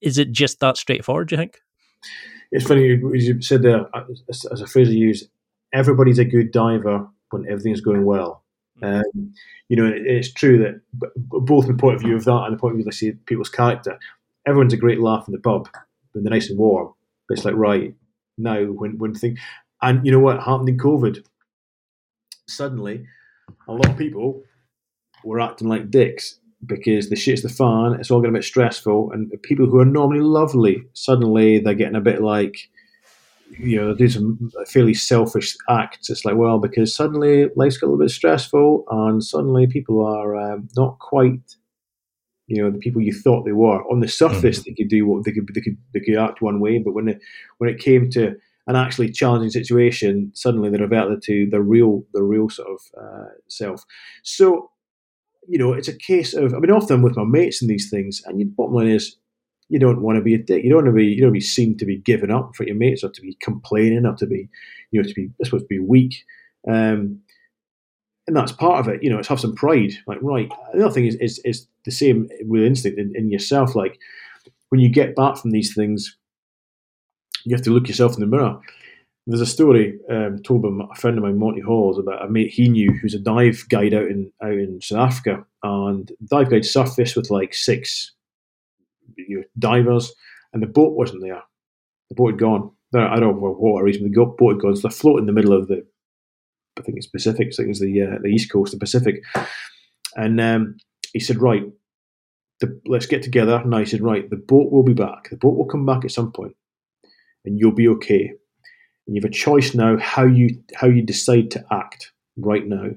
is 0.00 0.18
it 0.18 0.30
just 0.30 0.60
that 0.60 0.76
straightforward? 0.76 1.28
Do 1.28 1.34
you 1.34 1.40
think? 1.40 1.60
It's 2.50 2.66
funny 2.66 2.84
you 2.86 3.42
said 3.42 3.62
there 3.62 3.86
as, 4.28 4.44
as 4.46 4.60
a 4.60 4.66
phrase 4.66 4.88
I 4.88 4.92
use. 4.92 5.28
Everybody's 5.72 6.18
a 6.18 6.24
good 6.24 6.50
diver 6.50 7.06
when 7.30 7.44
everything's 7.46 7.82
going 7.82 8.04
well. 8.04 8.44
Mm. 8.80 9.00
Um, 9.00 9.34
you 9.68 9.76
know, 9.76 9.92
it's 9.92 10.32
true 10.32 10.58
that 10.58 10.80
both 11.16 11.66
the 11.66 11.74
point 11.74 11.96
of 11.96 12.02
view 12.02 12.16
of 12.16 12.24
that 12.24 12.44
and 12.44 12.54
the 12.54 12.58
point 12.58 12.72
of 12.72 12.76
view, 12.76 12.86
let's 12.86 12.98
see, 12.98 13.12
people's 13.26 13.50
character. 13.50 13.98
Everyone's 14.46 14.72
a 14.72 14.78
great 14.78 15.00
laugh 15.00 15.28
in 15.28 15.32
the 15.32 15.40
pub, 15.40 15.68
when 16.12 16.24
they're 16.24 16.30
nice 16.30 16.50
and 16.50 16.58
warm. 16.58 16.92
But 17.28 17.38
it's 17.38 17.44
like 17.44 17.54
right 17.54 17.94
now 18.36 18.64
when 18.64 18.98
when 18.98 19.14
thing, 19.14 19.38
and 19.82 20.04
you 20.04 20.12
know 20.12 20.20
what 20.20 20.42
happened 20.42 20.68
in 20.68 20.78
COVID? 20.78 21.24
Suddenly, 22.46 23.06
a 23.66 23.72
lot 23.72 23.90
of 23.90 23.96
people 23.96 24.42
were 25.24 25.40
acting 25.40 25.68
like 25.68 25.90
dicks 25.90 26.38
because 26.64 27.10
the 27.10 27.16
shit's 27.16 27.42
the 27.42 27.48
fan. 27.48 27.96
It's 27.98 28.10
all 28.10 28.20
getting 28.20 28.34
a 28.34 28.38
bit 28.38 28.44
stressful, 28.44 29.12
and 29.12 29.30
people 29.42 29.66
who 29.66 29.78
are 29.78 29.84
normally 29.84 30.20
lovely 30.20 30.84
suddenly 30.94 31.58
they're 31.58 31.74
getting 31.74 31.96
a 31.96 32.00
bit 32.00 32.22
like 32.22 32.68
you 33.58 33.76
know, 33.76 33.94
do 33.94 34.08
some 34.08 34.50
fairly 34.66 34.94
selfish 34.94 35.56
acts. 35.68 36.10
It's 36.10 36.24
like, 36.24 36.36
well, 36.36 36.58
because 36.58 36.94
suddenly 36.94 37.48
life's 37.56 37.78
got 37.78 37.86
a 37.86 37.88
little 37.88 38.04
bit 38.04 38.10
stressful, 38.10 38.84
and 38.90 39.22
suddenly 39.22 39.66
people 39.66 40.04
are 40.04 40.36
um, 40.36 40.68
not 40.76 40.98
quite 40.98 41.56
you 42.48 42.62
know 42.62 42.70
the 42.70 42.78
people 42.78 43.00
you 43.00 43.12
thought 43.12 43.44
they 43.44 43.52
were. 43.52 43.82
On 43.90 44.00
the 44.00 44.08
surface 44.08 44.58
mm-hmm. 44.58 44.70
they 44.70 44.74
could 44.74 44.88
do 44.88 45.06
what 45.06 45.24
they 45.24 45.32
could 45.32 45.48
they 45.54 45.60
could 45.60 45.76
they 45.94 46.00
could 46.00 46.16
act 46.16 46.42
one 46.42 46.60
way 46.60 46.78
but 46.78 46.94
when 46.94 47.08
it 47.08 47.20
when 47.58 47.70
it 47.70 47.78
came 47.78 48.10
to 48.10 48.34
an 48.66 48.76
actually 48.76 49.10
challenging 49.10 49.50
situation 49.50 50.30
suddenly 50.34 50.68
they 50.68 50.78
reverted 50.78 51.22
to 51.22 51.48
the 51.50 51.60
real 51.60 52.04
the 52.12 52.22
real 52.22 52.48
sort 52.48 52.68
of 52.68 52.80
uh, 53.00 53.28
self. 53.48 53.84
So 54.22 54.70
you 55.46 55.58
know 55.58 55.72
it's 55.72 55.88
a 55.88 55.96
case 55.96 56.34
of 56.34 56.54
I 56.54 56.58
mean 56.58 56.70
often 56.70 57.02
with 57.02 57.16
my 57.16 57.24
mates 57.24 57.62
and 57.62 57.70
these 57.70 57.90
things 57.90 58.22
and 58.26 58.40
the 58.40 58.44
bottom 58.44 58.74
line 58.74 58.88
is 58.88 59.16
you 59.68 59.78
don't 59.78 60.00
want 60.00 60.16
to 60.16 60.22
be 60.22 60.34
a 60.34 60.38
dick. 60.38 60.64
You 60.64 60.70
don't 60.70 60.84
want 60.84 60.96
to 60.96 60.98
be 60.98 61.06
you 61.06 61.20
don't 61.20 61.28
want 61.28 61.36
to 61.36 61.40
be 61.40 61.52
seen 61.52 61.76
to 61.76 61.84
be 61.84 61.98
giving 61.98 62.30
up 62.30 62.56
for 62.56 62.64
your 62.64 62.76
mates 62.76 63.04
or 63.04 63.10
to 63.10 63.20
be 63.20 63.36
complaining 63.42 64.06
or 64.06 64.14
to 64.16 64.26
be 64.26 64.48
you 64.90 65.02
know 65.02 65.08
to 65.08 65.14
be 65.14 65.28
I 65.40 65.44
suppose 65.44 65.62
to 65.62 65.68
be 65.68 65.78
weak. 65.78 66.24
Um, 66.66 67.20
and 68.28 68.36
that's 68.36 68.52
part 68.52 68.78
of 68.78 68.92
it. 68.92 69.02
You 69.02 69.10
know, 69.10 69.18
it's 69.18 69.28
have 69.28 69.40
some 69.40 69.54
pride. 69.54 69.92
Like, 70.06 70.18
right. 70.20 70.48
Another 70.74 70.92
thing 70.92 71.06
is 71.06 71.16
is, 71.16 71.40
is 71.44 71.66
the 71.84 71.90
same 71.90 72.28
with 72.42 72.62
instinct 72.62 72.98
in, 72.98 73.12
in 73.16 73.30
yourself. 73.30 73.74
Like, 73.74 73.98
when 74.68 74.80
you 74.80 74.90
get 74.90 75.16
back 75.16 75.38
from 75.38 75.50
these 75.50 75.74
things, 75.74 76.16
you 77.44 77.56
have 77.56 77.64
to 77.64 77.70
look 77.70 77.88
yourself 77.88 78.14
in 78.14 78.20
the 78.20 78.26
mirror. 78.26 78.60
There's 79.26 79.40
a 79.40 79.46
story 79.46 79.98
um, 80.10 80.42
told 80.42 80.62
by 80.62 80.68
a 80.90 80.94
friend 80.94 81.18
of 81.18 81.24
mine, 81.24 81.38
Monty 81.38 81.60
Halls, 81.60 81.98
about 81.98 82.24
a 82.24 82.28
mate 82.28 82.52
he 82.52 82.68
knew 82.68 82.92
who's 82.92 83.14
a 83.14 83.18
dive 83.18 83.64
guide 83.68 83.94
out 83.94 84.06
in 84.06 84.30
out 84.42 84.52
in 84.52 84.80
South 84.80 85.10
Africa, 85.10 85.44
and 85.62 86.12
dive 86.30 86.50
guide 86.50 86.64
surfaced 86.64 87.16
with 87.16 87.30
like 87.30 87.54
six 87.54 88.12
you 89.16 89.38
know, 89.38 89.44
divers, 89.58 90.14
and 90.52 90.62
the 90.62 90.66
boat 90.66 90.94
wasn't 90.94 91.22
there. 91.22 91.42
The 92.10 92.14
boat 92.14 92.32
had 92.32 92.38
gone. 92.38 92.70
I 92.94 93.20
don't 93.20 93.34
know 93.34 93.40
for 93.40 93.52
what 93.52 93.82
reason 93.82 94.10
the 94.10 94.24
boat 94.24 94.54
had 94.54 94.60
gone. 94.60 94.76
So 94.76 94.88
they're 94.88 94.90
floating 94.90 95.20
in 95.20 95.26
the 95.26 95.32
middle 95.32 95.52
of 95.52 95.68
the, 95.68 95.84
I 96.78 96.82
think 96.82 96.96
it's 96.96 97.06
Pacific, 97.06 97.48
I 97.48 97.56
think 97.56 97.70
it's 97.70 97.80
the 97.80 98.02
uh, 98.02 98.18
the 98.22 98.28
East 98.28 98.52
Coast, 98.52 98.72
the 98.72 98.78
Pacific. 98.78 99.22
And 100.16 100.40
um, 100.40 100.76
he 101.12 101.20
said, 101.20 101.40
right, 101.40 101.64
the, 102.60 102.80
let's 102.86 103.06
get 103.06 103.22
together. 103.22 103.56
And 103.56 103.74
I 103.74 103.84
said, 103.84 104.00
right, 104.00 104.28
the 104.28 104.36
boat 104.36 104.72
will 104.72 104.82
be 104.82 104.94
back. 104.94 105.30
The 105.30 105.36
boat 105.36 105.56
will 105.56 105.66
come 105.66 105.86
back 105.86 106.04
at 106.04 106.10
some 106.10 106.32
point, 106.32 106.56
and 107.44 107.58
you'll 107.58 107.72
be 107.72 107.88
okay. 107.88 108.32
And 109.06 109.16
you 109.16 109.22
have 109.22 109.30
a 109.30 109.34
choice 109.34 109.74
now 109.74 109.96
how 109.98 110.24
you 110.24 110.62
how 110.74 110.86
you 110.86 111.02
decide 111.02 111.50
to 111.52 111.64
act 111.70 112.12
right 112.36 112.66
now, 112.66 112.90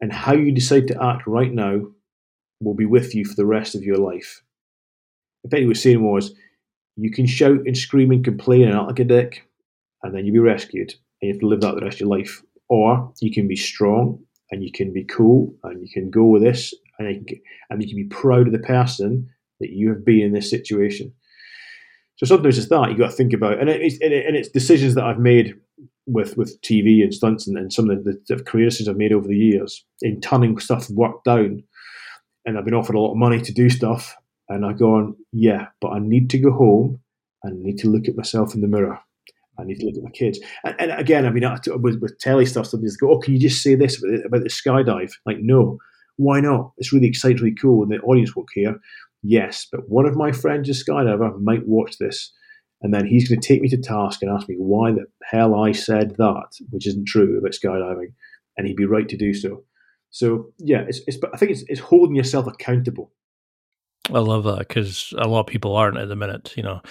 and 0.00 0.12
how 0.12 0.32
you 0.32 0.52
decide 0.52 0.88
to 0.88 1.02
act 1.02 1.26
right 1.26 1.52
now 1.52 1.82
will 2.60 2.74
be 2.74 2.86
with 2.86 3.14
you 3.14 3.24
for 3.24 3.34
the 3.34 3.46
rest 3.46 3.74
of 3.74 3.82
your 3.82 3.96
life. 3.96 4.42
In 5.44 5.50
fact, 5.50 5.60
he 5.60 5.66
was 5.66 5.82
saying 5.82 6.02
was, 6.02 6.34
you 6.96 7.10
can 7.10 7.26
shout 7.26 7.66
and 7.66 7.76
scream 7.76 8.12
and 8.12 8.24
complain 8.24 8.62
and 8.62 8.74
act 8.74 8.86
like 8.86 9.00
a 9.00 9.04
dick, 9.04 9.48
and 10.02 10.14
then 10.14 10.24
you'll 10.24 10.34
be 10.34 10.38
rescued, 10.38 10.94
and 11.20 11.28
you 11.28 11.32
have 11.32 11.40
to 11.40 11.48
live 11.48 11.60
that 11.62 11.74
the 11.74 11.84
rest 11.84 11.96
of 11.96 12.00
your 12.00 12.16
life. 12.16 12.42
Or 12.72 13.12
you 13.20 13.30
can 13.30 13.46
be 13.46 13.56
strong 13.56 14.18
and 14.50 14.64
you 14.64 14.72
can 14.72 14.94
be 14.94 15.04
cool 15.04 15.54
and 15.62 15.82
you 15.82 15.92
can 15.92 16.08
go 16.08 16.24
with 16.24 16.40
this 16.40 16.72
and 16.98 17.06
you 17.14 17.22
can, 17.22 17.38
and 17.68 17.82
you 17.82 17.88
can 17.88 17.98
be 17.98 18.08
proud 18.08 18.46
of 18.46 18.54
the 18.54 18.66
person 18.66 19.28
that 19.60 19.72
you 19.72 19.90
have 19.90 20.06
been 20.06 20.20
in 20.20 20.32
this 20.32 20.48
situation. 20.48 21.12
So 22.16 22.24
sometimes 22.24 22.56
it's 22.56 22.70
that 22.70 22.90
you 22.90 22.96
got 22.96 23.10
to 23.10 23.16
think 23.16 23.34
about, 23.34 23.58
and 23.58 23.68
it's 23.68 24.00
and 24.00 24.36
it's 24.36 24.48
decisions 24.48 24.94
that 24.94 25.04
I've 25.04 25.18
made 25.18 25.54
with 26.06 26.38
with 26.38 26.58
TV 26.62 27.02
and 27.02 27.12
stunts 27.12 27.46
and, 27.46 27.58
and 27.58 27.70
some 27.70 27.90
of 27.90 28.04
the, 28.04 28.18
the 28.26 28.42
career 28.42 28.64
decisions 28.70 28.88
I've 28.88 28.96
made 28.96 29.12
over 29.12 29.28
the 29.28 29.36
years 29.36 29.84
in 30.00 30.22
turning 30.22 30.58
stuff 30.58 30.88
work 30.88 31.24
down, 31.24 31.62
and 32.46 32.56
I've 32.56 32.64
been 32.64 32.74
offered 32.74 32.96
a 32.96 33.00
lot 33.00 33.12
of 33.12 33.18
money 33.18 33.42
to 33.42 33.52
do 33.52 33.68
stuff, 33.68 34.16
and 34.48 34.64
I 34.64 34.72
go 34.72 34.94
on, 34.94 35.16
yeah, 35.32 35.66
but 35.82 35.90
I 35.90 35.98
need 35.98 36.30
to 36.30 36.38
go 36.38 36.52
home 36.52 37.00
and 37.42 37.62
need 37.62 37.78
to 37.80 37.90
look 37.90 38.08
at 38.08 38.16
myself 38.16 38.54
in 38.54 38.62
the 38.62 38.66
mirror. 38.66 38.98
I 39.62 39.66
need 39.66 39.80
to 39.80 39.86
look 39.86 39.96
at 39.96 40.02
my 40.02 40.10
kids. 40.10 40.40
And, 40.64 40.74
and 40.78 40.92
again, 40.92 41.26
I 41.26 41.30
mean, 41.30 41.44
with, 41.80 42.00
with 42.00 42.18
telly 42.18 42.46
stuff, 42.46 42.66
somebody 42.66 42.88
just 42.88 43.00
go, 43.00 43.12
oh, 43.12 43.18
can 43.18 43.34
you 43.34 43.40
just 43.40 43.62
say 43.62 43.74
this 43.74 44.02
about, 44.02 44.26
about 44.26 44.42
the 44.42 44.48
skydive? 44.48 45.12
Like, 45.26 45.38
no, 45.40 45.78
why 46.16 46.40
not? 46.40 46.72
It's 46.78 46.92
really 46.92 47.08
exciting, 47.08 47.38
really 47.38 47.54
cool, 47.54 47.82
and 47.82 47.92
the 47.92 48.00
audience 48.00 48.34
will 48.36 48.46
care. 48.54 48.78
Yes, 49.22 49.66
but 49.70 49.88
one 49.88 50.06
of 50.06 50.16
my 50.16 50.32
friends, 50.32 50.68
a 50.68 50.72
skydiver, 50.72 51.40
might 51.40 51.66
watch 51.66 51.98
this, 51.98 52.32
and 52.82 52.92
then 52.92 53.06
he's 53.06 53.28
going 53.28 53.40
to 53.40 53.46
take 53.46 53.62
me 53.62 53.68
to 53.68 53.76
task 53.76 54.22
and 54.22 54.30
ask 54.30 54.48
me 54.48 54.56
why 54.58 54.92
the 54.92 55.06
hell 55.24 55.54
I 55.54 55.72
said 55.72 56.16
that, 56.18 56.48
which 56.70 56.86
isn't 56.86 57.06
true 57.06 57.38
about 57.38 57.52
skydiving, 57.52 58.12
and 58.56 58.66
he'd 58.66 58.76
be 58.76 58.84
right 58.84 59.08
to 59.08 59.16
do 59.16 59.32
so. 59.32 59.64
So 60.10 60.52
yeah, 60.58 60.84
it's, 60.86 61.00
it's 61.06 61.16
I 61.32 61.38
think 61.38 61.52
it's, 61.52 61.64
it's 61.68 61.80
holding 61.80 62.16
yourself 62.16 62.46
accountable 62.46 63.12
I 64.10 64.18
love 64.18 64.44
that 64.44 64.58
because 64.58 65.14
a 65.16 65.28
lot 65.28 65.40
of 65.40 65.46
people 65.46 65.76
aren't 65.76 65.98
at 65.98 66.08
the 66.08 66.16
minute. 66.16 66.54
You 66.56 66.64
know, 66.64 66.82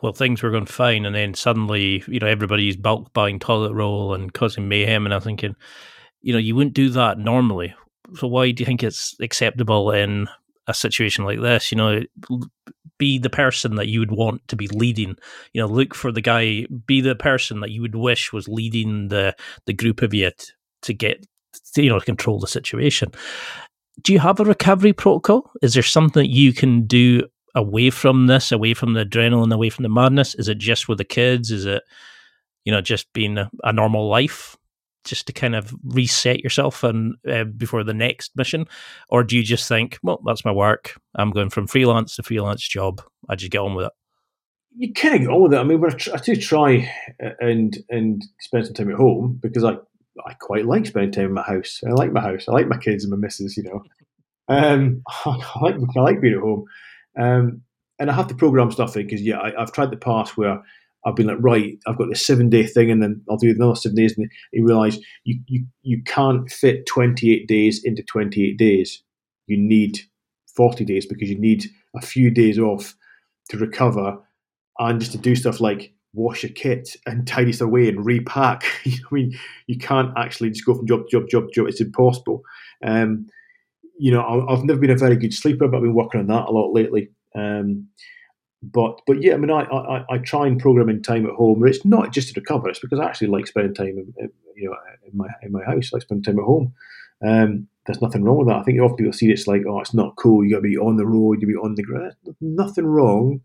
well, 0.00 0.12
things 0.12 0.42
were 0.42 0.50
going 0.50 0.66
fine, 0.66 1.04
and 1.04 1.14
then 1.14 1.34
suddenly, 1.34 2.04
you 2.06 2.20
know, 2.20 2.26
everybody's 2.26 2.76
bulk 2.76 3.12
buying 3.12 3.38
toilet 3.38 3.72
roll 3.72 4.14
and 4.14 4.32
causing 4.32 4.68
mayhem. 4.68 5.04
And 5.04 5.14
I'm 5.14 5.20
thinking, 5.20 5.56
you 6.20 6.32
know, 6.32 6.38
you 6.38 6.54
wouldn't 6.54 6.74
do 6.74 6.88
that 6.90 7.18
normally. 7.18 7.74
So 8.14 8.26
why 8.26 8.50
do 8.50 8.62
you 8.62 8.66
think 8.66 8.82
it's 8.82 9.16
acceptable 9.20 9.90
in 9.90 10.28
a 10.66 10.74
situation 10.74 11.24
like 11.24 11.40
this? 11.40 11.72
You 11.72 11.78
know, 11.78 12.02
be 12.98 13.18
the 13.18 13.30
person 13.30 13.74
that 13.76 13.88
you 13.88 14.00
would 14.00 14.12
want 14.12 14.46
to 14.48 14.56
be 14.56 14.68
leading. 14.68 15.16
You 15.52 15.62
know, 15.62 15.68
look 15.68 15.94
for 15.94 16.12
the 16.12 16.20
guy. 16.20 16.66
Be 16.86 17.00
the 17.00 17.14
person 17.14 17.60
that 17.60 17.70
you 17.70 17.82
would 17.82 17.96
wish 17.96 18.32
was 18.32 18.48
leading 18.48 19.08
the 19.08 19.34
the 19.66 19.72
group 19.72 20.02
of 20.02 20.14
you 20.14 20.30
to 20.82 20.94
get 20.94 21.26
you 21.76 21.88
know 21.88 22.00
control 22.00 22.38
the 22.38 22.46
situation 22.46 23.10
do 24.02 24.12
you 24.12 24.18
have 24.18 24.40
a 24.40 24.44
recovery 24.44 24.92
protocol? 24.92 25.50
Is 25.62 25.74
there 25.74 25.82
something 25.82 26.22
that 26.22 26.30
you 26.30 26.52
can 26.52 26.86
do 26.86 27.24
away 27.54 27.90
from 27.90 28.26
this, 28.26 28.52
away 28.52 28.74
from 28.74 28.94
the 28.94 29.04
adrenaline, 29.04 29.52
away 29.52 29.70
from 29.70 29.82
the 29.82 29.88
madness? 29.88 30.34
Is 30.34 30.48
it 30.48 30.58
just 30.58 30.88
with 30.88 30.98
the 30.98 31.04
kids? 31.04 31.50
Is 31.50 31.66
it, 31.66 31.82
you 32.64 32.72
know, 32.72 32.80
just 32.80 33.12
being 33.12 33.38
a, 33.38 33.50
a 33.64 33.72
normal 33.72 34.08
life, 34.08 34.56
just 35.04 35.26
to 35.26 35.32
kind 35.32 35.54
of 35.54 35.74
reset 35.84 36.40
yourself 36.40 36.84
and 36.84 37.16
uh, 37.30 37.44
before 37.44 37.84
the 37.84 37.94
next 37.94 38.36
mission, 38.36 38.66
or 39.08 39.24
do 39.24 39.36
you 39.36 39.42
just 39.42 39.68
think, 39.68 39.98
well, 40.02 40.20
that's 40.24 40.44
my 40.44 40.52
work. 40.52 40.94
I'm 41.14 41.30
going 41.30 41.50
from 41.50 41.66
freelance 41.66 42.16
to 42.16 42.22
freelance 42.22 42.66
job. 42.66 43.02
I 43.28 43.36
just 43.36 43.52
get 43.52 43.60
on 43.60 43.74
with 43.74 43.86
it. 43.86 43.92
You 44.76 44.92
kind 44.92 45.14
of 45.14 45.20
get 45.22 45.30
on 45.30 45.42
with 45.42 45.54
it. 45.54 45.58
I 45.58 45.64
mean, 45.64 45.82
I 45.84 46.18
do 46.18 46.36
try 46.36 46.92
uh, 47.24 47.30
and 47.40 47.76
and 47.88 48.24
spend 48.40 48.66
some 48.66 48.74
time 48.74 48.90
at 48.90 48.96
home 48.96 49.38
because 49.42 49.64
I 49.64 49.76
I 50.26 50.34
quite 50.34 50.66
like 50.66 50.86
spending 50.86 51.12
time 51.12 51.26
in 51.26 51.32
my 51.32 51.42
house. 51.42 51.80
I 51.86 51.90
like 51.90 52.12
my 52.12 52.20
house. 52.20 52.48
I 52.48 52.52
like 52.52 52.68
my 52.68 52.78
kids 52.78 53.04
and 53.04 53.10
my 53.10 53.16
missus. 53.16 53.56
You 53.56 53.64
know, 53.64 53.82
um, 54.48 55.02
I 55.24 55.36
like 55.62 55.76
I 55.96 56.00
like 56.00 56.20
being 56.20 56.34
at 56.34 56.40
home, 56.40 56.64
um, 57.16 57.62
and 57.98 58.10
I 58.10 58.14
have 58.14 58.28
to 58.28 58.34
program 58.34 58.70
stuff 58.70 58.96
in 58.96 59.06
because 59.06 59.22
yeah, 59.22 59.40
I, 59.40 59.52
have 59.58 59.72
tried 59.72 59.90
the 59.90 59.96
past 59.96 60.36
where 60.36 60.62
I've 61.04 61.16
been 61.16 61.26
like, 61.26 61.38
right, 61.40 61.78
I've 61.86 61.98
got 61.98 62.08
this 62.08 62.26
seven 62.26 62.50
day 62.50 62.66
thing, 62.66 62.90
and 62.90 63.02
then 63.02 63.22
I'll 63.30 63.36
do 63.36 63.50
another 63.50 63.76
seven 63.76 63.96
days, 63.96 64.16
and 64.16 64.30
you 64.52 64.66
realise 64.66 64.98
you, 65.24 65.40
you 65.46 65.66
you 65.82 66.02
can't 66.04 66.50
fit 66.50 66.86
twenty 66.86 67.32
eight 67.32 67.46
days 67.48 67.82
into 67.84 68.02
twenty 68.02 68.46
eight 68.46 68.58
days. 68.58 69.02
You 69.46 69.56
need 69.56 69.98
forty 70.54 70.84
days 70.84 71.06
because 71.06 71.28
you 71.28 71.38
need 71.38 71.66
a 71.96 72.00
few 72.00 72.30
days 72.30 72.58
off 72.58 72.94
to 73.50 73.56
recover 73.56 74.18
and 74.78 75.00
just 75.00 75.12
to 75.12 75.18
do 75.18 75.34
stuff 75.34 75.60
like 75.60 75.92
wash 76.14 76.42
your 76.42 76.52
kit 76.52 76.96
and 77.06 77.26
tidy 77.26 77.52
stuff 77.52 77.66
away 77.66 77.88
and 77.88 78.04
repack. 78.04 78.64
I 78.86 78.92
mean, 79.10 79.38
you 79.66 79.78
can't 79.78 80.12
actually 80.16 80.50
just 80.50 80.66
go 80.66 80.74
from 80.74 80.86
job 80.86 81.08
to 81.08 81.10
job, 81.10 81.28
job 81.28 81.52
job. 81.52 81.68
It's 81.68 81.80
impossible. 81.80 82.42
Um, 82.84 83.28
you 83.98 84.12
know, 84.12 84.46
I've 84.48 84.64
never 84.64 84.80
been 84.80 84.90
a 84.90 84.96
very 84.96 85.16
good 85.16 85.34
sleeper, 85.34 85.68
but 85.68 85.78
I've 85.78 85.82
been 85.82 85.94
working 85.94 86.20
on 86.20 86.26
that 86.28 86.46
a 86.48 86.52
lot 86.52 86.72
lately. 86.72 87.10
Um, 87.34 87.88
but 88.62 89.00
but 89.06 89.22
yeah, 89.22 89.34
I 89.34 89.36
mean, 89.36 89.50
I, 89.50 89.62
I, 89.62 90.04
I 90.10 90.18
try 90.18 90.46
and 90.46 90.60
program 90.60 90.88
in 90.88 91.02
time 91.02 91.26
at 91.26 91.34
home. 91.34 91.66
It's 91.66 91.84
not 91.84 92.12
just 92.12 92.34
to 92.34 92.40
recover; 92.40 92.68
it's 92.68 92.80
because 92.80 92.98
I 92.98 93.06
actually 93.06 93.28
like 93.28 93.46
spending 93.46 93.74
time, 93.74 93.98
in, 94.18 94.30
you 94.56 94.68
know, 94.68 94.76
in 95.06 95.16
my 95.16 95.28
in 95.42 95.52
my 95.52 95.64
house. 95.64 95.90
I 95.92 95.96
like 95.96 96.02
spending 96.02 96.24
time 96.24 96.38
at 96.38 96.44
home. 96.44 96.72
Um, 97.24 97.68
there's 97.86 98.02
nothing 98.02 98.22
wrong 98.22 98.38
with 98.38 98.48
that. 98.48 98.58
I 98.58 98.62
think 98.64 98.80
often 98.80 98.96
people 98.96 99.12
see 99.12 99.30
it's 99.30 99.46
like, 99.46 99.62
oh, 99.66 99.80
it's 99.80 99.94
not 99.94 100.16
cool. 100.16 100.44
You 100.44 100.50
got 100.50 100.58
to 100.58 100.62
be 100.62 100.76
on 100.76 100.96
the 100.96 101.06
road. 101.06 101.40
You 101.40 101.46
be 101.46 101.54
on 101.54 101.74
the 101.74 101.82
ground. 101.82 102.14
Nothing 102.40 102.86
wrong 102.86 103.40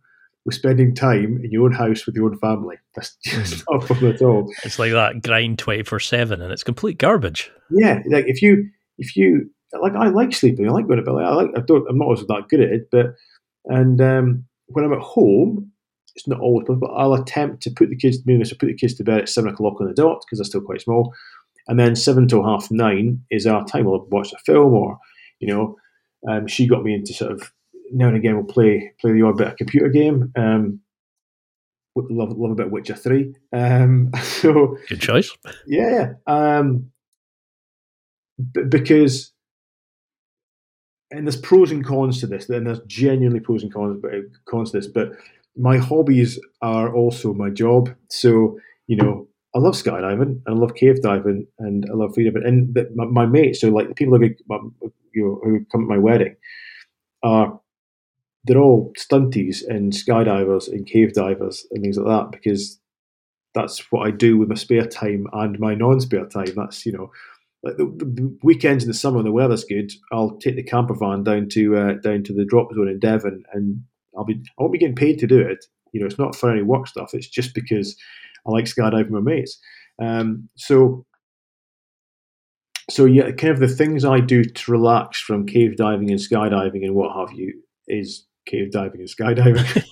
with 0.45 0.55
spending 0.55 0.93
time 0.93 1.39
in 1.43 1.51
your 1.51 1.65
own 1.65 1.71
house 1.71 2.05
with 2.05 2.15
your 2.15 2.25
own 2.25 2.37
family. 2.39 2.77
That's 2.95 3.15
just 3.23 3.65
mm. 3.65 3.73
not 3.79 3.87
fun 3.87 4.05
at 4.05 4.21
all. 4.21 4.51
It's 4.63 4.79
like 4.79 4.91
that 4.91 5.21
grind 5.21 5.59
twenty 5.59 5.83
four 5.83 5.99
seven, 5.99 6.41
and 6.41 6.51
it's 6.51 6.63
complete 6.63 6.97
garbage. 6.97 7.51
Yeah, 7.69 8.01
like 8.07 8.25
if 8.27 8.41
you 8.41 8.69
if 8.97 9.15
you 9.15 9.49
like, 9.81 9.95
I 9.95 10.09
like 10.09 10.33
sleeping. 10.33 10.67
I 10.67 10.71
like 10.71 10.87
going 10.87 11.03
to 11.03 11.03
bed. 11.03 11.15
I 11.15 11.33
like. 11.33 11.49
I 11.55 11.61
don't. 11.61 11.87
I'm 11.89 11.97
not 11.97 12.05
always 12.05 12.25
that 12.25 12.47
good 12.49 12.61
at 12.61 12.71
it, 12.71 12.89
but 12.91 13.15
and 13.65 14.01
um, 14.01 14.45
when 14.67 14.85
I'm 14.85 14.93
at 14.93 14.99
home, 14.99 15.71
it's 16.15 16.27
not 16.27 16.39
always. 16.39 16.67
But 16.67 16.87
I'll 16.87 17.13
attempt 17.13 17.63
to 17.63 17.71
put 17.71 17.89
the 17.89 17.95
kids. 17.95 18.19
Maybe 18.25 18.43
I 18.43 18.49
put 18.59 18.67
the 18.67 18.75
kids 18.75 18.95
to 18.95 19.03
bed 19.03 19.19
at 19.21 19.29
seven 19.29 19.51
o'clock 19.51 19.79
on 19.79 19.87
the 19.87 19.93
dot 19.93 20.21
because 20.21 20.39
they're 20.39 20.45
still 20.45 20.61
quite 20.61 20.81
small, 20.81 21.13
and 21.67 21.79
then 21.79 21.95
seven 21.95 22.27
till 22.27 22.43
half 22.43 22.69
nine 22.71 23.21
is 23.31 23.47
our 23.47 23.65
time. 23.65 23.85
We'll 23.85 24.05
watch 24.09 24.31
a 24.33 24.37
film 24.45 24.73
or 24.73 24.99
you 25.39 25.47
know. 25.47 25.77
Um, 26.25 26.47
she 26.47 26.67
got 26.67 26.83
me 26.83 26.93
into 26.93 27.13
sort 27.13 27.33
of 27.33 27.51
now 27.91 28.07
and 28.07 28.15
again 28.15 28.35
we'll 28.35 28.45
play 28.45 28.93
play 29.01 29.11
the 29.11 29.23
odd 29.23 29.37
bit 29.37 29.47
of 29.47 29.57
computer 29.57 29.89
game. 29.89 30.31
Um, 30.35 30.79
love 31.95 32.37
love 32.37 32.51
a 32.51 32.55
bit 32.55 32.67
of 32.67 32.71
Witcher 32.71 32.95
three. 32.95 33.35
Um, 33.51 34.11
so 34.21 34.77
good 34.87 35.01
choice. 35.01 35.35
Yeah, 35.67 36.13
um, 36.27 36.91
b- 38.53 38.63
because 38.69 39.32
and 41.13 41.27
there's 41.27 41.37
pros 41.37 41.71
and 41.71 41.85
cons 41.85 42.19
to 42.19 42.27
this. 42.27 42.47
Then 42.47 42.65
there's 42.65 42.81
genuinely 42.87 43.39
pros 43.39 43.63
and 43.63 43.73
cons, 43.73 43.99
but 44.01 44.11
cons 44.49 44.71
to 44.71 44.79
this. 44.79 44.87
But 44.87 45.11
my 45.55 45.77
hobbies 45.77 46.39
are 46.61 46.93
also 46.93 47.33
my 47.33 47.49
job. 47.49 47.89
So 48.09 48.57
you 48.87 48.97
know, 48.97 49.27
I 49.55 49.59
love 49.59 49.75
skydiving, 49.75 50.21
and 50.21 50.41
I 50.47 50.51
love 50.51 50.75
cave 50.75 51.01
diving, 51.01 51.47
and 51.59 51.85
I 51.89 51.93
love 51.93 52.13
free 52.13 52.25
diving. 52.25 52.45
And 52.45 52.73
the, 52.73 52.89
my, 52.95 53.05
my, 53.05 53.25
mates, 53.25 53.61
so 53.61 53.69
like 53.69 53.87
the 53.87 53.93
people 53.93 54.17
who, 54.17 54.29
you 55.13 55.23
know, 55.23 55.39
who 55.43 55.65
come 55.71 55.81
to 55.81 55.87
my 55.87 55.97
wedding, 55.97 56.35
are 57.21 57.59
they're 58.45 58.57
all 58.57 58.91
stunties 58.97 59.65
and 59.67 59.93
skydivers 59.93 60.67
and 60.67 60.85
cave 60.85 61.13
divers 61.13 61.65
and 61.71 61.81
things 61.81 61.97
like 61.97 62.07
that 62.07 62.31
because 62.31 62.79
that's 63.53 63.91
what 63.91 64.05
I 64.05 64.11
do 64.11 64.37
with 64.37 64.49
my 64.49 64.55
spare 64.55 64.85
time 64.85 65.27
and 65.31 65.59
my 65.59 65.75
non-spare 65.75 66.25
time. 66.25 66.53
That's 66.55 66.85
you 66.85 66.91
know, 66.91 67.11
like 67.63 67.77
the, 67.77 67.85
the 67.85 68.37
weekends 68.43 68.83
in 68.83 68.89
the 68.89 68.93
summer 68.93 69.17
when 69.17 69.25
the 69.25 69.31
weather's 69.31 69.63
good, 69.63 69.91
I'll 70.11 70.37
take 70.37 70.55
the 70.55 70.63
camper 70.63 70.95
van 70.95 71.23
down 71.23 71.47
to 71.49 71.77
uh, 71.77 71.93
down 71.93 72.23
to 72.23 72.33
the 72.33 72.45
drop 72.45 72.73
zone 72.73 72.89
in 72.89 72.99
Devon, 72.99 73.43
and 73.53 73.83
I'll 74.17 74.25
be 74.25 74.41
I 74.59 74.61
won't 74.61 74.73
be 74.73 74.79
getting 74.79 74.95
paid 74.95 75.19
to 75.19 75.27
do 75.27 75.39
it. 75.39 75.65
You 75.93 76.01
know, 76.01 76.05
it's 76.05 76.19
not 76.19 76.35
for 76.35 76.51
any 76.51 76.61
work 76.61 76.87
stuff. 76.87 77.11
It's 77.13 77.27
just 77.27 77.53
because 77.53 77.95
I 78.45 78.51
like 78.51 78.65
skydiving 78.65 79.11
with 79.11 79.23
my 79.23 79.31
mates. 79.31 79.59
Um, 80.01 80.49
so 80.55 81.05
so 82.89 83.05
yeah, 83.05 83.31
kind 83.31 83.53
of 83.53 83.59
the 83.59 83.67
things 83.67 84.03
I 84.03 84.19
do 84.19 84.43
to 84.43 84.71
relax 84.71 85.21
from 85.21 85.45
cave 85.45 85.77
diving 85.77 86.11
and 86.11 86.19
skydiving 86.19 86.83
and 86.83 86.95
what 86.95 87.15
have 87.17 87.37
you 87.37 87.61
is 87.87 88.25
cave 88.45 88.71
diving 88.71 89.01
and 89.01 89.09
skydiving. 89.09 89.83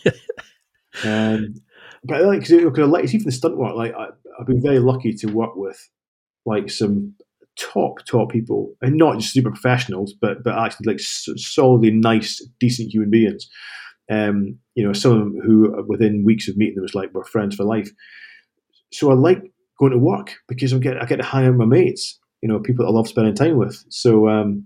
um, 1.06 1.56
but 2.04 2.22
like, 2.24 2.42
cause, 2.42 2.76
cause 2.76 2.90
like, 2.90 3.06
it's 3.06 3.14
even 3.14 3.26
the 3.26 3.32
stunt 3.32 3.58
work. 3.58 3.76
Like 3.76 3.94
I, 3.96 4.08
I've 4.40 4.48
been 4.48 4.62
very 4.62 4.80
lucky 4.80 5.14
to 5.14 5.28
work 5.28 5.56
with 5.56 5.90
like 6.46 6.70
some 6.70 7.16
top 7.62 8.06
top 8.06 8.32
people, 8.32 8.74
and 8.82 8.96
not 8.96 9.20
just 9.20 9.34
super 9.34 9.52
professionals, 9.52 10.14
but 10.14 10.44
but 10.44 10.58
actually 10.58 10.94
like 10.94 11.00
solidly 11.00 11.92
nice, 11.92 12.46
decent 12.60 12.92
human 12.92 13.10
beings. 13.10 13.48
Um, 14.10 14.58
you 14.76 14.86
know, 14.86 14.94
some 14.94 15.12
of 15.14 15.20
them 15.20 15.40
who 15.44 15.86
within 15.88 16.26
weeks 16.26 16.48
of 16.48 16.58
meeting 16.58 16.76
them 16.76 16.84
was 16.84 16.96
like 16.96 17.14
we're 17.14 17.24
friends 17.24 17.56
for 17.56 17.64
life. 17.64 17.90
So 18.92 19.12
I 19.12 19.14
like 19.14 19.52
going 19.80 19.92
to 19.94 19.98
work 19.98 20.36
because 20.48 20.74
I 20.74 20.78
get 20.80 21.02
I 21.02 21.06
get 21.06 21.18
to 21.18 21.24
hang 21.24 21.46
out 21.46 21.52
with 21.52 21.60
my 21.60 21.66
mates. 21.66 22.20
You 22.42 22.50
know, 22.50 22.60
people 22.60 22.86
I 22.86 22.90
love 22.90 23.08
spending 23.08 23.36
time 23.36 23.58
with. 23.58 23.84
So 23.90 24.28
um, 24.28 24.66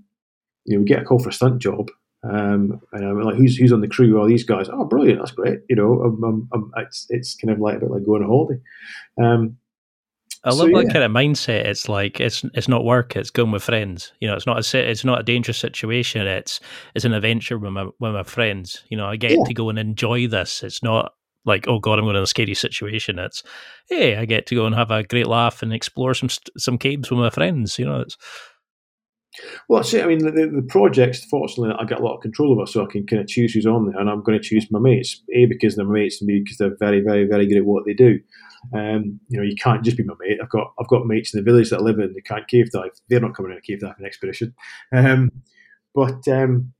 you 0.65 0.75
know, 0.75 0.81
we 0.81 0.85
get 0.85 1.01
a 1.01 1.05
call 1.05 1.19
for 1.19 1.29
a 1.29 1.33
stunt 1.33 1.61
job, 1.61 1.89
um, 2.23 2.81
and 2.91 3.05
I'm 3.05 3.21
like, 3.21 3.35
who's 3.35 3.55
who's 3.57 3.71
on 3.71 3.81
the 3.81 3.87
crew? 3.87 4.19
All 4.19 4.27
these 4.27 4.43
guys. 4.45 4.67
Oh, 4.71 4.85
brilliant! 4.85 5.19
That's 5.19 5.31
great. 5.31 5.59
You 5.69 5.75
know, 5.75 6.01
I'm, 6.01 6.23
I'm, 6.23 6.49
I'm, 6.53 6.71
it's 6.77 7.05
it's 7.09 7.35
kind 7.35 7.51
of 7.51 7.59
like 7.59 7.77
a 7.77 7.79
bit 7.81 7.91
like 7.91 8.05
going 8.05 8.23
on 8.23 8.29
holiday. 8.29 8.61
Um, 9.21 9.57
I 10.45 10.49
love 10.49 10.57
so, 10.57 10.77
that 10.77 10.85
yeah. 10.87 10.93
kind 10.93 11.03
of 11.03 11.11
mindset. 11.11 11.65
It's 11.65 11.89
like 11.89 12.19
it's 12.19 12.43
it's 12.53 12.67
not 12.67 12.85
work; 12.85 13.15
it's 13.15 13.31
going 13.31 13.51
with 13.51 13.63
friends. 13.63 14.13
You 14.19 14.27
know, 14.27 14.35
it's 14.35 14.45
not 14.45 14.73
a 14.73 14.89
it's 14.89 15.03
not 15.03 15.19
a 15.19 15.23
dangerous 15.23 15.57
situation. 15.57 16.27
It's 16.27 16.59
it's 16.93 17.03
an 17.03 17.13
adventure 17.13 17.57
with 17.57 17.71
my 17.71 17.85
with 17.99 18.13
my 18.13 18.23
friends. 18.23 18.83
You 18.89 18.97
know, 18.97 19.07
I 19.07 19.15
get 19.15 19.31
yeah. 19.31 19.43
to 19.43 19.53
go 19.53 19.69
and 19.69 19.79
enjoy 19.79 20.27
this. 20.27 20.61
It's 20.61 20.83
not 20.83 21.13
like 21.45 21.67
oh 21.67 21.79
god, 21.79 21.97
I'm 21.97 22.05
going 22.05 22.15
in 22.15 22.23
a 22.23 22.27
scary 22.27 22.53
situation. 22.53 23.17
It's 23.17 23.41
hey, 23.89 24.17
I 24.17 24.25
get 24.25 24.45
to 24.47 24.55
go 24.55 24.67
and 24.67 24.75
have 24.75 24.91
a 24.91 25.03
great 25.03 25.27
laugh 25.27 25.63
and 25.63 25.73
explore 25.73 26.13
some 26.13 26.29
some 26.57 26.77
caves 26.77 27.09
with 27.09 27.19
my 27.19 27.31
friends. 27.31 27.79
You 27.79 27.85
know, 27.85 28.01
it's 28.01 28.15
well, 29.67 29.81
it. 29.81 30.03
I 30.03 30.05
mean, 30.05 30.19
the, 30.19 30.31
the, 30.31 30.65
projects, 30.67 31.25
fortunately, 31.25 31.75
I 31.77 31.86
get 31.86 31.99
a 31.99 32.03
lot 32.03 32.15
of 32.15 32.21
control 32.21 32.51
over, 32.51 32.65
so 32.65 32.83
I 32.83 32.91
can 32.91 33.05
kind 33.05 33.21
of 33.21 33.27
choose 33.27 33.53
who's 33.53 33.65
on 33.65 33.88
there, 33.88 33.99
and 33.99 34.09
I'm 34.09 34.23
going 34.23 34.38
to 34.38 34.43
choose 34.43 34.67
my 34.71 34.79
mates. 34.79 35.21
A 35.33 35.45
because 35.45 35.75
they're 35.75 35.86
my 35.86 35.93
mates, 35.93 36.21
and 36.21 36.27
B 36.27 36.41
because 36.43 36.57
they're 36.57 36.77
very, 36.79 37.01
very, 37.01 37.25
very 37.25 37.47
good 37.47 37.57
at 37.57 37.65
what 37.65 37.86
they 37.86 37.93
do. 37.93 38.19
Um, 38.73 39.19
you 39.29 39.39
know, 39.39 39.43
you 39.43 39.55
can't 39.55 39.83
just 39.83 39.97
be 39.97 40.03
my 40.03 40.13
mate. 40.19 40.39
I've 40.41 40.49
got 40.49 40.73
I've 40.79 40.88
got 40.88 41.05
mates 41.05 41.33
in 41.33 41.43
the 41.43 41.49
village 41.49 41.69
that 41.69 41.79
I 41.79 41.83
live 41.83 41.99
in. 41.99 42.13
They 42.13 42.21
can't 42.21 42.47
cave 42.47 42.71
dive. 42.71 42.91
They're 43.09 43.19
not 43.19 43.36
coming 43.36 43.51
on 43.51 43.57
a 43.57 43.61
cave 43.61 43.81
diving 43.81 44.05
expedition. 44.05 44.53
Um, 44.93 45.31
but 45.93 46.27
um, 46.27 46.73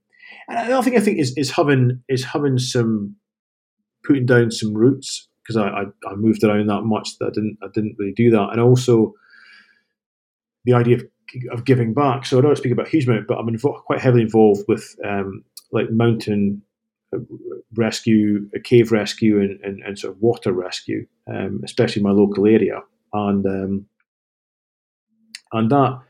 and 0.48 0.68
another 0.68 0.82
thing 0.82 0.96
I 0.96 1.00
think 1.00 1.18
is 1.18 1.32
is 1.36 1.50
having 1.50 2.02
is 2.08 2.24
having 2.24 2.58
some 2.58 3.16
putting 4.04 4.26
down 4.26 4.50
some 4.50 4.74
roots 4.74 5.28
because 5.42 5.56
I, 5.56 5.68
I, 5.68 5.82
I 6.08 6.14
moved 6.14 6.44
around 6.44 6.68
that 6.68 6.82
much 6.82 7.18
that 7.18 7.26
I 7.26 7.30
didn't 7.30 7.58
I 7.62 7.66
didn't 7.72 7.96
really 7.98 8.14
do 8.14 8.30
that, 8.30 8.50
and 8.52 8.60
also 8.60 9.14
the 10.64 10.74
idea 10.74 10.96
of 10.96 11.04
of 11.50 11.64
giving 11.64 11.94
back. 11.94 12.26
So 12.26 12.38
I 12.38 12.40
don't 12.40 12.56
speak 12.56 12.72
about 12.72 12.88
huge 12.88 13.06
amount, 13.06 13.26
but 13.26 13.38
I'm 13.38 13.58
quite 13.58 14.00
heavily 14.00 14.22
involved 14.22 14.64
with 14.68 14.96
um, 15.04 15.44
like 15.72 15.90
mountain 15.90 16.62
uh, 17.14 17.18
rescue, 17.74 18.48
cave 18.64 18.92
rescue, 18.92 19.40
and, 19.40 19.60
and, 19.62 19.82
and 19.82 19.98
sort 19.98 20.14
of 20.14 20.22
water 20.22 20.52
rescue, 20.52 21.06
um, 21.26 21.60
especially 21.64 22.00
in 22.00 22.04
my 22.04 22.12
local 22.12 22.46
area. 22.46 22.82
And 23.12 23.46
um, 23.46 23.86
and 25.52 25.70
that 25.70 26.00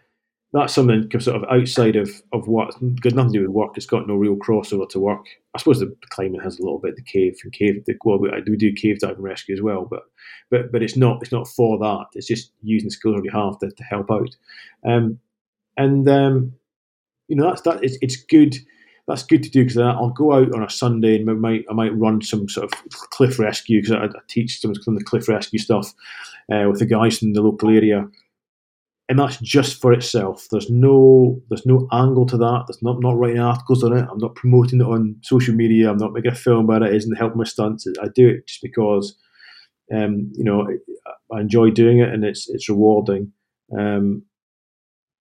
that's 0.56 0.74
something 0.74 1.10
sort 1.20 1.36
of 1.36 1.44
outside 1.50 1.96
of, 1.96 2.10
of 2.32 2.46
what 2.48 2.72
got 3.00 3.14
nothing 3.14 3.32
to 3.32 3.38
do 3.38 3.42
with 3.42 3.50
work. 3.50 3.76
It's 3.76 3.86
got 3.86 4.06
no 4.06 4.14
real 4.14 4.36
crossover 4.36 4.88
to 4.90 5.00
work. 5.00 5.26
I 5.54 5.58
suppose 5.58 5.80
the 5.80 5.94
climbing 6.10 6.40
has 6.40 6.58
a 6.58 6.62
little 6.62 6.78
bit. 6.78 6.96
The 6.96 7.02
cave 7.02 7.36
and 7.42 7.52
cave. 7.52 7.84
The, 7.84 7.96
well, 8.04 8.18
we, 8.18 8.30
we 8.48 8.56
do 8.56 8.72
cave 8.72 9.00
diving 9.00 9.22
rescue 9.22 9.54
as 9.54 9.62
well, 9.62 9.84
but 9.84 10.04
but 10.50 10.72
but 10.72 10.82
it's 10.82 10.96
not 10.96 11.20
it's 11.22 11.32
not 11.32 11.48
for 11.48 11.78
that. 11.78 12.06
It's 12.14 12.26
just 12.26 12.52
using 12.62 12.88
the 12.88 12.92
skills 12.92 13.16
on 13.16 13.22
behalf 13.22 13.58
to, 13.60 13.70
to 13.70 13.84
help 13.84 14.10
out. 14.10 14.36
Um, 14.86 15.18
and 15.76 16.08
um, 16.08 16.52
you 17.28 17.36
know 17.36 17.48
that's 17.48 17.62
that. 17.62 17.82
It's, 17.82 17.98
it's 18.00 18.16
good. 18.16 18.56
That's 19.08 19.22
good 19.22 19.42
to 19.44 19.50
do 19.50 19.62
because 19.62 19.78
I'll 19.78 20.10
go 20.10 20.32
out 20.32 20.52
on 20.52 20.64
a 20.64 20.70
Sunday 20.70 21.20
and 21.20 21.30
I 21.30 21.34
might 21.34 21.64
I 21.70 21.74
might 21.74 21.96
run 21.96 22.22
some 22.22 22.48
sort 22.48 22.72
of 22.72 22.80
cliff 23.10 23.38
rescue 23.38 23.80
because 23.80 23.96
I, 23.96 24.04
I, 24.04 24.20
teach 24.28 24.60
some 24.60 24.72
of 24.72 24.84
the 24.84 25.04
cliff 25.04 25.28
rescue 25.28 25.60
stuff 25.60 25.94
uh, 26.52 26.64
with 26.68 26.80
the 26.80 26.86
guys 26.86 27.22
in 27.22 27.32
the 27.32 27.42
local 27.42 27.68
area 27.70 28.08
and 29.08 29.18
that's 29.18 29.38
just 29.38 29.80
for 29.80 29.92
itself. 29.92 30.48
There's 30.50 30.68
no 30.68 31.40
there's 31.48 31.66
no 31.66 31.86
angle 31.92 32.26
to 32.26 32.36
that. 32.38 32.64
There's 32.66 32.82
not 32.82 33.00
not 33.00 33.16
writing 33.16 33.40
articles 33.40 33.84
on 33.84 33.96
it. 33.96 34.06
I'm 34.10 34.18
not 34.18 34.34
promoting 34.34 34.80
it 34.80 34.86
on 34.86 35.16
social 35.22 35.54
media. 35.54 35.90
I'm 35.90 35.98
not 35.98 36.12
making 36.12 36.32
a 36.32 36.34
film 36.34 36.64
about 36.64 36.82
it. 36.82 36.92
It 36.92 36.96
isn't 36.96 37.16
helping 37.16 37.38
my 37.38 37.44
stunts. 37.44 37.86
I 38.02 38.08
do 38.14 38.28
it 38.28 38.46
just 38.48 38.62
because 38.62 39.16
um, 39.94 40.32
you 40.34 40.42
know 40.42 40.66
I 41.32 41.40
enjoy 41.40 41.70
doing 41.70 41.98
it 41.98 42.12
and 42.12 42.24
it's 42.24 42.48
it's 42.50 42.68
rewarding. 42.68 43.32
Um, 43.76 44.22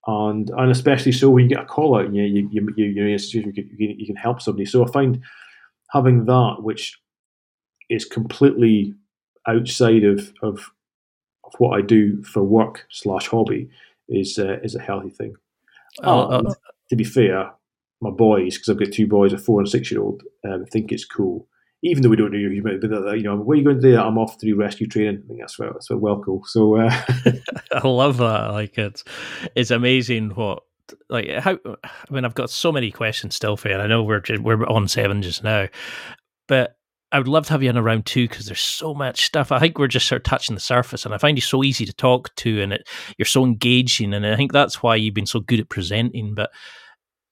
and 0.07 0.49
and 0.57 0.71
especially 0.71 1.11
so 1.11 1.29
when 1.29 1.43
you 1.43 1.55
get 1.55 1.63
a 1.63 1.67
call 1.67 1.95
out 1.95 2.05
and 2.05 2.15
you 2.15 2.23
you 2.23 2.49
you, 2.51 2.73
you, 2.75 2.85
you, 2.85 3.17
you, 3.33 3.53
can, 3.53 3.69
you 3.77 4.05
can 4.07 4.15
help 4.15 4.41
somebody. 4.41 4.65
So 4.65 4.83
I 4.83 4.91
find 4.91 5.21
having 5.91 6.25
that, 6.25 6.57
which 6.59 6.99
is 7.89 8.05
completely 8.05 8.95
outside 9.47 10.03
of 10.03 10.33
of 10.41 10.71
of 11.45 11.53
what 11.59 11.77
I 11.77 11.81
do 11.81 12.23
for 12.23 12.43
work 12.43 12.85
slash 12.89 13.27
hobby 13.27 13.69
is 14.09 14.37
uh, 14.39 14.59
is 14.63 14.75
a 14.75 14.81
healthy 14.81 15.09
thing. 15.09 15.35
Uh, 16.03 16.27
and 16.39 16.55
to 16.89 16.95
be 16.95 17.03
fair, 17.03 17.51
my 18.01 18.09
boys, 18.09 18.57
because 18.57 18.69
I've 18.69 18.79
got 18.79 18.93
two 18.93 19.07
boys, 19.07 19.33
a 19.33 19.37
four 19.37 19.59
and 19.59 19.69
six 19.69 19.91
year 19.91 20.01
old, 20.01 20.23
um, 20.47 20.65
think 20.65 20.91
it's 20.91 21.05
cool. 21.05 21.47
Even 21.83 22.01
though 22.01 22.09
we 22.09 22.15
don't 22.15 22.31
know 22.31 22.37
you 22.37 22.49
you 22.49 22.61
know, 23.23 23.37
where 23.37 23.55
are 23.55 23.57
you 23.57 23.63
going 23.63 23.75
to 23.75 23.81
do 23.81 23.91
that? 23.91 24.03
I'm 24.03 24.17
off 24.17 24.37
to 24.39 24.45
do 24.45 24.55
rescue 24.55 24.87
training. 24.87 25.21
I 25.23 25.27
think 25.27 25.39
that's 25.39 25.59
well, 25.59 25.73
that's 25.73 25.89
well 25.91 26.21
cool. 26.23 26.43
So 26.45 26.77
uh, 26.77 27.01
I 27.71 27.87
love 27.87 28.17
that. 28.17 28.51
Like 28.51 28.77
it's 28.77 29.03
it's 29.55 29.71
amazing 29.71 30.31
what 30.31 30.63
like 31.09 31.29
how. 31.29 31.59
I 31.65 32.13
mean, 32.13 32.25
I've 32.25 32.33
got 32.33 32.49
so 32.49 32.71
many 32.71 32.91
questions 32.91 33.35
still 33.35 33.55
for 33.55 33.67
you. 33.67 33.75
And 33.75 33.83
I 33.83 33.87
know 33.87 34.03
we're 34.03 34.19
just, 34.19 34.41
we're 34.41 34.65
on 34.65 34.87
seven 34.87 35.21
just 35.21 35.43
now, 35.43 35.67
but 36.47 36.77
I 37.11 37.19
would 37.19 37.27
love 37.27 37.45
to 37.47 37.53
have 37.53 37.63
you 37.63 37.69
in 37.69 37.77
around 37.77 38.05
too 38.05 38.27
because 38.27 38.45
there's 38.45 38.59
so 38.59 38.93
much 38.93 39.25
stuff. 39.25 39.51
I 39.51 39.59
think 39.59 39.77
we're 39.77 39.87
just 39.87 40.07
sort 40.07 40.19
of 40.19 40.23
touching 40.23 40.55
the 40.55 40.61
surface, 40.61 41.05
and 41.05 41.13
I 41.13 41.17
find 41.17 41.37
you 41.37 41.41
so 41.41 41.63
easy 41.63 41.85
to 41.85 41.93
talk 41.93 42.33
to, 42.35 42.61
and 42.61 42.73
it, 42.73 42.87
you're 43.17 43.25
so 43.25 43.45
engaging, 43.45 44.13
and 44.13 44.25
I 44.25 44.35
think 44.35 44.51
that's 44.51 44.81
why 44.81 44.95
you've 44.95 45.13
been 45.13 45.25
so 45.25 45.39
good 45.39 45.59
at 45.59 45.69
presenting. 45.69 46.33
But 46.33 46.51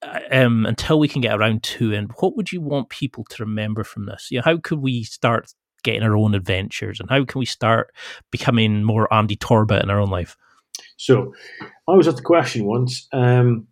uh, 0.01 0.19
um, 0.31 0.65
until 0.65 0.99
we 0.99 1.07
can 1.07 1.21
get 1.21 1.37
around 1.37 1.63
to, 1.63 1.93
and 1.93 2.11
what 2.19 2.37
would 2.37 2.51
you 2.51 2.61
want 2.61 2.89
people 2.89 3.25
to 3.31 3.43
remember 3.43 3.83
from 3.83 4.05
this? 4.05 4.27
You 4.29 4.37
know, 4.37 4.43
how 4.45 4.57
could 4.57 4.79
we 4.79 5.03
start 5.03 5.51
getting 5.83 6.03
our 6.03 6.15
own 6.15 6.35
adventures, 6.35 6.99
and 6.99 7.09
how 7.09 7.25
can 7.25 7.39
we 7.39 7.45
start 7.45 7.93
becoming 8.31 8.83
more 8.83 9.11
Andy 9.13 9.35
Torbet 9.35 9.83
in 9.83 9.89
our 9.89 9.99
own 9.99 10.09
life? 10.09 10.37
So, 10.97 11.33
I 11.89 11.95
was 11.95 12.07
asked 12.07 12.17
the 12.17 12.23
question 12.23 12.65
once. 12.65 13.07
Um, 13.11 13.67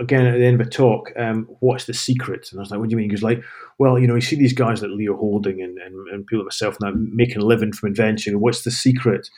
again 0.00 0.26
at 0.26 0.38
the 0.38 0.44
end 0.44 0.60
of 0.60 0.66
a 0.66 0.70
talk, 0.70 1.12
um, 1.16 1.46
what's 1.60 1.86
the 1.86 1.94
secret? 1.94 2.48
And 2.50 2.60
I 2.60 2.62
was 2.62 2.70
like, 2.70 2.80
what 2.80 2.88
do 2.88 2.92
you 2.92 2.96
mean? 2.96 3.10
He 3.10 3.14
was 3.14 3.22
like, 3.22 3.42
well, 3.78 3.98
you 3.98 4.06
know, 4.06 4.14
you 4.14 4.20
see 4.20 4.36
these 4.36 4.52
guys 4.52 4.82
like 4.82 4.90
Leo 4.92 5.16
Houlding 5.16 5.60
and, 5.60 5.78
and, 5.78 6.08
and 6.08 6.26
people 6.26 6.40
like 6.40 6.46
myself 6.46 6.76
now 6.80 6.92
making 6.94 7.42
a 7.42 7.44
living 7.44 7.72
from 7.72 7.88
invention. 7.88 8.40
What's 8.40 8.62
the 8.62 8.70
secret? 8.70 9.28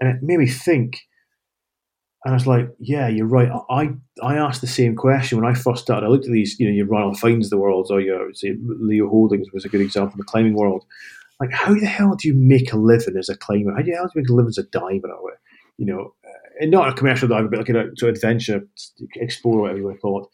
And 0.00 0.10
it 0.10 0.22
made 0.22 0.38
me 0.38 0.48
think. 0.48 1.00
And 2.24 2.32
I 2.32 2.36
was 2.36 2.46
like, 2.46 2.70
yeah, 2.78 3.06
you're 3.06 3.26
right. 3.26 3.50
I 3.68 3.90
I 4.22 4.36
asked 4.36 4.62
the 4.62 4.66
same 4.66 4.96
question 4.96 5.38
when 5.38 5.50
I 5.50 5.54
first 5.54 5.82
started. 5.82 6.06
I 6.06 6.08
looked 6.08 6.24
at 6.24 6.32
these, 6.32 6.58
you 6.58 6.66
know, 6.66 6.74
your 6.74 6.86
Ranulph 6.86 7.20
Fiennes 7.20 7.50
the 7.50 7.58
world, 7.58 7.88
or 7.90 8.00
your 8.00 8.30
Leo 8.80 9.08
Houldings 9.08 9.48
was 9.52 9.66
a 9.66 9.68
good 9.68 9.82
example 9.82 10.14
in 10.14 10.18
the 10.18 10.24
climbing 10.24 10.54
world. 10.54 10.84
Like, 11.38 11.52
how 11.52 11.74
the 11.74 11.86
hell 11.86 12.16
do 12.16 12.28
you 12.28 12.34
make 12.34 12.72
a 12.72 12.78
living 12.78 13.16
as 13.18 13.28
a 13.28 13.36
climber? 13.36 13.74
How 13.74 13.82
do 13.82 13.90
you, 13.90 13.96
how 13.96 14.04
do 14.04 14.10
you 14.14 14.22
make 14.22 14.30
a 14.30 14.32
living 14.32 14.48
as 14.48 14.58
a 14.58 14.62
diver? 14.62 15.12
You 15.76 15.86
know, 15.86 16.14
not 16.60 16.88
a 16.88 16.92
commercial 16.92 17.28
diver, 17.28 17.48
but 17.48 17.58
like 17.58 17.68
a 17.68 17.90
sort 17.96 18.10
of 18.10 18.16
adventure, 18.16 18.62
explore, 19.16 19.62
whatever 19.62 19.78
you 19.78 19.84
want 19.84 19.96
to 19.96 20.00
call 20.00 20.22
it. 20.22 20.28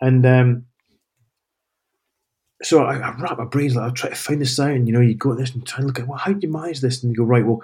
And 0.00 0.26
um, 0.26 0.66
so 2.62 2.84
I, 2.84 2.96
I 2.96 3.14
wrap 3.18 3.38
my 3.38 3.44
brains 3.44 3.76
like 3.76 3.90
I 3.90 3.94
try 3.94 4.10
to 4.10 4.16
find 4.16 4.40
the 4.40 4.46
sound. 4.46 4.86
You 4.86 4.94
know, 4.94 5.00
you 5.00 5.14
go 5.14 5.32
at 5.32 5.38
this 5.38 5.54
and 5.54 5.66
try 5.66 5.80
to 5.80 5.86
look 5.86 5.98
at 5.98 6.08
well, 6.08 6.18
how 6.18 6.32
do 6.32 6.38
you 6.40 6.52
manage 6.52 6.80
this? 6.80 7.02
And 7.02 7.12
you 7.12 7.16
go 7.16 7.24
right, 7.24 7.46
well, 7.46 7.62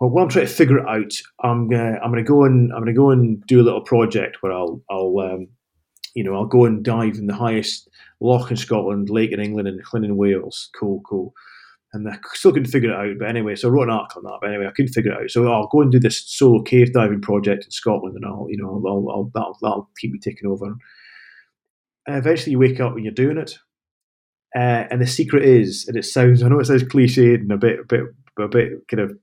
well, 0.00 0.10
while 0.10 0.24
I'm 0.24 0.30
trying 0.30 0.46
to 0.46 0.52
figure 0.52 0.78
it 0.78 0.88
out, 0.88 1.12
I'm 1.42 1.68
gonna 1.68 1.98
I'm 2.02 2.10
gonna 2.10 2.22
go 2.22 2.44
and 2.44 2.72
I'm 2.72 2.80
gonna 2.80 2.92
go 2.92 3.10
and 3.10 3.44
do 3.46 3.60
a 3.60 3.64
little 3.64 3.82
project 3.82 4.38
where 4.40 4.52
I'll 4.52 4.80
I'll 4.90 5.18
um, 5.18 5.48
you 6.14 6.24
know 6.24 6.34
I'll 6.34 6.46
go 6.46 6.64
and 6.64 6.84
dive 6.84 7.16
in 7.16 7.26
the 7.26 7.34
highest 7.34 7.88
loch 8.20 8.50
in 8.50 8.56
Scotland, 8.56 9.10
lake 9.10 9.32
in 9.32 9.40
England, 9.40 9.68
and 9.68 9.80
Llyn 9.84 10.04
in 10.04 10.16
Wales. 10.16 10.70
Cool, 10.78 11.00
cool 11.00 11.34
and 11.92 12.08
I 12.08 12.18
still 12.34 12.52
couldn't 12.52 12.70
figure 12.70 12.90
it 12.90 12.96
out. 12.96 13.18
But 13.18 13.28
anyway, 13.28 13.56
so 13.56 13.68
I 13.68 13.70
wrote 13.70 13.84
an 13.84 13.94
article 13.94 14.20
on 14.20 14.32
that. 14.32 14.38
But 14.40 14.50
anyway, 14.50 14.66
I 14.66 14.72
couldn't 14.72 14.92
figure 14.92 15.12
it 15.12 15.22
out. 15.22 15.30
So 15.30 15.50
I'll 15.50 15.68
go 15.68 15.80
and 15.80 15.90
do 15.90 15.98
this 15.98 16.22
solo 16.26 16.62
cave 16.62 16.92
diving 16.92 17.20
project 17.20 17.64
in 17.64 17.70
Scotland, 17.70 18.16
and 18.16 18.24
I'll, 18.24 18.46
you 18.48 18.58
know, 18.58 18.82
I'll, 18.86 19.10
I'll, 19.10 19.30
that'll, 19.34 19.58
that'll 19.62 19.90
keep 19.98 20.12
me 20.12 20.18
taking 20.18 20.48
over. 20.48 20.66
And 22.06 22.16
eventually, 22.16 22.52
you 22.52 22.58
wake 22.58 22.80
up 22.80 22.94
when 22.94 23.04
you're 23.04 23.12
doing 23.12 23.38
it, 23.38 23.58
uh, 24.54 24.84
and 24.90 25.00
the 25.00 25.06
secret 25.06 25.44
is, 25.44 25.86
and 25.88 25.96
it 25.96 26.04
sounds, 26.04 26.42
I 26.44 26.48
know 26.48 26.60
it 26.60 26.66
sounds 26.66 26.84
cliched 26.84 27.34
and 27.34 27.52
a 27.52 27.56
bit, 27.56 27.80
a 27.80 27.84
bit, 27.84 28.02
a 28.38 28.48
bit 28.48 28.72
kind 28.88 29.02
of 29.02 29.16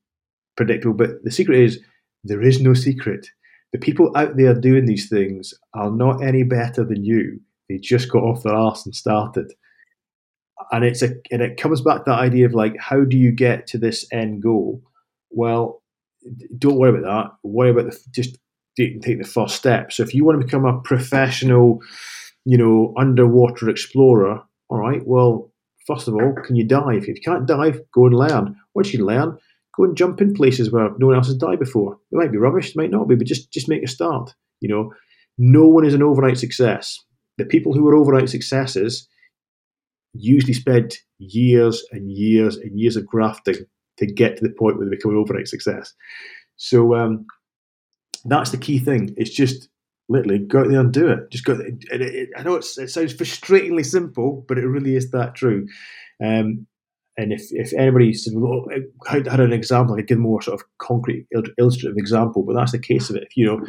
predictable, 0.57 0.95
but 0.95 1.23
the 1.23 1.31
secret 1.31 1.59
is 1.59 1.79
there 2.23 2.41
is 2.41 2.61
no 2.61 2.73
secret. 2.73 3.27
The 3.73 3.79
people 3.79 4.11
out 4.15 4.37
there 4.37 4.53
doing 4.53 4.85
these 4.85 5.09
things 5.09 5.53
are 5.73 5.91
not 5.91 6.23
any 6.23 6.43
better 6.43 6.83
than 6.83 7.03
you. 7.03 7.41
They 7.69 7.77
just 7.77 8.11
got 8.11 8.23
off 8.23 8.43
their 8.43 8.53
arse 8.53 8.85
and 8.85 8.95
started 8.95 9.51
and 10.71 10.83
it's 10.83 11.01
a 11.01 11.15
and 11.31 11.41
it 11.41 11.57
comes 11.57 11.81
back 11.81 11.97
to 11.97 12.11
that 12.11 12.19
idea 12.19 12.45
of 12.45 12.53
like 12.53 12.75
how 12.79 13.03
do 13.03 13.17
you 13.17 13.31
get 13.31 13.67
to 13.67 13.77
this 13.77 14.05
end 14.11 14.41
goal 14.41 14.81
well 15.31 15.81
don't 16.57 16.77
worry 16.77 16.89
about 16.97 17.03
that. 17.03 17.47
Worry 17.47 17.71
about 17.71 17.91
the, 17.91 17.99
just 18.11 18.37
take 18.77 19.03
the 19.03 19.23
first 19.23 19.55
step. 19.55 19.91
So 19.91 20.03
if 20.03 20.13
you 20.13 20.25
want 20.25 20.39
to 20.39 20.45
become 20.45 20.65
a 20.65 20.79
professional, 20.81 21.79
you 22.45 22.57
know, 22.57 22.93
underwater 22.97 23.69
explorer, 23.69 24.41
all 24.69 24.77
right, 24.77 25.05
well, 25.05 25.51
first 25.87 26.07
of 26.07 26.15
all, 26.15 26.35
can 26.45 26.55
you 26.55 26.65
dive? 26.65 27.03
If 27.03 27.07
you 27.07 27.21
can't 27.23 27.47
dive, 27.47 27.79
go 27.93 28.07
and 28.07 28.17
learn. 28.17 28.55
Once 28.73 28.93
you 28.93 29.05
learn, 29.05 29.37
go 29.77 29.83
and 29.83 29.95
jump 29.95 30.21
in 30.21 30.33
places 30.33 30.71
where 30.71 30.89
no 30.97 31.07
one 31.07 31.15
else 31.15 31.27
has 31.27 31.37
dived 31.37 31.59
before. 31.59 31.97
It 32.11 32.17
might 32.17 32.31
be 32.31 32.37
rubbish, 32.37 32.69
it 32.69 32.77
might 32.77 32.91
not 32.91 33.07
be, 33.07 33.15
but 33.15 33.27
just 33.27 33.51
just 33.51 33.69
make 33.69 33.83
a 33.83 33.87
start. 33.87 34.33
You 34.61 34.69
know, 34.69 34.93
no 35.37 35.67
one 35.67 35.85
is 35.85 35.93
an 35.93 36.03
overnight 36.03 36.37
success. 36.37 36.99
The 37.37 37.45
people 37.45 37.73
who 37.73 37.87
are 37.87 37.95
overnight 37.95 38.29
successes 38.29 39.07
usually 40.17 40.53
spend 40.53 40.97
years 41.19 41.85
and 41.91 42.11
years 42.11 42.57
and 42.57 42.79
years 42.79 42.95
of 42.95 43.05
grafting 43.05 43.65
to 43.97 44.05
get 44.05 44.37
to 44.37 44.43
the 44.43 44.53
point 44.53 44.77
where 44.77 44.85
they 44.85 44.95
become 44.95 45.11
an 45.11 45.17
overnight 45.17 45.47
success. 45.47 45.93
So 46.57 46.95
um, 46.95 47.25
that's 48.25 48.51
the 48.51 48.57
key 48.57 48.79
thing. 48.79 49.13
It's 49.17 49.33
just 49.33 49.69
literally 50.09 50.39
go 50.39 50.61
out 50.61 50.69
there 50.69 50.79
and 50.79 50.93
do 50.93 51.09
it. 51.09 51.31
Just 51.31 51.45
go. 51.45 51.53
It, 51.53 52.01
it, 52.01 52.29
I 52.37 52.43
know 52.43 52.55
it 52.55 52.63
sounds 52.63 53.13
frustratingly 53.13 53.85
simple, 53.85 54.45
but 54.47 54.57
it 54.57 54.67
really 54.67 54.95
is 54.95 55.11
that 55.11 55.35
true. 55.35 55.67
Um, 56.23 56.67
and 57.17 57.31
if, 57.31 57.47
if 57.51 57.73
anybody 57.73 58.13
said, 58.13 58.33
well, 58.35 58.65
I 59.07 59.21
had 59.29 59.39
an 59.39 59.53
example, 59.53 59.95
I 59.95 59.99
could 59.99 60.07
give 60.07 60.17
more 60.17 60.41
sort 60.41 60.59
of 60.59 60.67
concrete, 60.79 61.27
illustrative 61.57 61.97
example, 61.97 62.43
but 62.43 62.55
that's 62.55 62.73
the 62.73 62.79
case 62.79 63.09
of 63.09 63.15
it. 63.15 63.23
If 63.23 63.37
you 63.37 63.45
know, 63.45 63.65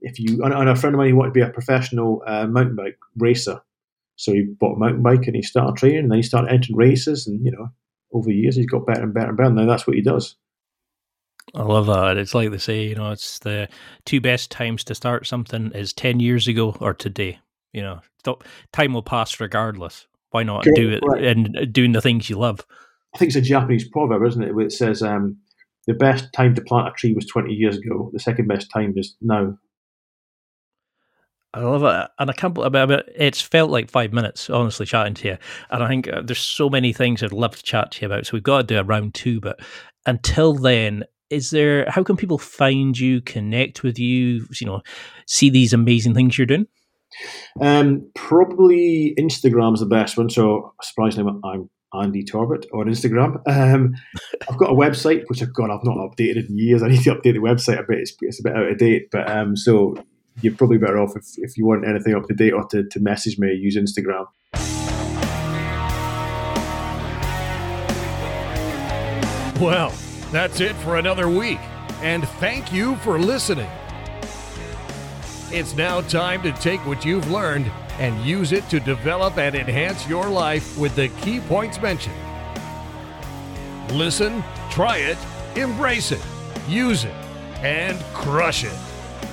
if 0.00 0.18
you 0.18 0.42
and 0.42 0.68
a 0.68 0.74
friend 0.74 0.94
of 0.94 0.98
mine 0.98 1.10
who 1.10 1.16
wanted 1.16 1.30
to 1.30 1.34
be 1.34 1.40
a 1.42 1.50
professional 1.50 2.22
uh, 2.26 2.46
mountain 2.46 2.74
bike 2.74 2.98
racer, 3.16 3.60
so 4.20 4.34
he 4.34 4.42
bought 4.42 4.76
a 4.76 4.78
mountain 4.78 5.02
bike 5.02 5.26
and 5.26 5.34
he 5.34 5.40
started 5.40 5.76
training, 5.76 6.00
and 6.00 6.10
then 6.10 6.18
he 6.18 6.22
started 6.22 6.52
entering 6.52 6.76
races, 6.76 7.26
and 7.26 7.42
you 7.42 7.50
know, 7.50 7.68
over 8.12 8.26
the 8.26 8.34
years 8.34 8.54
he's 8.54 8.66
got 8.66 8.86
better 8.86 9.02
and 9.02 9.14
better 9.14 9.28
and 9.28 9.36
better. 9.36 9.50
Now 9.50 9.66
that's 9.66 9.86
what 9.86 9.96
he 9.96 10.02
does. 10.02 10.36
I 11.54 11.62
love 11.62 11.86
that. 11.86 12.18
It's 12.18 12.34
like 12.34 12.50
they 12.50 12.58
say, 12.58 12.84
you 12.84 12.94
know, 12.94 13.10
it's 13.12 13.38
the 13.38 13.68
two 14.04 14.20
best 14.20 14.50
times 14.50 14.84
to 14.84 14.94
start 14.94 15.26
something 15.26 15.72
is 15.72 15.94
10 15.94 16.20
years 16.20 16.46
ago 16.46 16.76
or 16.80 16.92
today. 16.92 17.38
You 17.72 17.82
know, 17.82 18.00
stop, 18.18 18.44
time 18.72 18.92
will 18.92 19.02
pass 19.02 19.40
regardless. 19.40 20.06
Why 20.30 20.42
not 20.42 20.64
Correct, 20.64 20.76
do 20.76 20.90
it 20.90 21.02
right. 21.02 21.24
and 21.24 21.72
doing 21.72 21.92
the 21.92 22.02
things 22.02 22.28
you 22.28 22.38
love? 22.38 22.64
I 23.14 23.18
think 23.18 23.30
it's 23.30 23.36
a 23.36 23.40
Japanese 23.40 23.88
proverb, 23.88 24.22
isn't 24.24 24.42
it? 24.42 24.54
Where 24.54 24.66
it 24.66 24.72
says, 24.72 25.02
um, 25.02 25.38
the 25.86 25.94
best 25.94 26.32
time 26.32 26.54
to 26.54 26.62
plant 26.62 26.88
a 26.88 26.92
tree 26.92 27.14
was 27.14 27.26
20 27.26 27.52
years 27.52 27.78
ago. 27.78 28.10
The 28.12 28.20
second 28.20 28.46
best 28.46 28.70
time 28.70 28.92
is 28.96 29.16
now. 29.20 29.58
I 31.52 31.60
love 31.60 31.82
it, 31.82 32.10
and 32.18 32.30
I 32.30 32.32
can't 32.32 32.54
believe 32.54 32.90
it. 32.90 33.12
It's 33.16 33.40
felt 33.40 33.70
like 33.70 33.90
five 33.90 34.12
minutes, 34.12 34.48
honestly, 34.48 34.86
chatting 34.86 35.14
to 35.14 35.28
you. 35.28 35.38
And 35.70 35.82
I 35.82 35.88
think 35.88 36.08
uh, 36.08 36.22
there's 36.24 36.38
so 36.38 36.70
many 36.70 36.92
things 36.92 37.22
I'd 37.22 37.32
love 37.32 37.56
to 37.56 37.62
chat 37.62 37.90
to 37.92 38.02
you 38.02 38.06
about. 38.06 38.26
So 38.26 38.32
we've 38.34 38.42
got 38.42 38.58
to 38.58 38.62
do 38.74 38.78
a 38.78 38.84
round 38.84 39.14
two. 39.14 39.40
But 39.40 39.58
until 40.06 40.54
then, 40.54 41.04
is 41.30 41.50
there 41.50 41.88
how 41.88 42.02
can 42.02 42.16
people 42.16 42.38
find 42.38 42.98
you 42.98 43.20
connect 43.22 43.82
with 43.82 43.98
you 43.98 44.46
you 44.60 44.66
know 44.66 44.82
see 45.26 45.48
these 45.48 45.72
amazing 45.72 46.12
things 46.12 46.36
you're 46.36 46.46
doing 46.46 46.66
um, 47.60 48.08
probably 48.14 49.14
instagram's 49.18 49.80
the 49.80 49.86
best 49.86 50.16
one 50.16 50.28
so 50.28 50.74
surprisingly 50.82 51.32
i'm 51.44 51.70
andy 51.94 52.24
torbet 52.24 52.66
on 52.74 52.86
instagram 52.86 53.40
um, 53.48 53.94
i've 54.48 54.58
got 54.58 54.70
a 54.70 54.74
website 54.74 55.22
which 55.28 55.42
i've 55.42 55.54
got 55.54 55.70
i've 55.70 55.84
not 55.84 55.96
updated 55.96 56.48
in 56.48 56.58
years 56.58 56.82
i 56.82 56.88
need 56.88 57.02
to 57.02 57.14
update 57.14 57.34
the 57.34 57.38
website 57.38 57.78
a 57.78 57.84
bit 57.88 57.98
it's, 57.98 58.14
it's 58.20 58.40
a 58.40 58.42
bit 58.42 58.56
out 58.56 58.70
of 58.70 58.78
date 58.78 59.08
but 59.10 59.28
um, 59.30 59.56
so 59.56 59.94
you're 60.42 60.54
probably 60.54 60.78
better 60.78 60.98
off 60.98 61.16
if, 61.16 61.24
if 61.38 61.56
you 61.56 61.66
want 61.66 61.86
anything 61.86 62.14
up 62.14 62.26
to 62.26 62.34
date 62.34 62.52
or 62.52 62.64
to, 62.66 62.84
to 62.84 63.00
message 63.00 63.38
me 63.38 63.52
use 63.52 63.76
instagram 63.76 64.26
well 69.60 69.92
that's 70.30 70.60
it 70.60 70.76
for 70.76 70.96
another 70.96 71.28
week, 71.28 71.58
and 72.02 72.26
thank 72.38 72.72
you 72.72 72.94
for 72.96 73.18
listening. 73.18 73.68
It's 75.50 75.74
now 75.74 76.02
time 76.02 76.40
to 76.42 76.52
take 76.52 76.86
what 76.86 77.04
you've 77.04 77.28
learned 77.32 77.68
and 77.98 78.24
use 78.24 78.52
it 78.52 78.68
to 78.68 78.78
develop 78.78 79.38
and 79.38 79.56
enhance 79.56 80.08
your 80.08 80.28
life 80.28 80.78
with 80.78 80.94
the 80.94 81.08
key 81.22 81.40
points 81.40 81.82
mentioned. 81.82 82.14
Listen, 83.90 84.44
try 84.70 84.98
it, 84.98 85.18
embrace 85.56 86.12
it, 86.12 86.24
use 86.68 87.02
it, 87.02 87.14
and 87.60 87.98
crush 88.14 88.62
it. 88.62 88.89